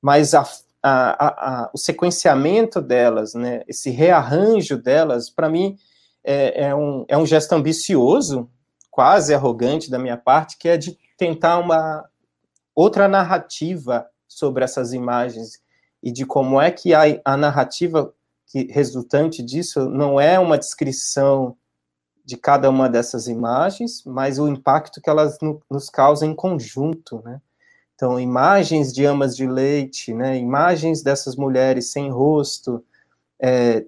mas 0.00 0.34
a, 0.34 0.46
a, 0.82 1.62
a, 1.62 1.70
o 1.72 1.78
sequenciamento 1.78 2.80
delas, 2.80 3.34
né, 3.34 3.62
esse 3.68 3.90
rearranjo 3.90 4.76
delas, 4.76 5.30
para 5.30 5.48
mim, 5.48 5.76
é, 6.24 6.66
é, 6.66 6.74
um, 6.74 7.04
é 7.08 7.16
um 7.16 7.24
gesto 7.24 7.52
ambicioso, 7.52 8.50
quase 8.90 9.32
arrogante 9.32 9.90
da 9.90 9.98
minha 9.98 10.16
parte, 10.16 10.58
que 10.58 10.68
é 10.68 10.76
de 10.76 10.98
tentar 11.16 11.58
uma, 11.58 12.04
outra 12.74 13.08
narrativa 13.08 14.06
sobre 14.26 14.64
essas 14.64 14.92
imagens 14.92 15.61
e 16.02 16.10
de 16.10 16.26
como 16.26 16.60
é 16.60 16.70
que 16.70 16.94
a, 16.94 17.02
a 17.24 17.36
narrativa 17.36 18.12
que 18.46 18.70
resultante 18.70 19.42
disso 19.42 19.88
não 19.88 20.20
é 20.20 20.38
uma 20.38 20.58
descrição 20.58 21.56
de 22.24 22.36
cada 22.36 22.68
uma 22.70 22.88
dessas 22.88 23.26
imagens, 23.26 24.02
mas 24.04 24.38
o 24.38 24.48
impacto 24.48 25.00
que 25.00 25.10
elas 25.10 25.38
no, 25.40 25.60
nos 25.70 25.88
causam 25.88 26.30
em 26.30 26.34
conjunto, 26.34 27.22
né? 27.24 27.40
Então, 27.94 28.18
imagens 28.18 28.92
de 28.92 29.04
amas 29.04 29.36
de 29.36 29.46
leite, 29.46 30.12
né? 30.12 30.36
Imagens 30.36 31.02
dessas 31.02 31.36
mulheres 31.36 31.90
sem 31.90 32.10
rosto, 32.10 32.84
é, 33.40 33.84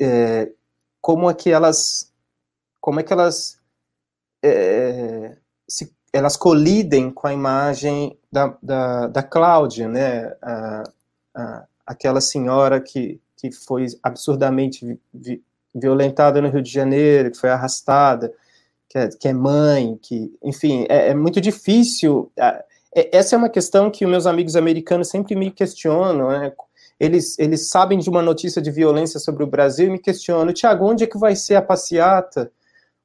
é, 0.00 0.50
como 1.00 1.30
é 1.30 1.34
que 1.34 1.50
elas, 1.50 2.12
como 2.80 3.00
é 3.00 3.02
que 3.02 3.12
elas 3.12 3.58
é, 4.42 5.36
se 5.68 5.94
elas 6.12 6.36
colidem 6.36 7.10
com 7.10 7.26
a 7.26 7.32
imagem 7.32 8.18
da, 8.32 8.56
da, 8.62 9.06
da 9.06 9.22
Cláudia, 9.22 9.88
né? 9.88 10.36
Aquela 11.86 12.20
senhora 12.20 12.80
que, 12.80 13.20
que 13.36 13.50
foi 13.50 13.86
absurdamente 14.02 14.84
vi, 14.84 15.00
vi, 15.12 15.42
violentada 15.74 16.40
no 16.40 16.48
Rio 16.48 16.62
de 16.62 16.70
Janeiro, 16.70 17.30
que 17.30 17.38
foi 17.38 17.50
arrastada, 17.50 18.32
que 18.88 18.98
é, 18.98 19.08
que 19.08 19.28
é 19.28 19.32
mãe, 19.32 19.98
que, 20.02 20.32
enfim, 20.42 20.86
é, 20.88 21.08
é 21.08 21.14
muito 21.14 21.40
difícil. 21.40 22.30
É, 22.38 22.64
essa 22.94 23.36
é 23.36 23.38
uma 23.38 23.48
questão 23.48 23.90
que 23.90 24.04
meus 24.06 24.26
amigos 24.26 24.56
americanos 24.56 25.08
sempre 25.08 25.34
me 25.36 25.50
questionam, 25.50 26.28
né? 26.28 26.52
Eles, 26.98 27.38
eles 27.38 27.70
sabem 27.70 27.98
de 27.98 28.10
uma 28.10 28.20
notícia 28.20 28.60
de 28.60 28.70
violência 28.70 29.18
sobre 29.18 29.42
o 29.42 29.46
Brasil 29.46 29.86
e 29.86 29.90
me 29.90 29.98
questionam, 29.98 30.52
Tiago, 30.52 30.84
onde 30.84 31.04
é 31.04 31.06
que 31.06 31.16
vai 31.18 31.34
ser 31.34 31.54
a 31.54 31.62
passeata? 31.62 32.52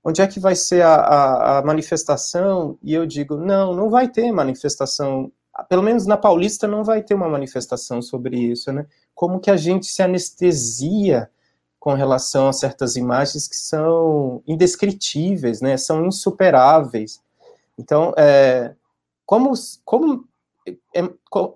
onde 0.06 0.22
é 0.22 0.28
que 0.28 0.40
vai 0.40 0.56
ser 0.56 0.84
a, 0.84 0.94
a, 0.94 1.58
a, 1.58 1.62
manifestação? 1.64 2.78
E 2.84 2.94
eu 2.94 3.08
digo, 3.08 3.38
não, 3.38 3.74
não 3.74 3.90
vai 3.90 4.08
ter 4.08 4.32
manifestação, 4.32 5.32
pelo 5.64 5.84
menos 5.84 6.06
na 6.06 6.18
Paulista 6.18 6.68
não 6.68 6.84
vai 6.84 7.02
ter 7.02 7.14
uma 7.14 7.30
manifestação 7.30 8.02
sobre 8.02 8.38
isso, 8.38 8.72
né? 8.72 8.86
Como 9.14 9.40
que 9.40 9.50
a 9.50 9.58
gente 9.58 9.86
se 9.88 10.02
anestesia 10.02 11.30
com 11.80 11.94
relação 11.94 12.48
a 12.48 12.54
certas 12.54 12.96
imagens 12.96 13.48
que 13.48 13.56
são 13.56 14.42
indescritíveis, 14.48 15.62
né? 15.62 15.78
São 15.78 16.06
insuperáveis. 16.06 17.22
Então, 17.78 18.14
é, 18.18 18.74
como, 19.26 19.54
como 19.84 20.28
é, 20.94 21.04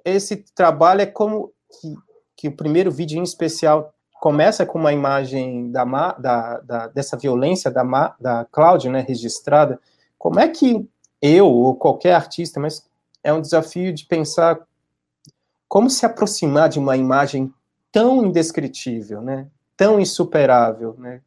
esse 0.06 0.38
trabalho 0.56 1.02
é 1.02 1.06
como 1.06 1.52
que, 1.70 1.96
que 2.36 2.48
o 2.48 2.56
primeiro 2.56 2.92
vídeo 2.92 3.20
em 3.20 3.24
especial 3.24 3.94
começa 4.20 4.66
com 4.66 4.78
uma 4.78 4.94
imagem 4.94 5.72
da, 5.72 5.86
da, 6.14 6.60
da 6.60 6.88
dessa 6.88 7.18
violência 7.18 7.72
da, 7.72 8.16
da 8.20 8.46
Cláudia, 8.52 8.92
né, 8.92 9.06
registrada. 9.08 9.80
Como 10.18 10.40
é 10.40 10.48
que 10.48 10.88
eu 11.22 11.48
ou 11.48 11.76
qualquer 11.76 12.14
artista, 12.14 12.60
mas 12.60 12.89
é 13.24 13.34
um 13.34 13.42
desafio 13.42 13.94
de 13.94 14.06
pensar 14.06 14.60
como 15.68 15.90
se 15.90 16.06
aproximar 16.06 16.70
de 16.70 16.80
uma 16.80 16.98
imagem 16.98 17.54
tão 17.92 18.26
indescritível, 18.26 19.22
né, 19.22 19.48
tão 19.78 20.00
insuperável, 20.00 20.96
né? 20.98 21.22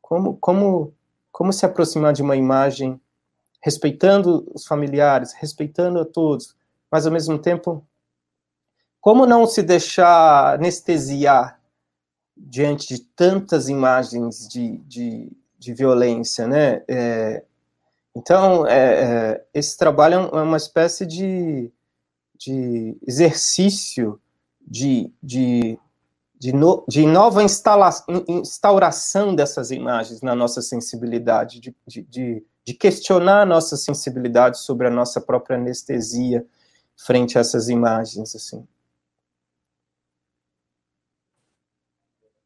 Como, 0.00 0.36
como, 0.36 0.94
como 1.32 1.52
se 1.52 1.66
aproximar 1.66 2.12
de 2.12 2.22
uma 2.22 2.36
imagem 2.36 3.00
respeitando 3.60 4.48
os 4.54 4.64
familiares, 4.64 5.32
respeitando 5.32 5.98
a 5.98 6.04
todos, 6.04 6.54
mas 6.88 7.04
ao 7.04 7.12
mesmo 7.12 7.36
tempo, 7.36 7.84
como 9.00 9.26
não 9.26 9.44
se 9.44 9.62
deixar 9.62 10.54
anestesiar 10.54 11.60
diante 12.36 12.86
de 12.86 13.00
tantas 13.00 13.68
imagens 13.68 14.46
de, 14.46 14.78
de, 14.78 15.32
de 15.58 15.74
violência, 15.74 16.46
né? 16.46 16.84
É, 16.86 17.42
então, 18.16 18.66
é, 18.66 19.34
é, 19.34 19.46
esse 19.52 19.76
trabalho 19.76 20.14
é, 20.14 20.38
é 20.38 20.42
uma 20.42 20.56
espécie 20.56 21.04
de, 21.04 21.70
de 22.34 22.96
exercício 23.06 24.18
de, 24.66 25.12
de, 25.22 25.78
de, 26.38 26.50
no, 26.54 26.82
de 26.88 27.04
nova 27.04 27.42
instala, 27.42 27.90
instauração 28.26 29.34
dessas 29.34 29.70
imagens 29.70 30.22
na 30.22 30.34
nossa 30.34 30.62
sensibilidade, 30.62 31.60
de, 31.60 31.76
de, 31.86 32.42
de, 32.64 32.74
questionar 32.74 33.42
a 33.42 33.46
nossa 33.46 33.76
sensibilidade 33.76 34.60
sobre 34.60 34.86
a 34.86 34.90
nossa 34.90 35.20
própria 35.20 35.58
anestesia 35.58 36.46
frente 36.96 37.36
a 37.36 37.42
essas 37.42 37.68
imagens, 37.68 38.34
assim. 38.34 38.66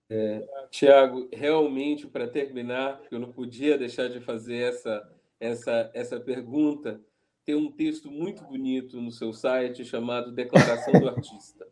É, 0.09 0.67
Tiago, 0.69 1.29
realmente, 1.33 2.09
para 2.09 2.27
terminar, 2.27 3.01
eu 3.09 3.21
não 3.21 3.31
podia 3.31 3.79
deixar 3.79 4.09
de 4.09 4.19
fazer 4.19 4.57
essa, 4.57 5.09
essa, 5.41 5.91
essa 5.95 6.21
pergunta. 6.21 7.03
Tem 7.45 7.55
um 7.55 7.73
texto 7.73 8.11
muito 8.11 8.45
bonito 8.45 9.01
no 9.01 9.11
seu 9.11 9.33
site 9.33 9.85
chamado 9.85 10.31
Declaração 10.31 10.93
do 10.93 11.09
Artista. 11.09 11.67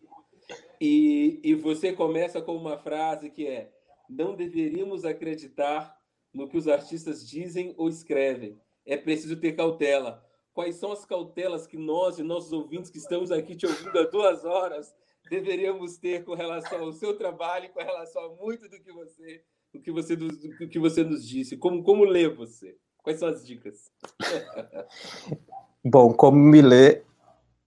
E, 0.80 1.40
e 1.44 1.54
você 1.54 1.92
começa 1.92 2.40
com 2.40 2.56
uma 2.56 2.78
frase 2.78 3.30
que 3.30 3.46
é: 3.46 3.70
Não 4.08 4.34
deveríamos 4.34 5.04
acreditar 5.04 5.94
no 6.32 6.48
que 6.48 6.56
os 6.56 6.66
artistas 6.66 7.28
dizem 7.28 7.74
ou 7.76 7.88
escrevem. 7.88 8.58
É 8.86 8.96
preciso 8.96 9.36
ter 9.36 9.52
cautela. 9.52 10.24
Quais 10.54 10.76
são 10.76 10.90
as 10.90 11.04
cautelas 11.04 11.66
que 11.66 11.76
nós 11.76 12.18
e 12.18 12.22
nossos 12.22 12.52
ouvintes 12.52 12.90
que 12.90 12.98
estamos 12.98 13.30
aqui 13.30 13.54
te 13.54 13.66
ouvindo 13.66 13.96
há 13.98 14.04
duas 14.04 14.44
horas 14.44 14.92
deveríamos 15.28 15.98
ter 15.98 16.24
com 16.24 16.34
relação 16.34 16.80
ao 16.80 16.92
seu 16.92 17.16
trabalho, 17.16 17.70
com 17.70 17.80
relação 17.80 18.24
a 18.24 18.34
muito 18.36 18.68
do 18.68 18.80
que 18.80 18.92
você, 18.92 19.44
do 19.72 19.80
que 19.80 19.92
você, 19.92 20.16
do, 20.16 20.28
do 20.28 20.68
que 20.68 20.78
você 20.78 21.04
nos 21.04 21.26
disse. 21.26 21.56
Como, 21.56 21.82
como 21.82 22.04
ler 22.04 22.34
você? 22.34 22.76
Quais 23.08 23.20
são 23.20 23.28
as 23.30 23.42
dicas? 23.42 23.90
Bom, 25.82 26.12
como 26.12 26.36
me 26.36 26.60
ler, 26.60 27.06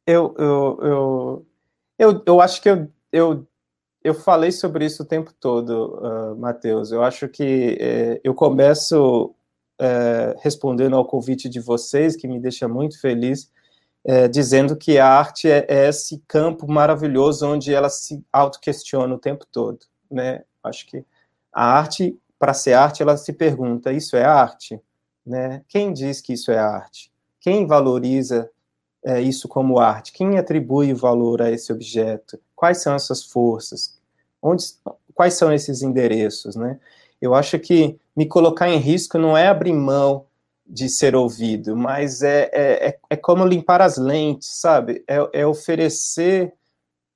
eu, 0.05 0.35
eu, 0.37 0.79
eu, 0.83 1.45
eu, 1.97 2.23
eu 2.27 2.39
acho 2.39 2.61
que 2.61 2.69
eu, 2.69 2.87
eu, 3.11 3.47
eu 4.03 4.13
falei 4.13 4.51
sobre 4.51 4.85
isso 4.85 5.01
o 5.01 5.05
tempo 5.05 5.33
todo, 5.33 5.97
uh, 5.97 6.35
Matheus. 6.35 6.91
Eu 6.91 7.01
acho 7.01 7.27
que 7.27 7.75
eh, 7.81 8.21
eu 8.23 8.35
começo 8.35 9.33
eh, 9.79 10.35
respondendo 10.41 10.95
ao 10.95 11.07
convite 11.07 11.49
de 11.49 11.59
vocês, 11.59 12.15
que 12.15 12.27
me 12.27 12.39
deixa 12.39 12.67
muito 12.67 13.01
feliz, 13.01 13.51
é, 14.05 14.27
dizendo 14.27 14.75
que 14.75 14.99
a 14.99 15.07
arte 15.07 15.49
é, 15.49 15.65
é, 15.67 15.89
esse 15.89 16.23
campo 16.27 16.71
maravilhoso 16.71 17.47
onde 17.47 17.73
ela 17.73 17.89
se 17.89 18.23
auto-questiona 18.31 19.15
o 19.15 19.19
tempo 19.19 19.47
todo, 19.51 19.79
né? 20.09 20.43
Acho 20.63 20.85
que 20.85 21.03
a 21.51 21.65
arte, 21.65 22.15
para 22.37 22.53
ser 22.53 22.73
arte, 22.73 23.01
ela 23.01 23.17
se 23.17 23.33
pergunta, 23.33 23.91
isso 23.91 24.15
é 24.15 24.23
arte? 24.23 24.79
Né? 25.31 25.63
Quem 25.69 25.93
diz 25.93 26.19
que 26.19 26.33
isso 26.33 26.51
é 26.51 26.57
arte? 26.57 27.09
Quem 27.39 27.65
valoriza 27.65 28.51
é, 29.01 29.21
isso 29.21 29.47
como 29.47 29.79
arte? 29.79 30.11
Quem 30.11 30.37
atribui 30.37 30.91
o 30.91 30.97
valor 30.97 31.41
a 31.41 31.49
esse 31.49 31.71
objeto? 31.71 32.37
Quais 32.53 32.79
são 32.79 32.93
essas 32.93 33.23
forças? 33.23 33.97
Onde, 34.41 34.65
quais 35.15 35.35
são 35.35 35.53
esses 35.53 35.81
endereços, 35.81 36.57
né? 36.57 36.77
Eu 37.21 37.33
acho 37.33 37.57
que 37.59 37.97
me 38.13 38.25
colocar 38.25 38.67
em 38.67 38.77
risco 38.77 39.17
não 39.17 39.37
é 39.37 39.47
abrir 39.47 39.71
mão 39.71 40.25
de 40.67 40.89
ser 40.89 41.15
ouvido, 41.15 41.77
mas 41.77 42.21
é, 42.21 42.49
é, 42.51 42.87
é, 42.89 42.99
é 43.11 43.15
como 43.15 43.45
limpar 43.45 43.81
as 43.81 43.95
lentes, 43.95 44.49
sabe? 44.49 45.01
É, 45.07 45.41
é 45.41 45.47
oferecer 45.47 46.53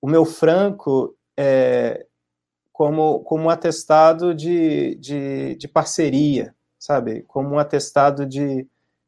o 0.02 0.08
meu 0.08 0.24
franco 0.24 1.14
é, 1.36 2.06
como, 2.72 3.20
como 3.26 3.44
um 3.44 3.50
atestado 3.50 4.34
de, 4.34 4.96
de, 4.96 5.56
de, 5.56 5.68
parceria, 5.68 6.56
sabe? 6.86 7.24
Como 7.24 7.56
um 7.56 7.60
atestado 7.60 8.28
de, 8.28 8.68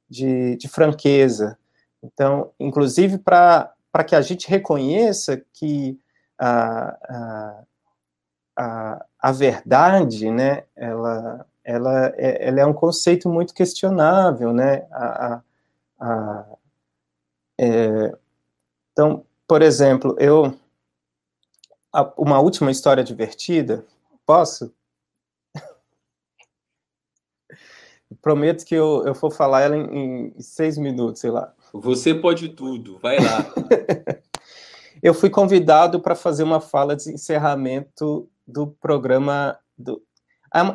de, 0.10 0.56
de 0.56 0.68
franqueza. 0.68 1.58
Então, 2.02 2.52
inclusive 2.60 3.20
para 3.20 3.72
que 4.08 4.16
a 4.16 4.22
gente 4.22 4.50
reconheça 4.50 5.44
que 5.54 6.00
a, 6.40 6.98
a, 7.08 7.64
a, 8.58 9.06
a 9.20 9.32
verdade, 9.32 10.32
né, 10.32 10.64
ela, 10.76 11.46
ela 11.64 12.08
é, 12.16 12.48
ela 12.48 12.60
é 12.62 12.66
um 12.66 12.74
conceito 12.74 13.30
muito 13.30 13.54
questionável, 13.54 14.52
né? 14.52 14.88
A, 14.92 15.42
a, 16.00 16.46
é, 17.60 18.18
então, 18.92 19.24
por 19.48 19.62
exemplo, 19.62 20.16
eu 20.20 20.58
uma 22.18 22.40
última 22.40 22.70
história 22.72 23.04
divertida, 23.04 23.84
posso? 24.26 24.72
Prometo 28.22 28.66
que 28.66 28.76
eu, 28.76 29.04
eu 29.06 29.14
vou 29.14 29.30
falar 29.30 29.62
ela 29.62 29.76
em, 29.76 30.34
em 30.36 30.42
seis 30.42 30.78
minutos, 30.78 31.22
sei 31.22 31.32
lá. 31.32 31.54
Você 31.74 32.14
pode 32.16 32.50
tudo, 32.50 32.98
vai 33.00 33.18
lá. 33.18 33.46
eu 35.04 35.14
fui 35.14 35.30
convidado 35.30 36.00
para 36.00 36.16
fazer 36.16 36.44
uma 36.44 36.62
fala 36.62 36.96
de 36.96 37.12
encerramento 37.12 38.30
do 38.48 38.68
programa 38.68 39.60
do, 39.78 40.02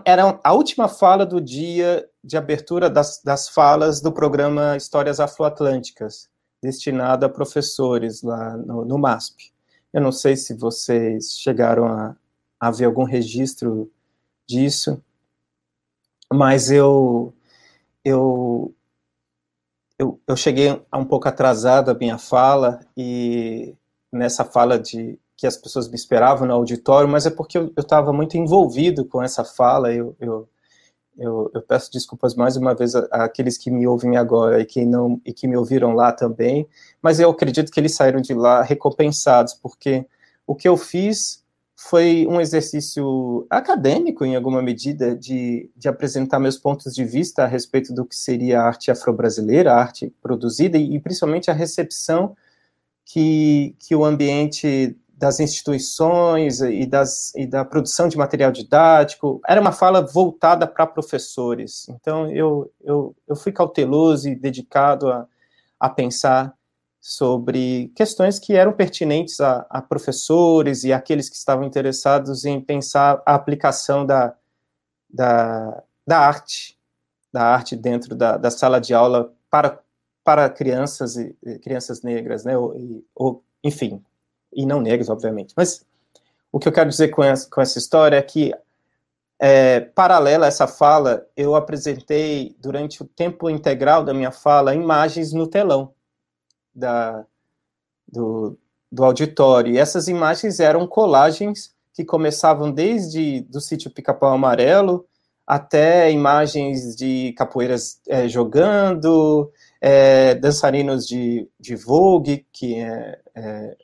era 0.04 0.38
a 0.44 0.52
última 0.52 0.88
fala 0.88 1.24
do 1.24 1.40
dia 1.40 2.06
de 2.22 2.36
abertura 2.36 2.90
das, 2.90 3.20
das 3.24 3.48
falas 3.48 4.00
do 4.00 4.12
programa 4.12 4.76
Histórias 4.76 5.18
Afroatlânticas, 5.18 6.28
destinado 6.62 7.26
a 7.26 7.28
professores 7.28 8.22
lá 8.22 8.56
no, 8.56 8.84
no 8.84 8.98
MASP. 8.98 9.52
Eu 9.92 10.00
não 10.00 10.12
sei 10.12 10.36
se 10.36 10.54
vocês 10.54 11.38
chegaram 11.38 11.86
a, 11.86 12.16
a 12.60 12.70
ver 12.70 12.84
algum 12.84 13.04
registro 13.04 13.90
disso, 14.46 15.02
mas 16.32 16.70
eu, 16.70 17.32
eu, 18.04 18.74
eu, 19.98 20.20
eu 20.26 20.36
cheguei 20.36 20.70
um 20.94 21.04
pouco 21.04 21.28
atrasado 21.28 21.90
a 21.90 21.94
minha 21.94 22.18
fala, 22.18 22.80
e 22.96 23.74
nessa 24.12 24.44
fala 24.44 24.78
de 24.78 25.18
que 25.36 25.46
as 25.46 25.56
pessoas 25.56 25.88
me 25.88 25.96
esperavam 25.96 26.46
no 26.46 26.54
auditório, 26.54 27.08
mas 27.08 27.26
é 27.26 27.30
porque 27.30 27.58
eu 27.58 27.72
estava 27.76 28.12
muito 28.12 28.36
envolvido 28.36 29.04
com 29.04 29.22
essa 29.22 29.44
fala. 29.44 29.92
Eu, 29.92 30.14
eu, 30.20 30.48
eu, 31.18 31.50
eu 31.54 31.62
peço 31.62 31.90
desculpas 31.90 32.34
mais 32.34 32.56
uma 32.56 32.74
vez 32.74 32.94
àqueles 32.94 33.58
que 33.58 33.70
me 33.70 33.86
ouvem 33.86 34.16
agora 34.16 34.60
e 34.60 34.64
que 34.64 34.84
não 34.84 35.20
e 35.24 35.32
que 35.32 35.48
me 35.48 35.56
ouviram 35.56 35.94
lá 35.94 36.12
também, 36.12 36.68
mas 37.02 37.18
eu 37.18 37.30
acredito 37.30 37.72
que 37.72 37.80
eles 37.80 37.94
saíram 37.94 38.20
de 38.20 38.34
lá 38.34 38.62
recompensados, 38.62 39.54
porque 39.54 40.06
o 40.46 40.54
que 40.54 40.68
eu 40.68 40.76
fiz 40.76 41.41
foi 41.88 42.26
um 42.28 42.40
exercício 42.40 43.46
acadêmico, 43.50 44.24
em 44.24 44.36
alguma 44.36 44.62
medida, 44.62 45.16
de, 45.16 45.70
de 45.76 45.88
apresentar 45.88 46.38
meus 46.38 46.56
pontos 46.56 46.94
de 46.94 47.04
vista 47.04 47.42
a 47.42 47.46
respeito 47.46 47.92
do 47.92 48.04
que 48.04 48.16
seria 48.16 48.60
a 48.60 48.66
arte 48.66 48.90
afro-brasileira, 48.90 49.72
a 49.72 49.80
arte 49.80 50.14
produzida, 50.22 50.78
e, 50.78 50.94
e 50.94 51.00
principalmente 51.00 51.50
a 51.50 51.54
recepção 51.54 52.36
que, 53.04 53.74
que 53.80 53.94
o 53.96 54.04
ambiente 54.04 54.96
das 55.08 55.40
instituições 55.40 56.60
e, 56.60 56.86
das, 56.86 57.34
e 57.34 57.46
da 57.46 57.64
produção 57.64 58.08
de 58.08 58.16
material 58.16 58.50
didático. 58.50 59.40
Era 59.46 59.60
uma 59.60 59.72
fala 59.72 60.00
voltada 60.00 60.66
para 60.66 60.86
professores. 60.86 61.88
Então, 61.88 62.30
eu, 62.30 62.72
eu, 62.80 63.14
eu 63.28 63.36
fui 63.36 63.52
cauteloso 63.52 64.28
e 64.28 64.34
dedicado 64.34 65.08
a, 65.10 65.26
a 65.78 65.88
pensar 65.88 66.54
sobre 67.04 67.92
questões 67.96 68.38
que 68.38 68.54
eram 68.54 68.72
pertinentes 68.72 69.40
a, 69.40 69.66
a, 69.68 69.82
professores 69.82 70.84
e 70.84 70.92
aqueles 70.92 71.28
que 71.28 71.34
estavam 71.34 71.64
interessados 71.64 72.44
em 72.44 72.60
pensar 72.60 73.20
a 73.26 73.34
aplicação 73.34 74.06
da, 74.06 74.32
da, 75.10 75.82
da 76.06 76.18
arte 76.20 76.78
da 77.32 77.42
arte 77.42 77.74
dentro 77.74 78.14
da, 78.14 78.36
da 78.36 78.50
sala 78.50 78.80
de 78.80 78.92
aula 78.92 79.32
para, 79.50 79.80
para 80.22 80.50
crianças 80.50 81.16
e 81.16 81.34
crianças 81.62 82.02
negras, 82.02 82.44
né? 82.44 82.56
Ou, 82.56 83.02
ou, 83.14 83.44
enfim, 83.64 84.04
e 84.52 84.66
não 84.66 84.80
negras, 84.80 85.08
obviamente. 85.08 85.54
Mas 85.56 85.84
o 86.52 86.58
que 86.58 86.68
eu 86.68 86.72
quero 86.72 86.90
dizer 86.90 87.08
com 87.08 87.24
essa, 87.24 87.48
com 87.48 87.60
essa 87.60 87.78
história 87.78 88.16
é 88.16 88.22
que, 88.22 88.54
é, 89.40 89.80
paralela 89.80 90.44
a 90.44 90.48
essa 90.48 90.68
fala, 90.68 91.26
eu 91.34 91.54
apresentei, 91.54 92.54
durante 92.60 93.02
o 93.02 93.06
tempo 93.06 93.48
integral 93.48 94.04
da 94.04 94.12
minha 94.12 94.30
fala, 94.30 94.74
imagens 94.74 95.32
no 95.32 95.46
telão 95.46 95.94
da, 96.74 97.24
do, 98.06 98.58
do 98.90 99.04
auditório. 99.04 99.72
E 99.72 99.78
essas 99.78 100.08
imagens 100.08 100.60
eram 100.60 100.86
colagens 100.86 101.74
que 101.94 102.04
começavam 102.04 102.70
desde 102.70 103.42
do 103.42 103.60
sítio 103.60 103.90
Pica-Pau 103.90 104.32
Amarelo 104.32 105.06
até 105.46 106.10
imagens 106.10 106.94
de 106.94 107.34
capoeiras 107.36 108.00
é, 108.08 108.28
jogando, 108.28 109.50
é, 109.80 110.34
dançarinos 110.34 111.06
de, 111.06 111.48
de 111.58 111.74
Vogue, 111.74 112.46
que 112.52 112.76
é, 112.76 113.18
é, 113.34 113.76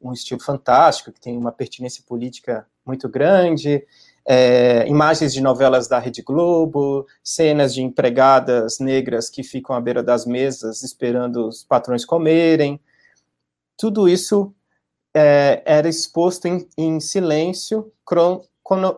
um 0.00 0.12
estilo 0.12 0.40
fantástico, 0.40 1.12
que 1.12 1.20
tem 1.20 1.36
uma 1.36 1.52
pertinência 1.52 2.02
política 2.06 2.66
muito 2.84 3.08
grande, 3.08 3.84
é, 4.26 4.86
imagens 4.86 5.32
de 5.32 5.40
novelas 5.40 5.88
da 5.88 5.98
Rede 5.98 6.22
Globo, 6.22 7.06
cenas 7.22 7.74
de 7.74 7.82
empregadas 7.82 8.78
negras 8.78 9.28
que 9.28 9.42
ficam 9.42 9.74
à 9.74 9.80
beira 9.80 10.02
das 10.02 10.26
mesas 10.26 10.82
esperando 10.82 11.48
os 11.48 11.64
patrões 11.64 12.04
comerem. 12.04 12.80
Tudo 13.76 14.08
isso 14.08 14.54
é, 15.14 15.62
era 15.64 15.88
exposto 15.88 16.46
em, 16.46 16.68
em 16.76 17.00
silêncio, 17.00 17.92
cron, 18.04 18.42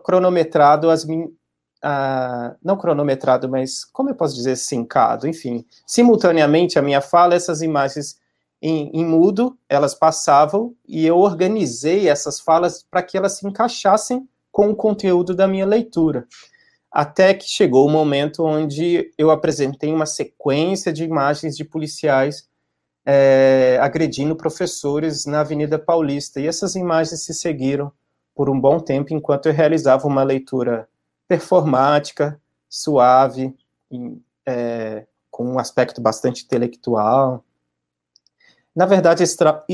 cronometrado, 0.05 0.91
as, 0.91 1.07
não 2.62 2.76
cronometrado, 2.76 3.49
mas 3.49 3.84
como 3.84 4.10
eu 4.10 4.15
posso 4.15 4.34
dizer, 4.34 4.57
sincado, 4.57 5.26
enfim. 5.26 5.65
Simultaneamente, 5.86 6.78
a 6.78 6.83
minha 6.83 7.01
fala, 7.01 7.34
essas 7.34 7.62
imagens 7.62 8.20
em, 8.60 8.91
em 8.92 9.05
mudo, 9.05 9.59
elas 9.68 9.94
passavam 9.94 10.75
e 10.86 11.05
eu 11.05 11.18
organizei 11.18 12.09
essas 12.09 12.39
falas 12.39 12.84
para 12.89 13.02
que 13.02 13.17
elas 13.17 13.39
se 13.39 13.47
encaixassem 13.47 14.28
com 14.53 14.71
o 14.71 14.77
conteúdo 14.77 15.35
da 15.35 15.49
minha 15.49 15.67
leitura. 15.67 16.29
Até 16.91 17.33
que 17.33 17.49
chegou 17.49 17.87
o 17.87 17.91
momento 17.91 18.45
onde 18.45 19.11
eu 19.17 19.31
apresentei 19.31 19.91
uma 19.91 20.05
sequência 20.05 20.93
de 20.93 21.03
imagens 21.03 21.57
de 21.57 21.65
policiais 21.65 22.47
é, 23.05 23.79
agredindo 23.81 24.37
professores 24.37 25.25
na 25.25 25.41
Avenida 25.41 25.79
Paulista. 25.79 26.39
E 26.39 26.47
essas 26.47 26.77
imagens 26.77 27.25
se 27.25 27.33
seguiram 27.33 27.91
por 28.35 28.51
um 28.51 28.61
bom 28.61 28.79
tempo 28.79 29.15
enquanto 29.15 29.47
eu 29.47 29.55
realizava 29.55 30.07
uma 30.07 30.23
leitura 30.23 30.87
performática, 31.27 32.39
suave, 32.69 33.57
em, 33.91 34.23
é, 34.45 35.07
com 35.31 35.47
um 35.47 35.59
aspecto 35.59 35.99
bastante 35.99 36.45
intelectual. 36.45 37.43
Na 38.77 38.85
verdade, 38.85 39.23
essa, 39.23 39.65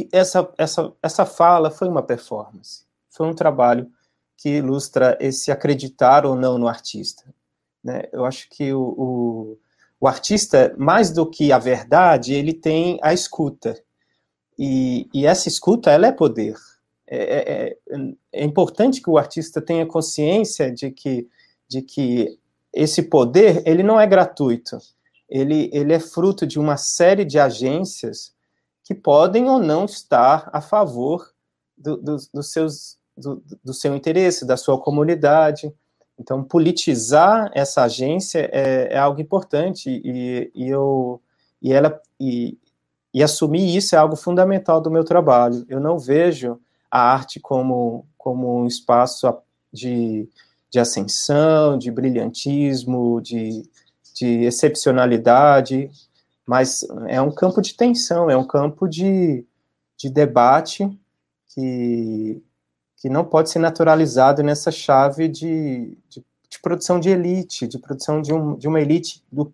essa, 0.57 0.93
essa 1.03 1.27
fala 1.27 1.71
foi 1.71 1.89
uma 1.89 2.03
performance, 2.03 2.85
foi 3.11 3.27
um 3.27 3.35
trabalho 3.35 3.91
que 4.39 4.51
ilustra 4.51 5.19
esse 5.21 5.51
acreditar 5.51 6.25
ou 6.25 6.37
não 6.37 6.57
no 6.57 6.69
artista. 6.69 7.25
Né? 7.83 8.05
Eu 8.13 8.25
acho 8.25 8.49
que 8.49 8.73
o, 8.73 8.81
o, 8.81 9.59
o, 10.01 10.07
artista, 10.07 10.75
mais 10.79 11.11
do 11.11 11.29
que 11.29 11.51
a 11.51 11.59
verdade, 11.59 12.35
ele 12.35 12.55
tem 12.55 12.99
a 13.03 13.13
escuta. 13.13 13.77
E, 14.57 15.09
e 15.13 15.27
essa 15.27 15.49
escuta, 15.49 15.91
ela 15.91 16.07
é 16.07 16.13
poder. 16.13 16.55
É, 17.05 17.17
é, 17.19 17.69
é, 17.69 17.77
é 18.33 18.45
importante 18.45 19.03
que 19.03 19.11
o 19.11 19.19
artista 19.19 19.61
tenha 19.61 19.85
consciência 19.85 20.71
de 20.71 20.93
que, 20.93 21.29
de 21.67 21.83
que 21.83 22.39
esse 22.73 23.03
poder, 23.03 23.63
ele 23.67 23.83
não 23.83 24.01
é 24.01 24.07
gratuito. 24.07 24.79
Ele, 25.29 25.69
ele 25.73 25.93
é 25.93 25.99
fruto 25.99 26.47
de 26.47 26.61
uma 26.61 26.77
série 26.77 27.25
de 27.25 27.41
agências 27.41 28.33
que 28.85 28.95
podem 28.95 29.49
ou 29.49 29.59
não 29.59 29.85
estar 29.85 30.49
a 30.53 30.61
favor 30.61 31.35
do, 31.77 31.97
do, 31.97 32.17
dos 32.33 32.53
seus 32.53 32.98
do, 33.19 33.43
do 33.65 33.75
seu 33.75 33.95
interesse, 33.95 34.47
da 34.47 34.57
sua 34.57 34.81
comunidade. 34.81 35.73
Então, 36.19 36.43
politizar 36.43 37.51
essa 37.55 37.83
agência 37.85 38.49
é, 38.53 38.95
é 38.95 38.99
algo 38.99 39.21
importante 39.21 39.89
e, 39.89 40.51
e, 40.55 40.69
eu 40.69 41.21
e 41.63 41.73
ela 41.73 42.01
e, 42.19 42.59
e 43.13 43.23
assumir 43.23 43.77
isso 43.77 43.95
é 43.95 43.99
algo 43.99 44.17
fundamental 44.17 44.81
do 44.81 44.91
meu 44.91 45.05
trabalho. 45.05 45.65
Eu 45.69 45.81
não 45.81 45.99
vejo 45.99 46.59
a 46.91 47.01
arte 47.01 47.39
como 47.39 48.07
como 48.29 48.61
um 48.61 48.67
espaço 48.67 49.33
de, 49.73 50.29
de 50.71 50.79
ascensão, 50.79 51.79
de 51.79 51.91
brilhantismo, 51.91 53.23
de, 53.23 53.63
de 54.15 54.45
excepcionalidade, 54.45 55.91
mas 56.45 56.87
é 57.07 57.23
um 57.23 57.31
campo 57.31 57.63
de 57.63 57.75
tensão, 57.75 58.29
é 58.29 58.37
um 58.37 58.47
campo 58.47 58.87
de, 58.87 59.47
de 59.97 60.11
debate 60.11 60.87
que, 61.55 62.43
que 62.99 63.09
não 63.09 63.25
pode 63.25 63.51
ser 63.51 63.61
naturalizado 63.61 64.43
nessa 64.43 64.71
chave 64.71 65.29
de, 65.29 65.97
de, 66.09 66.25
de 66.51 66.61
produção 66.61 66.99
de 66.99 67.09
elite, 67.09 67.67
de 67.67 67.79
produção 67.79 68.21
de, 68.21 68.33
um, 68.33 68.57
de 68.57 68.67
uma 68.67 68.81
elite 68.81 69.23
do 69.31 69.53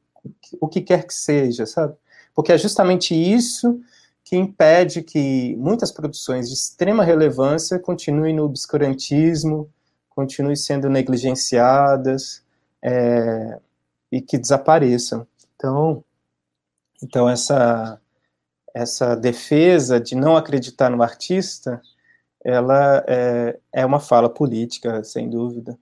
o 0.59 0.67
que 0.67 0.81
quer 0.81 1.07
que 1.07 1.13
seja, 1.13 1.67
sabe? 1.67 1.95
Porque 2.35 2.51
é 2.51 2.57
justamente 2.57 3.15
isso 3.15 3.79
que 4.25 4.37
impede 4.37 5.03
que 5.03 5.55
muitas 5.57 5.93
produções 5.93 6.49
de 6.49 6.55
extrema 6.55 7.05
relevância 7.05 7.79
continuem 7.79 8.35
no 8.35 8.45
obscurantismo, 8.45 9.71
continuem 10.09 10.57
sendo 10.57 10.89
negligenciadas 10.89 12.43
é, 12.83 13.61
e 14.11 14.23
que 14.23 14.39
desapareçam. 14.39 15.27
Então, 15.55 16.03
então 17.03 17.29
essa 17.29 18.01
essa 18.75 19.15
defesa 19.15 20.01
de 20.01 20.17
não 20.17 20.37
acreditar 20.37 20.91
no 20.91 21.01
artista 21.01 21.81
ela 22.45 23.05
é, 23.09 23.59
é 23.73 23.87
uma 23.87 23.99
fala 23.99 24.29
política, 24.29 25.03
sem 25.03 25.31
dúvida. 25.31 25.79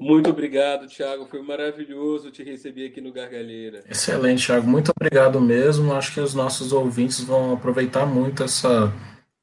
Muito 0.00 0.30
obrigado, 0.30 0.86
Thiago. 0.86 1.26
Foi 1.26 1.42
maravilhoso 1.42 2.30
te 2.30 2.42
receber 2.44 2.86
aqui 2.86 3.00
no 3.00 3.12
Gargalheira. 3.12 3.82
Excelente, 3.88 4.46
Thiago. 4.46 4.66
Muito 4.66 4.92
obrigado 4.96 5.40
mesmo. 5.40 5.92
Acho 5.92 6.14
que 6.14 6.20
os 6.20 6.34
nossos 6.34 6.72
ouvintes 6.72 7.20
vão 7.20 7.52
aproveitar 7.52 8.06
muito 8.06 8.44
essa 8.44 8.92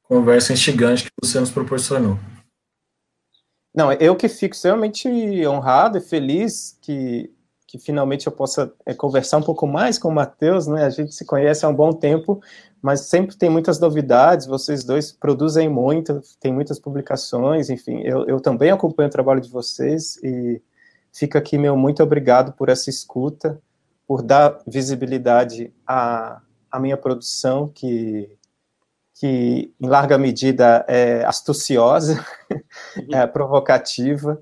conversa 0.02 0.52
instigante 0.52 1.04
que 1.04 1.10
você 1.22 1.38
nos 1.38 1.50
proporcionou. 1.50 2.18
Não, 3.74 3.92
eu 3.92 4.16
que 4.16 4.28
fico 4.28 4.54
extremamente 4.54 5.06
honrado 5.46 5.98
e 5.98 6.00
feliz 6.00 6.78
que, 6.80 7.30
que 7.66 7.78
finalmente 7.78 8.26
eu 8.26 8.32
possa 8.32 8.72
é, 8.86 8.94
conversar 8.94 9.36
um 9.36 9.42
pouco 9.42 9.66
mais 9.66 9.98
com 9.98 10.08
o 10.08 10.14
Matheus, 10.14 10.66
né? 10.66 10.86
A 10.86 10.90
gente 10.90 11.14
se 11.14 11.26
conhece 11.26 11.66
há 11.66 11.68
um 11.68 11.74
bom 11.74 11.92
tempo, 11.92 12.40
mas 12.86 13.00
sempre 13.00 13.34
tem 13.34 13.50
muitas 13.50 13.80
novidades, 13.80 14.46
vocês 14.46 14.84
dois 14.84 15.10
produzem 15.10 15.68
muito, 15.68 16.22
tem 16.38 16.52
muitas 16.52 16.78
publicações, 16.78 17.68
enfim, 17.68 18.00
eu, 18.04 18.24
eu 18.28 18.38
também 18.38 18.70
acompanho 18.70 19.08
o 19.08 19.10
trabalho 19.10 19.40
de 19.40 19.50
vocês 19.50 20.16
e 20.22 20.62
fica 21.12 21.40
aqui 21.40 21.58
meu 21.58 21.76
muito 21.76 22.00
obrigado 22.00 22.52
por 22.52 22.68
essa 22.68 22.88
escuta, 22.88 23.60
por 24.06 24.22
dar 24.22 24.60
visibilidade 24.68 25.74
à, 25.84 26.40
à 26.70 26.78
minha 26.78 26.96
produção, 26.96 27.68
que, 27.74 28.30
que 29.14 29.74
em 29.80 29.88
larga 29.88 30.16
medida 30.16 30.84
é 30.86 31.24
astuciosa, 31.24 32.24
é 33.12 33.26
provocativa, 33.26 34.40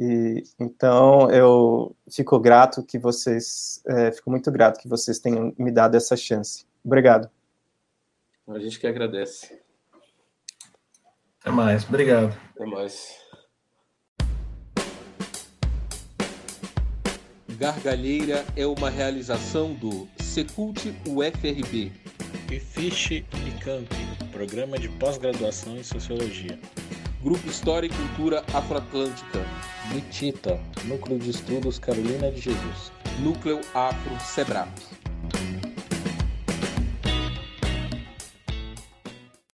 e, 0.00 0.42
então 0.58 1.30
eu 1.30 1.94
fico 2.10 2.40
grato 2.40 2.82
que 2.82 2.98
vocês, 2.98 3.82
é, 3.86 4.10
fico 4.10 4.30
muito 4.30 4.50
grato 4.50 4.80
que 4.80 4.88
vocês 4.88 5.18
tenham 5.18 5.52
me 5.58 5.70
dado 5.70 5.98
essa 5.98 6.16
chance. 6.16 6.64
Obrigado. 6.82 7.28
A 8.46 8.58
gente 8.58 8.78
que 8.78 8.86
agradece. 8.86 9.58
Até 11.40 11.50
mais. 11.50 11.84
Obrigado. 11.88 12.36
Até 12.54 12.66
mais. 12.66 13.24
Gargalheira 17.56 18.44
é 18.56 18.66
uma 18.66 18.90
realização 18.90 19.72
do 19.74 20.06
Secult 20.18 20.94
UFRB. 21.08 21.92
E 22.52 22.60
Fiche 22.60 23.24
e 23.46 23.64
Camp, 23.64 23.90
programa 24.30 24.78
de 24.78 24.88
pós-graduação 24.90 25.76
em 25.76 25.82
Sociologia. 25.82 26.58
Grupo 27.22 27.48
História 27.48 27.86
e 27.86 27.90
Cultura 27.90 28.44
Afroatlântica. 28.52 29.40
NITITA, 29.92 30.60
Núcleo 30.84 31.18
de 31.18 31.30
Estudos 31.30 31.78
Carolina 31.78 32.30
de 32.30 32.42
Jesus. 32.42 32.92
Núcleo 33.20 33.60
Afro 33.74 34.20
Sebrap. 34.20 34.68